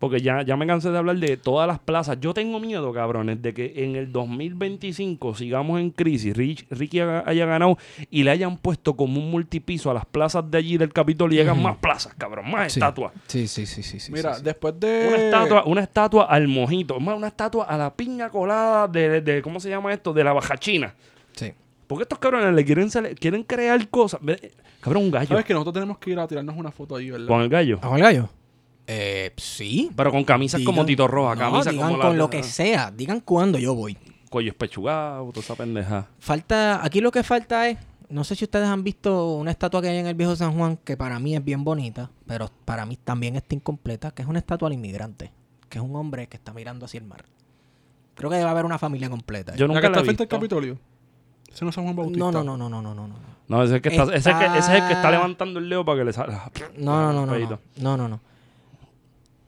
Porque 0.00 0.20
ya, 0.20 0.40
ya 0.42 0.56
me 0.56 0.66
cansé 0.66 0.90
de 0.90 0.96
hablar 0.98 1.18
de 1.18 1.36
todas 1.36 1.68
las 1.68 1.78
plazas. 1.78 2.18
Yo 2.20 2.32
tengo 2.34 2.58
miedo, 2.58 2.90
cabrones, 2.92 3.40
de 3.42 3.52
que 3.54 3.84
en 3.84 3.94
el 3.96 4.10
2025 4.10 5.34
sigamos 5.34 5.78
en 5.78 5.90
crisis, 5.90 6.34
Rich- 6.34 6.66
Ricky 6.70 7.00
haga- 7.00 7.22
haya 7.26 7.44
ganado 7.46 7.76
y 8.10 8.22
le 8.24 8.30
hayan 8.30 8.56
puesto 8.56 8.96
como 8.96 9.20
un 9.20 9.30
multipiso 9.30 9.90
a 9.90 9.94
las 9.94 10.06
plazas 10.06 10.50
de 10.50 10.56
allí 10.58 10.78
del 10.78 10.90
Capitolio 10.92 11.38
y 11.38 11.42
hagan 11.42 11.56
Ujú. 11.58 11.64
más 11.68 11.76
plazas, 11.76 12.14
cabrón, 12.16 12.50
más 12.50 12.72
Sí. 12.72 12.80
estatuas. 12.80 13.12
Sí, 13.26 13.46
sí, 13.46 13.66
sí, 13.66 13.82
sí. 13.82 14.00
sí, 14.00 14.10
Mira, 14.10 14.32
sí, 14.32 14.38
sí. 14.38 14.44
después 14.44 14.80
de. 14.80 15.06
Una 15.08 15.16
estatua, 15.18 15.64
una 15.66 15.80
estatua 15.82 16.24
al 16.24 16.48
mojito, 16.48 16.98
más 16.98 17.16
una 17.16 17.28
estatua 17.28 17.66
a 17.66 17.76
la 17.76 17.92
piña 17.94 18.30
colada 18.30 18.88
de, 18.88 19.20
de- 19.20 19.42
¿cómo 19.42 19.60
se 19.60 19.68
llama 19.68 19.92
esto? 19.92 20.12
De 20.14 20.24
la 20.24 20.32
baja 20.32 20.56
china. 20.56 20.94
Sí. 21.32 21.52
Porque 21.86 22.04
estos 22.04 22.18
cabrones 22.18 22.54
le 22.54 22.64
quieren, 22.64 22.88
quieren 23.18 23.42
crear 23.42 23.86
cosas. 23.88 24.20
Cabrón, 24.80 25.02
un 25.04 25.10
gallo. 25.10 25.28
Sabes 25.28 25.44
que 25.44 25.52
nosotros 25.52 25.74
tenemos 25.74 25.98
que 25.98 26.10
ir 26.12 26.18
a 26.18 26.26
tirarnos 26.26 26.56
una 26.56 26.70
foto 26.70 26.96
ahí, 26.96 27.10
¿verdad? 27.10 27.26
Con 27.26 27.42
el 27.42 27.48
gallo. 27.50 27.78
¿Con 27.80 27.96
el 27.96 28.02
gallo? 28.02 28.28
Eh, 28.92 29.32
sí. 29.36 29.88
Pero 29.94 30.10
con 30.10 30.24
camisas 30.24 30.62
como 30.62 30.84
Tito 30.84 31.06
Roja, 31.06 31.36
no, 31.36 31.40
camisas 31.52 31.72
digan 31.72 31.90
como 31.92 32.02
con 32.02 32.18
lo 32.18 32.28
que 32.28 32.42
sea. 32.42 32.90
Digan 32.90 33.20
cuándo 33.20 33.56
yo 33.56 33.72
voy. 33.72 33.96
Cuellos 34.30 34.56
pechugados, 34.56 35.32
toda 35.32 35.44
esa 35.44 35.54
pendeja. 35.54 36.08
Falta, 36.18 36.84
aquí 36.84 37.00
lo 37.00 37.12
que 37.12 37.22
falta 37.22 37.68
es, 37.68 37.78
no 38.08 38.24
sé 38.24 38.34
si 38.34 38.44
ustedes 38.44 38.66
han 38.66 38.82
visto 38.82 39.34
una 39.34 39.52
estatua 39.52 39.80
que 39.80 39.88
hay 39.90 39.98
en 39.98 40.06
el 40.08 40.14
viejo 40.16 40.34
San 40.34 40.56
Juan, 40.56 40.76
que 40.76 40.96
para 40.96 41.20
mí 41.20 41.36
es 41.36 41.44
bien 41.44 41.62
bonita, 41.62 42.10
pero 42.26 42.50
para 42.64 42.84
mí 42.84 42.96
también 42.96 43.36
está 43.36 43.54
incompleta, 43.54 44.10
que 44.10 44.22
es 44.22 44.28
una 44.28 44.40
estatua 44.40 44.66
al 44.66 44.74
inmigrante, 44.74 45.30
que 45.68 45.78
es 45.78 45.84
un 45.84 45.94
hombre 45.94 46.26
que 46.26 46.36
está 46.36 46.52
mirando 46.52 46.84
hacia 46.86 46.98
el 46.98 47.04
mar. 47.06 47.24
Creo 48.16 48.28
que 48.28 48.36
debe 48.38 48.50
haber 48.50 48.64
una 48.64 48.78
familia 48.78 49.08
completa. 49.08 49.54
Yo 49.54 49.68
la 49.68 49.74
nunca 49.74 49.82
que 49.82 49.86
la 49.86 49.88
está 49.90 50.00
he 50.00 50.04
frente 50.04 50.22
al 50.24 50.26
visto. 50.26 50.36
Capitolio. 50.36 50.78
Ese 51.52 51.64
no 51.64 51.68
es 51.68 51.74
San 51.76 51.84
Juan 51.84 51.94
Bautista. 51.94 52.18
no, 52.18 52.32
no, 52.32 52.42
no, 52.44 52.56
no, 52.56 52.68
no, 52.68 52.82
no, 52.82 52.94
no, 52.94 53.08
no. 53.08 53.30
No, 53.46 53.62
ese 53.62 53.72
es, 53.72 53.76
el 53.76 53.82
que 53.82 53.88
está, 53.88 54.02
ese, 54.04 54.16
es 54.16 54.26
el 54.26 54.38
que, 54.38 54.44
ese 54.46 54.58
es 54.58 54.68
el 54.68 54.74
que 54.74 54.80
está 54.80 54.92
Está- 54.94 55.10
levantando 55.12 55.58
el 55.60 55.68
dedo 55.68 55.84
para 55.84 55.98
que 55.98 56.04
le 56.04 56.12
salga. 56.12 56.50
No, 56.76 57.00
no, 57.00 57.12
no, 57.12 57.26
no, 57.26 57.38
no, 57.38 57.58
no, 57.76 57.96
no, 57.96 58.08
no. 58.08 58.29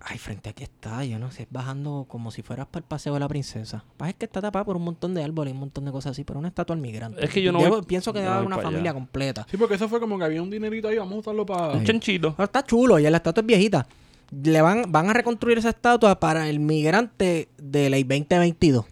Ay, 0.05 0.19
frente 0.19 0.49
a 0.49 0.51
aquí 0.51 0.65
está, 0.65 1.05
yo 1.05 1.19
no 1.21 1.31
sé, 1.31 1.43
es 1.45 1.49
bajando 1.51 2.07
como 2.09 2.33
si 2.33 2.43
fueras 2.43 2.67
para 2.67 2.83
el 2.83 2.89
paseo 2.89 3.15
de 3.15 3.21
la 3.21 3.29
princesa. 3.29 3.85
Pasa 3.97 4.11
es 4.11 4.17
que 4.17 4.25
está 4.25 4.41
tapada 4.41 4.65
por 4.65 4.77
un 4.77 4.83
montón 4.83 5.15
de 5.15 5.23
árboles 5.23 5.53
y 5.53 5.55
un 5.55 5.61
montón 5.61 5.85
de 5.85 5.93
cosas 5.93 6.13
así, 6.13 6.25
pero 6.25 6.41
una 6.41 6.49
estatua 6.49 6.75
al 6.75 6.83
migrante. 6.83 7.25
Es 7.25 7.31
que 7.31 7.41
yo 7.41 7.53
no 7.53 7.61
Debo- 7.61 7.69
voy- 7.77 7.83
pienso 7.83 8.13
que 8.13 8.19
debe 8.19 8.33
haber 8.33 8.47
una 8.47 8.57
familia 8.59 8.81
allá. 8.91 8.95
completa. 8.95 9.47
Sí, 9.49 9.57
porque 9.57 9.77
eso 9.77 9.89
fue 9.89 10.01
como 10.01 10.19
que 10.19 10.25
había 10.25 10.43
un 10.43 10.51
dinerito 10.51 10.89
ahí, 10.89 10.97
vamos 10.99 11.15
a 11.15 11.19
usarlo 11.21 11.47
para. 11.47 11.75
Un 11.75 11.85
chanchito. 11.85 12.35
Pero 12.35 12.45
está 12.45 12.65
chulo, 12.65 12.99
y 12.99 13.03
la 13.05 13.17
estatua 13.17 13.43
es 13.43 13.47
viejita. 13.47 13.87
Le 14.43 14.61
van, 14.61 14.91
van 14.91 15.09
a 15.09 15.13
reconstruir 15.13 15.59
esa 15.59 15.69
estatua 15.69 16.19
para 16.19 16.49
el 16.49 16.59
migrante 16.59 17.49
de 17.59 17.89
ley 17.91 18.03
2022. 18.03 18.85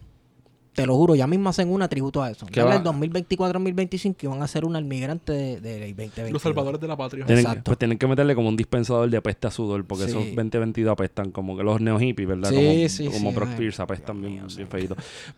Te 0.73 0.85
lo 0.85 0.95
juro, 0.95 1.15
ya 1.15 1.27
mismo 1.27 1.49
hacen 1.49 1.69
una 1.69 1.89
tributo 1.89 2.23
a 2.23 2.31
eso. 2.31 2.45
¿Qué 2.45 2.53
Ya 2.55 2.65
va? 2.65 2.75
el 2.77 2.83
2024-2025 2.83 4.15
y 4.23 4.27
van 4.27 4.41
a 4.41 4.45
hacer 4.45 4.63
una 4.63 4.77
al 4.77 4.85
migrante 4.85 5.33
de, 5.33 5.59
de 5.59 5.79
ley 5.79 5.91
2022. 5.91 6.31
Los 6.31 6.41
salvadores 6.41 6.79
de 6.79 6.87
la 6.87 6.95
patria. 6.95 7.25
Tienen, 7.25 7.43
Exacto. 7.43 7.63
pues 7.65 7.77
tienen 7.77 7.97
que 7.97 8.07
meterle 8.07 8.35
como 8.35 8.47
un 8.47 8.55
dispensador 8.55 9.09
de 9.09 9.17
apesta 9.17 9.49
a 9.49 9.51
sudor, 9.51 9.83
porque 9.85 10.05
Sí. 10.05 10.11
esos 10.11 10.23
2022 10.35 10.91
apestan 10.93 11.31
como 11.31 11.57
que 11.57 11.63
los 11.63 11.81
neo 11.81 11.99
hippies, 11.99 12.27
¿verdad? 12.27 12.49
Sí, 12.51 12.55
como 12.55 12.89
sí, 12.89 13.05
como 13.17 13.29
sí, 13.31 13.35
Brock 13.35 13.49
Pierce 13.57 13.81
apestan 13.81 14.21
bien, 14.21 14.45
bien. 14.55 14.67
Pues 14.69 14.89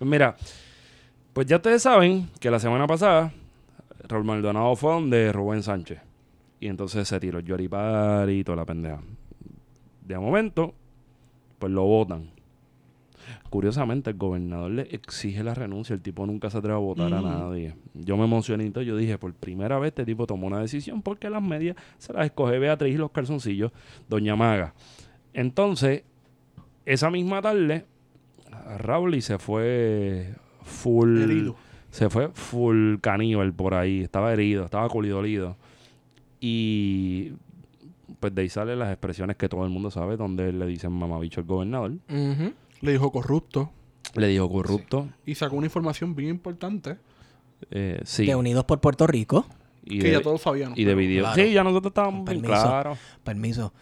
mira, 0.01 0.35
pues 1.33 1.47
ya 1.47 1.55
ustedes 1.55 1.81
saben 1.81 2.29
que 2.39 2.51
la 2.51 2.59
semana 2.59 2.85
pasada 2.85 3.33
Raúl 4.07 4.25
Maldonado 4.25 4.75
fue 4.75 4.91
donde 4.93 5.31
Rubén 5.31 5.63
Sánchez. 5.63 5.99
Y 6.59 6.67
entonces 6.67 7.07
se 7.07 7.19
tiró 7.19 7.39
el 7.39 7.45
Yoripari 7.45 8.39
y 8.39 8.43
toda 8.43 8.57
la 8.57 8.65
pendeja. 8.65 9.01
De 10.05 10.17
momento, 10.19 10.73
pues 11.59 11.71
lo 11.71 11.83
votan. 11.85 12.29
Curiosamente, 13.49 14.11
el 14.11 14.17
gobernador 14.17 14.71
le 14.71 14.81
exige 14.83 15.43
la 15.43 15.53
renuncia. 15.53 15.93
El 15.93 16.01
tipo 16.01 16.25
nunca 16.25 16.49
se 16.49 16.57
atreve 16.57 16.75
a 16.75 16.79
votar 16.79 17.13
a 17.13 17.21
nadie. 17.21 17.75
Yo 17.93 18.17
me 18.17 18.25
emocioné 18.25 18.65
y 18.65 18.85
Yo 18.85 18.97
dije, 18.97 19.17
por 19.17 19.33
primera 19.33 19.79
vez 19.79 19.89
este 19.89 20.05
tipo 20.05 20.25
tomó 20.25 20.47
una 20.47 20.59
decisión 20.59 21.01
porque 21.01 21.29
las 21.29 21.41
medias 21.41 21.75
se 21.97 22.13
las 22.13 22.25
escoge 22.25 22.59
Beatriz 22.59 22.95
y 22.95 22.97
los 22.97 23.11
calzoncillos, 23.11 23.71
Doña 24.09 24.35
Maga. 24.35 24.73
Entonces, 25.33 26.03
esa 26.85 27.09
misma 27.09 27.41
tarde, 27.41 27.85
Raúl 28.77 29.15
y 29.15 29.21
se 29.21 29.37
fue 29.37 30.33
full. 30.63 31.21
Herido. 31.21 31.55
Se 31.89 32.09
fue 32.09 32.29
full 32.29 32.97
caníbal 33.01 33.53
por 33.53 33.75
ahí. 33.75 34.01
Estaba 34.01 34.33
herido, 34.33 34.65
estaba 34.65 34.89
colidolido. 34.89 35.57
Y 36.39 37.33
pues 38.19 38.33
de 38.33 38.41
ahí 38.41 38.49
salen 38.49 38.79
las 38.79 38.89
expresiones 38.89 39.35
que 39.37 39.47
todo 39.47 39.63
el 39.63 39.69
mundo 39.69 39.91
sabe, 39.91 40.17
donde 40.17 40.51
le 40.51 40.65
dicen 40.65 40.91
mamabicho 40.91 41.41
al 41.41 41.45
gobernador. 41.45 41.91
Ujú. 42.09 42.53
Le 42.83 42.91
dijo 42.91 43.11
corrupto. 43.11 43.71
Le 44.15 44.27
dijo 44.27 44.49
corrupto. 44.49 45.07
Y 45.25 45.35
sacó 45.35 45.55
una 45.55 45.65
información 45.67 46.13
bien 46.15 46.29
importante 46.29 46.97
eh, 47.71 47.99
sí. 48.03 48.25
De 48.25 48.35
Unidos 48.35 48.65
por 48.65 48.79
Puerto 48.81 49.07
Rico. 49.07 49.45
y 49.85 49.99
que 49.99 50.07
de, 50.07 50.11
ya 50.13 50.21
todos 50.21 50.41
sabíamos. 50.41 50.77
y 50.77 50.83
de 50.83 50.93
video. 50.95 51.23
Claro. 51.23 51.41
Sí, 51.41 51.53
ya 51.53 51.63
nosotros 51.63 51.91
estábamos 51.91 52.25
Permiso. 52.25 52.47
claros. 52.53 52.97
Permiso. 53.23 53.73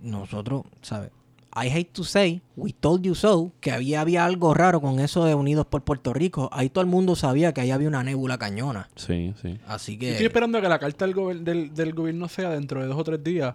Nosotros, 0.00 0.64
¿sabes? 0.82 1.10
I 1.52 1.66
hate 1.68 1.90
to 1.92 2.04
say, 2.04 2.42
we 2.56 2.72
told 2.72 3.02
you 3.02 3.14
so, 3.16 3.50
que 3.60 3.72
había, 3.72 4.00
había 4.02 4.24
algo 4.24 4.54
raro 4.54 4.80
con 4.80 5.00
eso 5.00 5.24
de 5.24 5.34
Unidos 5.34 5.66
por 5.66 5.82
Puerto 5.82 6.12
Rico. 6.12 6.48
Ahí 6.52 6.68
todo 6.68 6.82
el 6.82 6.86
mundo 6.88 7.16
sabía 7.16 7.52
que 7.52 7.60
ahí 7.62 7.70
había 7.72 7.88
una 7.88 8.04
nébula 8.04 8.38
cañona. 8.38 8.88
Sí, 8.94 9.34
sí. 9.42 9.58
Así 9.66 9.96
Yo 9.98 10.06
estoy 10.06 10.18
que... 10.20 10.26
esperando 10.26 10.58
a 10.58 10.60
que 10.60 10.68
la 10.68 10.78
carta 10.78 11.06
del, 11.06 11.14
gober- 11.16 11.40
del, 11.40 11.74
del 11.74 11.92
gobierno 11.92 12.28
sea 12.28 12.50
dentro 12.50 12.80
de 12.80 12.86
dos 12.86 12.96
o 12.98 13.02
tres 13.04 13.24
días. 13.24 13.54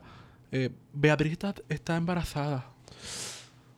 Eh, 0.51 0.72
Beatriz 0.93 1.32
está, 1.32 1.56
está 1.70 1.95
embarazada. 1.95 2.66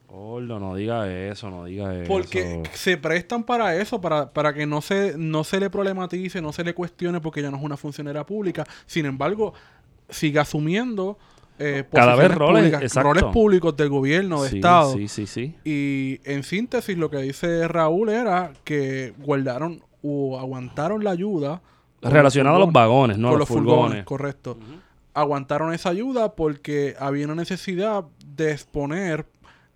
Gordo, 0.08 0.60
no 0.60 0.76
diga 0.76 1.12
eso, 1.12 1.50
no 1.50 1.66
diga 1.66 1.94
eso. 1.94 2.08
Porque 2.08 2.64
se 2.74 2.98
prestan 2.98 3.44
para 3.44 3.76
eso, 3.76 4.00
para, 4.00 4.32
para 4.32 4.54
que 4.54 4.66
no 4.66 4.82
se, 4.82 5.16
no 5.18 5.44
se 5.44 5.60
le 5.60 5.70
problematice, 5.70 6.42
no 6.42 6.54
se 6.54 6.64
le 6.64 6.74
cuestione 6.74 7.20
porque 7.20 7.42
ella 7.42 7.52
no 7.52 7.58
es 7.58 7.64
una 7.64 7.78
funcionaria 7.78 8.26
pública. 8.26 8.64
Sin 8.86 9.06
embargo, 9.06 9.54
sigue 10.10 10.40
asumiendo 10.40 11.18
eh, 11.60 11.84
Cada 11.92 12.16
vez 12.16 12.34
roles, 12.34 12.72
públicas, 12.72 12.96
roles 12.96 13.24
públicos 13.26 13.76
del 13.76 13.90
gobierno, 13.90 14.44
de 14.44 14.50
sí, 14.50 14.56
Estado. 14.58 14.94
Sí, 14.94 15.08
sí, 15.08 15.26
sí. 15.26 15.56
Y 15.66 16.20
en 16.24 16.44
síntesis, 16.44 16.98
lo 16.98 17.10
que 17.10 17.18
dice 17.18 17.68
Raúl 17.68 18.10
era 18.10 18.54
que 18.64 19.14
guardaron 19.18 19.82
o 20.04 20.40
aguantaron 20.40 21.04
la 21.04 21.12
ayuda. 21.12 21.62
Relacionado 22.02 22.58
a 22.58 22.60
los 22.60 22.72
vagones, 22.72 23.18
no 23.18 23.30
con 23.30 23.40
los 23.40 23.50
los 23.50 23.58
furgones, 23.58 23.76
furgones. 23.76 24.06
correcto. 24.06 24.58
Aguantaron 25.16 25.74
esa 25.74 25.90
ayuda 25.90 26.36
porque 26.36 26.96
había 27.00 27.26
una 27.26 27.34
necesidad 27.34 28.06
de 28.24 28.52
exponer 28.52 29.26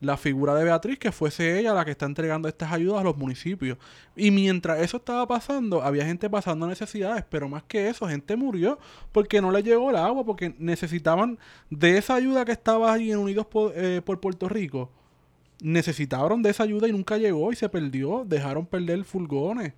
la 0.01 0.17
figura 0.17 0.55
de 0.55 0.63
Beatriz, 0.63 0.97
que 0.97 1.11
fuese 1.11 1.59
ella 1.59 1.73
la 1.73 1.85
que 1.85 1.91
está 1.91 2.07
entregando 2.07 2.49
estas 2.49 2.71
ayudas 2.71 3.01
a 3.01 3.03
los 3.03 3.15
municipios. 3.15 3.77
Y 4.15 4.31
mientras 4.31 4.81
eso 4.81 4.97
estaba 4.97 5.27
pasando, 5.27 5.83
había 5.83 6.05
gente 6.05 6.27
pasando 6.27 6.65
necesidades, 6.67 7.23
pero 7.29 7.47
más 7.47 7.63
que 7.63 7.87
eso, 7.87 8.07
gente 8.07 8.35
murió 8.35 8.79
porque 9.11 9.41
no 9.41 9.51
le 9.51 9.61
llegó 9.61 9.91
el 9.91 9.95
agua, 9.95 10.25
porque 10.25 10.55
necesitaban 10.57 11.37
de 11.69 11.99
esa 11.99 12.15
ayuda 12.15 12.43
que 12.43 12.51
estaba 12.51 12.91
ahí 12.91 13.11
en 13.11 13.19
Unidos 13.19 13.45
por, 13.45 13.73
eh, 13.75 14.01
por 14.03 14.19
Puerto 14.19 14.49
Rico. 14.49 14.89
Necesitaron 15.61 16.41
de 16.41 16.49
esa 16.49 16.63
ayuda 16.63 16.87
y 16.87 16.91
nunca 16.91 17.19
llegó 17.19 17.51
y 17.51 17.55
se 17.55 17.69
perdió, 17.69 18.25
dejaron 18.25 18.65
perder 18.65 19.03
furgones. 19.03 19.73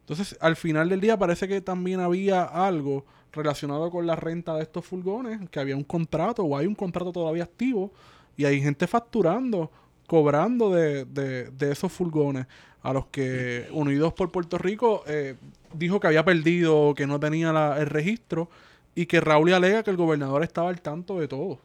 Entonces, 0.00 0.38
al 0.40 0.56
final 0.56 0.88
del 0.88 1.02
día 1.02 1.18
parece 1.18 1.46
que 1.46 1.60
también 1.60 2.00
había 2.00 2.42
algo 2.42 3.04
relacionado 3.32 3.90
con 3.90 4.06
la 4.06 4.16
renta 4.16 4.54
de 4.54 4.62
estos 4.62 4.86
furgones, 4.86 5.46
que 5.50 5.60
había 5.60 5.76
un 5.76 5.84
contrato 5.84 6.42
o 6.42 6.56
hay 6.56 6.66
un 6.66 6.74
contrato 6.74 7.12
todavía 7.12 7.44
activo 7.44 7.92
y 8.38 8.46
hay 8.46 8.62
gente 8.62 8.86
facturando, 8.86 9.70
cobrando 10.06 10.70
de, 10.70 11.04
de- 11.04 11.50
de 11.50 11.72
esos 11.72 11.92
furgones 11.92 12.46
a 12.82 12.94
los 12.94 13.06
que 13.08 13.66
Unidos 13.72 14.14
por 14.14 14.30
Puerto 14.30 14.56
Rico 14.56 15.02
eh, 15.06 15.34
dijo 15.74 16.00
que 16.00 16.06
había 16.06 16.24
perdido, 16.24 16.94
que 16.94 17.06
no 17.06 17.20
tenía 17.20 17.52
la- 17.52 17.78
el 17.78 17.86
registro 17.86 18.48
y 18.94 19.04
que 19.04 19.20
Raúl 19.20 19.52
alega 19.52 19.82
que 19.82 19.90
el 19.90 19.96
gobernador 19.98 20.42
estaba 20.42 20.70
al 20.70 20.80
tanto 20.80 21.18
de 21.20 21.28
todo. 21.28 21.58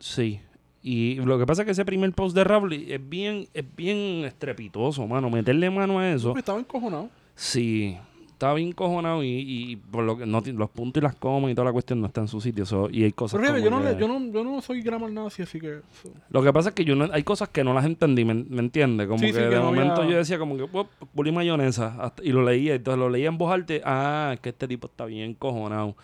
Sí. 0.00 0.40
Y 0.82 1.14
lo 1.14 1.38
que 1.38 1.46
pasa 1.46 1.62
es 1.62 1.66
que 1.66 1.72
ese 1.72 1.84
primer 1.84 2.12
post 2.12 2.34
de 2.34 2.42
Raúl 2.44 2.72
es 2.72 3.08
bien, 3.08 3.46
es 3.54 3.64
bien 3.76 4.24
estrepitoso, 4.24 5.06
mano. 5.06 5.30
Meterle 5.30 5.70
mano 5.70 6.00
a 6.00 6.10
eso. 6.10 6.32
Pues 6.32 6.42
estaba 6.42 6.58
encojonado. 6.58 7.08
Sí, 7.36 7.96
está 8.42 8.54
bien 8.54 8.72
cojonado 8.72 9.22
y, 9.22 9.28
y 9.28 9.76
por 9.76 10.02
lo 10.02 10.18
que 10.18 10.26
no, 10.26 10.42
los 10.44 10.68
puntos 10.70 11.00
y 11.00 11.04
las 11.04 11.14
comas 11.14 11.52
y 11.52 11.54
toda 11.54 11.66
la 11.66 11.72
cuestión 11.72 12.00
no 12.00 12.08
están 12.08 12.24
en 12.24 12.28
su 12.28 12.40
sitio. 12.40 12.66
so- 12.66 12.88
y 12.90 13.04
hay 13.04 13.12
cosas 13.12 13.40
Pero 13.40 13.56
yo 13.58 13.70
no, 13.70 13.80
le- 13.80 13.96
yo, 13.96 14.08
no, 14.08 14.32
yo 14.32 14.42
no 14.42 14.60
soy 14.60 14.82
grammar 14.82 15.12
nazi, 15.12 15.42
así 15.42 15.60
que... 15.60 15.80
so- 16.02 16.10
Lo 16.30 16.42
que 16.42 16.52
pasa 16.52 16.70
es 16.70 16.74
que 16.74 16.84
yo 16.84 16.96
no, 16.96 17.08
hay 17.12 17.22
cosas 17.22 17.48
que 17.50 17.62
no 17.62 17.72
las 17.72 17.84
entendí, 17.84 18.24
¿me, 18.24 18.34
me 18.34 18.58
entiendes? 18.58 19.06
Como 19.06 19.20
Sí, 19.20 19.26
que 19.26 19.32
sí, 19.34 19.38
de 19.40 19.50
que 19.50 19.58
momento 19.60 20.02
había- 20.02 20.10
yo 20.12 20.16
decía 20.18 20.38
como 20.40 20.56
que, 20.56 20.64
"Uop, 20.64 20.88
puli 21.14 21.30
mayonesa, 21.30 21.94
hasta- 22.00 22.24
y 22.24 22.32
lo 22.32 22.42
leía, 22.42 22.74
entonces 22.74 22.98
lo 22.98 23.08
leía 23.08 23.28
en 23.28 23.38
voz 23.38 23.52
alta, 23.52 23.74
ah, 23.84 24.30
es 24.34 24.40
que 24.40 24.48
este 24.48 24.66
tipo 24.66 24.88
está 24.88 25.04
bien 25.04 25.34
cojonado. 25.34 25.94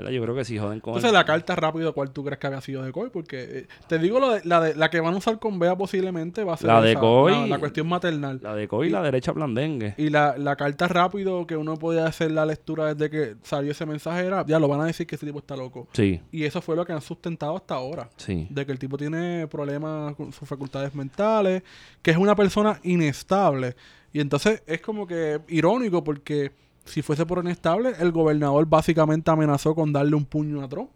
¿Verdad? 0.00 0.10
Yo 0.12 0.22
creo 0.22 0.34
que 0.34 0.44
sí, 0.44 0.58
joden 0.58 0.80
con 0.80 0.92
Entonces 0.92 1.08
él. 1.10 1.14
la 1.14 1.24
carta 1.24 1.54
rápido, 1.56 1.92
¿cuál 1.94 2.10
tú 2.10 2.24
crees 2.24 2.38
que 2.38 2.46
había 2.46 2.60
sido 2.60 2.82
de 2.82 2.92
Coy? 2.92 3.10
Porque 3.10 3.42
eh, 3.42 3.66
te 3.86 3.98
digo 3.98 4.18
de, 4.30 4.40
la, 4.44 4.60
de, 4.60 4.74
la 4.74 4.90
que 4.90 5.00
van 5.00 5.14
a 5.14 5.16
usar 5.18 5.38
con 5.38 5.58
Bea 5.58 5.76
posiblemente 5.76 6.42
va 6.44 6.54
a 6.54 6.56
ser 6.56 6.66
La 6.68 6.80
de 6.80 6.92
esa, 6.92 7.00
Coy. 7.00 7.32
la, 7.32 7.46
la 7.46 7.58
cuestión 7.58 7.86
maternal. 7.88 8.40
La 8.42 8.54
de 8.54 8.66
Coy 8.68 8.88
y 8.88 8.90
la 8.90 9.02
derecha 9.02 9.32
blandengue. 9.32 9.94
Y 9.96 10.10
la, 10.10 10.36
la 10.36 10.56
carta 10.56 10.88
rápido 10.88 11.46
que 11.46 11.56
uno 11.56 11.76
podía 11.76 12.06
hacer 12.06 12.30
la 12.32 12.44
lectura 12.44 12.94
desde 12.94 13.10
que 13.10 13.36
salió 13.42 13.72
ese 13.72 13.86
mensaje 13.86 14.24
era, 14.26 14.44
ya 14.46 14.58
lo 14.58 14.68
van 14.68 14.80
a 14.80 14.86
decir 14.86 15.06
que 15.06 15.14
ese 15.16 15.26
tipo 15.26 15.38
está 15.38 15.56
loco. 15.56 15.86
Sí, 15.92 16.20
Y 16.32 16.44
eso 16.44 16.60
fue 16.60 16.74
lo 16.76 16.84
que 16.84 16.92
han 16.92 17.02
sustentado 17.02 17.56
hasta 17.56 17.74
ahora. 17.74 18.08
sí. 18.16 18.46
De 18.50 18.66
que 18.66 18.72
el 18.72 18.78
tipo 18.78 18.96
tiene 18.96 19.46
problemas 19.48 20.14
con 20.16 20.32
sus 20.32 20.48
facultades 20.48 20.94
mentales, 20.94 21.62
que 22.02 22.10
es 22.10 22.16
una 22.16 22.34
persona 22.34 22.78
inestable. 22.82 23.76
Y 24.12 24.20
entonces 24.20 24.62
es 24.66 24.80
como 24.80 25.06
que 25.06 25.40
irónico 25.48 26.02
porque 26.02 26.50
si 26.84 27.02
fuese 27.02 27.26
por 27.26 27.44
inestable, 27.44 27.92
el 27.98 28.12
gobernador 28.12 28.66
básicamente 28.66 29.30
amenazó 29.30 29.74
con 29.74 29.92
darle 29.92 30.16
un 30.16 30.24
puño 30.24 30.62
a 30.62 30.68
Trump. 30.68 30.90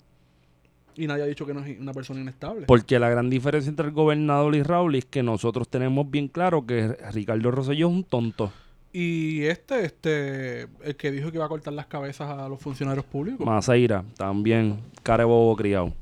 Y 0.97 1.07
nadie 1.07 1.24
ha 1.24 1.26
dicho 1.26 1.45
que 1.45 1.55
no 1.55 1.64
es 1.64 1.78
una 1.78 1.93
persona 1.93 2.20
inestable. 2.20 2.66
Porque 2.66 2.99
la 2.99 3.09
gran 3.09 3.28
diferencia 3.28 3.68
entre 3.68 3.87
el 3.87 3.93
gobernador 3.93 4.55
y 4.55 4.62
Raúl 4.62 4.95
es 4.95 5.05
que 5.05 5.22
nosotros 5.22 5.68
tenemos 5.68 6.09
bien 6.09 6.28
claro 6.28 6.64
que 6.66 6.97
Ricardo 7.12 7.51
Rosselló 7.51 7.89
es 7.89 7.93
un 7.93 8.05
tonto. 8.05 8.53
Y 8.93 9.43
este, 9.43 9.85
este, 9.85 10.68
el 10.85 10.95
que 10.97 11.11
dijo 11.11 11.32
que 11.32 11.39
iba 11.39 11.45
a 11.45 11.49
cortar 11.49 11.72
las 11.72 11.87
cabezas 11.87 12.30
a 12.30 12.49
los 12.49 12.61
funcionarios 12.61 13.05
públicos. 13.05 13.45
Maceira, 13.45 14.05
también, 14.16 14.78
care 15.03 15.24
bobo 15.24 15.57
criado. 15.57 15.93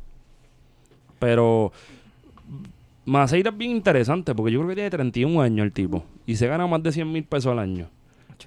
Pero 1.18 1.72
Maceira 3.06 3.50
es 3.50 3.56
bien 3.56 3.70
interesante 3.70 4.34
porque 4.34 4.52
yo 4.52 4.58
creo 4.60 4.68
que 4.68 4.74
tiene 4.74 4.90
31 4.90 5.40
años 5.40 5.64
el 5.64 5.72
tipo 5.72 6.04
y 6.26 6.36
se 6.36 6.46
gana 6.46 6.66
más 6.66 6.82
de 6.82 6.92
100 6.92 7.10
mil 7.10 7.24
pesos 7.24 7.52
al 7.52 7.60
año. 7.60 7.88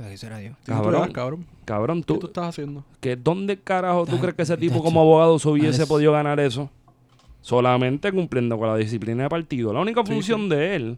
¿Qué 0.03 0.55
tú 0.65 0.71
cabrón. 0.71 1.11
cabrón? 1.11 1.45
Cabrón, 1.65 1.97
¿Qué 2.01 2.05
tú, 2.05 2.19
tú 2.19 2.27
estás 2.27 2.45
haciendo? 2.49 2.83
que 2.99 3.15
¿dónde 3.15 3.57
carajo 3.59 4.05
tú 4.05 4.19
crees 4.19 4.35
que 4.35 4.41
ese 4.43 4.57
tipo 4.57 4.83
como 4.83 5.01
abogado 5.01 5.39
se 5.39 5.47
hubiese 5.49 5.83
es- 5.83 5.89
podido 5.89 6.11
ganar 6.11 6.39
eso? 6.39 6.69
Solamente 7.41 8.11
cumpliendo 8.11 8.57
con 8.57 8.67
la 8.67 8.75
disciplina 8.75 9.23
de 9.23 9.29
partido. 9.29 9.71
La 9.71 9.79
única 9.79 10.03
función 10.03 10.41
sí. 10.43 10.49
de 10.49 10.75
él, 10.75 10.97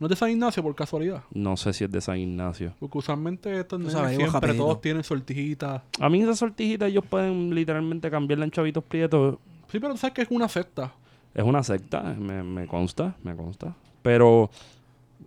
¿No 0.00 0.06
es 0.06 0.10
de 0.10 0.16
San 0.16 0.30
Ignacio 0.30 0.60
por 0.64 0.74
casualidad? 0.74 1.22
no 1.32 1.56
sé 1.56 1.72
si 1.72 1.84
es 1.84 1.92
de 1.92 2.00
San 2.00 2.18
Ignacio. 2.18 2.74
Porque 2.80 2.98
usualmente 2.98 3.60
estos 3.60 3.78
Tú 3.78 3.86
nenes 3.86 3.92
sabes, 3.92 4.16
siempre 4.16 4.54
todos 4.54 4.80
tienen 4.80 5.04
sortijitas. 5.04 5.82
A 6.00 6.08
mí 6.08 6.20
esa 6.22 6.34
sortijita 6.34 6.88
ellos 6.88 7.04
pueden 7.08 7.54
literalmente 7.54 8.10
cambiarla 8.10 8.44
en 8.46 8.50
chavitos 8.50 8.82
prietos. 8.82 9.36
Sí, 9.70 9.78
pero 9.78 9.92
tú 9.92 9.98
sabes 9.98 10.14
que 10.14 10.22
es 10.22 10.28
una 10.32 10.48
secta. 10.48 10.92
Es 11.34 11.44
una 11.44 11.62
secta, 11.62 12.02
me, 12.02 12.42
me 12.42 12.66
consta, 12.66 13.14
me 13.22 13.36
consta. 13.36 13.76
Pero 14.02 14.50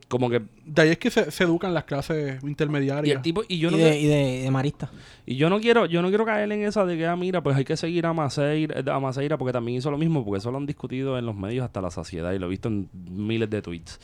como 0.07 0.29
que... 0.29 0.41
De 0.65 0.81
ahí 0.83 0.89
es 0.89 0.97
que 0.97 1.09
se, 1.09 1.31
se 1.31 1.43
educan 1.43 1.73
las 1.73 1.85
clases 1.85 2.41
Y 2.43 2.47
intermediarias. 2.47 3.15
el 3.15 3.21
tipo... 3.21 3.43
Y 3.47 3.57
yo 3.59 3.69
y, 3.71 3.77
de, 3.77 3.99
y 3.99 4.07
de, 4.07 4.41
de 4.43 4.51
Marista. 4.51 4.91
Y 5.25 5.35
yo 5.35 5.49
no 5.49 5.59
quiero, 5.59 5.85
yo 5.87 6.01
no 6.01 6.09
quiero 6.09 6.25
caer 6.25 6.51
en 6.51 6.61
esa 6.63 6.85
de 6.85 6.97
que, 6.97 7.07
ah, 7.07 7.15
mira, 7.15 7.41
pues 7.41 7.55
hay 7.57 7.65
que 7.65 7.75
seguir 7.75 8.05
a 8.05 8.13
Maceira, 8.13 8.83
a 8.93 8.99
Maceira 8.99 9.37
porque 9.37 9.53
también 9.53 9.77
hizo 9.79 9.89
lo 9.89 9.97
mismo, 9.97 10.23
porque 10.23 10.37
eso 10.39 10.51
lo 10.51 10.57
han 10.57 10.65
discutido 10.65 11.17
en 11.17 11.25
los 11.25 11.35
medios 11.35 11.65
hasta 11.65 11.81
la 11.81 11.89
saciedad 11.89 12.33
y 12.33 12.39
lo 12.39 12.45
he 12.45 12.49
visto 12.49 12.67
en 12.69 12.89
miles 12.93 13.49
de 13.49 13.61
tweets. 13.61 13.99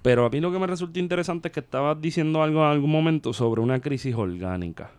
Pero 0.00 0.24
a 0.24 0.30
mí 0.30 0.40
lo 0.40 0.50
que 0.52 0.58
me 0.58 0.66
resulta 0.66 0.98
interesante 1.00 1.48
es 1.48 1.52
que 1.54 1.60
estabas 1.60 2.00
diciendo 2.00 2.42
algo 2.42 2.60
en 2.64 2.70
algún 2.70 2.90
momento 2.90 3.32
sobre 3.32 3.60
una 3.60 3.80
crisis 3.80 4.14
orgánica. 4.14 4.92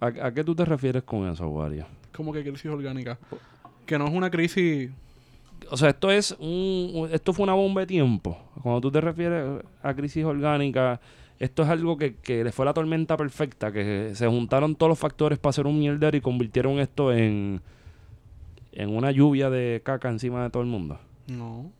¿A, 0.00 0.06
a 0.06 0.34
qué 0.34 0.42
tú 0.42 0.54
te 0.56 0.64
refieres 0.64 1.04
con 1.04 1.28
eso, 1.28 1.46
Wario? 1.48 1.86
Como 2.12 2.32
que 2.32 2.42
crisis 2.42 2.66
orgánica. 2.66 3.18
Que 3.86 3.98
no 3.98 4.06
es 4.08 4.12
una 4.12 4.30
crisis... 4.30 4.90
O 5.72 5.76
sea, 5.78 5.88
esto 5.88 6.10
es 6.10 6.36
un, 6.38 7.08
esto 7.12 7.32
fue 7.32 7.44
una 7.44 7.54
bomba 7.54 7.80
de 7.80 7.86
tiempo. 7.86 8.36
Cuando 8.62 8.80
tú 8.82 8.90
te 8.90 9.00
refieres 9.00 9.62
a 9.82 9.94
crisis 9.94 10.22
orgánica, 10.24 11.00
esto 11.38 11.62
es 11.62 11.68
algo 11.70 11.96
que, 11.96 12.16
que 12.16 12.44
le 12.44 12.52
fue 12.52 12.66
la 12.66 12.74
tormenta 12.74 13.16
perfecta, 13.16 13.72
que 13.72 14.10
se 14.14 14.26
juntaron 14.26 14.74
todos 14.76 14.90
los 14.90 14.98
factores 14.98 15.38
para 15.38 15.50
hacer 15.50 15.66
un 15.66 15.78
mierdero 15.78 16.14
y 16.16 16.20
convirtieron 16.20 16.78
esto 16.78 17.10
en, 17.12 17.62
en 18.72 18.94
una 18.94 19.10
lluvia 19.12 19.48
de 19.48 19.80
caca 19.82 20.10
encima 20.10 20.42
de 20.42 20.50
todo 20.50 20.62
el 20.62 20.68
mundo. 20.68 20.98
No. 21.28 21.70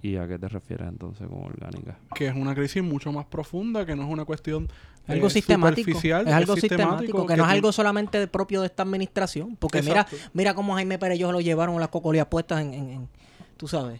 ¿Y 0.00 0.16
a 0.16 0.28
qué 0.28 0.38
te 0.38 0.48
refieres 0.48 0.86
entonces 0.86 1.26
con 1.26 1.42
orgánica? 1.44 1.98
Que 2.14 2.26
es 2.28 2.36
una 2.36 2.54
crisis 2.54 2.82
mucho 2.82 3.10
más 3.10 3.24
profunda, 3.24 3.84
que 3.86 3.96
no 3.96 4.02
es 4.04 4.08
una 4.10 4.24
cuestión 4.26 4.68
Algo 5.08 5.26
eh, 5.26 5.30
sistemático. 5.30 5.86
superficial, 5.86 6.28
Es 6.28 6.34
algo 6.34 6.54
sistemático, 6.56 7.26
que, 7.26 7.36
no 7.36 7.42
es 7.44 7.48
tú- 7.48 7.54
algo 7.54 7.72
solamente 7.72 8.26
propio 8.28 8.60
de 8.60 8.66
esta 8.66 8.82
administración. 8.84 9.56
Porque 9.56 9.80
mira, 9.82 10.02
Exacto. 10.02 10.16
mira 10.34 10.54
cómo 10.54 10.74
Jaime 10.74 10.98
Pérez 10.98 11.16
ellos 11.16 11.32
lo 11.32 11.40
llevaron 11.40 11.80
las 11.80 11.88
cocolías 11.88 12.26
puestas 12.26 12.60
en, 12.60 12.74
en- 12.74 12.90
en- 12.90 13.08
tú 13.64 13.68
sabes. 13.68 13.98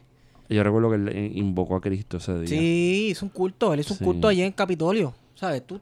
Yo 0.50 0.62
recuerdo 0.62 0.90
que 0.90 0.96
él 0.96 1.32
invocó 1.38 1.76
a 1.76 1.80
Cristo 1.80 2.18
ese 2.18 2.38
día. 2.40 2.48
Sí, 2.48 3.08
hizo 3.12 3.24
un 3.24 3.30
culto, 3.30 3.72
él 3.72 3.80
hizo 3.80 3.94
Sí. 3.94 4.04
un 4.04 4.12
culto 4.12 4.28
allí 4.28 4.42
en 4.42 4.52
Capitolio. 4.52 5.14
¿Sabes? 5.34 5.66
Tú, 5.66 5.80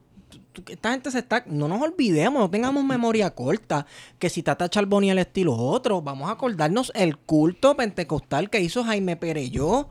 tú- 0.53 0.63
esta 0.71 0.91
gente 0.93 1.11
se 1.11 1.19
está. 1.19 1.43
No 1.47 1.67
nos 1.67 1.81
olvidemos, 1.81 2.39
no 2.39 2.49
tengamos 2.49 2.81
memoria 2.85 3.29
corta. 3.31 3.85
Que 4.19 4.29
si 4.29 4.41
Tata 4.41 4.69
Charboni 4.69 5.11
el 5.11 5.17
estilo 5.19 5.53
otro, 5.53 6.01
vamos 6.01 6.29
a 6.29 6.31
acordarnos 6.31 6.93
el 6.95 7.17
culto 7.17 7.75
pentecostal 7.75 8.49
que 8.49 8.61
hizo 8.61 8.85
Jaime 8.85 9.17
Pereyó 9.17 9.89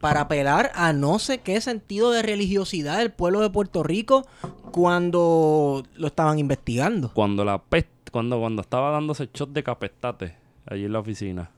para 0.00 0.22
apelar 0.22 0.72
a 0.74 0.94
no 0.94 1.18
sé 1.18 1.38
qué 1.40 1.60
sentido 1.60 2.10
de 2.10 2.22
religiosidad 2.22 2.96
del 2.96 3.12
pueblo 3.12 3.40
de 3.42 3.50
Puerto 3.50 3.82
Rico 3.82 4.26
cuando 4.72 5.82
lo 5.94 6.06
estaban 6.06 6.38
investigando. 6.38 7.12
Cuando 7.12 7.44
la 7.44 7.60
peste, 7.62 7.90
cuando, 8.10 8.40
cuando 8.40 8.62
estaba 8.62 8.90
dándose 8.92 9.28
shot 9.34 9.50
de 9.52 9.62
capestate 9.62 10.36
allí 10.66 10.86
en 10.86 10.92
la 10.94 11.00
oficina. 11.00 11.50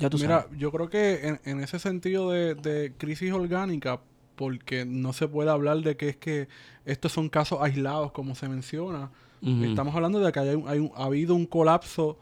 Ya 0.00 0.10
tú 0.10 0.16
Mira, 0.18 0.42
sabes. 0.42 0.58
yo 0.58 0.72
creo 0.72 0.88
que 0.88 1.26
en, 1.28 1.40
en 1.44 1.60
ese 1.60 1.78
sentido 1.78 2.30
de, 2.30 2.54
de 2.56 2.92
crisis 2.96 3.32
orgánica, 3.32 4.00
porque 4.34 4.84
no 4.86 5.12
se 5.12 5.28
puede 5.28 5.50
hablar 5.50 5.78
de 5.82 5.96
que 5.96 6.08
es 6.08 6.16
que 6.16 6.48
estos 6.86 7.12
son 7.12 7.28
casos 7.28 7.58
aislados, 7.60 8.10
como 8.12 8.34
se 8.34 8.48
menciona. 8.48 9.10
Estamos 9.42 9.94
hablando 9.94 10.18
de 10.20 10.32
que 10.32 10.38
hay 10.40 10.54
un- 10.54 10.68
hay 10.68 10.78
un- 10.78 10.90
ha 10.96 11.04
habido 11.04 11.34
un 11.34 11.46
colapso, 11.46 12.18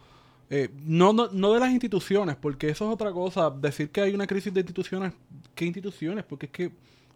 eh, 0.51 0.69
no, 0.85 1.13
no, 1.13 1.29
no 1.33 1.53
de 1.53 1.59
las 1.61 1.71
instituciones, 1.73 2.37
porque 2.37 2.69
eso 2.69 2.87
es 2.87 2.93
otra 2.95 3.11
cosa. 3.13 3.51
Decir 3.51 3.91
que 3.91 4.01
hay 4.03 4.15
una 4.15 4.27
crisis 4.27 4.53
de 4.55 4.61
instituciones, 4.61 5.13
¿qué 5.55 5.65
instituciones? 5.65 6.25
Porque 6.25 6.47
es 6.47 6.53
que, 6.53 6.71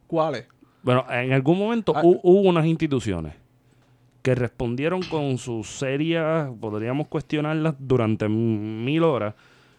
¿cuáles? 0.08 0.46
Bueno, 0.82 1.04
en 1.08 1.32
algún 1.32 1.58
momento 1.58 1.92
Ah. 1.96 2.02
hu- 2.02 2.18
hubo 2.22 2.40
unas 2.48 2.66
instituciones 2.66 3.34
que 4.22 4.34
respondieron 4.34 5.02
con 5.04 5.38
sus 5.38 5.68
serias, 5.68 6.50
podríamos 6.60 7.06
cuestionarlas 7.08 7.74
durante 7.78 8.28
mil 8.28 9.02
horas, 9.04 9.34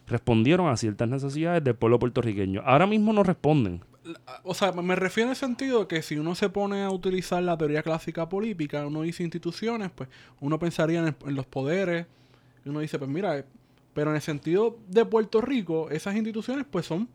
respondieron 0.08 0.68
a 0.68 0.78
ciertas 0.78 1.08
necesidades 1.08 1.64
del 1.64 1.76
pueblo 1.76 2.00
puertorriqueño. 2.00 2.62
Ahora 2.66 2.88
mismo 2.88 3.14
no 3.14 3.24
responden. 3.24 3.82
O 4.44 4.54
sea, 4.54 4.72
me 4.74 4.96
refiero 4.96 5.28
en 5.28 5.32
el 5.32 5.38
sentido 5.38 5.82
de 5.82 5.88
que 5.88 6.02
si 6.02 6.18
uno 6.18 6.36
se 6.36 6.50
pone 6.50 6.84
a 6.84 6.92
utilizar 6.92 7.42
la 7.42 7.58
teoría 7.58 7.84
clásica 7.84 8.28
política, 8.28 8.86
uno 8.86 9.04
dice 9.04 9.24
instituciones, 9.24 9.92
pues 9.92 10.10
uno 10.42 10.60
pensaría 10.60 11.00
en, 11.00 11.16
en 11.26 11.36
los 11.36 11.46
poderes, 11.46 12.06
y 12.66 12.70
uno 12.70 12.80
dice, 12.80 12.98
pues 13.00 13.10
mira, 13.10 13.38
eh, 13.38 13.46
pero 13.94 14.10
en 14.10 14.16
el 14.18 14.22
sentido 14.22 14.78
de 14.88 15.06
Puerto 15.06 15.40
Rico, 15.40 15.90
esas 15.90 16.16
instituciones 16.16 16.66
pues 16.70 16.86
son, 16.86 17.08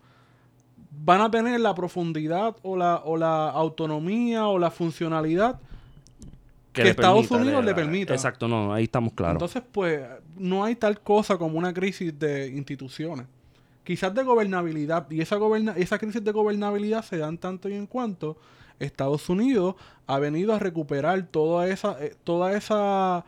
van 0.90 1.20
a 1.20 1.30
tener 1.30 1.60
la 1.60 1.74
profundidad 1.74 2.56
o 2.62 2.76
la, 2.76 3.02
o 3.04 3.16
la 3.16 3.50
autonomía 3.50 4.46
o 4.46 4.58
la 4.58 4.70
funcionalidad 4.70 5.60
Que 6.84 6.90
Estados 6.90 7.26
permita, 7.26 7.36
Unidos 7.44 7.64
le 7.64 7.74
permita. 7.74 8.14
Exacto, 8.14 8.48
no, 8.48 8.72
ahí 8.72 8.84
estamos 8.84 9.12
claros. 9.12 9.34
Entonces, 9.34 9.62
pues, 9.70 10.02
no 10.36 10.64
hay 10.64 10.74
tal 10.76 11.00
cosa 11.00 11.36
como 11.38 11.58
una 11.58 11.72
crisis 11.72 12.18
de 12.18 12.48
instituciones. 12.48 13.26
Quizás 13.84 14.14
de 14.14 14.22
gobernabilidad. 14.22 15.10
Y 15.10 15.20
esa, 15.20 15.36
goberna 15.36 15.72
esa 15.76 15.98
crisis 15.98 16.22
de 16.22 16.30
gobernabilidad 16.32 17.02
se 17.02 17.16
dan 17.18 17.38
tanto 17.38 17.68
y 17.68 17.74
en 17.74 17.86
cuanto 17.86 18.36
Estados 18.78 19.28
Unidos 19.28 19.74
ha 20.06 20.18
venido 20.18 20.54
a 20.54 20.58
recuperar 20.58 21.22
toda 21.26 21.68
esa, 21.68 21.96
eh, 22.04 22.14
toda 22.22 22.52
esa 22.56 23.24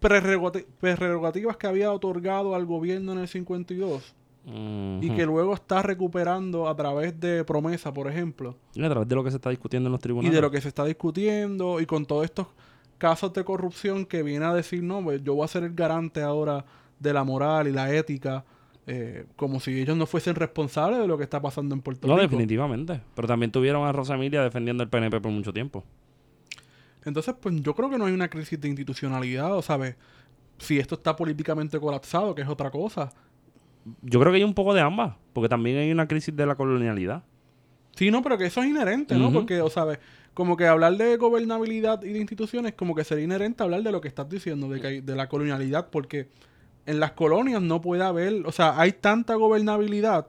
prerrogati- 0.00 0.66
prerrogativas 0.80 1.56
que 1.56 1.66
había 1.66 1.92
otorgado 1.92 2.54
al 2.54 2.64
gobierno 2.66 3.12
en 3.12 3.18
el 3.18 3.28
52 3.28 4.14
y 4.48 5.10
que 5.10 5.26
luego 5.26 5.54
está 5.54 5.82
recuperando 5.82 6.68
a 6.68 6.76
través 6.76 7.18
de 7.18 7.42
promesa, 7.44 7.92
por 7.92 8.08
ejemplo, 8.08 8.56
Y 8.74 8.84
a 8.84 8.88
través 8.88 9.08
de 9.08 9.14
lo 9.16 9.24
que 9.24 9.30
se 9.30 9.36
está 9.38 9.50
discutiendo 9.50 9.88
en 9.88 9.92
los 9.92 9.98
y 9.98 10.02
tribunales. 10.02 10.32
de 10.34 10.40
lo 10.40 10.50
que 10.52 10.60
se 10.60 10.68
está 10.68 10.84
discutiendo 10.84 11.80
y 11.80 11.86
con 11.86 12.06
todos 12.06 12.24
estos 12.24 12.46
casos 12.96 13.32
de 13.32 13.42
corrupción 13.44 14.06
que 14.06 14.22
viene 14.22 14.44
a 14.44 14.54
decir, 14.54 14.82
no, 14.84 15.02
pues 15.02 15.22
yo 15.24 15.34
voy 15.34 15.44
a 15.44 15.48
ser 15.48 15.64
el 15.64 15.74
garante 15.74 16.22
ahora 16.22 16.64
de 17.00 17.12
la 17.12 17.24
moral 17.24 17.66
y 17.66 17.72
la 17.72 17.92
ética, 17.92 18.44
eh, 18.86 19.26
como 19.34 19.58
si 19.58 19.80
ellos 19.80 19.96
no 19.96 20.06
fuesen 20.06 20.36
responsables 20.36 21.00
de 21.00 21.08
lo 21.08 21.18
que 21.18 21.24
está 21.24 21.42
pasando 21.42 21.74
en 21.74 21.80
Puerto 21.82 22.06
No, 22.06 22.14
Rico. 22.14 22.22
definitivamente. 22.22 23.00
Pero 23.16 23.26
también 23.26 23.50
tuvieron 23.50 23.84
a 23.84 23.90
Rosa 23.90 24.14
Emilia 24.14 24.42
defendiendo 24.42 24.84
el 24.84 24.88
PNP 24.88 25.20
por 25.20 25.32
mucho 25.32 25.52
tiempo. 25.52 25.82
Entonces, 27.04 27.34
pues 27.40 27.54
yo 27.62 27.74
creo 27.74 27.90
que 27.90 27.98
no 27.98 28.06
hay 28.06 28.12
una 28.12 28.28
crisis 28.28 28.60
de 28.60 28.68
institucionalidad, 28.68 29.56
o 29.56 29.62
sabes, 29.62 29.96
si 30.58 30.78
esto 30.78 30.94
está 30.94 31.14
políticamente 31.16 31.78
colapsado, 31.78 32.34
que 32.34 32.42
es 32.42 32.48
otra 32.48 32.70
cosa. 32.70 33.12
Yo 34.02 34.20
creo 34.20 34.32
que 34.32 34.36
hay 34.38 34.44
un 34.44 34.54
poco 34.54 34.74
de 34.74 34.80
ambas, 34.80 35.14
porque 35.32 35.48
también 35.48 35.78
hay 35.78 35.90
una 35.92 36.08
crisis 36.08 36.34
de 36.34 36.44
la 36.46 36.54
colonialidad. 36.56 37.22
Sí, 37.94 38.10
no, 38.10 38.22
pero 38.22 38.36
que 38.36 38.46
eso 38.46 38.60
es 38.62 38.68
inherente, 38.68 39.14
¿no? 39.16 39.32
Porque, 39.32 39.60
o 39.60 39.70
sabes, 39.70 39.98
como 40.34 40.56
que 40.56 40.66
hablar 40.66 40.96
de 40.96 41.16
gobernabilidad 41.16 42.02
y 42.02 42.12
de 42.12 42.18
instituciones, 42.18 42.74
como 42.74 42.94
que 42.94 43.04
sería 43.04 43.24
inherente 43.24 43.62
hablar 43.62 43.82
de 43.82 43.90
lo 43.92 44.00
que 44.00 44.08
estás 44.08 44.28
diciendo, 44.28 44.68
de, 44.68 44.80
que 44.80 44.86
hay- 44.86 45.00
de 45.00 45.14
la 45.16 45.28
colonialidad, 45.28 45.88
porque 45.90 46.28
en 46.84 47.00
las 47.00 47.12
colonias 47.12 47.62
no 47.62 47.80
puede 47.80 48.02
haber, 48.04 48.46
o 48.46 48.52
sea, 48.52 48.78
hay 48.78 48.92
tanta 48.92 49.34
gobernabilidad 49.34 50.26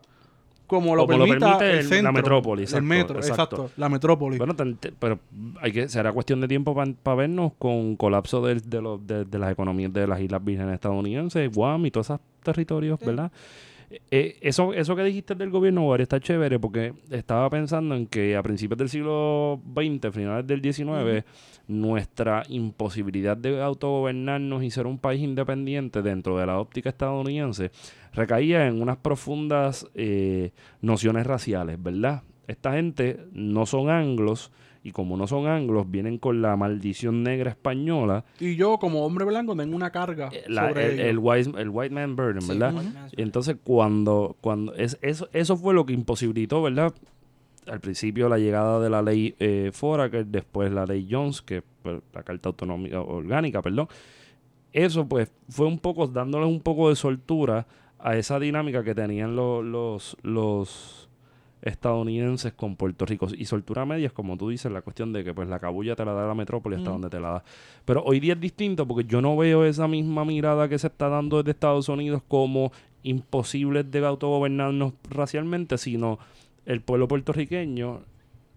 como 0.66 0.96
lo 0.98 1.06
Como 1.06 1.18
lo 1.20 1.26
permita 1.26 1.58
permite 1.58 1.72
el 1.72 1.78
el- 1.80 1.84
la 1.86 1.96
centro, 1.96 2.14
metrópoli, 2.14 2.64
el 2.64 2.84
metro, 2.84 3.18
exacto. 3.20 3.56
exacto, 3.66 3.72
la 3.78 3.88
metrópoli. 3.90 4.38
Bueno, 4.38 4.54
pero 5.00 5.20
hay 5.62 5.72
que 5.72 5.88
será 5.88 6.12
cuestión 6.12 6.42
de 6.42 6.48
tiempo 6.50 6.76
para 6.76 7.16
vernos 7.16 7.54
con 7.58 7.96
colapso 7.96 8.42
de, 8.46 8.56
de, 8.56 8.82
los- 8.82 9.06
de- 9.08 9.24
de 9.24 9.40
las 9.40 9.50
economías 9.52 9.94
de 9.94 10.06
las 10.08 10.20
Islas 10.20 10.44
Vírgenes 10.44 10.74
estadounidenses, 10.74 11.50
Guam 11.54 11.86
y 11.86 11.92
todos 11.92 12.08
esos 12.08 12.20
territorios, 12.48 13.00
¿verdad? 13.00 13.32
Eh, 14.12 14.38
eso, 14.42 14.74
eso 14.74 14.96
que 14.98 15.04
dijiste 15.04 15.34
del 15.36 15.50
gobierno, 15.50 15.84
Guari, 15.84 16.04
está 16.04 16.20
chévere 16.20 16.60
porque 16.60 16.94
estaba 17.10 17.50
pensando 17.50 17.96
en 17.96 18.06
que 18.06 18.36
a 18.36 18.44
principios 18.44 18.78
del 18.78 18.90
siglo 18.90 19.62
XX, 19.74 20.14
finales 20.14 20.46
del 20.46 20.62
XIX, 20.62 21.24
nuestra 21.68 22.44
imposibilidad 22.50 23.38
de 23.38 23.62
autogobernarnos 23.62 24.64
y 24.64 24.72
ser 24.72 24.88
un 24.88 24.98
país 24.98 25.22
independiente 25.22 26.02
dentro 26.02 26.38
de 26.38 26.46
la 26.46 26.60
óptica 26.60 26.90
estadounidense 26.90 27.72
recaía 28.14 28.68
en 28.68 28.82
unas 28.82 28.98
profundas 28.98 29.88
eh, 29.94 30.52
nociones 30.82 31.26
raciales, 31.26 31.82
¿verdad? 31.82 32.24
Esta 32.48 32.74
gente 32.74 33.26
no 33.32 33.66
son 33.66 33.90
anglos 33.90 34.52
y 34.88 34.92
como 34.94 35.18
no 35.18 35.28
son 35.28 35.48
anglos, 35.48 35.92
vienen 35.92 36.18
con 36.18 36.42
la 36.42 36.56
maldición 36.56 37.22
negra 37.22 37.50
española, 37.52 38.24
Y 38.40 38.56
yo, 38.56 38.78
como 38.80 39.06
hombre 39.06 39.26
blanco, 39.26 39.54
tengo 39.56 39.76
una 39.76 39.92
carga 39.92 40.30
eh, 40.32 40.46
la- 40.48 40.68
sobre 40.70 40.94
el, 40.94 41.00
el 41.02 41.20
white, 41.20 41.52
el 41.58 41.70
white 41.70 41.94
man 41.94 42.16
burden, 42.16 42.42
Sí, 42.42 42.48
¿verdad? 42.58 42.74
Y 43.18 43.22
entonces 43.22 43.58
cuando, 43.64 44.38
cuando 44.40 44.74
es, 44.76 44.98
eso, 45.02 45.28
eso 45.34 45.58
fue 45.58 45.74
lo 45.74 45.86
que 45.86 45.92
imposibilitó, 45.92 46.62
¿verdad? 46.62 46.94
Al 47.68 47.82
principio 47.82 48.30
la 48.30 48.38
llegada 48.38 48.80
de 48.80 48.90
la 48.90 49.02
ley 49.02 49.36
eh, 49.40 49.72
Foraker, 49.74 50.26
después 50.26 50.72
la 50.72 50.86
ley 50.86 51.06
Jones, 51.12 51.42
que 51.42 51.62
pues, 51.84 52.00
la 52.14 52.24
Carta 52.24 52.48
Autonómica 52.48 53.02
Orgánica, 53.02 53.62
perdón. 53.62 53.90
Eso 54.72 55.06
pues 55.08 55.32
fue 55.50 55.66
un 55.68 55.80
poco, 55.80 56.08
dándole 56.08 56.46
un 56.46 56.62
poco 56.62 56.88
de 56.90 56.96
soltura 56.96 57.68
a 58.00 58.16
esa 58.16 58.40
dinámica 58.40 58.84
que 58.86 58.96
tenían 58.96 59.36
lo- 59.36 59.62
los, 59.64 60.16
los 60.22 61.07
estadounidenses 61.62 62.54
con 62.54 62.76
Puerto 62.76 63.06
Rico. 63.06 63.28
Y 63.36 63.46
soltura 63.46 63.86
media 63.86 64.08
es 64.08 64.14
como 64.14 64.38
tú 64.38 64.50
dices, 64.50 64.72
la 64.72 64.82
cuestión 64.82 65.12
de 65.14 65.24
que 65.24 65.34
pues 65.34 65.48
la 65.48 65.60
cabulla 65.60 65.96
te 65.96 66.06
la 66.06 66.14
da 66.14 66.28
la 66.28 66.36
metrópoli 66.36 66.76
hasta 66.76 66.90
Ujú. 66.90 67.00
donde 67.02 67.10
te 67.10 67.20
la 67.20 67.30
da. 67.30 67.44
Pero 67.86 68.04
hoy 68.04 68.20
día 68.20 68.34
es 68.34 68.40
distinto 68.40 68.88
porque 68.88 69.06
yo 69.08 69.22
no 69.22 69.36
veo 69.36 69.66
esa 69.66 69.88
misma 69.88 70.26
mirada 70.26 70.70
que 70.70 70.78
se 70.80 70.88
está 70.88 71.10
dando 71.10 71.38
desde 71.38 71.52
Estados 71.52 71.90
Unidos 71.90 72.22
como 72.28 72.72
imposibles 73.04 73.90
de 73.90 74.06
autogobernarnos 74.06 74.94
racialmente, 75.10 75.78
sino 75.78 76.20
el 76.66 76.82
pueblo 76.82 77.08
puertorriqueño 77.08 78.02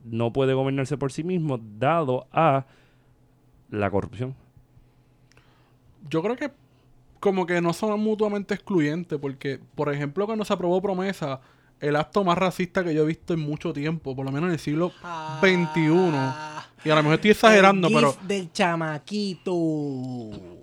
no 0.04 0.32
puede 0.32 0.54
gobernarse 0.54 0.96
por 0.96 1.12
sí 1.12 1.22
mismo 1.24 1.60
dado 1.78 2.26
a 2.32 2.66
la 3.70 3.90
corrupción. 3.90 4.34
Yo 6.08 6.22
creo 6.22 6.36
que 6.36 6.50
como 7.20 7.44
que 7.44 7.60
no 7.60 7.72
son 7.74 8.00
mutuamente 8.00 8.54
excluyentes, 8.54 9.18
porque, 9.18 9.60
por 9.74 9.92
ejemplo, 9.92 10.24
cuando 10.26 10.44
se 10.44 10.52
aprobó 10.52 10.80
Promesa, 10.80 11.40
el 11.80 11.96
acto 11.96 12.24
más 12.24 12.38
racista 12.38 12.84
que 12.84 12.94
yo 12.94 13.02
he 13.02 13.06
visto 13.06 13.34
en 13.34 13.40
mucho 13.40 13.72
tiempo, 13.72 14.14
por 14.14 14.24
lo 14.24 14.32
menos 14.32 14.48
en 14.48 14.54
el 14.54 14.58
siglo 14.58 14.92
XXI, 15.40 15.80
y 16.84 16.90
a 16.90 16.94
lo 16.94 17.02
mejor 17.02 17.14
estoy 17.14 17.30
exagerando, 17.32 17.88
El 17.88 17.94
pero... 17.94 18.16
del 18.22 18.52
chamaquito. 18.52 19.52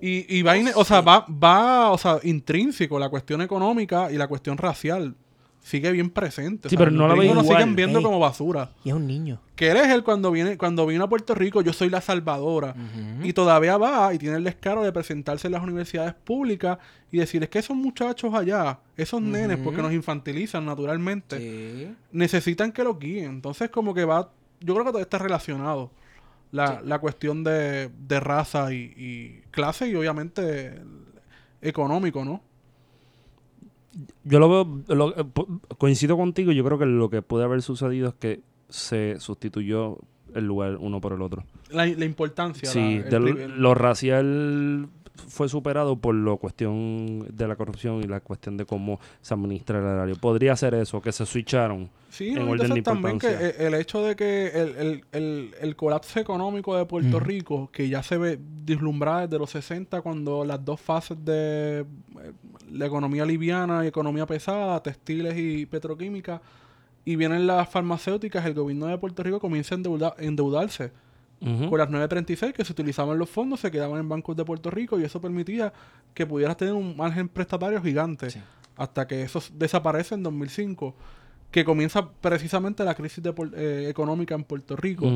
Y, 0.01 0.37
y 0.37 0.41
va, 0.41 0.53
o 0.75 0.83
sea, 0.83 1.01
va, 1.01 1.25
va, 1.27 1.91
o 1.91 1.97
sea, 1.97 2.19
intrínseco 2.23 2.97
la 2.97 3.09
cuestión 3.09 3.41
económica 3.41 4.11
y 4.11 4.15
la 4.15 4.27
cuestión 4.27 4.57
racial. 4.57 5.15
Sigue 5.67 5.91
bien 5.91 6.09
presente. 6.09 6.69
Sí, 6.69 6.77
pero 6.77 6.91
no 6.91 7.07
los 7.07 7.09
la 7.09 7.15
gringos 7.15 7.35
nos 7.35 7.43
igual. 7.45 7.57
siguen 7.61 7.75
viendo 7.75 7.99
Ey. 7.99 8.05
como 8.05 8.19
basura. 8.19 8.71
Y 8.85 8.89
es 8.89 8.95
un 8.95 9.05
niño. 9.05 9.41
Que 9.55 9.69
él 9.71 9.75
es 9.77 9.87
el 9.89 10.01
cuando 10.03 10.31
viene, 10.31 10.57
cuando 10.57 10.85
vino 10.87 11.03
a 11.03 11.09
Puerto 11.09 11.35
Rico, 11.35 11.61
yo 11.61 11.73
soy 11.73 11.89
la 11.89 11.99
salvadora. 11.99 12.73
Y 13.21 13.33
todavía 13.33 13.75
va 13.77 14.13
y 14.13 14.17
tiene 14.17 14.37
el 14.37 14.45
descaro 14.45 14.81
de 14.81 14.93
presentarse 14.93 15.47
en 15.47 15.51
las 15.53 15.61
universidades 15.63 16.13
públicas 16.13 16.77
y 17.11 17.17
decir, 17.17 17.43
es 17.43 17.49
que 17.49 17.59
esos 17.59 17.75
muchachos 17.75 18.33
allá, 18.33 18.79
esos 18.95 19.21
nenes, 19.21 19.57
porque 19.57 19.81
nos 19.81 19.91
infantilizan 19.91 20.65
naturalmente, 20.65 21.37
Sí. 21.37 21.95
necesitan 22.13 22.71
que 22.71 22.85
los 22.85 22.97
guíen. 22.97 23.25
Entonces 23.31 23.69
como 23.69 23.93
que 23.93 24.05
va, 24.05 24.31
yo 24.61 24.73
creo 24.73 24.85
que 24.85 24.91
todo 24.93 25.01
está 25.01 25.17
relacionado. 25.17 25.91
La, 26.51 26.79
la 26.81 26.99
cuestión 26.99 27.43
de, 27.43 27.89
de 28.07 28.19
raza 28.21 28.71
y, 28.71 28.93
y 28.95 29.41
clase 29.51 29.89
y 29.89 29.95
obviamente 29.95 30.79
económico, 31.61 32.23
¿no? 32.23 32.41
Yo 34.23 34.39
lo 34.39 34.49
veo, 34.49 34.95
lo- 34.95 35.17
eh, 35.17 35.25
coincido 35.77 36.17
contigo, 36.17 36.51
yo 36.51 36.63
creo 36.63 36.77
que 36.77 36.85
lo 36.85 37.09
que 37.09 37.21
puede 37.21 37.45
haber 37.45 37.61
sucedido 37.61 38.09
es 38.09 38.13
que 38.15 38.41
se 38.69 39.19
sustituyó 39.19 39.97
el 40.35 40.45
lugar 40.45 40.77
uno 40.79 40.99
por 41.01 41.13
el 41.13 41.21
otro. 41.21 41.43
La, 41.71 41.85
la 41.85 42.05
importancia. 42.05 42.69
Sí, 42.69 42.99
la- 42.99 43.17
el 43.17 43.35
de 43.35 43.47
lo 43.47 43.73
racial 43.73 44.87
fue 45.27 45.49
superado 45.49 45.95
por 45.97 46.13
la 46.15 46.35
cuestión 46.37 47.27
de 47.35 47.47
la 47.47 47.55
corrupción 47.55 47.99
y 48.01 48.07
la 48.07 48.19
cuestión 48.19 48.57
de 48.57 48.65
cómo 48.65 48.99
se 49.21 49.33
administra 49.33 49.79
el 49.79 49.85
erario. 49.85 50.15
Podría 50.15 50.55
ser 50.55 50.73
eso, 50.75 51.01
que 51.01 51.11
se 51.11 51.25
switcharon. 51.25 51.89
Sí, 52.09 52.29
en 52.29 52.45
no, 52.45 52.51
orden 52.51 52.73
de 52.73 52.81
también 52.81 53.19
que 53.19 53.27
el, 53.33 53.73
el 53.73 53.73
hecho 53.73 54.01
de 54.01 54.15
que 54.15 54.47
el, 54.47 54.75
el- 54.77 55.05
el- 55.11 55.55
el 55.59 55.75
colapso 55.75 56.19
económico 56.19 56.75
de 56.77 56.85
Puerto 56.85 57.17
Ujú. 57.17 57.25
Rico, 57.25 57.69
que 57.71 57.89
ya 57.89 58.01
se 58.01 58.17
ve 58.17 58.39
vislumbrada 58.65 59.21
desde 59.27 59.39
los 59.39 59.49
60, 59.49 60.01
cuando 60.01 60.45
las 60.45 60.63
dos 60.63 60.79
fases 60.79 61.17
de 61.25 61.79
eh, 61.81 61.85
la 62.71 62.85
economía 62.85 63.25
liviana 63.25 63.83
y 63.83 63.87
economía 63.87 64.25
pesada, 64.25 64.81
textiles 64.81 65.35
y 65.37 65.65
petroquímica, 65.65 66.41
y 67.05 67.15
vienen 67.15 67.47
las 67.47 67.69
farmacéuticas, 67.69 68.45
el 68.45 68.53
gobierno 68.53 68.87
de 68.87 68.97
Puerto 68.97 69.23
Rico 69.23 69.39
comienza 69.39 69.75
a 69.75 69.77
endeuda- 69.77 70.15
endeudarse 70.19 70.91
Ujú. 71.39 71.69
con 71.69 71.77
las 71.77 71.89
936 71.89 72.51
que 72.53 72.65
se 72.65 72.71
utilizaban 72.71 73.17
los 73.19 73.29
fondos, 73.29 73.59
se 73.59 73.69
quedaban 73.69 73.99
en 73.99 74.09
bancos 74.09 74.35
de 74.35 74.43
Puerto 74.43 74.71
Rico 74.71 74.99
y 74.99 75.03
eso 75.03 75.21
permitía 75.21 75.71
que 76.15 76.25
pudieras 76.25 76.57
tener 76.57 76.73
un 76.73 76.97
margen 76.97 77.29
prestatario 77.29 77.79
gigante 77.81 78.29
Sí. 78.31 78.39
hasta 78.75 79.05
que 79.07 79.21
eso 79.21 79.41
desaparece 79.53 80.15
en 80.15 80.23
2005, 80.23 80.95
que 81.51 81.63
comienza 81.63 82.09
precisamente 82.11 82.83
la 82.83 82.95
crisis 82.95 83.23
de 83.23 83.33
eh, 83.55 83.85
económica 83.87 84.33
en 84.35 84.43
Puerto 84.43 84.75
Rico 84.75 85.09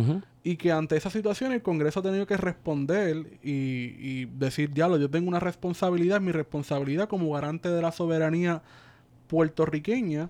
y 0.44 0.56
que 0.58 0.72
ante 0.72 0.96
esa 0.96 1.10
situación 1.10 1.52
el 1.54 1.62
Congreso 1.64 2.00
ha 2.00 2.04
tenido 2.04 2.26
que 2.28 2.38
responder 2.38 3.40
y, 3.44 3.96
y 4.00 4.26
decir, 4.26 4.72
ya 4.74 4.88
lo, 4.88 4.98
yo 4.98 5.10
tengo 5.10 5.28
una 5.28 5.40
responsabilidad, 5.40 6.22
mi 6.22 6.32
responsabilidad 6.32 7.10
como 7.10 7.34
garante 7.34 7.68
de 7.70 7.82
la 7.82 7.92
soberanía 7.92 8.62
puertorriqueña 9.28 10.30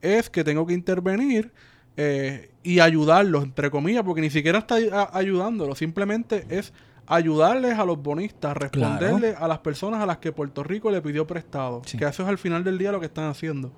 es 0.00 0.28
que 0.28 0.44
tengo 0.44 0.66
que 0.66 0.74
intervenir 0.74 1.52
eh, 1.96 2.50
y 2.62 2.80
ayudarlos, 2.80 3.44
entre 3.44 3.70
comillas, 3.70 4.02
porque 4.04 4.20
ni 4.20 4.30
siquiera 4.30 4.58
está 4.60 4.76
ay- 4.76 4.88
a- 4.92 5.10
ayudándolo, 5.12 5.74
simplemente 5.74 6.46
es 6.48 6.72
ayudarles 7.06 7.78
a 7.78 7.84
los 7.84 8.00
bonistas, 8.02 8.56
responderle 8.56 9.34
a 9.36 9.48
las 9.48 9.58
personas 9.58 10.00
a 10.00 10.06
las 10.06 10.18
que 10.18 10.32
Puerto 10.32 10.62
Rico 10.62 10.90
le 10.90 11.02
pidió 11.02 11.26
prestado, 11.26 11.82
Sí. 11.84 11.98
que 11.98 12.04
eso 12.06 12.22
es 12.22 12.28
al 12.28 12.38
final 12.38 12.62
del 12.64 12.78
día 12.78 12.92
lo 12.92 13.00
que 13.00 13.06
están 13.06 13.24
haciendo. 13.28 13.72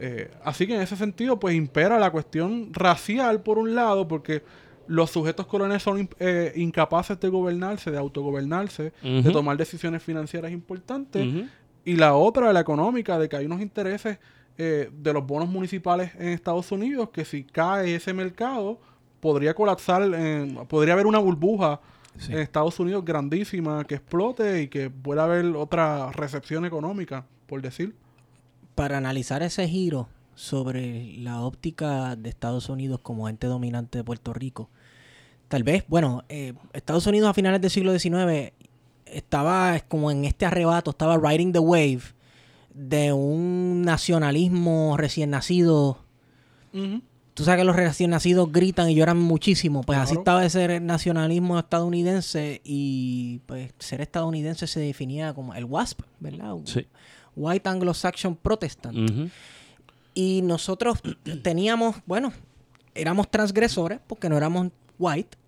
Eh, 0.00 0.30
así 0.44 0.66
que 0.66 0.74
en 0.76 0.82
ese 0.82 0.96
sentido, 0.96 1.40
pues 1.40 1.54
impera 1.54 1.98
la 1.98 2.10
cuestión 2.10 2.72
racial 2.72 3.42
por 3.42 3.58
un 3.58 3.74
lado, 3.74 4.06
porque 4.06 4.42
los 4.86 5.10
sujetos 5.10 5.46
coloniales 5.46 5.82
son 5.82 6.08
eh, 6.18 6.52
incapaces 6.56 7.18
de 7.20 7.28
gobernarse, 7.28 7.90
de 7.90 7.98
autogobernarse, 7.98 8.92
de 9.02 9.30
tomar 9.32 9.56
decisiones 9.56 10.02
financieras 10.02 10.50
importantes, 10.52 11.26
y 11.84 11.96
la 11.96 12.14
otra, 12.14 12.52
la 12.52 12.60
económica, 12.60 13.18
de 13.18 13.28
que 13.28 13.36
hay 13.36 13.46
unos 13.46 13.60
intereses 13.60 14.18
eh, 14.58 14.90
de 14.92 15.12
los 15.12 15.24
bonos 15.26 15.48
municipales 15.48 16.10
en 16.18 16.28
Estados 16.28 16.70
Unidos, 16.72 17.10
que 17.10 17.24
si 17.24 17.44
cae 17.44 17.94
ese 17.94 18.12
mercado, 18.12 18.78
podría 19.20 19.54
colapsar, 19.54 20.02
en- 20.02 20.56
podría 20.68 20.94
haber 20.94 21.06
una 21.06 21.18
burbuja 21.18 21.80
Sí. 22.18 22.32
en 22.32 22.40
Estados 22.40 22.78
Unidos 22.80 23.04
grandísima 23.04 23.84
que 23.84 23.94
explote 23.94 24.62
y 24.62 24.68
que 24.68 24.90
pueda 24.90 25.24
haber 25.24 25.46
otra 25.54 26.10
recepción 26.12 26.64
económica, 26.64 27.24
por 27.46 27.62
decir. 27.62 27.94
Para 28.74 28.98
analizar 28.98 29.42
ese 29.44 29.68
giro 29.68 30.08
sobre 30.34 31.16
la 31.18 31.40
óptica 31.42 32.16
de 32.16 32.28
Estados 32.28 32.68
Unidos 32.68 32.98
como 33.02 33.28
ente 33.28 33.46
dominante 33.46 33.98
de 33.98 34.04
Puerto 34.04 34.32
Rico, 34.32 34.68
tal 35.46 35.62
vez, 35.62 35.84
bueno, 35.88 36.24
eh, 36.28 36.54
Estados 36.72 37.06
Unidos 37.06 37.30
a 37.30 37.34
finales 37.34 37.60
del 37.60 37.70
siglo 37.70 37.96
XIX 37.96 38.52
estaba 39.06 39.78
como 39.88 40.10
en 40.10 40.24
este 40.24 40.44
arrebato, 40.46 40.90
estaba 40.90 41.16
riding 41.18 41.52
the 41.52 41.58
wave 41.58 42.02
de 42.74 43.12
un 43.12 43.82
nacionalismo 43.82 44.96
recién 44.96 45.30
nacido. 45.30 45.98
Tú 47.34 47.44
sabes 47.44 47.60
que 47.60 47.64
los 47.64 47.76
recién 47.76 48.10
nacidos 48.10 48.50
gritan 48.50 48.90
y 48.90 48.94
lloran 48.94 49.18
muchísimo. 49.18 49.82
Pues 49.82 49.98
así 49.98 50.14
estaba 50.14 50.44
ese 50.44 50.80
nacionalismo 50.80 51.58
estadounidense 51.58 52.60
y 52.64 53.40
pues 53.46 53.72
ser 53.78 54.00
estadounidense 54.00 54.66
se 54.66 54.80
definía 54.80 55.32
como 55.34 55.54
el 55.54 55.64
WASP, 55.64 56.00
¿verdad? 56.18 56.56
Sí. 56.64 56.86
White 57.36 57.68
Anglo-Saxon 57.68 58.36
Protestant. 58.36 59.30
Y 60.14 60.42
nosotros 60.42 60.98
teníamos, 61.42 61.96
bueno, 62.06 62.32
éramos 62.94 63.30
transgresores 63.30 64.00
porque 64.06 64.28
no 64.28 64.36
éramos 64.36 64.72
white. 64.98 65.38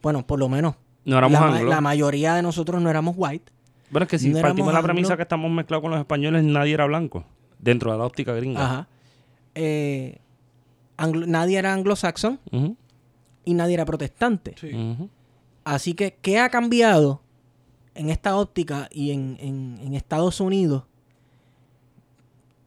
Bueno, 0.00 0.24
por 0.24 0.38
lo 0.38 0.48
menos 0.48 0.76
No 1.04 1.18
éramos 1.18 1.40
la, 1.40 1.62
la 1.62 1.80
mayoría 1.80 2.34
de 2.34 2.42
nosotros 2.42 2.80
no 2.80 2.88
éramos 2.88 3.16
white. 3.18 3.52
Bueno, 3.90 4.04
es 4.04 4.10
que 4.10 4.18
si 4.18 4.28
no 4.30 4.40
partimos 4.40 4.68
de 4.68 4.74
la 4.74 4.82
premisa 4.82 5.08
anglo- 5.12 5.16
que 5.16 5.22
estamos 5.22 5.50
mezclados 5.50 5.82
con 5.82 5.90
los 5.90 6.00
españoles, 6.00 6.44
nadie 6.44 6.74
era 6.74 6.86
blanco. 6.86 7.24
Dentro 7.58 7.90
de 7.92 7.98
la 7.98 8.04
óptica 8.04 8.32
gringa. 8.34 8.64
Ajá. 8.64 8.88
Eh, 9.54 10.18
anglo- 10.96 11.26
nadie 11.26 11.58
era 11.58 11.72
anglo-saxon 11.72 12.38
Ujú. 12.52 12.76
y 13.44 13.54
nadie 13.54 13.74
era 13.74 13.84
protestante. 13.84 14.54
Sí. 14.60 14.70
Así 15.64 15.94
que, 15.94 16.16
¿qué 16.22 16.38
ha 16.38 16.48
cambiado 16.50 17.22
en 17.94 18.10
esta 18.10 18.36
óptica 18.36 18.88
y 18.92 19.10
en, 19.10 19.36
en- 19.40 19.78
en 19.82 19.94
Estados 19.94 20.40
Unidos? 20.40 20.84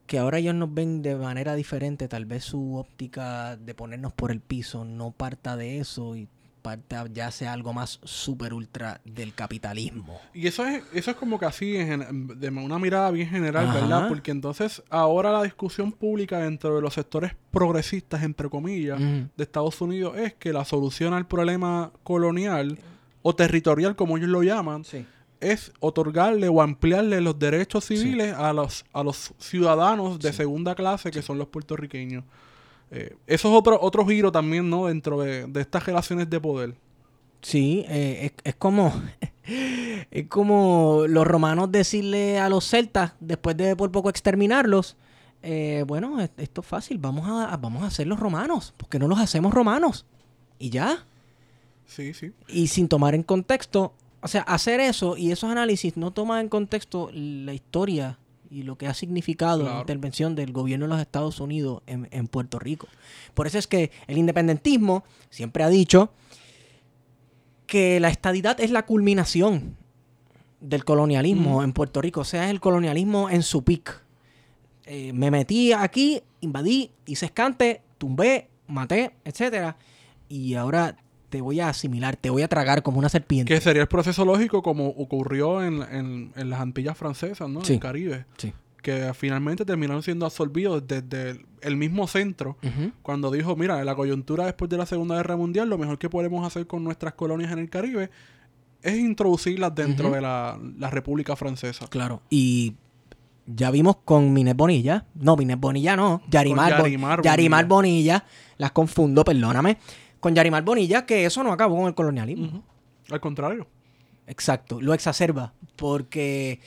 Que 0.08 0.20
ahora 0.20 0.40
ellos 0.40 0.56
nos 0.56 0.74
ven 0.74 1.02
de 1.02 1.16
manera 1.16 1.56
diferente. 1.56 2.08
Tal 2.10 2.26
vez 2.26 2.44
su 2.44 2.76
óptica 2.76 3.56
de 3.56 3.74
ponernos 3.74 4.12
por 4.12 4.32
el 4.32 4.42
piso 4.42 4.84
no 4.84 5.12
parta 5.12 5.56
de 5.56 5.78
eso 5.80 6.16
y 6.18 6.28
parta 6.62 7.06
ya 7.12 7.32
sea 7.32 7.54
algo 7.54 7.74
más 7.74 8.00
super 8.04 8.54
ultra 8.54 9.02
del 9.06 9.34
capitalismo. 9.34 10.20
Y 10.34 10.48
eso 10.48 10.66
es, 10.66 10.84
eso 10.94 11.12
es 11.12 11.18
como 11.18 11.40
que 11.40 11.46
así, 11.46 11.76
en 11.76 12.28
de 12.40 12.50
una 12.50 12.80
mirada 12.80 13.12
bien 13.12 13.28
general, 13.30 13.68
Ajá. 13.68 13.80
¿verdad? 13.82 14.08
Porque 14.08 14.32
entonces 14.32 14.82
ahora 14.90 15.32
la 15.32 15.44
discusión 15.44 15.92
pública 15.92 16.40
dentro 16.40 16.76
de 16.76 16.82
los 16.82 16.94
sectores 16.94 17.34
progresistas, 17.52 18.24
entre 18.24 18.50
comillas, 18.50 19.00
de 19.00 19.44
Estados 19.44 19.82
Unidos 19.82 20.18
es 20.18 20.34
que 20.34 20.54
la 20.54 20.66
solución 20.66 21.14
al 21.14 21.28
problema 21.28 21.92
colonial 22.04 22.78
o 23.22 23.36
territorial, 23.36 23.96
como 23.96 24.18
ellos 24.18 24.30
lo 24.30 24.42
llaman, 24.44 24.84
Sí. 24.84 25.06
es 25.40 25.72
otorgarle 25.80 26.48
o 26.50 26.62
ampliarle 26.62 27.20
los 27.22 27.38
derechos 27.40 27.86
civiles 27.86 28.34
a 28.34 28.54
los 28.54 28.86
a 28.94 29.04
los 29.04 29.34
ciudadanos 29.40 30.20
de 30.20 30.34
segunda 30.34 30.76
clase 30.76 31.10
que 31.12 31.22
son 31.22 31.38
los 31.38 31.48
puertorriqueños. 31.48 32.24
Eh, 32.92 33.16
eso 33.26 33.50
es 33.50 33.56
otro, 33.58 33.80
otro 33.82 34.06
giro 34.06 34.32
también, 34.32 34.70
¿no? 34.70 34.88
Dentro 34.88 35.20
de, 35.22 35.48
de 35.48 35.62
estas 35.62 35.86
relaciones 35.86 36.30
de 36.30 36.40
poder. 36.40 36.76
Sí, 37.42 37.86
eh, 37.88 38.26
es, 38.26 38.32
es 38.44 38.56
como 38.56 38.94
es 40.12 40.28
como 40.28 41.06
los 41.08 41.26
romanos 41.26 41.72
decirle 41.72 42.40
a 42.40 42.50
los 42.50 42.66
celtas 42.68 43.14
después 43.20 43.58
de 43.58 43.76
por 43.76 43.92
poco 43.92 44.10
exterminarlos, 44.10 44.98
eh, 45.42 45.84
bueno, 45.88 46.20
es- 46.22 46.30
esto 46.38 46.62
es 46.62 46.68
fácil, 46.68 46.98
vamos 47.00 47.28
a, 47.28 47.56
vamos 47.58 47.84
a 47.84 47.88
hacer 47.88 48.06
los 48.08 48.20
romanos, 48.20 48.74
porque 48.78 49.00
no 49.00 49.08
los 49.08 49.20
hacemos 49.20 49.54
romanos 49.54 50.06
y 50.60 50.70
ya. 50.70 51.06
Sí, 51.88 52.14
sí. 52.14 52.32
Y 52.48 52.68
sin 52.68 52.88
tomar 52.88 53.16
en 53.16 53.24
contexto, 53.24 53.94
o 54.22 54.28
sea, 54.28 54.42
hacer 54.44 54.80
eso 54.80 55.18
y 55.18 55.32
esos 55.32 55.50
análisis 55.50 55.98
no 55.98 56.12
toman 56.12 56.42
en 56.42 56.50
contexto 56.50 57.10
la 57.14 57.54
historia 57.54 58.20
y 58.52 58.64
lo 58.64 58.78
que 58.78 58.88
ha 58.88 58.94
significado 58.94 59.64
la 59.64 59.80
intervención 59.80 60.36
del 60.36 60.52
gobierno 60.52 60.86
de 60.86 60.90
los 60.90 61.00
Estados 61.00 61.40
Unidos 61.40 61.82
en, 61.88 62.10
en 62.12 62.28
Puerto 62.28 62.60
Rico. 62.60 62.88
Por 63.34 63.48
eso 63.48 63.58
es 63.58 63.66
que 63.66 63.92
el 64.08 64.18
independentismo 64.18 65.06
siempre 65.30 65.64
ha 65.64 65.70
dicho 65.70 66.12
que 67.66 68.02
la 68.02 68.10
estadidad 68.10 68.60
es 68.60 68.70
la 68.70 68.86
culminación 68.86 69.78
del 70.60 70.84
colonialismo 70.84 71.56
Ujú. 71.56 71.64
en 71.64 71.72
Puerto 71.72 72.02
Rico, 72.02 72.22
o 72.22 72.26
sea, 72.26 72.46
es 72.46 72.52
el 72.52 72.60
colonialismo 72.60 73.30
en 73.30 73.42
su 73.42 73.64
pic. 73.64 74.04
Eh, 74.86 75.14
me 75.14 75.32
metí 75.32 75.72
aquí, 75.72 76.22
invadí, 76.42 76.92
hice 77.06 77.28
escante, 77.28 77.82
tumbé, 77.98 78.50
maté, 78.68 79.12
etcétera, 79.24 79.78
y 80.28 80.56
ahora 80.56 80.98
te 81.32 81.42
voy 81.42 81.60
a 81.60 81.70
asimilar, 81.70 82.16
te 82.16 82.30
voy 82.30 82.44
a 82.44 82.48
tragar 82.48 82.84
como 82.84 83.00
una 83.00 83.10
serpiente. 83.10 83.52
Que 83.52 83.60
sería 83.60 83.82
el 83.82 83.88
proceso 83.88 84.24
lógico 84.26 84.62
como 84.62 84.90
ocurrió 84.90 85.64
en, 85.64 85.82
en- 85.82 86.32
en 86.36 86.50
las 86.52 86.60
Antillas 86.60 86.96
francesas, 86.96 87.50
¿no? 87.50 87.62
Sí. 87.66 87.74
En 87.74 87.78
el 87.78 87.82
Caribe. 87.82 88.26
Sí. 88.38 88.54
Que 88.84 89.12
finalmente 89.16 89.64
terminaron 89.64 90.04
siendo 90.04 90.26
absorbidos 90.26 90.84
desde 90.88 91.32
el, 91.32 91.46
el 91.62 91.78
mismo 91.78 92.08
centro. 92.08 92.58
Cuando 93.04 93.32
dijo, 93.32 93.56
mira, 93.56 93.80
en 93.80 93.86
la 93.86 93.96
coyuntura 93.96 94.46
después 94.46 94.70
de 94.70 94.78
la 94.78 94.86
Segunda 94.86 95.16
Guerra 95.16 95.38
Mundial, 95.38 95.70
lo 95.70 95.78
mejor 95.78 95.98
que 96.00 96.10
podemos 96.10 96.46
hacer 96.46 96.68
con 96.68 96.84
nuestras 96.84 97.14
colonias 97.14 97.52
en 97.52 97.60
el 97.60 97.70
Caribe 97.70 98.10
es 98.84 98.98
introducirlas 98.98 99.74
dentro 99.76 100.10
de 100.12 100.22
la, 100.22 100.60
la 100.80 100.90
República 100.90 101.36
Francesa. 101.36 101.86
Claro. 101.88 102.22
Y 102.32 102.74
ya 103.46 103.70
vimos 103.70 103.98
con 104.04 104.34
Minet 104.34 104.58
Bonilla. 104.58 105.06
No, 105.14 105.36
Minet 105.38 105.60
Bonilla 105.60 105.96
no. 105.96 106.22
Yarimar, 106.30 106.72
Yarimar 106.82 107.22
Yarimar 107.22 107.66
Bonilla. 107.68 108.16
Bonilla. 108.16 108.26
Las 108.58 108.72
confundo, 108.72 109.24
perdóname. 109.24 109.78
Con 110.22 110.34
Yarimar 110.34 110.64
Bonilla, 110.64 111.06
que 111.06 111.26
eso 111.26 111.44
no 111.44 111.52
acabó 111.52 111.76
con 111.76 111.88
el 111.88 111.96
colonialismo. 111.96 112.64
Al 113.10 113.20
contrario. 113.20 113.68
Exacto. 114.28 114.80
Lo 114.80 114.94
exacerba. 114.94 115.54
Porque 115.76 116.62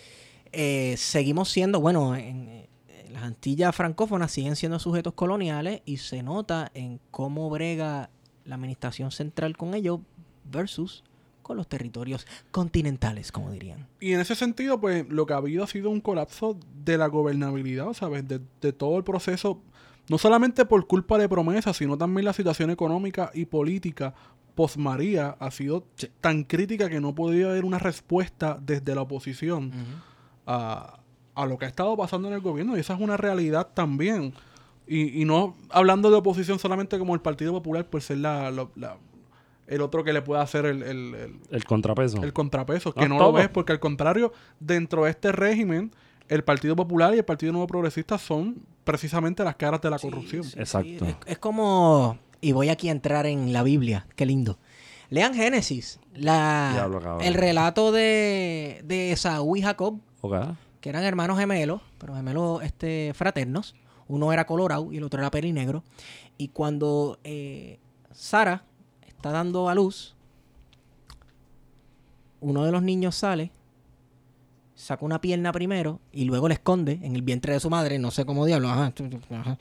eh, 0.52 0.96
seguimos 0.98 1.48
siendo, 1.48 1.80
bueno, 1.80 2.14
en, 2.14 2.66
en 2.88 3.12
las 3.14 3.22
Antillas 3.22 3.74
francófonas 3.74 4.30
siguen 4.30 4.56
siendo 4.56 4.78
sujetos 4.78 5.14
coloniales 5.14 5.80
y 5.86 5.96
se 5.96 6.22
nota 6.22 6.70
en 6.74 7.00
cómo 7.10 7.48
brega 7.48 8.10
la 8.44 8.56
administración 8.56 9.10
central 9.10 9.56
con 9.56 9.72
ellos 9.72 10.00
versus 10.44 11.04
con 11.44 11.56
los 11.56 11.68
territorios 11.68 12.26
continentales, 12.50 13.30
como 13.30 13.52
dirían. 13.52 13.86
Y 14.00 14.14
en 14.14 14.20
ese 14.20 14.34
sentido, 14.34 14.80
pues 14.80 15.06
lo 15.08 15.26
que 15.26 15.34
ha 15.34 15.36
habido 15.36 15.62
ha 15.62 15.66
sido 15.68 15.90
un 15.90 16.00
colapso 16.00 16.58
de 16.84 16.98
la 16.98 17.06
gobernabilidad, 17.06 17.92
¿sabes? 17.92 18.26
De, 18.26 18.40
de 18.60 18.72
todo 18.72 18.96
el 18.96 19.04
proceso, 19.04 19.60
no 20.08 20.18
solamente 20.18 20.64
por 20.64 20.86
culpa 20.86 21.18
de 21.18 21.28
promesas, 21.28 21.76
sino 21.76 21.96
también 21.96 22.24
la 22.24 22.32
situación 22.32 22.70
económica 22.70 23.30
y 23.34 23.46
política 23.46 24.14
post 24.54 24.76
María 24.76 25.36
ha 25.40 25.50
sido 25.50 25.84
tan 26.20 26.44
crítica 26.44 26.88
que 26.88 27.00
no 27.00 27.14
podía 27.14 27.46
haber 27.50 27.64
una 27.64 27.78
respuesta 27.78 28.56
desde 28.60 28.94
la 28.94 29.02
oposición 29.02 29.72
a, 30.46 30.98
a 31.34 31.46
lo 31.46 31.58
que 31.58 31.64
ha 31.64 31.68
estado 31.68 31.96
pasando 31.96 32.28
en 32.28 32.34
el 32.34 32.40
gobierno. 32.40 32.76
Y 32.76 32.80
esa 32.80 32.94
es 32.94 33.00
una 33.00 33.16
realidad 33.16 33.68
también. 33.74 34.32
Y, 34.86 35.20
y 35.20 35.24
no 35.24 35.56
hablando 35.70 36.10
de 36.10 36.16
oposición 36.16 36.58
solamente 36.58 36.98
como 36.98 37.14
el 37.14 37.20
Partido 37.20 37.52
Popular, 37.52 37.86
por 37.88 38.02
ser 38.02 38.18
la, 38.18 38.50
la- 38.50 38.68
la- 38.76 38.96
el 39.66 39.80
otro 39.80 40.04
que 40.04 40.12
le 40.12 40.20
pueda 40.20 40.42
hacer 40.42 40.66
el- 40.66 40.82
el- 40.82 41.14
el, 41.14 41.40
El 41.50 41.64
contrapeso. 41.64 42.22
el 42.22 42.34
contrapeso, 42.34 42.92
No, 42.94 43.02
que 43.02 43.08
no 43.08 43.16
todo. 43.16 43.28
lo 43.28 43.32
ves, 43.38 43.48
porque 43.48 43.72
al 43.72 43.80
contrario, 43.80 44.30
dentro 44.60 45.04
de 45.04 45.10
este 45.10 45.32
régimen, 45.32 45.90
el 46.28 46.44
Partido 46.44 46.74
Popular 46.76 47.14
y 47.14 47.18
el 47.18 47.24
Partido 47.24 47.52
Nuevo 47.52 47.66
Progresista 47.66 48.18
son 48.18 48.56
precisamente 48.84 49.44
las 49.44 49.56
caras 49.56 49.80
de 49.80 49.90
la 49.90 49.98
corrupción. 49.98 50.44
Exacto. 50.56 51.04
Es, 51.06 51.16
es 51.26 51.38
como, 51.38 52.18
y 52.40 52.52
voy 52.52 52.68
aquí 52.68 52.88
a 52.88 52.92
entrar 52.92 53.26
en 53.26 53.52
la 53.52 53.62
Biblia, 53.62 54.06
qué 54.16 54.26
lindo. 54.26 54.58
Lean 55.10 55.34
Génesis, 55.34 56.00
la, 56.14 56.70
Diablo, 56.74 57.20
el 57.20 57.34
relato 57.34 57.92
de, 57.92 58.82
de 58.84 59.12
Esaú 59.12 59.56
y 59.56 59.62
Jacob, 59.62 59.98
Ok. 60.22 60.34
que 60.80 60.88
eran 60.88 61.04
hermanos 61.04 61.38
gemelos, 61.38 61.80
pero 61.98 62.14
gemelos 62.14 62.62
este, 62.62 63.12
fraternos. 63.14 63.74
Uno 64.08 64.32
era 64.32 64.44
colorado 64.46 64.92
y 64.92 64.98
el 64.98 65.04
otro 65.04 65.20
era 65.20 65.30
pelinegro. 65.30 65.82
Y 66.36 66.48
cuando 66.48 67.18
eh, 67.24 67.78
Sara 68.12 68.64
está 69.06 69.30
dando 69.30 69.68
a 69.68 69.74
luz, 69.74 70.14
uno 72.40 72.64
de 72.64 72.72
los 72.72 72.82
niños 72.82 73.14
sale, 73.14 73.50
saca 74.74 75.04
una 75.04 75.20
pierna 75.20 75.52
primero 75.52 76.00
y 76.12 76.24
luego 76.24 76.48
la 76.48 76.54
esconde 76.54 76.98
en 77.02 77.14
el 77.14 77.22
vientre 77.22 77.52
de 77.52 77.60
su 77.60 77.70
madre, 77.70 77.98
no 77.98 78.10
sé 78.10 78.24
cómo 78.24 78.44
diablo. 78.46 78.68
ajá, 78.68 78.92
ajá. 79.30 79.58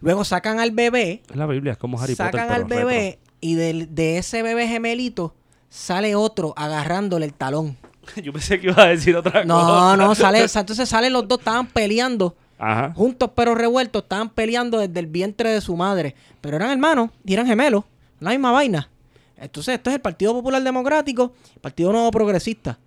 Luego 0.00 0.24
sacan 0.24 0.58
al 0.58 0.72
bebé, 0.72 1.22
Es 1.30 1.36
la 1.36 1.46
Biblia, 1.46 1.72
es 1.72 1.78
como 1.78 2.00
Harry 2.00 2.14
sacan 2.16 2.32
Potter. 2.48 2.50
al 2.62 2.66
pero 2.66 2.86
bebé 2.88 3.18
y 3.40 3.54
del- 3.54 3.94
de 3.94 4.18
ese 4.18 4.42
bebé 4.42 4.66
gemelito 4.66 5.34
sale 5.68 6.14
otro 6.16 6.54
agarrándole 6.56 7.24
el 7.26 7.34
talón. 7.34 7.76
Yo 8.22 8.32
pensé 8.32 8.60
que 8.60 8.66
iba 8.68 8.82
a 8.82 8.88
decir 8.88 9.14
otra 9.16 9.44
No, 9.44 9.60
cosa. 9.60 9.96
no, 9.96 10.14
sale, 10.14 10.42
o 10.42 10.48
sea, 10.48 10.60
entonces 10.60 10.88
salen 10.88 11.12
los 11.12 11.28
dos, 11.28 11.38
estaban 11.38 11.68
peleando, 11.68 12.36
Ajá. 12.58 12.92
juntos 12.96 13.30
pero 13.36 13.54
revueltos, 13.54 14.02
estaban 14.02 14.28
peleando 14.30 14.78
desde 14.78 14.98
el 14.98 15.06
vientre 15.06 15.50
de 15.50 15.60
su 15.60 15.76
madre, 15.76 16.16
pero 16.40 16.56
eran 16.56 16.70
hermanos 16.70 17.10
y 17.24 17.32
eran 17.34 17.46
gemelos, 17.46 17.84
la 18.18 18.30
misma 18.30 18.50
vaina. 18.50 18.88
Entonces, 19.36 19.74
esto 19.76 19.90
es 19.90 19.94
el 19.96 20.02
Partido 20.02 20.32
Popular 20.34 20.62
Democrático, 20.62 21.32
el 21.54 21.60
Partido 21.60 21.90
Nuevo 21.92 22.10
Progresista. 22.12 22.78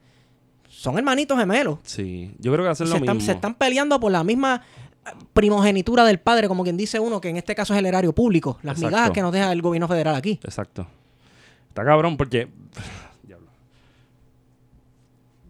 Son 0.85 0.95
hermanitos 0.99 1.35
gemelos. 1.35 1.79
Sí. 1.81 2.35
Yo 2.37 2.53
creo 2.53 2.63
que 2.63 2.69
hacen 2.69 2.85
se, 2.85 2.91
lo 2.91 2.97
están, 2.97 3.17
mismo. 3.17 3.25
se 3.25 3.31
están 3.31 3.55
peleando 3.55 3.99
por 3.99 4.11
la 4.11 4.23
misma 4.23 4.61
eh, 5.03 5.09
primogenitura 5.33 6.05
del 6.05 6.19
padre, 6.19 6.47
como 6.47 6.61
quien 6.61 6.77
dice 6.77 6.99
uno, 6.99 7.19
que 7.19 7.29
en 7.29 7.37
este 7.37 7.55
caso 7.55 7.73
es 7.73 7.79
el 7.79 7.87
erario 7.87 8.13
público, 8.13 8.59
las 8.61 8.77
Exacto. 8.77 8.87
migajas 8.95 9.11
que 9.11 9.21
nos 9.23 9.31
deja 9.33 9.51
el 9.51 9.63
gobierno 9.63 9.87
federal 9.87 10.13
aquí. 10.13 10.39
Exacto. 10.43 10.85
Está 11.69 11.83
cabrón 11.83 12.17
porque. 12.17 12.49
Diablo. 13.23 13.47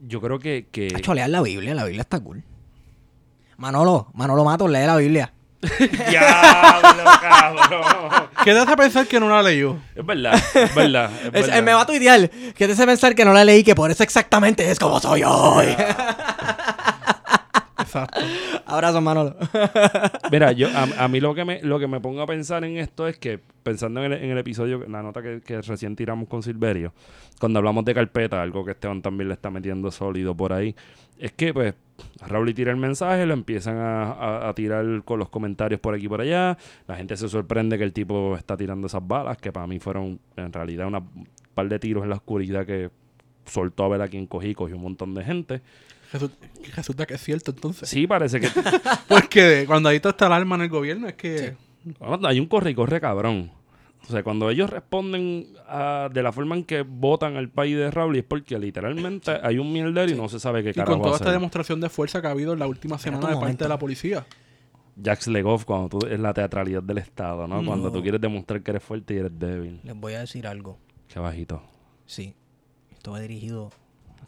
Yo 0.08 0.22
creo 0.22 0.40
que. 0.40 0.68
que... 0.72 0.88
Hacho, 0.96 1.14
lean 1.14 1.34
la 1.34 1.42
Biblia, 1.42 1.76
la 1.76 1.84
Biblia 1.84 2.04
está 2.04 2.18
cool. 2.22 2.42
Manolo, 3.58 4.08
Manolo 4.14 4.46
Matos, 4.46 4.72
lee 4.72 4.86
la 4.86 4.96
Biblia. 4.96 5.34
¡Diablo, 6.10 7.04
cabrón! 7.22 8.28
¿Qué 8.44 8.52
te 8.54 8.60
hace 8.60 8.76
pensar 8.78 9.08
que 9.08 9.20
no 9.20 9.30
la 9.30 9.42
leyó? 9.42 9.78
Es 9.96 10.06
verdad, 10.06 10.36
es 10.54 10.76
verdad. 10.76 11.12
Es 11.22 11.26
Es- 11.26 11.32
verdad. 11.32 11.58
él 11.58 11.64
me 11.64 11.74
va 11.74 11.82
a 11.82 11.86
tuitear. 11.86 12.30
Que 12.30 12.68
te 12.68 12.74
hace 12.74 12.86
pensar 12.86 13.16
que 13.16 13.26
no 13.26 13.34
la 13.34 13.44
leí, 13.44 13.64
que 13.64 13.74
por 13.76 13.90
eso 13.90 14.04
exactamente 14.04 14.70
es 14.70 14.78
como 14.80 15.00
soy 15.00 15.24
hoy. 15.26 15.68
Exacto. 17.78 18.20
Abrazo, 18.66 19.02
Manolo. 19.02 19.36
Mira, 20.32 20.52
yo, 20.54 20.68
a, 20.70 21.04
a 21.04 21.08
mí 21.08 21.20
lo 21.20 21.36
que, 21.36 21.44
me, 21.46 21.62
lo 21.62 21.78
que 21.80 21.88
me 21.88 22.00
pongo 22.00 22.22
a 22.22 22.26
pensar 22.26 22.64
en 22.64 22.78
esto 22.78 23.08
es 23.08 23.18
que, 23.18 23.40
pensando 23.64 24.04
en 24.04 24.14
el, 24.14 24.24
en 24.24 24.32
el 24.32 24.38
episodio, 24.38 24.84
en 24.86 24.92
la 24.92 25.04
nota 25.04 25.22
que, 25.22 25.42
que 25.42 25.62
recién 25.62 25.96
tiramos 25.96 26.28
con 26.30 26.42
Silverio, 26.42 26.94
cuando 27.40 27.60
hablamos 27.60 27.84
de 27.86 27.94
carpeta, 27.94 28.42
algo 28.42 28.64
que 28.64 28.72
Esteban 28.72 29.02
también 29.02 29.28
le 29.28 29.34
está 29.34 29.50
metiendo 29.52 29.92
sólido 29.92 30.36
por 30.36 30.54
ahí, 30.54 30.74
es 31.20 31.32
que, 31.32 31.54
pues, 31.54 31.74
Raúl 32.28 32.50
y 32.50 32.54
tira 32.54 32.72
el 32.72 32.78
mensaje, 32.78 33.26
lo 33.26 33.34
empiezan 33.34 33.78
a, 33.78 34.12
a- 34.12 34.50
a 34.50 34.54
tirar 34.56 34.86
con 35.06 35.20
los 35.20 35.30
comentarios 35.30 35.80
por 35.80 35.94
aquí 35.94 36.06
y 36.06 36.10
por 36.10 36.22
allá. 36.22 36.58
La 36.88 36.96
gente 36.96 37.16
se 37.18 37.30
sorprende 37.30 37.78
que 37.78 37.84
el 37.84 37.94
tipo 37.94 38.36
está 38.38 38.58
tirando 38.58 38.88
esas 38.88 39.06
balas, 39.08 39.38
que 39.38 39.52
para 39.52 39.68
mí 39.68 39.80
fueron 39.80 40.20
en 40.36 40.52
realidad 40.52 40.88
una 40.88 41.02
par 41.54 41.70
de 41.70 41.80
tiros 41.80 42.04
en 42.04 42.10
la 42.10 42.16
oscuridad 42.18 42.66
que 42.66 42.90
soltó 43.46 43.86
a 43.86 43.90
ver 43.90 44.02
a 44.02 44.08
quien 44.08 44.26
cogí, 44.28 44.54
cogió 44.56 44.76
un 44.76 44.82
montón 44.84 45.14
de 45.14 45.24
gente. 45.24 45.62
Resu- 46.12 46.32
Resulta 46.76 47.06
que 47.06 47.14
es 47.14 47.22
cierto 47.24 47.52
entonces. 47.52 47.88
Sí, 47.88 48.08
parece 48.08 48.40
que 48.40 48.48
Porque 49.08 49.64
cuando 49.68 49.88
ahí 49.90 49.98
está 50.04 50.26
el 50.26 50.34
arma 50.34 50.56
en 50.56 50.62
el 50.64 50.70
gobierno 50.70 51.08
es 51.08 51.14
que... 51.14 51.56
Bueno, 52.00 52.28
hay 52.28 52.40
un 52.40 52.48
corre 52.48 52.72
y 52.72 52.76
corre 52.76 53.00
cabrón. 53.00 53.52
O 54.08 54.12
sea, 54.12 54.24
cuando 54.24 54.50
ellos 54.50 54.70
responden 54.70 55.48
a- 55.68 56.10
de 56.14 56.22
la 56.24 56.32
forma 56.32 56.56
en 56.56 56.64
que 56.64 56.84
votan 56.84 57.38
al 57.38 57.50
país 57.50 57.76
de 57.76 57.90
Raúl 57.90 58.16
es 58.18 58.24
porque 58.24 58.58
literalmente 58.60 59.32
hay 59.42 59.58
un 59.58 59.72
mierdero 59.74 60.12
y 60.12 60.16
no 60.16 60.30
se 60.30 60.40
sabe 60.40 60.64
qué 60.64 60.70
Y 60.70 60.74
carajo 60.74 60.94
con 60.94 61.02
toda 61.02 61.16
esta 61.18 61.32
demostración 61.32 61.82
de 61.82 61.90
fuerza 61.90 62.22
que 62.22 62.28
ha 62.28 62.32
habido 62.32 62.54
en 62.54 62.60
la 62.60 62.68
última 62.68 62.98
semana 63.00 63.22
de 63.22 63.34
parte 63.34 63.40
momento. 63.40 63.66
de 63.66 63.70
la 63.70 63.80
policía. 63.80 64.26
Jax 65.04 65.28
Legoff, 65.28 65.66
cuando 65.66 65.90
tú 66.00 66.08
es 66.08 66.20
la 66.20 66.34
teatralidad 66.34 66.84
del 66.84 67.00
Estado, 67.00 67.48
¿no? 67.48 67.66
Cuando 67.66 67.92
tú 67.92 68.02
quieres 68.02 68.22
demostrar 68.22 68.62
que 68.62 68.72
eres 68.72 68.84
fuerte 68.84 69.14
y 69.14 69.18
eres 69.18 69.38
débil. 69.38 69.82
Les 69.84 69.96
voy 69.96 70.14
a 70.14 70.20
decir 70.20 70.48
algo. 70.48 70.78
Qué 71.08 71.20
bajito. 71.20 71.62
Sí. 72.06 72.34
Esto 72.94 73.12
va 73.12 73.20
dirigido 73.20 73.72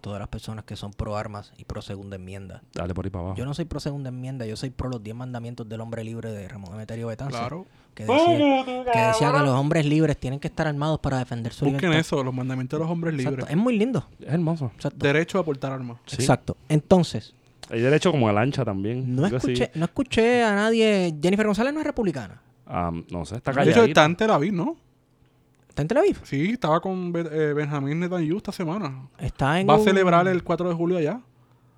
todas 0.07 0.19
las 0.19 0.29
personas 0.29 0.63
que 0.65 0.75
son 0.77 0.91
pro 0.93 1.17
armas 1.17 1.51
y 1.57 1.65
pro 1.65 1.81
segunda 1.81 2.15
enmienda. 2.15 2.61
Dale 2.73 2.93
por 2.93 3.05
ahí 3.05 3.11
para 3.11 3.25
abajo. 3.25 3.37
Yo 3.37 3.45
no 3.45 3.53
soy 3.53 3.65
pro 3.65 3.79
segunda 3.79 4.09
enmienda, 4.09 4.45
yo 4.45 4.55
soy 4.55 4.69
pro 4.69 4.89
los 4.89 5.03
10 5.03 5.15
mandamientos 5.17 5.67
del 5.67 5.81
hombre 5.81 6.03
libre 6.03 6.31
de 6.31 6.47
Ramón 6.47 6.73
Emeterio 6.73 7.07
Betances. 7.07 7.37
Claro. 7.39 7.65
Que 7.93 8.05
decía, 8.05 8.65
que 8.93 8.99
decía 8.99 9.31
que 9.33 9.39
los 9.39 9.49
hombres 9.49 9.85
libres 9.85 10.17
tienen 10.17 10.39
que 10.39 10.47
estar 10.47 10.67
armados 10.67 10.99
para 10.99 11.17
defender 11.17 11.51
su 11.51 11.65
Busquen 11.65 11.81
libertad. 11.89 11.99
eso, 11.99 12.23
los 12.23 12.33
mandamientos 12.33 12.79
de 12.79 12.83
los 12.85 12.91
hombres 12.91 13.13
Exacto. 13.15 13.31
libres. 13.37 13.49
Es 13.51 13.57
muy 13.57 13.77
lindo. 13.77 14.07
Es 14.19 14.33
hermoso. 14.33 14.71
Exacto. 14.75 15.05
Derecho 15.05 15.39
a 15.39 15.43
portar 15.45 15.71
armas. 15.73 15.97
Sí. 16.05 16.15
Exacto. 16.19 16.55
Entonces, 16.69 17.33
Hay 17.69 17.81
derecho 17.81 18.11
como 18.11 18.29
a 18.29 18.33
lancha 18.33 18.63
también. 18.63 19.15
no 19.15 19.25
así. 19.25 19.35
escuché, 19.35 19.71
no 19.75 19.85
escuché 19.85 20.43
a 20.43 20.53
nadie. 20.55 21.13
Jennifer 21.21 21.45
González 21.47 21.73
no 21.73 21.79
es 21.81 21.85
republicana. 21.87 22.41
Ah, 22.67 22.91
no 23.11 23.25
sé, 23.25 23.35
está 23.37 23.51
De 23.51 23.71
hecho, 23.71 23.83
está 23.83 24.05
en 24.05 24.15
Tel 24.15 24.29
Aviv, 24.31 24.53
¿no? 24.53 24.77
¿Está 25.77 25.83
en 25.83 25.87
Tel 25.89 25.97
Aviv? 25.99 26.17
Sí, 26.23 26.49
estaba 26.53 26.79
con 26.79 27.13
eh, 27.15 27.53
Benjamín 27.53 27.99
Netanyahu 27.99 28.37
esta 28.37 28.51
semana. 28.51 29.07
Está 29.19 29.59
en 29.59 29.69
Va 29.69 29.75
a 29.75 29.79
celebrar 29.79 30.27
el 30.27 30.43
4 30.43 30.69
de 30.69 30.73
julio 30.73 30.97
allá. 30.97 31.21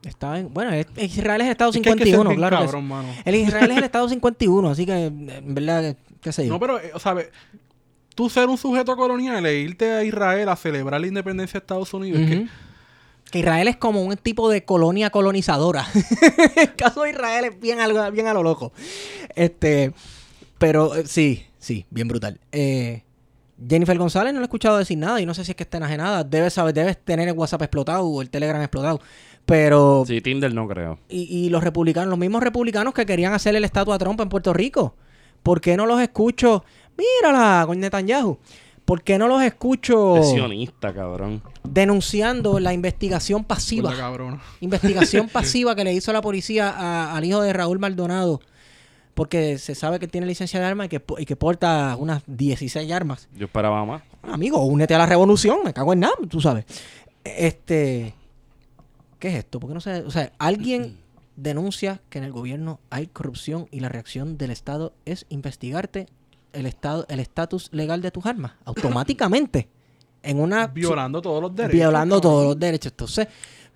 Está 0.03 0.39
en... 0.39 0.53
Bueno, 0.53 0.71
Israel 0.95 1.41
es 1.41 1.47
el 1.47 1.51
Estado 1.51 1.71
Es 1.71 1.81
que 1.81 1.89
hay 1.89 1.95
que 1.97 2.05
ser 2.05 2.13
51, 2.13 2.29
bien 2.29 2.39
claro. 2.39 2.59
que 2.59 2.63
cabrón, 2.63 2.87
mano. 2.87 3.09
El 3.25 3.35
Israel 3.35 3.71
es 3.71 3.77
el 3.77 3.83
Estado 3.91 4.07
51, 4.07 4.69
así 4.69 4.85
que, 4.85 5.07
en 5.07 5.53
verdad, 5.53 5.97
qué 6.21 6.31
sé 6.31 6.47
yo. 6.47 6.53
No, 6.53 6.61
pero, 6.61 6.79
eh, 6.79 6.91
o 6.93 6.99
sea, 6.99 7.13
tú 8.15 8.29
ser 8.29 8.47
un 8.47 8.57
sujeto 8.57 8.95
colonial 8.95 9.45
e 9.45 9.59
irte 9.59 9.91
a 9.91 10.01
Israel 10.05 10.47
a 10.47 10.55
celebrar 10.55 11.01
la 11.01 11.07
independencia 11.07 11.59
de 11.59 11.63
Estados 11.63 11.93
Unidos, 11.93 12.21
es 12.21 12.29
que. 12.29 12.47
Que 13.31 13.39
Israel 13.39 13.67
es 13.67 13.75
como 13.75 14.01
un 14.01 14.15
tipo 14.15 14.49
de 14.49 14.63
colonia 14.63 15.09
colonizadora. 15.09 15.85
el 16.55 16.73
caso 16.77 17.03
de 17.03 17.09
Israel 17.09 17.43
es 17.43 17.59
bien, 17.59 17.81
algo, 17.81 18.09
bien 18.11 18.27
a 18.27 18.33
lo 18.33 18.43
loco. 18.43 18.71
Este, 19.35 19.91
pero 20.57 20.95
eh, 20.95 21.05
sí, 21.05 21.45
sí, 21.59 21.85
bien 21.89 22.07
brutal. 22.07 22.39
Eh, 22.53 23.03
Jennifer 23.67 23.97
González 23.97 24.33
no 24.33 24.39
le 24.39 24.43
he 24.43 24.47
escuchado 24.47 24.77
decir 24.77 24.97
nada 24.97 25.19
y 25.19 25.25
no 25.25 25.33
sé 25.33 25.43
si 25.43 25.51
es 25.51 25.55
que 25.57 25.63
está 25.63 25.77
enajenada. 25.77 26.23
Debe 26.23 26.49
saber, 26.49 26.73
debes 26.73 26.97
tener 27.03 27.27
el 27.27 27.33
WhatsApp 27.35 27.61
explotado 27.63 28.05
o 28.05 28.21
el 28.21 28.29
Telegram 28.29 28.61
explotado. 28.61 28.99
Pero 29.45 30.03
Sí, 30.07 30.21
Tinder 30.21 30.53
no 30.53 30.67
creo. 30.67 30.99
y, 31.09 31.23
y 31.23 31.49
los 31.49 31.63
republicanos, 31.63 32.09
los 32.09 32.19
mismos 32.19 32.43
republicanos 32.43 32.93
que 32.93 33.05
querían 33.05 33.33
hacerle 33.33 33.59
la 33.59 33.65
estatua 33.65 33.95
a 33.95 33.97
Trump 33.97 34.19
en 34.21 34.29
Puerto 34.29 34.53
Rico. 34.53 34.95
¿Por 35.43 35.59
qué 35.61 35.75
no 35.75 35.85
los 35.85 35.99
escucho? 36.01 36.63
Mírala, 36.97 37.63
con 37.65 37.79
Netanyahu. 37.79 38.37
¿Por 38.85 39.03
qué 39.03 39.17
no 39.17 39.27
los 39.27 39.41
escucho 39.43 40.17
Es 40.17 40.29
sionista, 40.31 40.93
cabrón. 40.93 41.41
denunciando 41.63 42.59
la 42.59 42.73
investigación 42.73 43.43
pasiva? 43.43 43.95
Cabrona. 43.95 44.41
Investigación 44.61 45.29
pasiva 45.33 45.75
que 45.75 45.83
le 45.83 45.93
hizo 45.93 46.11
la 46.13 46.21
policía 46.21 46.69
a- 46.69 47.15
al 47.15 47.23
hijo 47.25 47.41
de 47.41 47.53
Raúl 47.53 47.79
Maldonado. 47.79 48.41
Porque 49.13 49.57
se 49.57 49.75
sabe 49.75 49.99
que 49.99 50.07
tiene 50.07 50.27
licencia 50.27 50.59
de 50.59 50.65
armas 50.65 50.85
y 50.85 50.89
que, 50.89 51.03
y 51.17 51.25
que 51.25 51.35
porta 51.35 51.95
unas 51.97 52.23
16 52.27 52.91
armas. 52.91 53.27
Yo 53.35 53.45
esperaba 53.45 53.83
más. 53.85 54.03
Amigo, 54.23 54.63
únete 54.63 54.95
a 54.95 54.97
la 54.97 55.05
revolución, 55.05 55.59
me 55.63 55.73
cago 55.73 55.93
en 55.93 56.01
nada, 56.01 56.15
tú 56.29 56.39
sabes. 56.39 56.65
Este. 57.23 58.13
¿Qué 59.19 59.27
es 59.29 59.35
esto? 59.35 59.59
Porque 59.59 59.73
no 59.73 59.81
sé. 59.81 60.03
O 60.03 60.11
sea, 60.11 60.31
alguien 60.37 60.97
denuncia 61.35 62.01
que 62.09 62.19
en 62.19 62.23
el 62.23 62.31
gobierno 62.31 62.79
hay 62.89 63.07
corrupción 63.07 63.67
y 63.71 63.81
la 63.81 63.89
reacción 63.89 64.37
del 64.37 64.51
Estado 64.51 64.93
es 65.05 65.25
investigarte 65.29 66.07
el 66.53 66.65
estado 66.65 67.05
el 67.09 67.19
estatus 67.19 67.69
legal 67.71 68.01
de 68.01 68.11
tus 68.11 68.25
armas. 68.25 68.53
Automáticamente. 68.65 69.69
En 70.21 70.39
una. 70.39 70.67
Violando 70.67 71.21
todos 71.21 71.41
los 71.41 71.55
derechos. 71.55 71.73
violando 71.73 72.19
todos 72.19 72.45
los 72.45 72.59
derechos. 72.59 72.91
Entonces, 72.91 73.27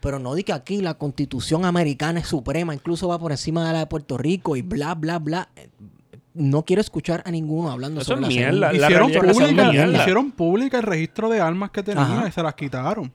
pero 0.04 0.20
no 0.20 0.36
di 0.36 0.44
que 0.44 0.52
aquí 0.54 0.82
la 0.82 0.96
constitución 0.96 1.64
americana 1.66 2.20
es 2.20 2.28
suprema, 2.28 2.74
incluso 2.76 3.08
va 3.08 3.18
por 3.18 3.32
encima 3.32 3.66
de 3.66 3.74
la 3.74 3.80
de 3.80 3.86
Puerto 3.88 4.18
Rico 4.18 4.56
y 4.58 4.62
bla, 4.62 4.94
bla, 4.96 5.18
bla. 5.18 5.48
No 6.34 6.64
quiero 6.64 6.82
escuchar 6.82 7.24
a 7.26 7.32
ninguno 7.32 7.72
hablando 7.72 8.02
Eso 8.02 8.16
sobre 8.16 8.28
es 8.28 8.36
la 8.36 8.42
mierda. 8.52 8.74
La 8.74 8.86
Hicieron 8.88 9.12
pública, 9.12 9.72
mierda. 9.72 9.98
hicieron 10.02 10.32
pública 10.32 10.78
el 10.78 10.84
registro 10.84 11.30
de 11.30 11.40
armas 11.40 11.72
que 11.72 11.84
tenían 11.84 12.06
Ajá. 12.06 12.28
y 12.28 12.32
se 12.32 12.44
las 12.44 12.54
quitaron. 12.56 13.12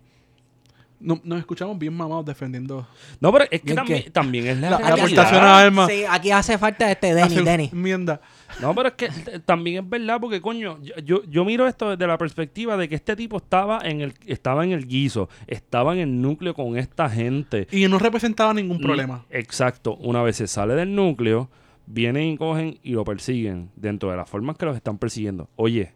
No- 1.01 1.21
nos 1.23 1.39
escuchamos 1.39 1.79
bien 1.79 1.95
mamados 1.95 2.25
defendiendo. 2.25 2.87
No, 3.21 3.31
pero 3.33 3.45
es 3.51 3.61
que 3.61 3.69
¿Y 3.69 3.71
en 3.71 3.77
también, 3.77 4.13
también 4.13 4.47
es 4.49 4.59
la, 4.59 4.71
La- 4.71 4.79
realidad. 4.79 4.99
aportación 5.05 5.45
a 5.45 5.59
armas. 5.61 5.91
Sí, 5.91 6.03
aquí 6.09 6.31
hace 6.31 6.59
falta 6.59 6.91
este 6.91 7.15
Denny, 7.15 7.37
Denny. 7.43 7.69
enmienda. 7.73 8.21
No, 8.61 8.75
pero 8.75 8.89
es 8.89 8.95
que 8.95 9.09
también 9.45 9.85
es 9.85 9.89
verdad 9.89 10.19
porque, 10.21 10.41
coño, 10.41 10.79
yo- 10.83 10.95
yo, 11.05 11.23
yo 11.25 11.45
miro 11.45 11.67
esto 11.69 11.91
desde 11.91 12.07
la 12.07 12.19
perspectiva 12.19 12.77
de 12.77 12.89
que 12.89 12.97
este 12.97 13.15
tipo 13.15 13.37
estaba 13.37 13.81
en 13.85 14.01
el 14.01 14.15
estaba 14.27 14.65
en 14.65 14.73
el 14.73 14.87
guiso, 14.87 15.29
estaba 15.47 15.93
en 15.95 16.01
el 16.01 16.21
núcleo 16.21 16.55
con 16.55 16.77
esta 16.77 17.09
gente. 17.09 17.69
Y 17.71 17.87
no 17.89 17.99
representaba 17.99 18.53
ningún 18.55 18.81
problema. 18.81 19.25
Exacto. 19.31 19.95
Una 19.97 20.23
vez 20.23 20.37
se 20.37 20.47
sale 20.49 20.75
del 20.75 20.95
núcleo, 20.95 21.49
vienen 21.87 22.25
y 22.33 22.37
cogen 22.37 22.79
y 22.83 22.93
lo 22.93 23.05
persiguen 23.05 23.71
dentro 23.77 24.11
de 24.11 24.17
las 24.17 24.29
formas 24.29 24.57
que 24.57 24.67
los 24.67 24.75
están 24.77 24.99
persiguiendo. 24.99 25.49
Oye, 25.57 25.93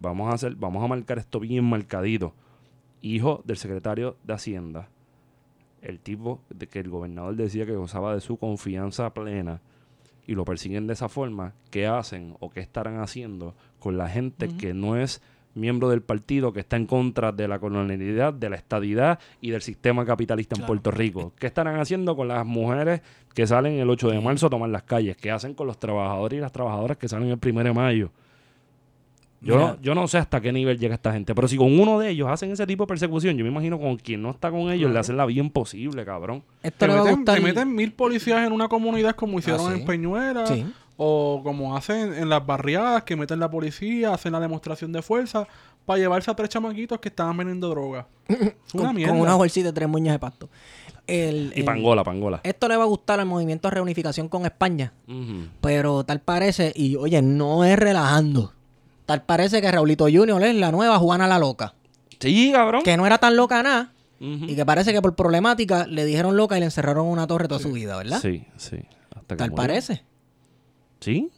vamos 0.00 0.30
a 0.30 0.34
hacer, 0.34 0.54
vamos 0.54 0.84
a 0.84 0.88
marcar 0.88 1.18
esto 1.18 1.40
bien 1.40 1.64
marcadito. 1.64 2.34
Hijo 3.02 3.42
del 3.44 3.56
secretario 3.56 4.16
de 4.24 4.32
Hacienda, 4.34 4.88
el 5.82 5.98
tipo 6.00 6.40
de 6.50 6.66
que 6.66 6.78
el 6.80 6.88
gobernador 6.88 7.36
decía 7.36 7.66
que 7.66 7.72
gozaba 7.76 8.14
de 8.14 8.20
su 8.20 8.36
confianza 8.36 9.12
plena 9.12 9.60
y 10.26 10.34
lo 10.34 10.44
persiguen 10.44 10.86
de 10.86 10.94
esa 10.94 11.08
forma, 11.08 11.54
¿qué 11.70 11.86
hacen 11.86 12.34
o 12.40 12.50
qué 12.50 12.60
estarán 12.60 13.00
haciendo 13.00 13.54
con 13.78 13.96
la 13.96 14.08
gente 14.08 14.48
que 14.56 14.74
no 14.74 14.96
es 14.96 15.22
miembro 15.54 15.88
del 15.88 16.02
partido 16.02 16.52
que 16.52 16.60
está 16.60 16.76
en 16.76 16.86
contra 16.86 17.32
de 17.32 17.48
la 17.48 17.58
colonialidad, 17.58 18.32
de 18.32 18.50
la 18.50 18.56
estadidad 18.56 19.18
y 19.40 19.50
del 19.50 19.62
sistema 19.62 20.04
capitalista 20.04 20.56
en. 20.58 20.66
Puerto 20.66 20.90
Rico? 20.90 21.32
¿Qué 21.38 21.46
estarán 21.46 21.80
haciendo 21.80 22.14
con 22.14 22.28
las 22.28 22.44
mujeres 22.46 23.00
que 23.34 23.46
salen 23.46 23.74
el 23.74 23.88
8 23.88 24.10
de 24.10 24.20
marzo 24.20 24.46
a 24.46 24.50
tomar 24.50 24.68
las 24.68 24.82
calles? 24.82 25.16
¿Qué 25.16 25.30
hacen 25.30 25.54
con 25.54 25.66
los 25.66 25.78
trabajadores 25.78 26.38
y 26.38 26.40
las 26.40 26.52
trabajadoras 26.52 26.98
que 26.98 27.08
salen 27.08 27.30
el 27.30 27.38
1 27.42 27.64
de 27.64 27.72
mayo? 27.72 28.10
Yo, 29.40 29.54
Mira. 29.56 29.66
no, 29.68 29.82
yo 29.82 29.94
no 29.94 30.08
sé 30.08 30.18
hasta 30.18 30.40
qué 30.40 30.50
nivel 30.52 30.78
llega 30.78 30.94
esta 30.94 31.12
gente, 31.12 31.34
pero 31.34 31.46
si 31.46 31.56
con 31.56 31.78
uno 31.78 31.98
de 31.98 32.08
ellos 32.10 32.28
hacen 32.28 32.50
ese 32.50 32.66
tipo 32.66 32.84
de 32.84 32.88
persecución, 32.88 33.36
yo 33.36 33.44
me 33.44 33.50
imagino 33.50 33.78
con 33.78 33.96
quien 33.96 34.22
no 34.22 34.30
está 34.30 34.50
con 34.50 34.70
ellos 34.70 34.90
le 34.90 34.98
hacen 34.98 35.16
la 35.16 35.26
vida 35.26 35.40
imposible, 35.40 36.04
cabrón. 36.04 36.42
Esto 36.62 36.78
Te 36.78 36.86
le 36.88 36.94
va 36.94 37.00
a 37.00 37.04
meten, 37.04 37.16
gustar. 37.18 37.34
te 37.36 37.40
meten 37.42 37.74
mil 37.74 37.92
policías 37.92 38.46
en 38.46 38.52
una 38.52 38.68
comunidad 38.68 39.14
como 39.14 39.38
hicieron 39.38 39.60
Ah, 39.70 39.74
sí. 39.74 39.80
en 39.80 39.86
Peñuela. 39.86 40.46
Sí. 40.46 40.66
O 40.96 41.42
como 41.44 41.76
hacen 41.76 42.14
en 42.14 42.30
las 42.30 42.44
barriadas, 42.46 43.02
que 43.02 43.16
meten 43.16 43.38
la 43.38 43.50
policía, 43.50 44.14
hacen 44.14 44.32
la 44.32 44.40
demostración 44.40 44.92
de 44.92 45.02
fuerza 45.02 45.46
para 45.84 45.98
llevarse 45.98 46.30
a 46.30 46.34
tres 46.34 46.48
chamaquitos 46.48 46.98
que 46.98 47.10
estaban 47.10 47.36
vendiendo 47.36 47.68
droga. 47.68 48.06
Es 48.26 48.38
una 48.74 48.86
con, 48.86 48.96
mierda. 48.96 49.12
con 49.12 49.20
una 49.20 49.34
bolsita 49.34 49.66
de 49.68 49.72
tres 49.74 49.88
moñas 49.90 50.14
de 50.14 50.18
pasto. 50.18 50.48
El- 51.06 51.52
Y 51.54 51.60
el- 51.60 51.64
pangola, 51.66 52.02
pangola. 52.02 52.40
Esto 52.42 52.66
le 52.68 52.76
va 52.76 52.84
a 52.84 52.86
gustar 52.86 53.20
al 53.20 53.26
movimiento 53.26 53.68
de 53.68 53.74
reunificación 53.74 54.28
con 54.28 54.46
España. 54.46 54.94
Ujú. 55.06 55.48
Pero 55.60 56.02
tal 56.04 56.20
parece, 56.22 56.72
y 56.74 56.96
oye, 56.96 57.20
no 57.20 57.62
es 57.64 57.78
relajando. 57.78 58.54
Tal 59.06 59.22
parece 59.22 59.62
que 59.62 59.70
Raulito 59.70 60.04
Junior 60.04 60.42
es 60.42 60.54
la 60.56 60.70
nueva 60.72 60.98
Juana 60.98 61.26
la 61.26 61.38
Loca. 61.38 61.74
Sí, 62.18 62.50
cabrón. 62.52 62.82
Que 62.82 62.96
no 62.96 63.06
era 63.06 63.18
tan 63.18 63.36
loca 63.36 63.62
nada. 63.62 63.92
Y 64.18 64.56
que 64.56 64.64
parece 64.64 64.92
que 64.92 65.02
por 65.02 65.14
problemática 65.14 65.86
le 65.86 66.04
dijeron 66.06 66.36
loca 66.36 66.56
y 66.56 66.60
le 66.60 66.66
encerraron 66.66 67.06
en 67.06 67.12
una 67.12 67.26
torre 67.26 67.48
toda 67.48 67.60
su 67.60 67.70
vida, 67.72 67.96
¿verdad? 67.98 68.18
Sí, 68.20 68.44
sí. 68.56 68.78
Hasta 69.14 69.34
que 69.34 69.36
Tal 69.36 69.50
murió. 69.50 69.56
parece. 69.56 70.02
Sí. 71.00 71.30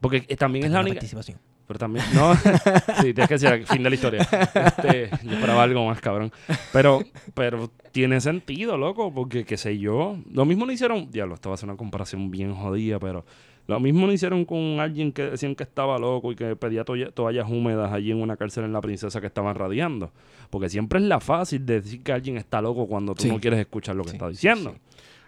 Porque 0.00 0.24
eh, 0.28 0.36
también 0.36 0.66
es 0.66 0.70
la 0.70 0.80
única. 0.80 0.96
participación. 0.96 1.38
Pero 1.66 1.78
también. 1.78 2.04
No. 2.14 2.34
sí, 3.00 3.14
tienes 3.14 3.28
que 3.28 3.38
decir 3.38 3.66
fin 3.66 3.82
de 3.82 3.90
la 3.90 3.94
historia. 3.94 4.20
Este, 4.22 5.10
yo 5.22 5.32
esperaba 5.32 5.62
algo 5.62 5.86
más, 5.86 6.00
cabrón. 6.00 6.32
Pero, 6.72 7.02
pero 7.34 7.70
tiene 7.92 8.20
sentido, 8.20 8.76
loco. 8.78 9.12
Porque, 9.12 9.44
qué 9.44 9.56
sé 9.56 9.78
yo. 9.78 10.18
Lo 10.30 10.44
mismo 10.44 10.66
no 10.66 10.72
hicieron. 10.72 11.10
Diablo, 11.10 11.34
esto 11.34 11.48
va 11.50 11.54
a 11.56 11.58
ser 11.58 11.68
una 11.68 11.76
comparación 11.78 12.30
bien 12.30 12.54
jodida, 12.54 12.98
pero. 12.98 13.24
Lo 13.68 13.78
mismo 13.78 14.06
no 14.06 14.12
hicieron 14.12 14.44
con 14.44 14.80
alguien 14.80 15.12
que 15.12 15.22
decían 15.30 15.54
que 15.54 15.62
estaba 15.62 15.98
loco 15.98 16.32
y 16.32 16.34
que 16.36 16.56
pedía 16.56 16.84
toalla- 16.84 17.12
toallas 17.12 17.48
húmedas 17.48 17.92
allí 17.92 18.10
en 18.10 18.20
una 18.20 18.36
cárcel 18.36 18.64
en 18.64 18.72
la 18.72 18.80
princesa 18.80 19.20
que 19.20 19.26
estaban 19.28 19.54
radiando. 19.54 20.10
Porque 20.50 20.68
siempre 20.70 20.98
es 20.98 21.04
la 21.04 21.20
fácil 21.20 21.64
de 21.66 21.82
decir 21.82 22.02
que 22.02 22.10
alguien 22.12 22.38
está 22.38 22.60
loco 22.62 22.86
cuando 22.88 23.14
tú 23.14 23.22
Sí. 23.24 23.28
no 23.28 23.38
quieres 23.38 23.60
escuchar 23.60 23.94
lo 23.94 24.02
que 24.04 24.10
Sí, 24.10 24.16
está 24.16 24.28
diciendo. 24.28 24.74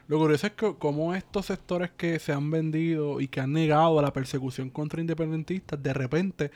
Lo 0.08 0.18
curioso 0.18 0.46
es 0.48 0.54
que 0.54 0.74
como 0.78 1.14
estos 1.14 1.46
sectores 1.46 1.90
que 1.96 2.18
se 2.18 2.32
han 2.32 2.50
vendido 2.50 3.20
y 3.20 3.28
que 3.28 3.40
han 3.40 3.52
negado 3.52 3.98
a 3.98 4.02
la 4.02 4.12
persecución 4.12 4.70
contra 4.70 5.00
independentistas, 5.00 5.80
de 5.80 5.92
repente 5.92 6.50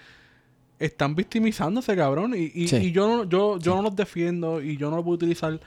están 0.78 1.14
victimizándose, 1.14 1.95
cabrón. 1.95 2.35
Y, 2.35 2.51
y, 2.55 2.66
Sí. 2.68 2.76
y 2.76 2.93
yo, 2.93 3.07
no, 3.07 3.24
yo, 3.28 3.59
yo 3.59 3.76
no 3.76 3.82
los 3.82 3.95
defiendo 3.95 4.61
y 4.62 4.76
yo 4.76 4.91
no 4.91 4.97
los 4.97 5.05
voy 5.05 5.12
a 5.12 5.16
utilizar 5.16 5.61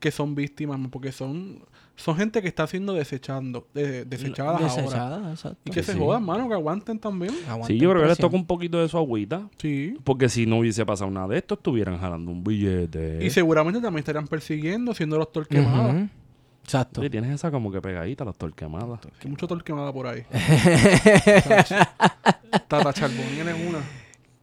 que 0.00 0.10
son 0.10 0.34
víctimas, 0.34 0.78
porque 0.90 1.10
son, 1.12 1.58
son 1.96 2.16
gente 2.16 2.42
que 2.42 2.48
está 2.48 2.66
siendo 2.66 2.92
desechando, 2.92 3.66
de- 3.74 4.04
desechadas 4.04 4.60
ahora. 4.60 4.74
Desechada, 4.82 5.30
exacto. 5.32 5.58
Y 5.64 5.70
que 5.70 5.80
Sí, 5.82 5.86
se 5.86 5.92
sí. 5.94 5.98
jodan, 5.98 6.24
mano, 6.24 6.46
que 6.48 6.54
aguanten 6.54 6.98
también. 6.98 7.34
Aguanten 7.48 7.76
Sí, 7.76 7.82
yo 7.82 7.90
creo 7.90 8.02
que 8.02 8.08
les 8.08 8.18
toca 8.18 8.36
un 8.36 8.46
poquito 8.46 8.78
de 8.80 8.88
su 8.88 8.96
agüita. 8.98 9.48
Sí. 9.58 9.96
Porque 10.04 10.28
si 10.28 10.46
no 10.46 10.58
hubiese 10.58 10.84
pasado 10.86 11.10
nada 11.10 11.28
de 11.28 11.38
esto, 11.38 11.54
estuvieran 11.54 11.98
jalando 11.98 12.30
un 12.30 12.44
billete. 12.44 13.24
Y 13.24 13.30
seguramente 13.30 13.80
también 13.80 14.00
estarían 14.00 14.28
persiguiendo, 14.28 14.94
siendo 14.94 15.18
los 15.18 15.32
torquemadas. 15.32 16.08
Exacto. 16.64 17.00
Oye, 17.00 17.10
tienes 17.10 17.30
esa 17.30 17.50
como 17.50 17.70
que 17.70 17.80
pegadita, 17.80 18.24
las 18.24 18.36
torquemadas. 18.36 19.00
Que 19.20 19.28
mucho 19.28 19.46
torquemada 19.46 19.92
por 19.92 20.06
ahí. 20.08 20.24
Tata 22.68 22.92
Charboniel 22.92 23.48
es 23.48 23.68
una. 23.68 23.78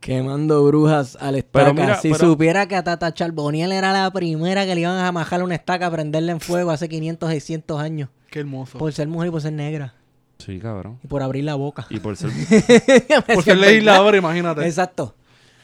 Quemando 0.03 0.65
brujas 0.65 1.17
al 1.21 1.35
estaca. 1.35 1.71
Pero 1.71 1.73
mira, 1.73 1.95
si 2.01 2.11
pero- 2.11 2.25
supiera 2.31 2.67
que 2.67 2.75
a 2.75 2.83
Tata 2.83 3.13
Charboniel 3.13 3.71
era 3.71 3.93
la 3.93 4.11
primera 4.11 4.65
que 4.65 4.75
le 4.75 4.81
iban 4.81 4.97
a 4.97 5.11
majar 5.13 5.41
una 5.41 5.55
estaca 5.55 5.87
a 5.87 5.91
prenderla 5.91 6.33
en 6.33 6.41
fuego 6.41 6.71
hace 6.71 6.89
500, 6.89 7.29
600 7.29 7.79
años. 7.79 8.09
Qué 8.29 8.39
hermoso. 8.39 8.77
Por 8.77 8.91
ser 8.91 9.07
mujer 9.07 9.29
y 9.29 9.31
por 9.31 9.41
ser 9.41 9.53
negra. 9.53 9.93
Sí, 10.39 10.59
cabrón. 10.59 10.99
Y 11.05 11.07
por 11.07 11.23
abrir 11.23 11.45
la 11.45 11.55
boca. 11.55 11.87
Y 11.89 11.99
por 11.99 12.17
ser... 12.17 12.31
Por 13.33 13.43
ser 13.45 13.57
legislador, 13.57 14.13
imagínate. 14.15 14.65
Exacto. 14.65 15.15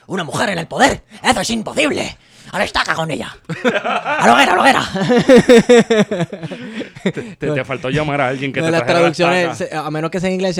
Una 0.09 0.23
mujer 0.23 0.49
en 0.49 0.57
el 0.59 0.67
poder. 0.67 1.03
Eso 1.23 1.41
es 1.41 1.49
imposible. 1.51 2.17
A 2.51 2.57
la 2.57 2.63
estaca 2.63 2.95
con 2.95 3.11
ella. 3.11 3.31
A 3.63 4.25
la 4.25 4.33
hoguera, 4.33 4.53
a 4.53 4.55
la 4.55 4.61
hoguera. 4.61 4.81
te, 7.03 7.35
te 7.35 7.63
faltó 7.65 7.89
llamar 7.91 8.21
a 8.21 8.27
alguien 8.29 8.51
que 8.51 8.59
No, 8.59 8.65
te 8.65 8.71
las 8.71 8.81
la 8.81 8.87
traducciones, 8.87 9.71
a 9.71 9.91
menos 9.91 10.09
que 10.09 10.19
sea 10.19 10.29
en 10.29 10.35
inglés, 10.35 10.55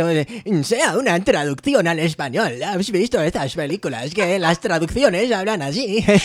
sea 0.68 0.98
una 0.98 1.20
traducción 1.24 1.88
al 1.88 1.98
español. 2.00 2.62
¿Has 2.64 2.92
visto 2.92 3.20
estas 3.22 3.56
películas? 3.56 4.14
Que 4.14 4.38
las 4.38 4.60
traducciones 4.60 5.32
hablan 5.32 5.64
así. 5.64 6.06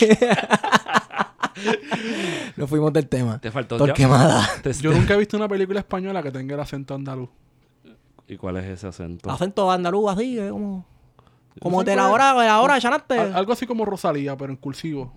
Nos 2.57 2.69
fuimos 2.69 2.93
del 2.93 3.09
tema. 3.09 3.41
Te 3.41 3.51
faltó 3.51 3.77
Torquemada. 3.79 4.47
Te- 4.63 4.73
Yo 4.75 4.93
nunca 4.93 5.15
he 5.15 5.17
visto 5.17 5.37
una 5.37 5.49
película 5.49 5.81
española 5.81 6.23
que 6.23 6.31
tenga 6.31 6.55
el 6.55 6.61
acento 6.61 6.95
andaluz. 6.95 7.31
¿Y 8.29 8.37
cuál 8.37 8.57
es 8.59 8.65
ese 8.67 8.87
acento? 8.87 9.31
Acento 9.31 9.71
andaluz 9.71 10.11
así, 10.13 10.39
eh, 10.39 10.49
como... 10.51 10.87
Como 11.61 11.85
de 11.85 11.97
la 11.97 12.11
hora, 12.11 12.35
de 12.35 12.47
la 12.47 12.61
hora. 12.61 12.75
Al- 12.75 13.35
algo 13.35 13.53
así 13.53 13.67
como 13.67 13.85
Rosalía, 13.85 14.37
pero 14.37 14.51
en 14.51 14.57
cursivo. 14.57 15.13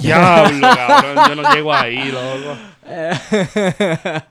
Diablo, 0.00 0.60
cabrón. 0.60 1.24
Yo 1.28 1.42
no 1.42 1.54
llego 1.54 1.72
ahí, 1.72 2.12
loco. 2.12 2.56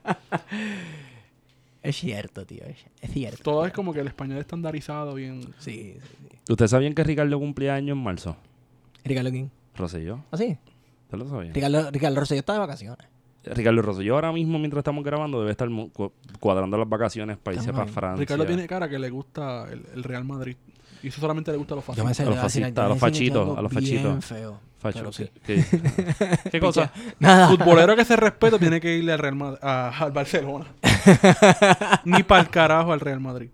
Es 1.82 1.96
cierto, 1.98 2.44
tío. 2.44 2.64
Es, 2.64 3.10
cierto. 3.12 3.44
Todo 3.44 3.64
es 3.64 3.72
como 3.72 3.92
que 3.92 4.00
el 4.00 4.08
español 4.08 4.38
estandarizado, 4.38 5.14
bien. 5.14 5.42
Sí, 5.58 5.96
sí, 6.02 6.16
sí. 6.20 6.38
¿Ustedes 6.50 6.72
sabían 6.72 6.94
que 6.94 7.04
Ricardo 7.04 7.38
cumplía 7.38 7.76
años 7.76 7.96
en 7.96 8.02
marzo? 8.02 8.36
Ricardo 9.04 9.30
King. 9.30 9.48
Rosselló. 9.76 10.24
¿Ah, 10.32 10.36
sí? 10.36 10.58
¿Ustedes 11.04 11.24
lo 11.24 11.28
sabían? 11.30 11.54
Ricardo, 11.54 11.90
Ricardo 11.92 12.18
Rosselló 12.18 12.40
está 12.40 12.54
de 12.54 12.58
vacaciones. 12.58 13.06
Ricardo 13.44 13.82
Rosselló 13.82 14.14
ahora 14.16 14.32
mismo, 14.32 14.58
mientras 14.58 14.80
estamos 14.80 15.04
grabando, 15.04 15.38
debe 15.38 15.52
estar 15.52 15.68
cuadrando 16.40 16.76
las 16.76 16.88
vacaciones 16.88 17.36
para 17.36 17.56
irse 17.56 17.72
para. 17.72 17.86
Francia. 17.86 18.20
Ricardo 18.20 18.44
tiene 18.46 18.66
cara 18.66 18.88
que 18.88 18.98
le 18.98 19.08
gusta 19.10 19.68
el, 19.70 19.86
el 19.94 20.02
Real 20.02 20.24
Madrid. 20.24 20.56
Y 21.06 21.08
eso 21.10 21.20
solamente 21.20 21.52
le 21.52 21.56
gusta 21.58 21.74
a 21.74 21.76
los 21.76 21.86
Yo 21.86 22.02
me 22.04 22.12
fascistas. 22.12 22.16
sé 22.16 22.22
A 22.24 22.30
los 22.34 22.42
fascistas, 22.42 22.78
a 22.78 22.82
yo 22.82 22.88
los 22.88 22.98
fachitos, 22.98 23.58
a 23.58 23.62
los 23.62 23.70
bien 23.70 23.84
fachitos. 23.84 24.24
feo. 24.24 24.60
Facho, 24.76 24.98
pero 24.98 25.12
sí. 25.12 25.30
¿qué, 25.46 25.64
qué- 25.70 26.50
qué 26.50 26.60
cosa? 26.60 26.90
Nada. 27.20 27.48
Futbolero 27.48 27.94
que 27.94 28.04
se 28.04 28.16
respeta 28.16 28.58
tiene 28.58 28.80
que 28.80 28.96
irle 28.96 29.12
al 29.12 29.20
Real 29.20 29.36
Madrid, 29.36 29.58
a- 29.62 29.90
al 29.96 30.10
Barcelona. 30.10 30.66
Ni 32.04 32.24
para 32.24 32.40
el 32.42 32.50
carajo 32.50 32.92
al 32.92 32.98
Real 32.98 33.20
Madrid. 33.20 33.50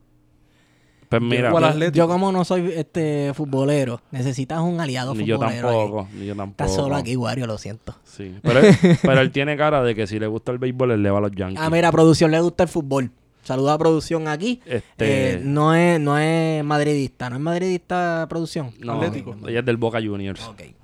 Pues 1.11 1.21
mira, 1.21 1.53
Yo, 1.79 1.91
yo 1.91 2.09
como 2.09 2.33
no 2.33 2.43
soy 2.43 2.73
este 2.75 3.35
futbolero, 3.35 4.01
necesitas 4.13 4.61
un 4.61 4.81
aliado 4.81 5.15
ni 5.15 5.27
yo 5.27 5.37
futbolero. 5.37 5.69
ahí. 5.69 5.77
tampoco, 5.77 6.09
ni 6.15 6.25
yo 6.25 6.35
tampoco. 6.35 6.65
Estás 6.65 6.75
solo 6.75 6.97
aquí, 6.97 7.17
Wario, 7.17 7.47
lo 7.47 7.59
siento. 7.59 7.95
Sí, 8.05 8.35
pero 8.43 8.61
él, 8.61 8.75
pero 9.03 9.21
él 9.21 9.31
tiene 9.33 9.59
cara 9.59 9.83
de 9.83 9.95
que 9.95 10.07
si 10.07 10.19
le 10.19 10.27
gusta 10.27 10.53
el 10.53 10.59
béisbol, 10.59 10.93
él 10.93 11.03
le 11.03 11.11
va 11.11 11.19
a 11.19 11.21
los 11.21 11.33
Yankees. 11.33 11.61
Ah, 11.61 11.69
mira, 11.69 11.89
a 11.89 11.93
producción 11.93 12.31
le 12.31 12.41
gusta 12.41 12.63
el 12.63 12.71
fútbol. 12.71 13.11
Saluda 13.43 13.75
a 13.75 13.79
producción 13.79 14.29
aquí. 14.29 14.61
Este, 14.67 15.35
Eh, 15.35 15.41
no, 15.43 15.75
es, 15.75 15.99
no 16.01 16.17
es 16.19 16.65
madridista, 16.65 17.29
no 17.31 17.37
es 17.37 17.43
madridista 17.43 18.27
producción. 18.29 18.73
no, 18.79 18.95
Atlético. 18.95 19.37
ella 19.49 19.61
es 19.61 19.65
del 19.67 19.77
Boca 19.77 20.01
Juniors. 20.01 20.43
Ok. 20.47 20.59
De 20.59 20.75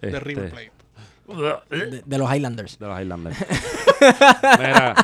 Este, 0.00 0.20
River 0.20 0.50
Plate. 0.50 0.72
De, 1.70 2.02
de 2.06 2.18
los 2.18 2.32
Highlanders. 2.34 2.78
De 2.78 2.86
los 2.86 3.00
Highlanders. 3.00 3.36
Mira, 4.58 4.94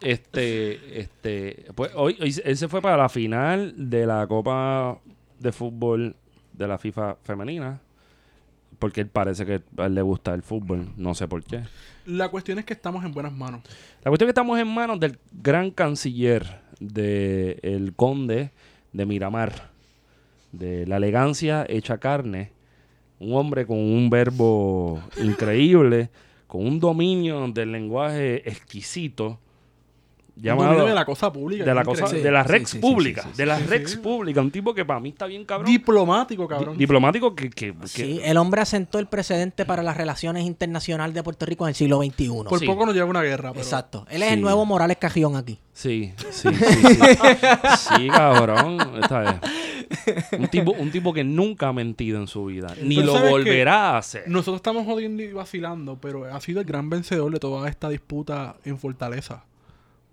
este, 0.00 1.00
este, 1.00 1.66
pues 1.74 1.90
hoy, 1.94 2.16
hoy 2.20 2.34
él 2.44 2.56
se 2.56 2.68
fue 2.68 2.80
para 2.80 2.96
la 2.96 3.08
final 3.08 3.74
de 3.76 4.06
la 4.06 4.26
Copa 4.26 4.98
de 5.38 5.52
Fútbol 5.52 6.16
de 6.52 6.68
la 6.68 6.78
FIFA 6.78 7.16
femenina. 7.22 7.80
Porque 8.78 9.00
él 9.00 9.08
parece 9.08 9.44
que 9.46 9.62
a 9.78 9.86
él 9.86 9.94
le 9.94 10.02
gusta 10.02 10.34
el 10.34 10.42
fútbol. 10.42 10.88
No 10.96 11.14
sé 11.14 11.26
por 11.28 11.42
qué. 11.42 11.62
La 12.06 12.28
cuestión 12.28 12.58
es 12.60 12.64
que 12.64 12.72
estamos 12.72 13.04
en 13.04 13.12
buenas 13.12 13.32
manos. 13.32 13.62
La 14.04 14.10
cuestión 14.10 14.28
es 14.28 14.34
que 14.34 14.40
estamos 14.40 14.58
en 14.60 14.68
manos 14.68 15.00
del 15.00 15.18
gran 15.32 15.72
canciller 15.72 16.60
de 16.78 17.58
el 17.62 17.94
conde 17.94 18.52
de 18.92 19.06
Miramar. 19.06 19.70
De 20.52 20.86
la 20.86 20.98
elegancia 20.98 21.66
hecha 21.68 21.98
carne. 21.98 22.52
Un 23.18 23.34
hombre 23.34 23.66
con 23.66 23.78
un 23.78 24.08
verbo 24.08 25.02
increíble. 25.20 26.10
Con 26.46 26.64
un 26.64 26.78
dominio 26.78 27.48
del 27.48 27.72
lenguaje 27.72 28.48
exquisito. 28.48 29.40
Llamado 30.38 30.84
de 30.86 30.94
la 30.94 31.04
cosa 31.06 31.32
pública. 31.32 31.64
de 31.64 31.74
la 31.74 31.82
cosa, 31.84 32.06
de 32.08 32.30
la 32.30 32.44
Sí, 32.44 32.50
Rex 32.52 32.70
sí, 32.70 32.76
sí, 32.76 32.80
pública, 32.82 33.26
de 33.36 33.46
la 33.46 33.58
sí, 33.58 33.64
Rex 33.64 33.96
pública, 33.96 34.40
un 34.42 34.50
tipo 34.50 34.74
que 34.74 34.84
para 34.84 35.00
mí 35.00 35.08
está 35.08 35.24
bien 35.26 35.44
cabrón, 35.46 35.66
Diplomático, 35.70 36.42
Di- 36.42 36.48
cabrón. 36.48 36.76
diplomático 36.78 37.34
que, 37.34 37.48
que, 37.48 37.72
que- 37.74 37.86
Sí, 37.88 38.20
el 38.22 38.36
hombre 38.36 38.60
asentó 38.60 38.98
el 38.98 39.06
precedente 39.06 39.64
para 39.64 39.82
las 39.82 39.96
relaciones 39.96 40.44
internacionales 40.44 41.14
de 41.14 41.22
Puerto 41.22 41.46
Rico 41.46 41.64
en 41.64 41.70
el 41.70 41.74
siglo 41.74 42.02
XXI. 42.02 42.28
Por 42.48 42.58
sí. 42.58 42.66
poco 42.66 42.84
nos 42.84 42.94
lleva 42.94 43.06
una 43.06 43.22
guerra. 43.22 43.52
Pero 43.52 43.62
Exacto. 43.64 44.06
Él 44.10 44.22
es 44.22 44.28
Sí. 44.28 44.34
el 44.34 44.40
nuevo 44.42 44.66
Morales 44.66 44.98
Cajillón 44.98 45.36
aquí. 45.36 45.58
sí, 45.72 46.12
sí, 46.30 46.48
sí, 46.52 46.54
sí, 46.54 46.98
sí, 47.96 48.08
cabrón, 48.08 48.78
esta 49.02 49.20
vez. 49.20 49.34
Un 50.38 50.48
tipo, 50.48 50.72
un 50.72 50.90
tipo 50.90 51.12
que 51.12 51.24
nunca 51.24 51.68
ha 51.68 51.72
mentido 51.72 52.20
en 52.20 52.26
su 52.26 52.44
vida, 52.46 52.74
ni 52.82 52.96
Pero 52.96 53.18
lo 53.18 53.30
volverá 53.30 53.90
a 53.92 53.98
hacer. 53.98 54.24
Nosotros 54.26 54.56
estamos 54.56 54.84
jodiendo 54.84 55.22
y 55.22 55.32
vacilando, 55.32 55.96
pero 56.00 56.24
ha 56.26 56.40
sido 56.40 56.60
el 56.60 56.66
gran 56.66 56.90
vencedor 56.90 57.32
de 57.32 57.38
toda 57.38 57.68
esta 57.68 57.88
disputa 57.88 58.56
en 58.64 58.78
Fortaleza. 58.78 59.44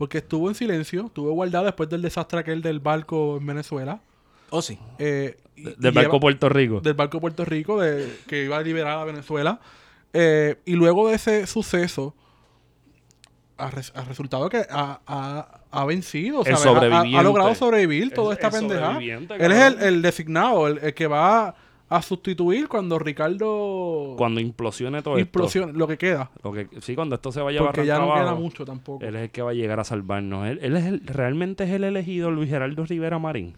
Porque 0.04 0.18
estuvo 0.18 0.50
en 0.50 0.56
silencio, 0.56 1.06
estuvo 1.06 1.32
guardado 1.32 1.64
después 1.64 1.88
del 1.88 2.02
desastre 2.02 2.38
aquel 2.40 2.62
del 2.62 2.82
barco 2.82 3.38
en 3.38 3.46
Venezuela. 3.46 4.02
Oh, 4.50 4.62
sí. 4.62 4.78
eh, 5.00 5.38
De- 5.56 5.76
del 5.78 5.94
barco 5.94 6.10
lleva- 6.12 6.20
Puerto 6.20 6.50
Rico. 6.50 6.82
del 6.82 6.94
barco 6.94 7.18
de 7.18 7.22
Puerto 7.22 7.46
Rico 7.46 7.80
de, 7.80 8.14
que 8.28 8.44
iba 8.44 8.58
a 8.58 8.62
liberar 8.62 9.00
a 9.00 9.06
Venezuela. 9.06 9.62
Eh, 10.12 10.58
y 10.66 10.74
luego 10.74 11.08
de 11.08 11.16
ese 11.16 11.48
suceso, 11.48 12.14
ha, 13.58 13.70
res- 13.70 13.94
ha 13.96 14.04
resultado 14.04 14.50
que 14.50 14.66
ha, 14.70 15.00
ha- 15.08 15.62
ha 15.72 15.86
vencido. 15.86 16.42
Ha- 16.42 17.24
logrado 17.24 17.56
sobrevivir 17.56 18.14
toda 18.14 18.34
El- 18.34 18.38
esta 18.40 18.48
el 18.48 18.54
pendeja. 18.68 19.00
Él 19.40 19.52
es 19.54 19.82
el, 19.84 20.02
designado, 20.02 20.68
el, 20.68 20.80
el 20.80 20.94
que 20.94 21.08
va 21.08 21.56
a 21.90 22.02
sustituir 22.02 22.68
cuando 22.68 22.98
Ricardo 23.00 24.16
Cuando 24.18 24.40
implosione 24.40 25.02
todo 25.02 25.20
implosione, 25.20 25.74
lo 25.74 25.88
que 25.88 25.98
queda. 25.98 26.32
esto. 26.36 26.50
Lo 26.50 26.54
que, 26.54 26.70
sí, 26.82 26.96
cuando 26.96 27.16
esto 27.16 27.32
se 27.32 27.42
vaya 27.42 27.60
a 27.60 27.66
Porque 27.66 27.86
ya 27.86 27.96
no 27.96 28.08
barranca 28.08 28.22
queda 28.22 28.30
abajo, 28.30 28.42
mucho 28.42 28.66
tampoco. 28.66 29.06
Él 29.06 29.16
es 29.16 29.22
el 29.24 29.30
que 29.30 29.42
va 29.42 29.52
a 29.52 29.54
llegar 29.54 29.80
a 29.80 29.84
salvarnos. 29.84 30.48
Él, 30.48 30.60
él 30.62 30.76
es 30.78 30.86
el, 30.86 31.06
realmente 31.06 31.66
es 31.66 31.70
el 31.70 31.84
elegido 31.84 32.32
Luis 32.32 32.50
Geraldo 32.50 32.86
Rivera 32.86 33.20
Marín. 33.20 33.56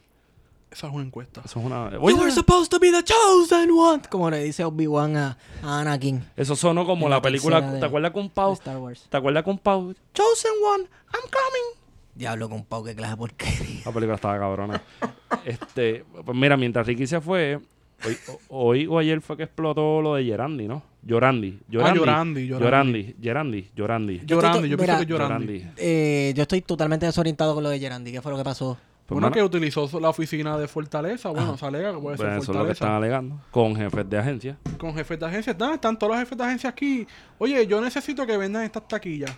Esa 0.72 0.88
es 0.88 0.94
una 0.94 1.06
encuesta. 1.06 1.42
Eso 1.46 1.60
es 1.60 1.66
una. 1.66 1.92
You 1.92 2.18
were 2.18 2.32
supposed 2.32 2.70
to 2.70 2.80
be 2.80 2.92
the 2.92 3.02
chosen 3.02 3.70
one. 3.72 4.02
Como 4.10 4.30
le 4.30 4.44
dice 4.44 4.66
Obi-Wan 4.66 5.16
a, 5.16 5.38
a 5.64 5.80
Anakin. 5.80 6.22
Eso 6.36 6.56
sonó 6.58 6.86
como 6.86 7.06
En 7.06 7.12
la, 7.12 7.18
la 7.18 7.22
película. 7.22 7.80
¿Te 7.80 7.86
acuerdas 7.86 8.12
con 8.12 8.30
Pau? 8.30 8.52
Star 8.54 8.78
Wars. 8.78 9.08
¿Te 9.10 9.16
acuerdas 9.16 9.44
con 9.44 9.58
Pau? 9.58 9.94
Chosen 10.14 10.52
One, 10.74 10.84
I'm 10.84 11.30
coming. 11.32 11.86
Diablo 12.14 12.50
con 12.50 12.66
Pau, 12.66 12.84
qué 12.84 12.94
clase 12.94 13.12
de 13.12 13.18
porquería. 13.18 13.82
La 13.86 13.92
película 13.94 14.16
estaba 14.16 14.38
cabrona. 14.38 14.82
este, 15.46 16.04
pues 16.26 16.38
mira, 16.38 16.58
mientras 16.58 16.86
Ricky 16.88 17.08
se 17.08 17.22
fue, 17.22 17.62
hoy, 18.06 18.18
o- 18.28 18.40
hoy 18.50 18.88
o 18.88 18.98
ayer 19.00 19.22
fue 19.22 19.38
que 19.38 19.44
explotó 19.44 20.02
lo 20.02 20.16
de 20.16 20.24
Gerandi, 20.26 20.68
¿no? 20.68 20.84
Llorandi. 21.04 21.60
Llorandi. 21.70 22.00
Llorandi, 22.00 22.48
Llorandi. 22.48 23.16
Llorandi. 23.20 23.70
Llorandi. 23.76 24.22
Llorando, 24.26 24.58
estoy- 24.58 24.70
yo 24.70 24.78
mira, 24.78 24.98
pienso 24.98 25.06
que. 25.06 25.12
Llorandi. 25.24 25.68
Eh, 25.78 26.34
yo 26.36 26.42
estoy 26.42 26.62
totalmente 26.62 27.06
desorientado 27.06 27.54
con 27.54 27.64
lo 27.64 27.70
de 27.70 27.80
Gerandi. 27.80 28.12
¿Qué 28.12 28.22
fue 28.22 28.32
lo 28.32 28.38
que 28.38 28.44
pasó? 28.44 28.78
Pues, 29.06 29.14
bueno, 29.18 29.26
mano, 29.28 29.34
que 29.36 29.44
utilizó 29.44 29.88
la 30.00 30.10
oficina 30.10 30.58
de 30.58 30.68
Fortaleza. 30.68 31.30
Bueno, 31.30 31.50
Ajá. 31.50 31.58
se 31.58 31.66
alega 31.68 31.94
que 31.94 32.00
puede 32.00 32.18
ser 32.18 32.26
pues 32.28 32.42
eso 32.44 32.52
es 32.54 32.58
lo 32.58 32.66
que 32.66 32.72
están 32.72 32.88
Fortaleza. 32.88 32.98
alegando. 32.98 33.42
Con 33.52 33.76
jefes 33.76 34.10
de 34.10 34.18
agencia. 34.18 34.58
Con 34.80 34.96
jefes 34.96 35.20
de 35.20 35.26
agencia. 35.28 35.52
Están, 35.52 35.74
están 35.76 36.00
todos 36.00 36.10
los 36.14 36.20
jefes 36.20 36.36
de 36.36 36.44
agencia 36.44 36.70
aquí. 36.72 37.06
Oye, 37.38 37.68
yo 37.68 37.80
necesito 37.82 38.26
que 38.26 38.36
vendan 38.36 38.64
estas 38.64 38.88
taquillas 38.88 39.30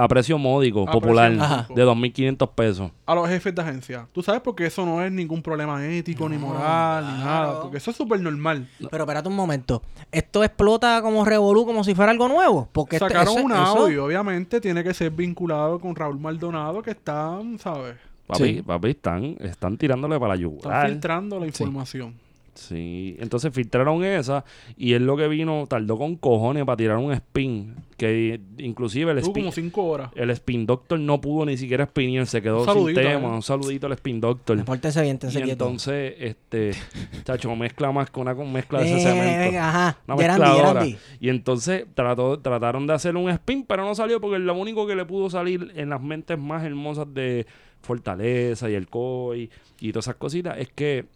A 0.00 0.06
precio 0.06 0.38
módico, 0.38 0.88
A 0.88 0.92
popular, 0.92 1.32
precio 1.36 1.74
de 1.74 1.84
2.500 1.84 2.50
pesos. 2.54 2.90
a 3.04 3.14
los 3.16 3.28
jefes 3.28 3.52
de 3.52 3.62
agencia. 3.62 4.06
Tú 4.12 4.22
sabes 4.22 4.40
porque 4.40 4.64
eso 4.66 4.86
no 4.86 5.02
es 5.02 5.10
ningún 5.10 5.42
problema 5.42 5.84
ético, 5.84 6.28
ni 6.28 6.38
moral, 6.38 7.04
ni 7.04 7.18
nada. 7.24 7.60
Porque 7.60 7.78
eso 7.78 7.90
es 7.90 7.96
súper 7.96 8.20
normal. 8.20 8.68
Pero 8.90 9.02
espérate 9.04 9.28
un 9.28 9.34
momento. 9.34 9.82
Esto 10.12 10.44
explota 10.44 11.02
como 11.02 11.24
revolú, 11.24 11.66
como 11.66 11.82
si 11.82 11.96
fuera 11.96 12.12
algo 12.12 12.28
nuevo. 12.28 12.68
Porque 12.70 12.94
este- 12.96 13.08
Sacaron 13.08 13.34
eso- 13.34 13.44
un 13.44 13.50
eso- 13.52 13.60
audio, 13.60 14.04
obviamente 14.04 14.60
tiene 14.60 14.84
que 14.84 14.94
ser 14.94 15.10
vinculado 15.10 15.80
con 15.80 15.96
Raúl 15.96 16.20
Maldonado, 16.20 16.80
que 16.80 16.92
están, 16.92 17.58
¿sabes? 17.58 17.96
Papi, 18.28 18.44
Sí. 18.44 18.62
papi, 18.62 18.90
están, 18.90 19.36
están 19.40 19.76
tirándole 19.76 20.14
para 20.20 20.28
la 20.28 20.34
Están 20.34 20.50
yugular. 20.52 20.88
filtrando 20.88 21.40
la 21.40 21.46
información. 21.46 22.14
Sí, 22.54 23.16
entonces 23.20 23.52
filtraron 23.54 24.04
esa 24.04 24.44
y 24.76 24.92
él 24.92 25.06
lo 25.06 25.16
que 25.16 25.28
vino 25.28 25.64
tardó 25.68 25.96
con 25.96 26.16
cojones 26.16 26.64
para 26.64 26.76
tirar 26.76 26.96
un 26.98 27.12
spin, 27.12 27.74
que 27.98 28.40
inclusive 28.58 29.12
el 29.12 29.18
spin, 29.18 29.32
como 29.34 29.52
cinco 29.52 29.84
horas. 29.84 30.10
el 30.14 30.30
spin 30.30 30.64
doctor 30.64 30.98
no 30.98 31.20
pudo 31.20 31.44
ni 31.44 31.56
siquiera 31.58 31.84
spinear, 31.84 32.26
se 32.26 32.40
quedó 32.40 32.60
sin 32.64 32.72
saludito, 32.72 33.00
tema, 33.00 33.28
eh. 33.28 33.32
un 33.32 33.42
saludito 33.42 33.86
al 33.88 33.92
spin 33.92 34.20
doctor. 34.20 34.64
Pórtense 34.64 35.02
bien, 35.02 35.16
Y 35.16 35.18
tense 35.18 35.42
quieto. 35.42 35.64
entonces, 35.64 36.14
este, 36.18 36.70
chacho, 37.24 37.54
mezcla 37.56 37.92
más 37.92 38.08
con 38.10 38.22
una 38.22 38.34
con 38.34 38.50
mezcla 38.52 38.80
de 38.80 38.86
Eh, 38.88 38.96
ese 38.96 39.02
cemento. 39.10 39.58
ajá. 39.58 39.98
Una 40.06 40.16
mezcladora. 40.16 40.86
Y 41.20 41.28
entonces 41.28 41.84
trató, 41.94 42.38
trataron 42.38 42.86
de 42.86 42.94
hacer 42.94 43.16
un 43.16 43.28
spin, 43.30 43.64
pero 43.66 43.84
no 43.84 43.94
salió 43.94 44.20
porque 44.20 44.38
lo 44.38 44.54
único 44.54 44.86
que 44.86 44.94
le 44.94 45.04
pudo 45.04 45.28
salir 45.28 45.72
en 45.74 45.90
las 45.90 46.00
mentes 46.00 46.38
más 46.38 46.64
hermosas 46.64 47.12
de 47.12 47.46
Fortaleza 47.82 48.70
y 48.70 48.74
el 48.74 48.88
COI 48.88 49.50
y 49.80 49.92
todas 49.92 50.06
esas 50.06 50.16
cositas 50.16 50.56
es 50.58 50.68
que 50.68 51.06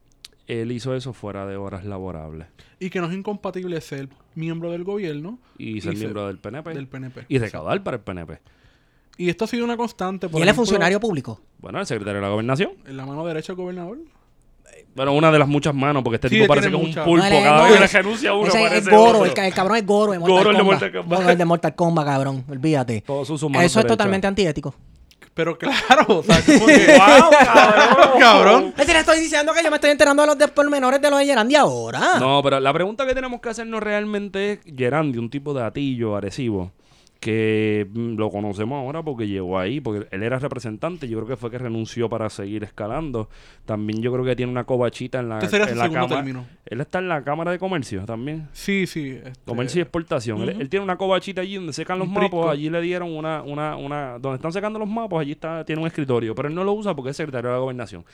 él 0.47 0.73
hizo 0.73 0.95
eso 0.95 1.13
fuera 1.13 1.47
de 1.47 1.57
horas 1.57 1.85
laborables. 1.85 2.49
Y 2.81 2.91
que 2.91 3.01
no 3.01 3.07
es 3.09 3.15
incompatible 3.15 3.81
ser 3.81 4.09
miembro 4.35 4.71
del 4.71 4.85
gobierno 4.85 5.39
Y 5.59 5.81
ser 5.81 5.97
miembro 5.97 6.27
del 6.27 6.39
PNP. 6.39 6.75
del 6.75 6.89
PNP. 6.89 7.27
Y 7.29 7.39
recaudar 7.39 7.83
para 7.83 7.97
el 7.99 8.03
PNP. 8.03 8.39
Y 9.19 9.29
esto 9.29 9.45
ha 9.45 9.49
sido 9.49 9.65
una 9.65 9.77
constante. 9.77 10.29
Por 10.29 10.41
Y 10.41 10.43
él 10.43 10.49
es 10.49 10.57
funcionario 10.57 10.99
público. 10.99 11.41
Bueno, 11.59 11.79
el 11.81 11.87
secretario 11.87 12.21
de 12.21 12.27
la 12.27 12.31
gobernación. 12.31 12.73
En 12.87 12.97
la 12.97 13.07
mano 13.07 13.27
derecha 13.27 13.53
del 13.53 13.63
gobernador. 13.63 13.99
Bueno, 14.95 15.15
una 15.15 15.31
de 15.31 15.39
las 15.39 15.49
muchas 15.49 15.75
manos, 15.75 16.03
porque 16.03 16.17
este 16.17 16.29
Sí, 16.29 16.35
tipo 16.37 16.49
parece 16.49 16.71
que 16.71 16.77
es 16.77 16.83
un 16.83 17.05
pulpo. 17.05 17.17
No, 17.17 17.25
él 17.27 17.43
Cada 17.43 17.57
no, 17.57 17.65
vez 17.65 17.73
que 17.75 17.81
le 17.81 17.87
renuncia 18.03 18.35
uno, 18.35 18.47
Ese 18.49 18.77
es 18.79 18.89
Goro, 18.89 19.25
el, 19.25 19.33
el 19.39 19.55
cabrón 19.55 19.77
es 19.79 19.87
Goro 19.87 20.13
de 20.13 20.19
Mortal 20.19 20.37
Goro, 20.37 20.51
el 20.51 20.57
de 20.57 20.63
Kombat. 20.63 20.81
Mortal 20.81 20.93
Kombat. 21.03 21.31
El 21.31 21.39
de 21.39 21.45
Mortal 21.45 21.75
Kombat, 21.75 22.07
cabrón. 22.07 22.45
Olvídate. 22.49 23.01
Todos 23.03 23.29
sus 23.29 23.43
manos 23.45 23.65
Eso 23.65 23.81
es 23.81 23.87
totalmente 23.87 24.27
antiético. 24.27 24.75
Pero 25.35 25.57
claro, 25.59 26.07
o 26.09 26.23
sea, 26.23 26.41
como 26.45 26.67
que... 26.67 26.87
¡Wow, 26.99 27.31
cabrón! 27.45 28.19
Cabrón. 28.19 28.65
Es 28.77 28.87
decir, 28.87 28.97
estoy 28.97 29.21
diciendo 29.21 29.53
que 29.55 29.63
yo 29.63 29.71
me 29.71 29.77
estoy 29.77 29.91
enterando 29.91 30.23
de 30.27 30.37
los 30.37 30.51
pormenores 30.51 31.01
de 31.01 31.11
los 31.11 31.19
de 31.19 31.27
Gerandi 31.27 31.55
ahora. 31.57 32.19
No, 32.19 32.43
pero 32.43 32.61
la 32.61 32.73
pregunta 32.73 33.07
que 33.07 33.15
tenemos 33.15 33.41
que 33.41 33.49
hacernos 33.49 33.83
realmente 33.83 34.53
es, 34.53 34.61
Gerandi, 34.77 35.19
un 35.19 35.31
tipo 35.31 35.55
de 35.55 35.65
atillo, 35.65 36.15
agresivo, 36.15 36.73
que 37.23 37.87
mm, 37.95 38.17
lo 38.17 38.31
conocemos 38.31 38.83
ahora 38.83 39.01
porque 39.05 39.29
llegó 39.29 39.57
ahí, 39.57 39.81
porque 39.81 40.09
él 40.11 40.23
era 40.25 40.41
representante, 40.41 41.09
yo 41.09 41.19
creo 41.19 41.29
que 41.29 41.37
fue 41.37 41.53
que 41.53 41.59
renunció 41.59 42.09
para 42.09 42.29
seguir 42.29 42.65
escalando. 42.65 43.29
También 43.65 44.03
yo 44.03 44.13
creo 44.13 44.25
que 44.25 44.35
tiene 44.35 44.51
una 44.51 44.65
cobachita 44.65 45.21
en 45.21 45.29
la, 45.29 45.39
Este 45.39 45.57
en 45.59 45.69
su 45.69 45.75
la 45.77 45.85
Cámara. 45.89 46.09
término. 46.09 46.45
Él 46.67 46.81
está 46.81 46.99
en 46.99 47.09
la 47.09 47.23
Cámara 47.23 47.53
de 47.53 47.61
Comercio 47.61 48.05
también. 48.07 48.49
Sí, 48.53 48.89
sí. 48.89 49.21
este, 49.25 49.33
Comercio 49.47 49.79
y 49.79 49.83
exportación. 49.83 50.43
Él- 50.49 50.69
tiene 50.69 50.83
una 50.83 50.97
cobachita 50.97 51.43
allí 51.43 51.55
donde 51.55 51.73
secan 51.73 52.01
los 52.01 52.09
prisco. 52.09 52.51
Allí 52.51 52.69
le 52.69 52.81
dieron 52.81 53.15
una, 53.17 53.43
una, 53.43 53.77
una. 53.77 54.19
Donde 54.19 54.37
están 54.37 54.53
secando 54.53 54.81
los 54.81 54.89
mapos, 54.89 55.21
allí 55.21 55.31
está, 55.33 55.65
tiene 55.65 55.81
un 55.81 55.87
escritorio. 55.87 56.35
Pero 56.35 56.49
él 56.49 56.55
no 56.57 56.65
lo 56.65 56.73
usa 56.73 56.93
porque 56.97 57.11
es 57.11 57.17
secretario 57.17 57.51
de 57.51 57.55
la 57.55 57.61
gobernación. 57.61 58.05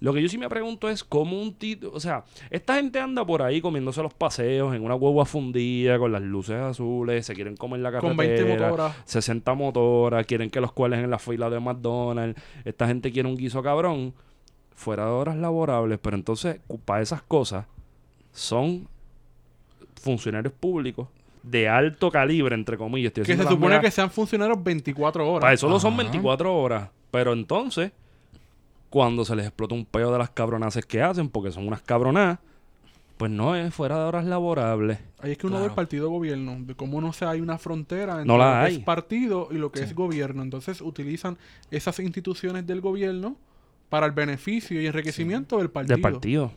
Lo 0.00 0.12
que 0.14 0.22
yo 0.22 0.28
sí 0.28 0.38
me 0.38 0.48
pregunto 0.48 0.88
es 0.88 1.04
cómo 1.04 1.40
un 1.40 1.52
título. 1.54 1.92
O 1.94 2.00
sea, 2.00 2.24
esta 2.50 2.76
gente 2.76 2.98
anda 2.98 3.26
por 3.26 3.42
ahí 3.42 3.60
comiéndose 3.60 4.02
los 4.02 4.14
paseos 4.14 4.74
en 4.74 4.82
una 4.84 4.94
hueva 4.94 5.24
fundida 5.26 5.98
con 5.98 6.12
las 6.12 6.22
luces 6.22 6.56
azules. 6.56 7.26
Se 7.26 7.34
quieren 7.34 7.56
comer 7.56 7.80
la 7.80 7.90
carretera. 7.90 8.08
Con 8.10 8.16
20 8.16 8.53
motoras. 8.62 8.96
60 9.04 9.54
motoras. 9.54 10.26
Quieren 10.26 10.50
que 10.50 10.60
los 10.60 10.72
cuelen 10.72 11.00
en 11.04 11.10
la 11.10 11.18
fila 11.18 11.50
de 11.50 11.60
McDonald's. 11.60 12.40
Esta 12.64 12.86
gente 12.86 13.10
quiere 13.12 13.28
un 13.28 13.36
guiso 13.36 13.62
cabrón. 13.62 14.14
Fuera 14.74 15.04
de 15.04 15.10
horas 15.10 15.36
laborables. 15.36 15.98
Pero 16.02 16.16
entonces, 16.16 16.60
para 16.84 17.02
esas 17.02 17.22
cosas, 17.22 17.66
son 18.32 18.88
funcionarios 20.00 20.52
públicos 20.52 21.08
de 21.42 21.68
alto 21.68 22.10
calibre, 22.10 22.54
entre 22.54 22.76
comillas. 22.76 23.08
Estoy 23.08 23.24
Que 23.24 23.36
se 23.36 23.42
supone 23.42 23.68
megas- 23.76 23.80
que 23.82 23.90
sean 23.90 24.10
funcionarios 24.10 24.62
24 24.62 25.28
horas. 25.28 25.40
para 25.42 25.52
eso 25.52 25.68
no 25.68 25.78
son 25.78 25.92
Ajá. 25.94 26.02
24 26.02 26.54
horas. 26.56 26.88
Pero 27.10 27.32
entonces, 27.32 27.92
cuando 28.90 29.24
se 29.24 29.36
les 29.36 29.46
explota 29.46 29.74
un 29.74 29.84
peo 29.84 30.10
de 30.12 30.18
las 30.18 30.30
cabronaces 30.30 30.84
que 30.86 31.02
hacen, 31.02 31.28
porque 31.28 31.52
son 31.52 31.66
unas 31.66 31.82
cabronas, 31.82 32.38
pues 33.16 33.30
no 33.30 33.54
es 33.56 33.72
fuera 33.72 33.96
de 33.98 34.04
horas 34.04 34.24
laborables. 34.24 34.98
Ahí 35.20 35.32
es 35.32 35.38
que 35.38 35.46
uno 35.46 35.56
ve 35.56 35.60
Claro. 35.62 35.72
el 35.72 35.76
partido 35.76 36.10
gobierno, 36.10 36.56
de 36.60 36.74
cómo 36.74 37.00
no 37.00 37.12
se 37.12 37.24
hay 37.24 37.40
una 37.40 37.58
frontera 37.58 38.14
entre 38.14 38.26
No 38.26 38.38
la 38.38 38.44
lo 38.46 38.52
que 38.66 38.66
hay. 38.72 38.76
es 38.78 38.84
partido 38.84 39.48
y 39.50 39.54
lo 39.54 39.70
que 39.70 39.78
Sí. 39.80 39.84
es 39.86 39.94
gobierno. 39.94 40.42
Entonces 40.42 40.80
utilizan 40.80 41.38
esas 41.70 41.98
instituciones 42.00 42.66
del 42.66 42.80
gobierno 42.80 43.36
para 43.88 44.06
el 44.06 44.12
beneficio 44.12 44.80
y 44.82 44.86
enriquecimiento 44.86 45.58
del 45.58 45.70
partido. 45.70 45.94
Del 45.96 46.02
partido. 46.02 46.52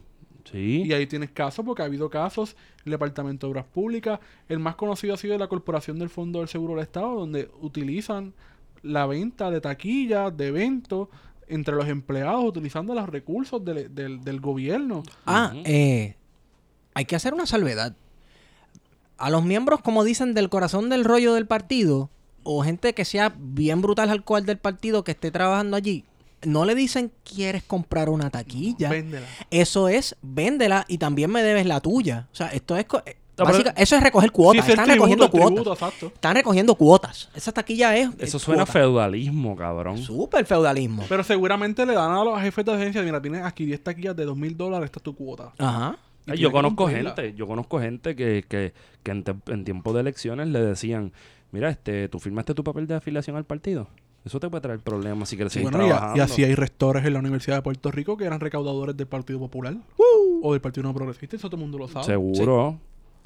Sí. 0.52 0.84
Y 0.86 0.94
ahí 0.94 1.06
tienes 1.08 1.30
casos, 1.32 1.64
porque 1.66 1.82
ha 1.82 1.86
habido 1.86 2.10
casos, 2.10 2.56
el 2.86 2.92
Departamento 2.92 3.46
de 3.48 3.52
Obras 3.52 3.66
Públicas, 3.66 4.20
el 4.48 4.60
más 4.60 4.76
conocido 4.76 5.14
ha 5.14 5.18
sido 5.18 5.38
la 5.38 5.48
Corporación 5.48 6.00
del 6.00 6.10
Fondo 6.10 6.40
del 6.40 6.48
Seguro 6.48 6.74
del 6.74 6.84
Estado, 6.84 7.14
donde 7.20 7.50
utilizan 7.62 8.34
la 8.82 9.06
venta 9.06 9.52
de 9.52 9.60
taquillas, 9.60 10.36
de 10.38 10.48
eventos, 10.48 11.10
entre 11.50 11.76
los 11.76 11.88
empleados, 11.88 12.46
utilizando 12.46 12.94
los 12.96 13.08
recursos 13.10 13.64
del, 13.64 13.94
del- 13.94 14.24
del 14.24 14.40
gobierno. 14.40 15.04
Ah, 15.26 15.54
eh, 15.66 16.16
hay 16.98 17.06
que 17.06 17.16
hacer 17.16 17.34
una 17.36 17.46
salvedad. 17.46 17.94
A 19.20 19.30
los 19.30 19.44
miembros, 19.44 19.82
como 19.82 20.04
dicen, 20.04 20.34
del 20.34 20.50
corazón 20.50 20.90
del 20.90 21.04
rollo 21.06 21.34
del 21.36 21.46
partido, 21.48 22.10
o 22.44 22.64
gente 22.64 22.94
que 22.94 23.06
sea 23.06 23.34
bien 23.38 23.82
brutal 23.82 24.10
al 24.10 24.24
cual 24.24 24.46
del 24.46 24.58
partido 24.58 25.04
que 25.04 25.12
esté 25.12 25.30
trabajando 25.32 25.78
allí, 25.78 26.06
no 26.44 26.66
le 26.66 26.74
dicen 26.76 27.12
quieres 27.24 27.62
comprar 27.64 28.10
una 28.10 28.30
taquilla. 28.32 28.90
Véndela. 28.90 29.28
Eso 29.52 29.90
es, 29.90 30.16
véndela 30.22 30.86
y 30.88 30.98
también 30.98 31.32
me 31.32 31.44
debes 31.44 31.66
la 31.68 31.82
tuya. 31.82 32.28
O 32.32 32.36
sea, 32.36 32.48
esto 32.48 32.76
es... 32.78 32.86
eh, 33.06 33.18
No, 33.38 33.46
básica- 33.46 33.74
eso 33.78 33.96
es 33.96 34.04
recoger 34.04 34.32
cuotas. 34.32 34.66
Sí, 34.66 34.72
es 34.72 34.78
el 34.78 34.82
Están 34.84 34.86
tributo, 34.98 35.26
recogiendo 35.26 35.32
cuotas. 35.66 35.90
tributo. 35.98 36.16
Están 36.16 36.36
recogiendo 36.36 36.76
cuotas. 36.76 37.30
Esa 37.36 37.52
taquilla 37.52 37.96
es... 37.98 38.10
Eso 38.20 38.38
es 38.38 38.44
suena 38.44 38.64
a 38.64 38.66
feudalismo, 38.68 39.56
cabrón. 39.56 39.98
Súper 39.98 40.46
feudalismo. 40.46 41.04
Pero 41.10 41.24
seguramente 41.24 41.86
le 41.88 41.94
dan 41.94 42.12
a 42.12 42.24
los 42.24 42.40
jefes 42.42 42.64
de 42.66 42.74
agencia, 42.74 43.02
mira, 43.02 43.20
tienes 43.22 43.44
aquí 43.44 43.66
10 43.66 43.84
taquillas 43.84 44.16
de 44.16 44.26
2 44.26 44.38
mil 44.38 44.56
dólares, 44.56 44.86
esta 44.86 45.00
es 45.00 45.04
tu 45.04 45.16
cuota. 45.16 45.52
Ajá. 45.58 45.98
Ay, 46.28 46.38
yo 46.40 46.52
conozco 46.52 46.84
cumplirla. 46.86 47.16
gente, 47.16 47.34
yo 47.36 47.48
conozco 47.48 47.80
gente 47.80 48.16
que, 48.16 48.44
que, 48.48 48.74
que 49.04 49.12
en, 49.12 49.24
te- 49.24 49.36
en 49.48 49.64
tiempo 49.64 49.94
de 49.94 50.02
elecciones 50.02 50.48
le 50.48 50.60
decían, 50.60 51.12
mira, 51.52 51.70
este, 51.70 52.10
tú 52.10 52.20
firmaste 52.20 52.54
tu 52.54 52.64
papel 52.64 52.88
de 52.88 52.96
afiliación 52.96 53.36
al 53.36 53.46
partido. 53.46 53.88
Eso 54.26 54.40
te 54.42 54.50
puede 54.50 54.60
traer 54.62 54.80
problemas 54.80 55.30
si 55.30 55.38
quieres 55.38 55.54
Sí, 55.54 55.60
seguir 55.60 55.72
bueno, 55.72 55.86
y, 55.88 55.90
a- 55.90 55.96
trabajando. 55.96 56.18
y 56.18 56.22
así 56.22 56.44
hay 56.44 56.54
rectores 56.56 57.06
en 57.06 57.14
la 57.14 57.20
Universidad 57.20 57.56
de 57.58 57.62
Puerto 57.62 57.92
Rico 57.92 58.18
que 58.18 58.26
eran 58.26 58.42
recaudadores 58.42 58.98
del 58.98 59.08
Partido 59.08 59.40
Popular 59.40 59.76
o 60.42 60.52
del 60.52 60.60
Partido 60.62 60.84
No 60.84 60.94
Progresista, 60.94 61.36
eso 61.38 61.48
todo 61.50 61.56
el 61.58 61.62
mundo 61.62 61.78
lo 61.78 61.88
sabe. 61.88 62.06
Seguro, 62.06 62.78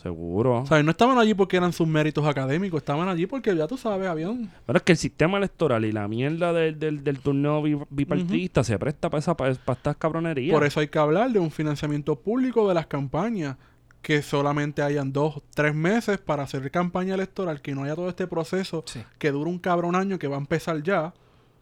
seguro. 0.02 0.58
O 0.62 0.66
sea, 0.66 0.82
no 0.84 0.92
estaban 0.92 1.18
allí 1.18 1.34
porque 1.34 1.58
eran 1.58 1.74
sus 1.74 1.88
méritos 1.88 2.26
académicos, 2.26 2.80
estaban 2.82 3.08
allí 3.08 3.26
porque 3.28 3.56
ya 3.56 3.68
tú 3.68 3.78
sabes, 3.78 4.08
habían... 4.08 4.52
Pero 4.66 4.78
es 4.78 4.84
que 4.84 4.92
el 4.94 4.98
sistema 4.98 5.38
electoral 5.38 5.86
y 5.86 5.92
la 5.92 6.08
mierda 6.08 6.54
del, 6.54 6.80
del, 6.80 7.04
del 7.04 7.20
torneo 7.20 7.62
bi- 7.62 7.78
bipartidista 7.90 8.64
se 8.64 8.78
presta 8.80 9.10
para 9.10 9.20
esa, 9.20 9.36
para, 9.38 9.52
estas 9.52 9.96
cabronerías. 9.98 10.54
Por 10.54 10.66
eso 10.66 10.80
hay 10.80 10.88
que 10.88 11.00
hablar 11.00 11.32
de 11.32 11.40
un 11.40 11.52
financiamiento 11.52 12.16
público 12.20 12.68
de 12.68 12.74
las 12.74 12.88
campañas, 12.88 13.58
que 14.02 14.24
solamente 14.24 14.82
hayan 14.82 15.14
dos, 15.14 15.44
tres 15.54 15.76
meses 15.76 16.18
para 16.18 16.42
hacer 16.44 16.72
campaña 16.72 17.14
electoral, 17.14 17.62
que 17.62 17.76
no 17.76 17.84
haya 17.84 17.96
todo 17.96 18.10
este 18.10 18.26
proceso 18.26 18.84
Sí. 18.88 19.00
que 19.20 19.30
dura 19.32 19.50
un 19.50 19.60
cabrón 19.60 19.96
año 19.96 20.18
que 20.18 20.28
va 20.28 20.38
a 20.38 20.40
empezar 20.40 20.82
ya, 20.82 21.14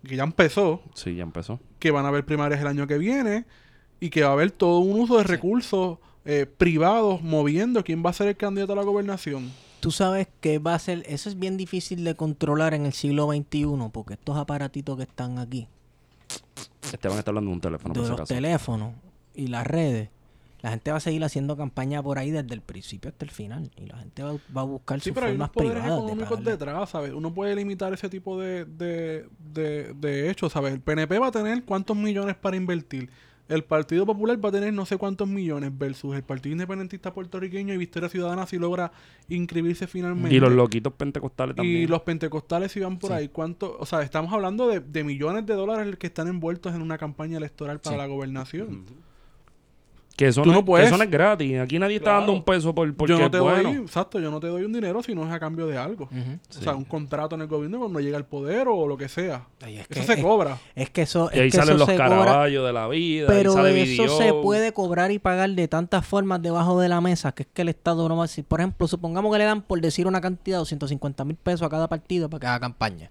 que 0.07 0.15
ya 0.15 0.23
empezó, 0.23 0.81
Sí, 0.93 1.15
ya 1.15 1.23
empezó. 1.23 1.59
que 1.79 1.91
van 1.91 2.05
a 2.05 2.07
haber 2.07 2.23
primarias 2.25 2.61
el 2.61 2.67
año 2.67 2.87
que 2.87 2.97
viene 2.97 3.45
y 3.99 4.09
que 4.09 4.21
va 4.23 4.29
a 4.29 4.31
haber 4.31 4.51
todo 4.51 4.79
un 4.79 5.01
uso 5.01 5.17
de 5.17 5.25
recursos 5.25 5.97
eh, 6.25 6.45
privados 6.45 7.21
moviendo 7.21 7.83
quién 7.83 8.03
va 8.05 8.09
a 8.11 8.13
ser 8.13 8.27
el 8.27 8.37
candidato 8.37 8.73
a 8.73 8.75
la 8.75 8.83
gobernación. 8.83 9.51
Tú 9.79 9.91
sabes 9.91 10.27
que 10.41 10.59
va 10.59 10.75
a 10.75 10.79
ser, 10.79 11.03
eso 11.07 11.29
es 11.29 11.39
bien 11.39 11.55
difícil 11.55 12.03
de 12.03 12.15
controlar 12.15 12.73
en 12.73 12.85
el 12.85 12.93
siglo 12.93 13.31
XXI, 13.31 13.65
porque 13.93 14.15
estos 14.15 14.35
aparatitos 14.37 14.97
que 14.97 15.03
están 15.03 15.39
aquí, 15.39 15.67
Este 16.91 17.07
van 17.07 17.17
a 17.17 17.19
estar 17.19 17.31
hablando 17.31 17.49
de 17.51 17.55
un 17.55 17.61
teléfono, 17.61 17.93
de 17.93 17.99
por 18.01 18.19
los 18.19 18.27
teléfonos 18.27 18.93
y 19.33 19.47
las 19.47 19.65
redes, 19.65 20.09
la 20.61 20.71
gente 20.71 20.91
va 20.91 20.97
a 20.97 20.99
seguir 20.99 21.23
haciendo 21.23 21.55
campaña 21.55 22.03
por 22.03 22.19
ahí 22.19 22.31
desde 22.31 22.53
el 22.53 22.59
principio 22.61 23.09
hasta 23.09 23.23
el 23.23 23.31
final. 23.31 23.71
Y 23.77 23.85
la 23.85 23.97
gente 23.99 24.21
va, 24.23 24.33
va 24.55 24.61
a 24.61 24.65
buscar 24.65 24.99
Sí, 24.99 25.05
sus 25.11 25.13
pero 25.13 25.27
hay 25.27 25.35
unos 25.35 25.49
formas 25.51 25.51
poderes 25.51 25.81
privadas 25.83 25.97
de 25.99 26.05
económicos 26.07 26.29
pagarle. 26.39 26.51
detrás, 26.51 26.89
¿sabes? 26.89 27.13
Uno 27.13 27.33
puede 27.33 27.55
limitar 27.55 27.93
ese 27.93 28.09
tipo 28.09 28.37
de, 28.37 28.65
de, 28.65 29.25
de, 29.53 29.93
de 29.93 30.29
hechos, 30.29 30.51
¿sabes? 30.51 30.73
El 30.73 30.81
PNP 30.81 31.17
va 31.17 31.27
a 31.27 31.31
tener 31.31 31.63
cuántos 31.63 31.95
millones 31.95 32.35
para 32.35 32.57
invertir. 32.57 33.09
El 33.49 33.63
Partido 33.63 34.05
Popular 34.05 34.43
va 34.43 34.49
a 34.49 34.51
tener 34.51 34.71
no 34.73 34.85
sé 34.85 34.97
cuántos 34.97 35.27
millones 35.27 35.75
versus 35.77 36.15
el 36.15 36.23
Partido 36.23 36.53
Independentista 36.53 37.13
Puertorriqueño 37.13 37.73
y 37.73 37.77
Victoria 37.77 38.07
Ciudadana 38.07 38.45
si 38.45 38.57
logra 38.59 38.91
inscribirse 39.27 39.87
finalmente. 39.87 40.35
Y 40.35 40.39
los 40.39 40.51
loquitos 40.51 40.93
pentecostales 40.93 41.55
también. 41.55 41.81
Y 41.83 41.87
los 41.87 42.01
pentecostales 42.03 42.71
si 42.71 42.79
van 42.79 42.99
por 42.99 43.09
Sí. 43.09 43.15
ahí. 43.17 43.27
¿Cuánto? 43.29 43.75
O 43.79 43.85
sea, 43.85 44.03
estamos 44.03 44.31
hablando 44.31 44.67
de, 44.67 44.79
de 44.79 45.03
millones 45.03 45.45
de 45.47 45.55
dólares 45.55 45.95
que 45.97 46.07
están 46.07 46.27
envueltos 46.27 46.73
en 46.75 46.81
una 46.83 46.97
campaña 46.97 47.37
electoral 47.37 47.79
para 47.79 47.95
Sí. 47.95 47.97
la 47.97 48.05
gobernación. 48.07 48.85
Que 50.19 50.27
eso, 50.27 50.41
Tú 50.41 50.49
no, 50.49 50.55
no 50.55 50.59
que 50.59 50.65
puedes- 50.65 50.87
eso 50.87 50.97
no 50.97 51.03
es 51.05 51.09
gratis. 51.09 51.59
Aquí 51.61 51.79
nadie 51.79 51.95
está 51.95 52.07
Claro. 52.09 52.19
dando 52.19 52.33
un 52.33 52.43
peso 52.43 52.75
por, 52.75 52.93
porque 52.93 53.13
yo 53.13 53.19
no 53.19 53.25
es 53.27 53.31
te 53.31 53.39
bueno. 53.39 53.69
doy, 53.71 53.81
exacto, 53.81 54.19
yo 54.19 54.29
no 54.29 54.41
te 54.41 54.47
doy 54.47 54.63
un 54.63 54.73
dinero 54.73 55.01
si 55.01 55.15
no 55.15 55.25
es 55.25 55.31
a 55.31 55.39
cambio 55.39 55.65
de 55.65 55.77
algo. 55.77 56.09
O 56.49 56.53
sea, 56.53 56.75
un 56.75 56.83
contrato 56.83 57.35
en 57.35 57.41
el 57.41 57.47
gobierno 57.47 57.79
cuando 57.79 58.01
llega 58.01 58.17
al 58.17 58.25
poder 58.25 58.67
o 58.67 58.85
lo 58.85 58.97
que 58.97 59.07
sea. 59.07 59.47
Ay, 59.61 59.75
es, 59.77 59.81
Eso 59.89 59.89
que, 60.01 60.03
se 60.03 60.13
es, 60.15 60.21
cobra. 60.21 60.57
es 60.75 60.89
que 60.89 61.03
eso, 61.03 61.29
Y 61.31 61.35
es 61.37 61.41
ahí 61.43 61.49
que 61.51 61.55
salen 61.57 61.75
eso 61.77 61.85
los 61.87 61.97
caraballos 61.97 62.65
de 62.65 62.73
la 62.73 62.87
vida. 62.89 63.27
pero 63.27 63.53
sale 63.53 63.81
eso 63.81 64.17
se 64.17 64.33
puede 64.33 64.73
cobrar 64.73 65.09
y 65.11 65.19
pagar 65.19 65.49
de 65.51 65.67
tantas 65.69 66.05
formas 66.05 66.41
debajo 66.41 66.81
de 66.81 66.89
la 66.89 66.99
mesa, 66.99 67.31
que 67.31 67.43
es 67.43 67.49
que 67.53 67.61
el 67.61 67.69
Estado 67.69 68.09
no 68.09 68.17
va 68.17 68.23
a 68.23 68.27
decir, 68.27 68.43
por 68.43 68.59
ejemplo, 68.59 68.89
supongamos 68.89 69.31
que 69.31 69.37
le 69.39 69.45
dan 69.45 69.61
por 69.61 69.79
decir 69.79 70.05
una 70.05 70.19
cantidad 70.19 70.57
de 70.57 70.59
250 70.59 71.23
mil 71.23 71.37
pesos 71.37 71.61
a 71.65 71.69
cada 71.69 71.87
partido 71.87 72.29
para 72.29 72.41
que 72.41 72.47
haga 72.47 72.59
campaña. 72.59 73.09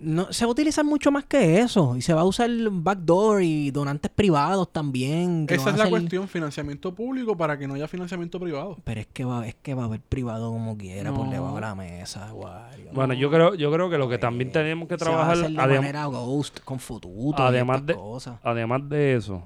No, 0.00 0.32
se 0.32 0.44
va 0.44 0.50
a 0.50 0.52
utilizar 0.52 0.84
mucho 0.84 1.10
más 1.10 1.24
que 1.24 1.58
eso. 1.60 1.96
Y 1.96 2.02
se 2.02 2.14
va 2.14 2.20
a 2.20 2.24
usar 2.24 2.48
backdoor 2.70 3.42
y 3.42 3.70
donantes 3.72 4.10
privados 4.12 4.72
también. 4.72 5.46
que 5.46 5.56
Esa 5.56 5.70
es 5.70 5.76
la 5.76 5.88
cuestión, 5.90 6.28
financiamiento 6.28 6.94
público 6.94 7.36
para 7.36 7.58
que 7.58 7.66
no 7.66 7.74
haya 7.74 7.88
financiamiento 7.88 8.38
privado. 8.38 8.76
Pero 8.84 9.00
es 9.00 9.06
que 9.08 9.24
va, 9.24 9.46
es 9.48 9.56
que 9.56 9.74
va 9.74 9.82
a 9.82 9.86
haber 9.86 10.00
privado 10.00 10.52
como 10.52 10.76
quiera 10.78 11.12
por 11.12 11.28
debajo 11.28 11.56
de 11.56 11.60
la 11.62 11.74
mesa, 11.74 12.32
Wario. 12.32 12.90
Bueno, 12.92 13.14
No, 13.14 13.20
yo 13.20 13.30
creo, 13.30 13.54
yo 13.54 13.72
creo 13.72 13.90
que 13.90 13.98
lo 13.98 14.04
que 14.08 14.14
pues, 14.16 14.20
también 14.20 14.52
tenemos 14.52 14.88
que 14.88 14.96
se 14.98 15.04
va 15.04 15.10
a 15.10 15.14
trabajar, 15.14 15.36
hacer 15.36 15.50
de 15.50 15.78
manera 15.80 16.04
ghost, 16.06 16.60
con 16.60 16.78
fututo 16.78 17.42
además 17.42 17.80
y 17.82 17.86
de- 17.86 17.94
cosas. 17.94 18.38
además 18.44 18.88
de 18.88 19.16
eso, 19.16 19.42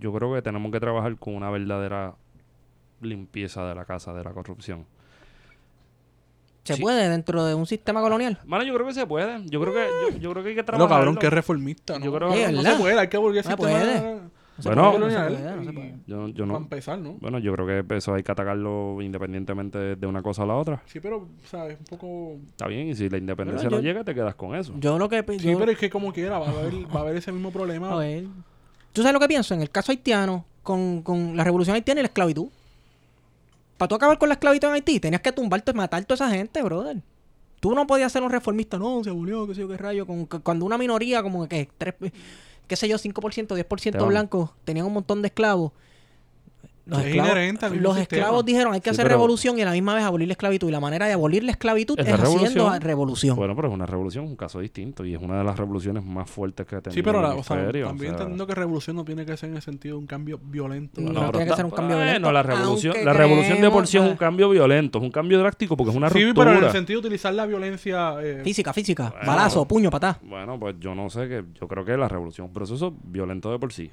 yo 0.00 0.12
creo 0.12 0.34
que 0.34 0.42
tenemos 0.42 0.72
que 0.72 0.80
trabajar 0.80 1.16
con 1.16 1.36
una 1.36 1.48
verdadera 1.50 2.14
limpieza 3.00 3.64
de 3.66 3.74
la 3.74 3.84
casa 3.84 4.12
de 4.12 4.24
la 4.24 4.32
corrupción. 4.32 4.84
Se 6.64 6.74
sí. 6.76 6.82
puede 6.82 7.08
dentro 7.08 7.44
de 7.44 7.54
un 7.54 7.66
sistema 7.66 8.00
colonial. 8.00 8.38
Mano, 8.46 8.62
yo 8.64 8.72
creo 8.74 8.86
que 8.86 8.94
se 8.94 9.06
puede. 9.06 9.42
Yo 9.46 9.60
creo 9.60 9.72
que, 9.74 9.86
yo, 10.12 10.18
yo 10.18 10.30
creo 10.30 10.42
que 10.44 10.48
hay 10.50 10.54
que 10.54 10.60
No, 10.62 10.66
trabajar. 10.66 10.98
cabrón, 10.98 11.16
que 11.16 11.28
reformista, 11.30 11.98
¿no? 11.98 12.04
Yo 12.04 12.12
creo 12.14 12.28
no, 12.28 12.34
que- 12.34 12.52
no 12.52 12.78
puede, 12.78 12.98
hay 13.00 13.08
que 13.08 13.16
volver 13.16 13.44
No 13.44 13.50
al 13.50 13.56
sistema 13.56 13.80
No 13.80 14.30
Bueno, 14.62 14.98
no 14.98 15.08
no. 15.08 15.82
Yo, 16.06 16.28
yo 16.28 16.34
Para 16.44 16.46
no. 16.46 16.56
empezar, 16.58 16.98
¿no? 16.98 17.14
Bueno, 17.14 17.38
yo 17.40 17.52
creo 17.54 17.66
que 17.86 17.94
eso 17.96 18.14
hay 18.14 18.22
que 18.22 18.30
atacarlo 18.30 18.98
independientemente 19.00 19.78
de, 19.78 19.96
de 19.96 20.06
una 20.06 20.22
cosa 20.22 20.42
a 20.42 20.46
la 20.46 20.54
otra. 20.56 20.82
Sí, 20.86 21.00
pero, 21.00 21.26
¿sabes? 21.46 21.78
Un 21.80 21.84
poco... 21.86 22.36
Está 22.50 22.68
bien, 22.68 22.88
y 22.88 22.94
si 22.94 23.08
la 23.08 23.18
independencia 23.18 23.68
Bueno, 23.68 23.78
no 23.78 23.82
yo- 23.82 23.88
llega, 23.88 24.04
te 24.04 24.14
quedas 24.14 24.34
con 24.34 24.54
eso. 24.54 24.72
Yo 24.78 24.98
lo 24.98 25.08
que... 25.08 25.24
Sí, 25.38 25.50
yo- 25.50 25.58
pero 25.58 25.72
es 25.72 25.78
que 25.78 25.90
como 25.90 26.12
quiera, 26.12 26.38
va 26.38 26.46
a 26.46 26.50
haber, 26.50 26.74
va 26.94 27.00
a 27.00 27.02
haber 27.02 27.16
ese 27.16 27.32
mismo 27.32 27.50
problema. 27.50 27.92
a 27.92 27.96
ver. 27.96 28.24
¿Tú 28.92 29.00
sabes 29.02 29.14
lo 29.14 29.20
que 29.20 29.28
pienso? 29.28 29.54
En 29.54 29.62
el 29.62 29.70
caso 29.70 29.90
haitiano, 29.90 30.44
con, 30.62 31.02
con 31.02 31.36
la 31.36 31.44
revolución 31.44 31.74
haitiana 31.74 32.00
y 32.00 32.04
la 32.04 32.08
esclavitud. 32.08 32.48
Para 33.82 33.88
tú 33.88 33.94
acabar 33.96 34.16
con 34.16 34.28
la 34.28 34.34
esclavitud 34.34 34.68
en 34.68 34.74
Haití, 34.74 35.00
tenías 35.00 35.20
que 35.22 35.32
tumbarte, 35.32 35.72
matar 35.72 36.00
a 36.00 36.04
toda 36.04 36.14
esa 36.14 36.30
gente, 36.32 36.62
brother. 36.62 37.02
Tú 37.58 37.74
no 37.74 37.84
podías 37.84 38.12
ser 38.12 38.22
un 38.22 38.30
reformista, 38.30 38.78
no, 38.78 39.02
se 39.02 39.10
abolió, 39.10 39.44
qué 39.48 39.56
sé 39.56 39.62
yo, 39.62 39.66
qué 39.68 39.76
rayo. 39.76 40.06
Con, 40.06 40.24
que- 40.28 40.38
cuando 40.38 40.64
una 40.64 40.78
minoría, 40.78 41.20
como 41.20 41.48
que, 41.48 41.68
tres, 41.78 41.96
qué 42.68 42.76
sé 42.76 42.86
yo, 42.86 42.96
5%, 42.96 43.56
10% 43.56 43.90
Te 43.90 43.98
van. 43.98 44.08
blancos, 44.10 44.50
tenían 44.64 44.86
un 44.86 44.92
montón 44.92 45.20
de 45.20 45.26
esclavos. 45.26 45.72
Los 46.84 46.98
Es 46.98 47.06
esclavos, 47.06 47.30
inherente 47.32 47.64
al 47.66 47.72
mismo 47.72 47.88
los 47.88 47.96
esclavos 47.96 48.44
dijeron 48.44 48.72
hay 48.74 48.80
que 48.80 48.90
Sí, 48.90 48.94
hacer 48.94 49.04
pero- 49.04 49.14
revolución 49.16 49.56
y 49.56 49.62
a 49.62 49.66
la 49.66 49.70
misma 49.70 49.94
vez 49.94 50.02
abolir 50.02 50.26
la 50.26 50.32
esclavitud. 50.32 50.68
Y 50.68 50.72
la 50.72 50.80
manera 50.80 51.06
de 51.06 51.12
abolir 51.12 51.44
la 51.44 51.52
esclavitud 51.52 51.98
es, 52.00 52.08
haciendo 52.12 52.76
revolución. 52.80 53.36
Bueno, 53.36 53.54
pero 53.54 53.68
es 53.68 53.74
una 53.74 53.86
revolución, 53.86 54.24
un 54.24 54.34
caso 54.34 54.58
distinto. 54.58 55.04
Y 55.04 55.14
es 55.14 55.22
una 55.22 55.38
de 55.38 55.44
las 55.44 55.56
revoluciones 55.56 56.04
más 56.04 56.28
fuertes 56.28 56.66
que 56.66 56.74
ha 56.74 56.80
tenido 56.80 56.94
Sí, 56.94 57.02
pero 57.02 57.18
el 57.18 57.22
la- 57.24 57.34
o 57.36 57.42
sea, 57.44 57.56
hemisferio, 57.56 57.86
también 57.86 58.08
o 58.14 58.14
sea. 58.14 58.22
entendiendo 58.22 58.46
que 58.48 58.54
revolución 58.56 58.96
no 58.96 59.04
tiene 59.04 59.24
que 59.24 59.36
ser 59.36 59.50
en 59.50 59.56
el 59.56 59.62
sentido 59.62 59.94
de 59.94 60.00
un 60.00 60.06
cambio 60.08 60.40
violento. 60.42 61.00
No, 61.00 61.12
pero 61.12 61.30
tiene 61.32 61.46
que 61.50 61.56
ser 61.56 61.64
un 61.66 61.70
cambio 61.70 61.96
bueno, 61.96 62.04
violento, 62.10 62.32
la 62.32 62.42
revolución, 62.42 62.92
aunque 62.96 63.04
la 63.04 63.12
revolución 63.12 63.60
de 63.60 63.70
por 63.70 63.86
sí 63.86 63.96
es 63.96 64.00
un 64.00 64.06
¿sabes? 64.08 64.18
cambio 64.18 64.50
violento, 64.50 64.98
es 64.98 65.04
un 65.04 65.10
cambio 65.12 65.38
drástico 65.38 65.76
porque 65.76 65.90
es 65.92 65.96
una 65.96 66.10
Sí, 66.10 66.24
ruptura. 66.24 66.46
pero 66.50 66.58
en 66.58 66.64
el 66.66 66.72
sentido 66.72 67.00
de 67.00 67.06
utilizar 67.06 67.32
la 67.32 67.46
violencia... 67.46 68.16
eh, 68.20 68.40
Física, 68.42 68.72
física. 68.72 69.10
Bueno. 69.10 69.26
Balazo, 69.26 69.68
puño, 69.68 69.88
patá. 69.88 70.18
Bueno, 70.22 70.58
pues 70.58 70.74
yo 70.80 70.94
no 70.96 71.08
sé, 71.10 71.28
que 71.28 71.44
yo 71.60 71.68
creo 71.68 71.84
que 71.84 71.96
la 71.96 72.08
revolución 72.08 72.46
es 72.46 72.48
un 72.48 72.54
proceso 72.54 72.92
violento 73.04 73.52
de 73.52 73.58
por 73.60 73.72
sí. 73.72 73.90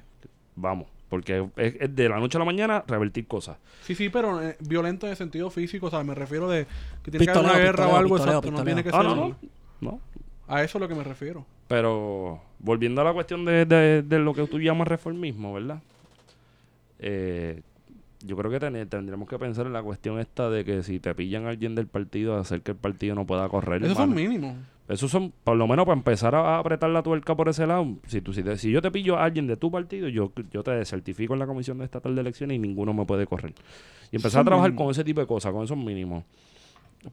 Vamos, 0.56 0.88
porque 1.10 1.46
es, 1.56 1.74
es 1.78 1.94
de 1.94 2.08
la 2.08 2.18
noche 2.18 2.38
a 2.38 2.40
la 2.40 2.46
mañana 2.46 2.82
revertir 2.86 3.26
cosas. 3.26 3.58
Sí, 3.82 3.94
sí, 3.94 4.08
pero 4.08 4.40
eh, 4.42 4.56
violento 4.60 5.04
en 5.06 5.10
el 5.10 5.16
sentido 5.18 5.50
físico, 5.50 5.88
o 5.88 5.90
sea, 5.90 6.02
me 6.02 6.14
refiero 6.14 6.48
de 6.48 6.66
que 7.02 7.10
tiene 7.10 7.26
que 7.26 7.32
haber 7.32 7.44
una 7.44 7.58
guerra 7.58 7.88
o 7.88 7.96
algo 7.96 8.14
pistoleo, 8.14 8.38
exacto, 8.38 8.56
no 8.58 8.64
tiene 8.64 8.82
que 8.82 8.88
Ah, 8.90 8.92
ser... 8.92 9.04
no, 9.04 9.14
no, 9.16 9.36
no. 9.82 10.00
A 10.48 10.62
eso 10.64 10.78
es 10.78 10.80
lo 10.82 10.88
que 10.88 10.94
me 10.94 11.04
refiero. 11.04 11.44
Pero 11.68 12.40
volviendo 12.58 13.00
a 13.02 13.04
la 13.04 13.12
cuestión 13.12 13.44
de, 13.44 13.64
de- 13.66 14.02
de 14.02 14.18
lo 14.18 14.32
que 14.34 14.46
tú 14.46 14.58
llamas 14.58 14.88
reformismo, 14.88 15.52
¿verdad? 15.52 15.80
Eh, 16.98 17.60
yo 18.24 18.36
creo 18.36 18.50
que 18.50 18.60
ten- 18.60 18.88
tendríamos 18.88 19.28
que 19.28 19.38
pensar 19.38 19.66
en 19.66 19.72
la 19.72 19.82
cuestión 19.82 20.18
esta 20.20 20.50
de 20.50 20.64
que 20.64 20.82
si 20.82 20.98
te 21.00 21.14
pillan 21.14 21.46
a 21.46 21.50
alguien 21.50 21.74
del 21.74 21.86
partido, 21.86 22.36
hacer 22.38 22.60
que 22.62 22.72
el 22.72 22.76
partido 22.76 23.14
no 23.14 23.26
pueda 23.26 23.48
correr. 23.48 23.82
Esos 23.82 23.96
son 23.96 24.10
mano. 24.10 24.56
Esos 24.90 25.10
son, 25.10 25.32
por 25.44 25.56
lo 25.56 25.66
menos 25.68 25.86
para 25.86 25.96
empezar 25.96 26.34
a, 26.34 26.56
a 26.56 26.58
apretar 26.58 26.90
la 26.90 27.02
tuerca 27.02 27.36
por 27.36 27.48
ese 27.48 27.66
lado. 27.66 27.86
Si, 28.08 28.20
tú, 28.20 28.32
si, 28.32 28.42
te- 28.42 28.56
si 28.58 28.70
yo 28.70 28.82
te 28.82 28.90
pillo 28.90 29.16
a 29.16 29.24
alguien 29.24 29.46
de 29.46 29.56
tu 29.56 29.70
partido, 29.70 30.08
yo, 30.08 30.32
yo 30.52 30.62
te 30.62 30.84
certifico 30.84 31.32
en 31.34 31.38
la 31.38 31.46
Comisión 31.46 31.80
Estatal 31.82 32.14
de 32.14 32.20
Elecciones 32.20 32.56
y 32.56 32.58
ninguno 32.58 32.92
me 32.92 33.04
puede 33.06 33.26
correr. 33.26 33.54
Y 34.10 34.16
empezar 34.16 34.32
Son 34.32 34.40
a 34.40 34.44
trabajar 34.46 34.70
mínimos. 34.70 34.84
con 34.86 34.90
ese 34.90 35.04
tipo 35.04 35.20
de 35.20 35.26
cosas, 35.28 35.52
con 35.52 35.62
esos 35.64 35.76
mínimos. 35.76 36.24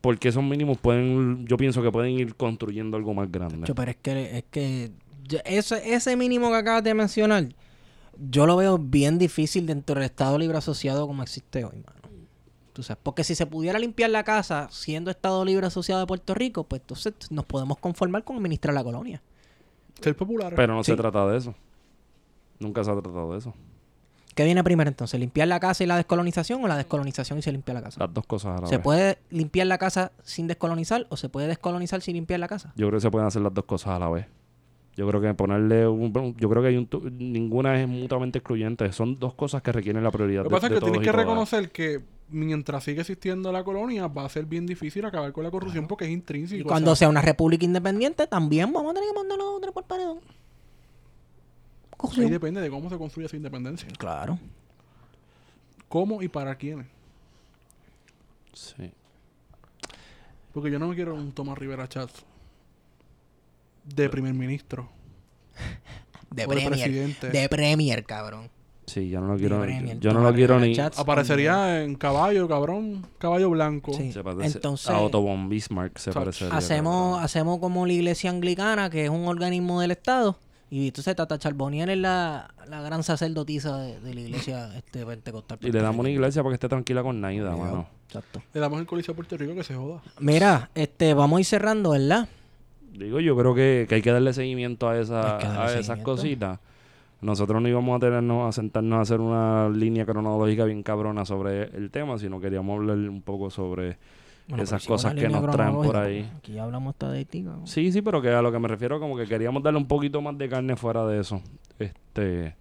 Porque 0.01 0.29
esos 0.29 0.43
mínimos 0.43 0.77
pueden, 0.79 1.45
yo 1.47 1.55
pienso 1.55 1.81
que 1.83 1.91
pueden 1.91 2.11
ir 2.19 2.35
construyendo 2.35 2.97
algo 2.97 3.13
más 3.13 3.31
grande. 3.31 3.67
Yo, 3.67 3.75
pero 3.75 3.91
es 3.91 3.97
que, 3.97 4.37
es 4.39 4.43
que 4.49 4.91
yo- 5.27 5.39
ese, 5.45 5.93
ese 5.93 6.15
mínimo 6.17 6.49
que 6.49 6.55
acabas 6.55 6.83
de 6.83 6.93
mencionar, 6.93 7.47
yo 8.19 8.47
lo 8.47 8.55
veo 8.57 8.77
bien 8.79 9.19
difícil 9.19 9.65
dentro 9.67 9.95
del 9.95 10.05
Estado 10.05 10.37
Libre 10.39 10.57
Asociado 10.57 11.05
como 11.07 11.21
existe 11.23 11.63
hoy, 11.63 11.75
mano. 11.85 11.96
Tú 12.77 12.83
sabes, 12.83 12.99
porque 13.01 13.23
si 13.23 13.33
se 13.33 13.47
pudiera 13.47 13.79
limpiar 13.79 14.11
la 14.11 14.23
casa 14.23 14.67
siendo 14.69 15.09
Estado 15.09 15.43
Libre 15.43 15.65
Asociado 15.65 15.99
de 15.99 16.05
Puerto 16.05 16.35
Rico, 16.35 16.63
pues 16.63 16.79
entonces 16.83 17.11
nos 17.31 17.43
podemos 17.43 17.79
conformar 17.79 18.23
con 18.23 18.37
administrar 18.37 18.75
la 18.75 18.83
colonia. 18.83 19.19
Ser 19.99 20.15
popular. 20.15 20.53
Pero 20.55 20.75
no 20.75 20.83
se 20.83 20.95
trata 20.95 21.25
de 21.27 21.39
eso. 21.39 21.55
Nunca 22.59 22.83
se 22.83 22.91
ha 22.91 22.93
tratado 22.93 23.31
de 23.31 23.39
eso. 23.39 23.55
¿Qué 24.35 24.43
viene 24.45 24.63
primero 24.63 24.87
entonces? 24.89 25.19
¿Limpiar 25.19 25.47
la 25.47 25.59
casa 25.59 25.83
y 25.83 25.87
la 25.87 25.95
descolonización 25.95 26.63
o 26.63 26.67
la 26.67 26.77
descolonización 26.77 27.39
y 27.39 27.41
se 27.41 27.51
limpia 27.51 27.73
la 27.73 27.81
casa? 27.81 27.99
Las 27.99 28.13
dos 28.13 28.27
cosas 28.27 28.59
a 28.59 28.61
la 28.61 28.67
¿Se 28.67 28.75
vez. 28.77 28.83
puede 28.83 29.17
limpiar 29.31 29.65
la 29.65 29.79
casa 29.79 30.11
sin 30.21 30.45
descolonizar 30.45 31.07
o 31.09 31.17
se 31.17 31.29
puede 31.29 31.47
descolonizar 31.47 32.01
sin 32.01 32.13
limpiar 32.13 32.39
la 32.39 32.47
casa? 32.47 32.73
Yo 32.75 32.85
creo 32.89 32.99
que 32.99 33.01
se 33.01 33.09
pueden 33.09 33.27
hacer 33.27 33.41
las 33.41 33.55
dos 33.55 33.65
cosas 33.65 33.95
a 33.95 33.97
la 33.99 34.09
vez. 34.09 34.27
Yo 34.95 35.07
creo 35.07 35.19
que 35.19 35.33
ponerle 35.33 35.87
un, 35.87 36.13
yo 36.37 36.47
creo 36.47 36.61
que 36.61 36.69
hay 36.69 36.77
un 36.77 36.85
tu- 36.85 37.09
ninguna 37.09 37.81
es 37.81 37.87
mutuamente 37.87 38.37
excluyente. 38.37 38.91
Son 38.91 39.15
dos 39.17 39.33
cosas 39.33 39.63
que 39.63 39.71
requieren 39.71 40.03
la 40.03 40.11
prioridad. 40.11 40.43
Lo 40.43 40.49
que 40.49 40.55
de- 40.55 40.61
pasa 40.61 40.67
es 40.67 40.79
que 40.79 40.85
tienes 40.85 41.01
que 41.01 41.11
reconocer 41.11 41.71
que 41.71 42.01
mientras 42.29 42.83
sigue 42.83 43.01
existiendo 43.01 43.51
la 43.51 43.63
colonia, 43.63 44.07
va 44.07 44.25
a 44.25 44.29
ser 44.29 44.45
bien 44.45 44.65
difícil 44.65 45.05
acabar 45.05 45.31
con 45.31 45.43
la 45.43 45.51
corrupción 45.51 45.87
porque 45.87 46.05
es 46.05 46.11
intrínseco. 46.11 46.59
Y 46.59 46.61
o 46.61 46.65
cuando 46.65 46.91
sea, 46.91 46.99
sea 46.99 47.09
una 47.09 47.21
república 47.21 47.65
independiente, 47.65 48.27
también 48.27 48.71
vamos 48.71 48.91
a 48.91 48.93
tener 48.95 49.09
que 49.09 49.15
mandar 49.15 49.37
los 49.37 49.47
otros 49.47 49.73
por 49.73 49.85
paredón. 49.85 50.19
ahí 52.17 52.29
depende 52.29 52.61
de 52.61 52.69
cómo 52.69 52.89
se 52.89 52.97
construye 52.97 53.27
esa 53.27 53.37
independencia. 53.37 53.87
Claro. 53.97 54.39
¿Cómo 55.89 56.21
y 56.21 56.27
para 56.27 56.55
quiénes? 56.55 56.87
Sí. 58.53 58.91
Porque 60.53 60.71
yo 60.71 60.79
no 60.79 60.87
me 60.87 60.95
quiero 60.95 61.13
un 61.13 61.31
Tomás 61.31 61.57
Rivera 61.57 61.87
Chats 61.87 62.25
de 63.83 64.09
primer 64.09 64.33
ministro. 64.33 64.89
De 66.29 66.45
o 66.45 66.49
de 66.49 66.55
Premier. 66.55 66.89
presidente. 66.89 67.29
De 67.29 67.49
Premier, 67.49 68.03
cabrón. 68.05 68.49
Sí, 68.87 69.09
yo 69.09 69.19
no 69.21 69.27
lo 69.33 69.37
quiero. 69.37 69.63
Yo 69.99 70.13
no 70.13 70.21
lo 70.21 70.33
quiero 70.33 70.59
ni. 70.59 70.73
Chats. 70.73 70.97
Aparecería 70.97 71.83
en 71.83 71.95
caballo, 71.95 72.47
cabrón. 72.47 73.05
Caballo 73.19 73.49
blanco. 73.49 73.91
Sí. 73.93 74.11
Se 74.13 74.23
parece 74.23 74.57
Entonces- 74.57 74.89
a 74.89 74.99
Otto 74.99 75.21
von 75.21 75.49
Bismarck 75.49 75.97
se 75.97 76.11
Chacho. 76.11 76.19
parece. 76.19 76.45
Hacemos, 76.49 77.21
hacemos 77.21 77.59
como 77.59 77.85
la 77.85 77.93
iglesia 77.93 78.29
anglicana, 78.29 78.89
que 78.89 79.03
es 79.03 79.09
un 79.09 79.27
organismo 79.27 79.81
del 79.81 79.91
Estado. 79.91 80.37
Y 80.69 80.87
entonces 80.87 81.15
Tata 81.15 81.37
Charbonnier 81.37 81.89
es 81.89 81.97
la, 81.97 82.53
la 82.67 82.81
gran 82.81 83.01
sacerdotisa 83.03 83.77
de, 83.77 83.99
de 84.01 84.13
la 84.13 84.19
iglesia 84.21 84.69
este, 84.77 85.05
pentecostal. 85.05 85.59
Y 85.61 85.71
le 85.71 85.81
damos 85.81 85.99
una 86.01 86.09
iglesia 86.09 86.41
para 86.41 86.51
que 86.51 86.55
esté 86.55 86.67
tranquila 86.69 87.03
con 87.03 87.19
Naida, 87.21 87.55
mano. 87.55 87.87
Exacto. 88.07 88.41
Le 88.53 88.59
damos 88.59 88.79
el 88.79 88.85
Coliseo 88.85 89.13
a 89.13 89.15
Puerto 89.15 89.37
Rico 89.37 89.53
que 89.55 89.63
se 89.63 89.75
joda. 89.75 90.01
Mira, 90.19 90.69
este, 90.75 91.13
vamos 91.13 91.37
a 91.37 91.39
ir 91.41 91.45
cerrando, 91.45 91.91
¿verdad? 91.91 92.27
Digo, 92.93 93.19
yo 93.19 93.37
creo 93.37 93.53
que, 93.53 93.85
que 93.87 93.95
hay 93.95 94.01
que 94.01 94.11
darle 94.11 94.33
seguimiento 94.33 94.89
a, 94.89 94.97
esa, 94.99 95.35
Hay 95.35 95.39
que 95.41 95.47
darle 95.47 95.61
a 95.61 95.65
esas 95.67 95.85
seguimiento. 95.85 96.11
cositas. 96.15 96.59
Nosotros 97.21 97.61
no 97.61 97.67
íbamos 97.67 97.95
a 97.97 97.99
tenernos 97.99 98.47
a 98.47 98.51
sentarnos 98.51 98.99
a 98.99 99.01
hacer 99.01 99.19
una 99.19 99.69
línea 99.69 100.05
cronológica 100.05 100.65
bien 100.65 100.83
cabrona 100.83 101.25
sobre 101.25 101.63
el 101.75 101.89
tema, 101.89 102.17
sino 102.17 102.39
queríamos 102.39 102.77
hablar 102.79 102.97
un 102.97 103.21
poco 103.23 103.49
sobre 103.49 103.97
Bueno, 104.47 104.63
esas 104.63 104.83
si 104.83 104.87
cosas 104.87 105.15
que 105.15 105.27
nos 105.27 105.49
traen 105.51 105.73
por 105.73 105.97
ahí. 105.97 106.21
pues, 106.23 106.35
Aquí 106.37 106.53
ya 106.53 106.63
hablamos 106.63 106.93
estadística. 106.93 107.49
¿no? 107.49 107.65
Sí, 107.65 107.91
sí, 107.91 108.01
pero 108.03 108.21
que 108.21 108.29
a 108.29 108.41
lo 108.41 108.51
que 108.51 108.59
me 108.59 108.67
refiero 108.67 108.99
como 108.99 109.17
que 109.17 109.25
queríamos 109.25 109.63
darle 109.63 109.79
un 109.79 109.87
poquito 109.87 110.21
más 110.21 110.37
de 110.37 110.47
carne 110.47 110.75
fuera 110.75 111.05
de 111.07 111.19
eso. 111.21 111.41
Este, 111.79 112.55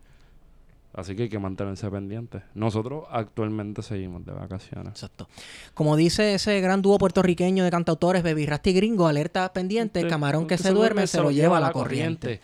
así 0.97 1.15
que 1.15 1.25
hay 1.25 1.29
que 1.29 1.39
mantenerse 1.39 1.89
pendientes. 1.91 2.43
Nosotros 2.55 3.05
actualmente 3.11 3.83
seguimos 3.83 4.25
de 4.25 4.33
vacaciones. 4.33 4.89
Exacto. 4.89 5.29
Como 5.75 5.95
dice 5.95 6.35
ese 6.35 6.61
gran 6.61 6.83
dúo 6.83 6.99
puertorriqueño 6.99 7.63
de 7.65 7.71
cantautores, 7.71 8.23
Baby 8.23 8.47
Rasty 8.47 8.73
Gringo, 8.73 9.07
alerta 9.07 9.53
pendiente, 9.53 10.07
camarón 10.09 10.47
que 10.47 10.59
se 10.59 10.71
duerme 10.73 11.07
se 11.07 11.21
lo 11.21 11.31
lleva 11.31 11.59
a 11.59 11.61
la 11.61 11.71
corriente. 11.73 12.41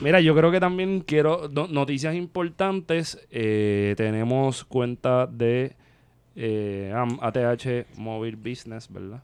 Mira, 0.00 0.20
yo 0.20 0.34
creo 0.34 0.50
que 0.50 0.60
también 0.60 1.00
quiero 1.00 1.48
no- 1.48 1.66
noticias 1.66 2.14
importantes. 2.14 3.18
Eh, 3.30 3.94
tenemos 3.96 4.64
cuenta 4.64 5.26
de 5.26 5.76
eh, 6.36 6.92
ATH 7.20 7.98
Mobile 7.98 8.36
Business, 8.36 8.90
¿verdad? 8.92 9.22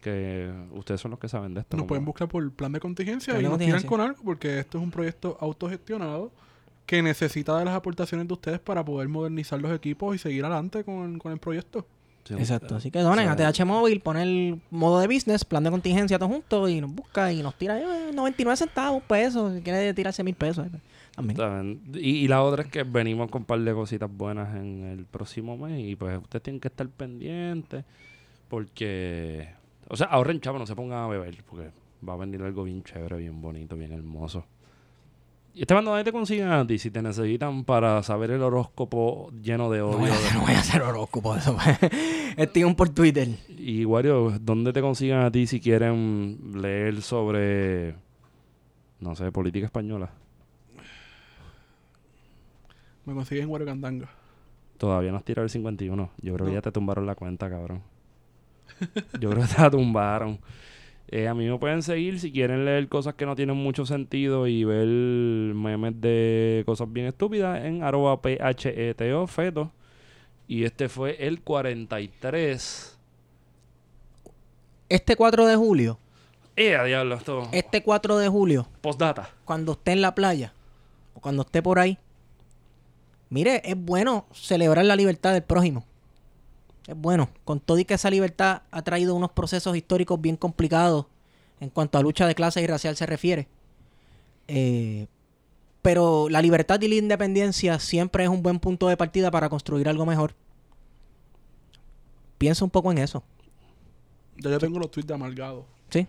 Que 0.00 0.52
ustedes 0.72 1.00
son 1.00 1.12
los 1.12 1.20
que 1.20 1.28
saben 1.28 1.54
de 1.54 1.60
esto. 1.60 1.76
Nos 1.76 1.86
pueden 1.86 2.04
buscar 2.04 2.28
por 2.28 2.48
plan 2.52 2.72
de 2.72 2.80
contingencia 2.80 3.34
Plan 3.34 3.40
y 3.40 3.44
de 3.44 3.50
nos 3.50 3.58
tiran 3.58 3.82
con 3.84 4.00
algo 4.00 4.22
porque 4.24 4.58
esto 4.58 4.78
es 4.78 4.84
un 4.84 4.90
proyecto 4.90 5.36
autogestionado 5.40 6.32
que 6.86 7.02
necesita 7.02 7.58
de 7.58 7.64
las 7.64 7.74
aportaciones 7.74 8.26
de 8.28 8.32
ustedes 8.34 8.60
para 8.60 8.84
poder 8.84 9.08
modernizar 9.08 9.60
los 9.60 9.72
equipos 9.74 10.14
y 10.14 10.18
seguir 10.18 10.44
adelante 10.44 10.84
con, 10.84 11.18
con 11.18 11.32
el 11.32 11.38
proyecto. 11.38 11.86
Sí, 12.24 12.34
Exacto. 12.34 12.74
Así 12.76 12.90
que 12.90 12.98
donen 13.00 13.28
o 13.28 13.32
a 13.32 13.36
sea, 13.36 13.52
TH 13.52 13.64
Móvil, 13.64 14.00
poner 14.00 14.22
el 14.26 14.60
modo 14.70 14.98
de 15.00 15.06
business, 15.06 15.44
plan 15.44 15.62
de 15.62 15.70
contingencia 15.70 16.18
todo 16.18 16.28
junto 16.28 16.68
y 16.68 16.80
nos 16.80 16.92
busca 16.92 17.32
y 17.32 17.40
nos 17.42 17.54
tira 17.56 17.78
eh, 17.80 18.10
99 18.12 18.56
centavos, 18.56 19.02
pesos. 19.04 19.54
Si 19.54 19.62
quiere 19.62 19.92
tirarse 19.94 20.24
mil 20.24 20.34
pesos. 20.34 20.66
eh, 20.66 20.70
También. 21.14 21.36
Saben, 21.36 21.82
Y, 21.94 22.10
y 22.24 22.28
la 22.28 22.42
otra 22.42 22.64
es 22.64 22.68
que 22.68 22.82
venimos 22.82 23.30
con 23.30 23.42
un 23.42 23.46
par 23.46 23.60
de 23.60 23.72
cositas 23.72 24.10
buenas 24.12 24.56
en 24.56 24.84
el 24.84 25.04
próximo 25.04 25.56
mes 25.56 25.80
y 25.80 25.94
pues 25.94 26.18
ustedes 26.18 26.42
tienen 26.42 26.60
que 26.60 26.66
estar 26.68 26.88
pendientes 26.88 27.84
porque, 28.48 29.48
o 29.88 29.96
sea, 29.96 30.06
ahorren 30.08 30.40
chavo, 30.40 30.58
no 30.58 30.66
se 30.66 30.74
pongan 30.74 30.98
a 31.04 31.08
beber 31.08 31.42
porque 31.48 31.70
va 32.06 32.14
a 32.14 32.16
venir 32.16 32.42
algo 32.42 32.64
bien 32.64 32.82
chévere, 32.82 33.16
bien 33.18 33.40
bonito, 33.40 33.76
bien 33.76 33.92
hermoso. 33.92 34.44
Y 35.56 35.62
este 35.62 35.72
bando, 35.72 35.90
¿dónde 35.90 36.04
te 36.04 36.12
consiguen 36.12 36.48
a 36.48 36.66
ti? 36.66 36.78
Si 36.78 36.90
te 36.90 37.00
necesitan 37.00 37.64
para 37.64 38.02
saber 38.02 38.30
el 38.30 38.42
horóscopo 38.42 39.30
lleno 39.40 39.70
de 39.70 39.78
No 39.78 39.88
odio. 39.88 39.98
voy, 40.00 40.10
a, 40.10 40.34
no 40.34 40.40
voy 40.42 40.52
a 40.52 40.58
hacer 40.58 40.82
horóscopo 40.82 41.32
de 41.32 41.40
eso. 41.40 41.56
pues. 41.56 41.78
Estoy 42.36 42.74
por 42.74 42.90
Twitter. 42.90 43.28
Y 43.48 43.86
Wario, 43.86 44.38
¿dónde 44.38 44.74
te 44.74 44.82
consiguen 44.82 45.16
a 45.20 45.30
ti 45.30 45.46
si 45.46 45.58
quieren 45.58 46.60
leer 46.60 47.00
sobre, 47.00 47.94
no 49.00 49.16
sé, 49.16 49.32
política 49.32 49.64
española? 49.64 50.10
Me 53.06 53.14
consiguen 53.14 53.48
Wario 53.48 53.66
Candanga. 53.66 54.10
Todavía 54.76 55.10
no 55.10 55.16
has 55.16 55.24
tirado 55.24 55.44
el 55.44 55.50
51. 55.50 56.10
Yo 56.20 56.34
creo 56.34 56.48
que 56.48 56.52
ya 56.52 56.60
te 56.60 56.70
tumbaron 56.70 57.06
la 57.06 57.14
cuenta, 57.14 57.48
cabrón. 57.48 57.82
Yo 59.18 59.30
creo 59.30 59.46
que 59.46 59.54
te 59.54 59.62
la 59.62 59.70
tumbaron. 59.70 60.38
Eh, 61.08 61.28
a 61.28 61.34
mí 61.34 61.48
me 61.48 61.56
pueden 61.58 61.82
seguir 61.82 62.18
si 62.18 62.32
quieren 62.32 62.64
leer 62.64 62.88
cosas 62.88 63.14
que 63.14 63.26
no 63.26 63.36
tienen 63.36 63.56
mucho 63.56 63.86
sentido 63.86 64.46
y 64.48 64.64
ver 64.64 64.86
memes 64.86 66.00
de 66.00 66.64
cosas 66.66 66.92
bien 66.92 67.06
estúpidas 67.06 67.64
en 67.64 67.82
arroba 67.84 68.20
PHETO 68.20 69.26
feto. 69.28 69.70
Y 70.48 70.64
este 70.64 70.88
fue 70.88 71.16
el 71.26 71.40
43. 71.42 72.98
Este 74.88 75.16
4 75.16 75.46
de 75.46 75.56
julio, 75.56 75.98
¡Eh, 76.54 76.76
diablo! 76.86 77.16
Esto. 77.16 77.48
este 77.52 77.82
4 77.82 78.18
de 78.18 78.28
julio, 78.28 78.68
Postdata. 78.80 79.30
cuando 79.44 79.72
esté 79.72 79.92
en 79.92 80.00
la 80.00 80.14
playa 80.14 80.52
o 81.14 81.20
cuando 81.20 81.42
esté 81.42 81.60
por 81.62 81.78
ahí, 81.80 81.98
mire, 83.28 83.60
es 83.64 83.76
bueno 83.76 84.26
celebrar 84.32 84.84
la 84.84 84.94
libertad 84.96 85.32
del 85.32 85.42
prójimo 85.42 85.84
es 86.86 86.96
bueno. 86.96 87.28
Con 87.44 87.60
todo 87.60 87.78
y 87.78 87.84
que 87.84 87.94
esa 87.94 88.10
libertad 88.10 88.62
ha 88.70 88.82
traído 88.82 89.14
unos 89.14 89.32
procesos 89.32 89.76
históricos 89.76 90.20
bien 90.20 90.36
complicados 90.36 91.06
en 91.60 91.70
cuanto 91.70 91.98
a 91.98 92.02
lucha 92.02 92.26
de 92.26 92.34
clases 92.34 92.62
y 92.62 92.66
racial 92.66 92.96
se 92.96 93.06
refiere. 93.06 93.48
Eh, 94.48 95.06
pero 95.82 96.28
la 96.28 96.42
libertad 96.42 96.80
y 96.80 96.88
la 96.88 96.96
independencia 96.96 97.78
siempre 97.78 98.24
es 98.24 98.30
un 98.30 98.42
buen 98.42 98.58
punto 98.58 98.88
de 98.88 98.96
partida 98.96 99.30
para 99.30 99.48
construir 99.48 99.88
algo 99.88 100.06
mejor. 100.06 100.34
Piensa 102.38 102.64
un 102.64 102.70
poco 102.70 102.92
en 102.92 102.98
eso. 102.98 103.22
Yo 104.36 104.50
ya 104.50 104.58
tengo 104.58 104.78
los 104.78 104.90
tweets 104.90 105.06
de 105.06 105.14
amargado. 105.14 105.64
Sí. 105.90 106.06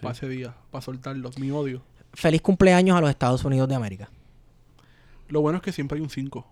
Para 0.00 0.12
ese 0.12 0.28
día, 0.28 0.54
para 0.70 0.82
soltarlos, 0.82 1.38
mi 1.38 1.50
odio. 1.50 1.82
Feliz 2.12 2.42
cumpleaños 2.42 2.96
a 2.96 3.00
los 3.00 3.10
Estados 3.10 3.44
Unidos 3.44 3.68
de 3.68 3.74
América. 3.74 4.08
Lo 5.28 5.40
bueno 5.40 5.58
es 5.58 5.62
que 5.62 5.72
siempre 5.72 5.96
hay 5.96 6.02
un 6.02 6.10
5. 6.10 6.46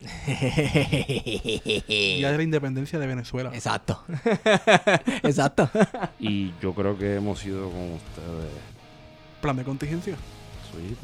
Día 0.26 2.30
de 2.30 2.36
la 2.36 2.42
independencia 2.42 2.98
de 2.98 3.06
Venezuela. 3.06 3.50
Exacto. 3.52 4.02
Exacto. 5.22 5.70
y 6.18 6.52
yo 6.60 6.74
creo 6.74 6.96
que 6.96 7.16
hemos 7.16 7.38
sido 7.38 7.70
con 7.70 7.92
ustedes. 7.92 8.50
¿Plan 9.40 9.56
de 9.56 9.64
contingencia? 9.64 10.16
Sí. 10.72 10.96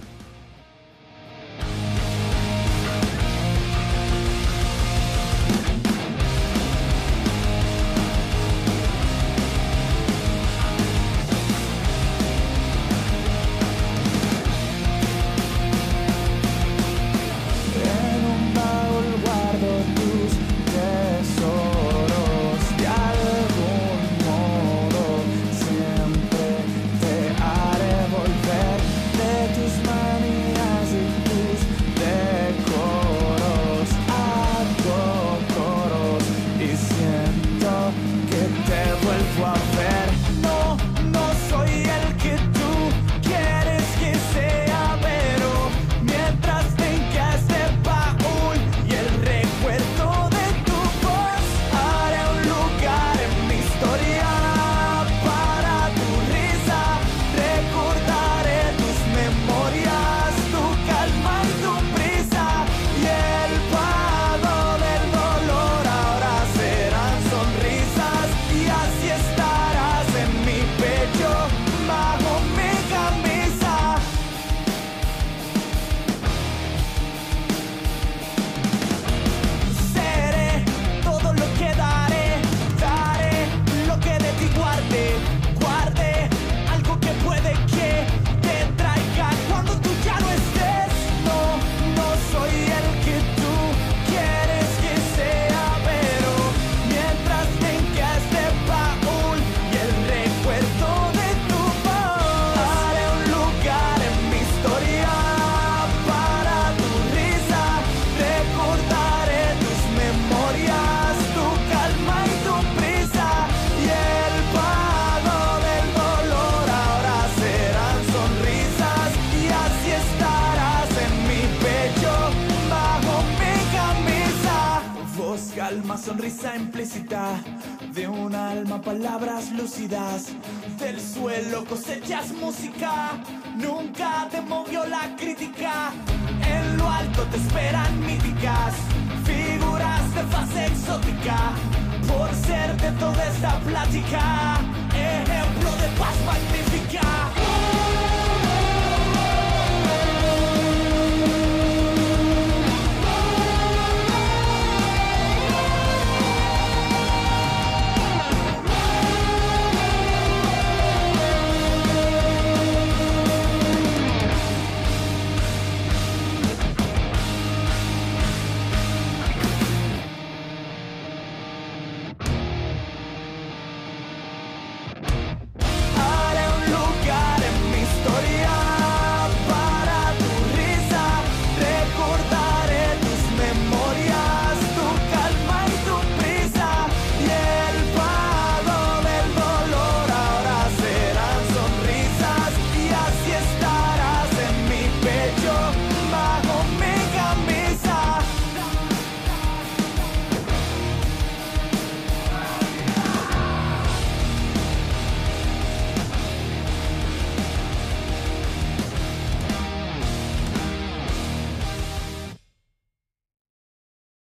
esperan. 137.37 137.96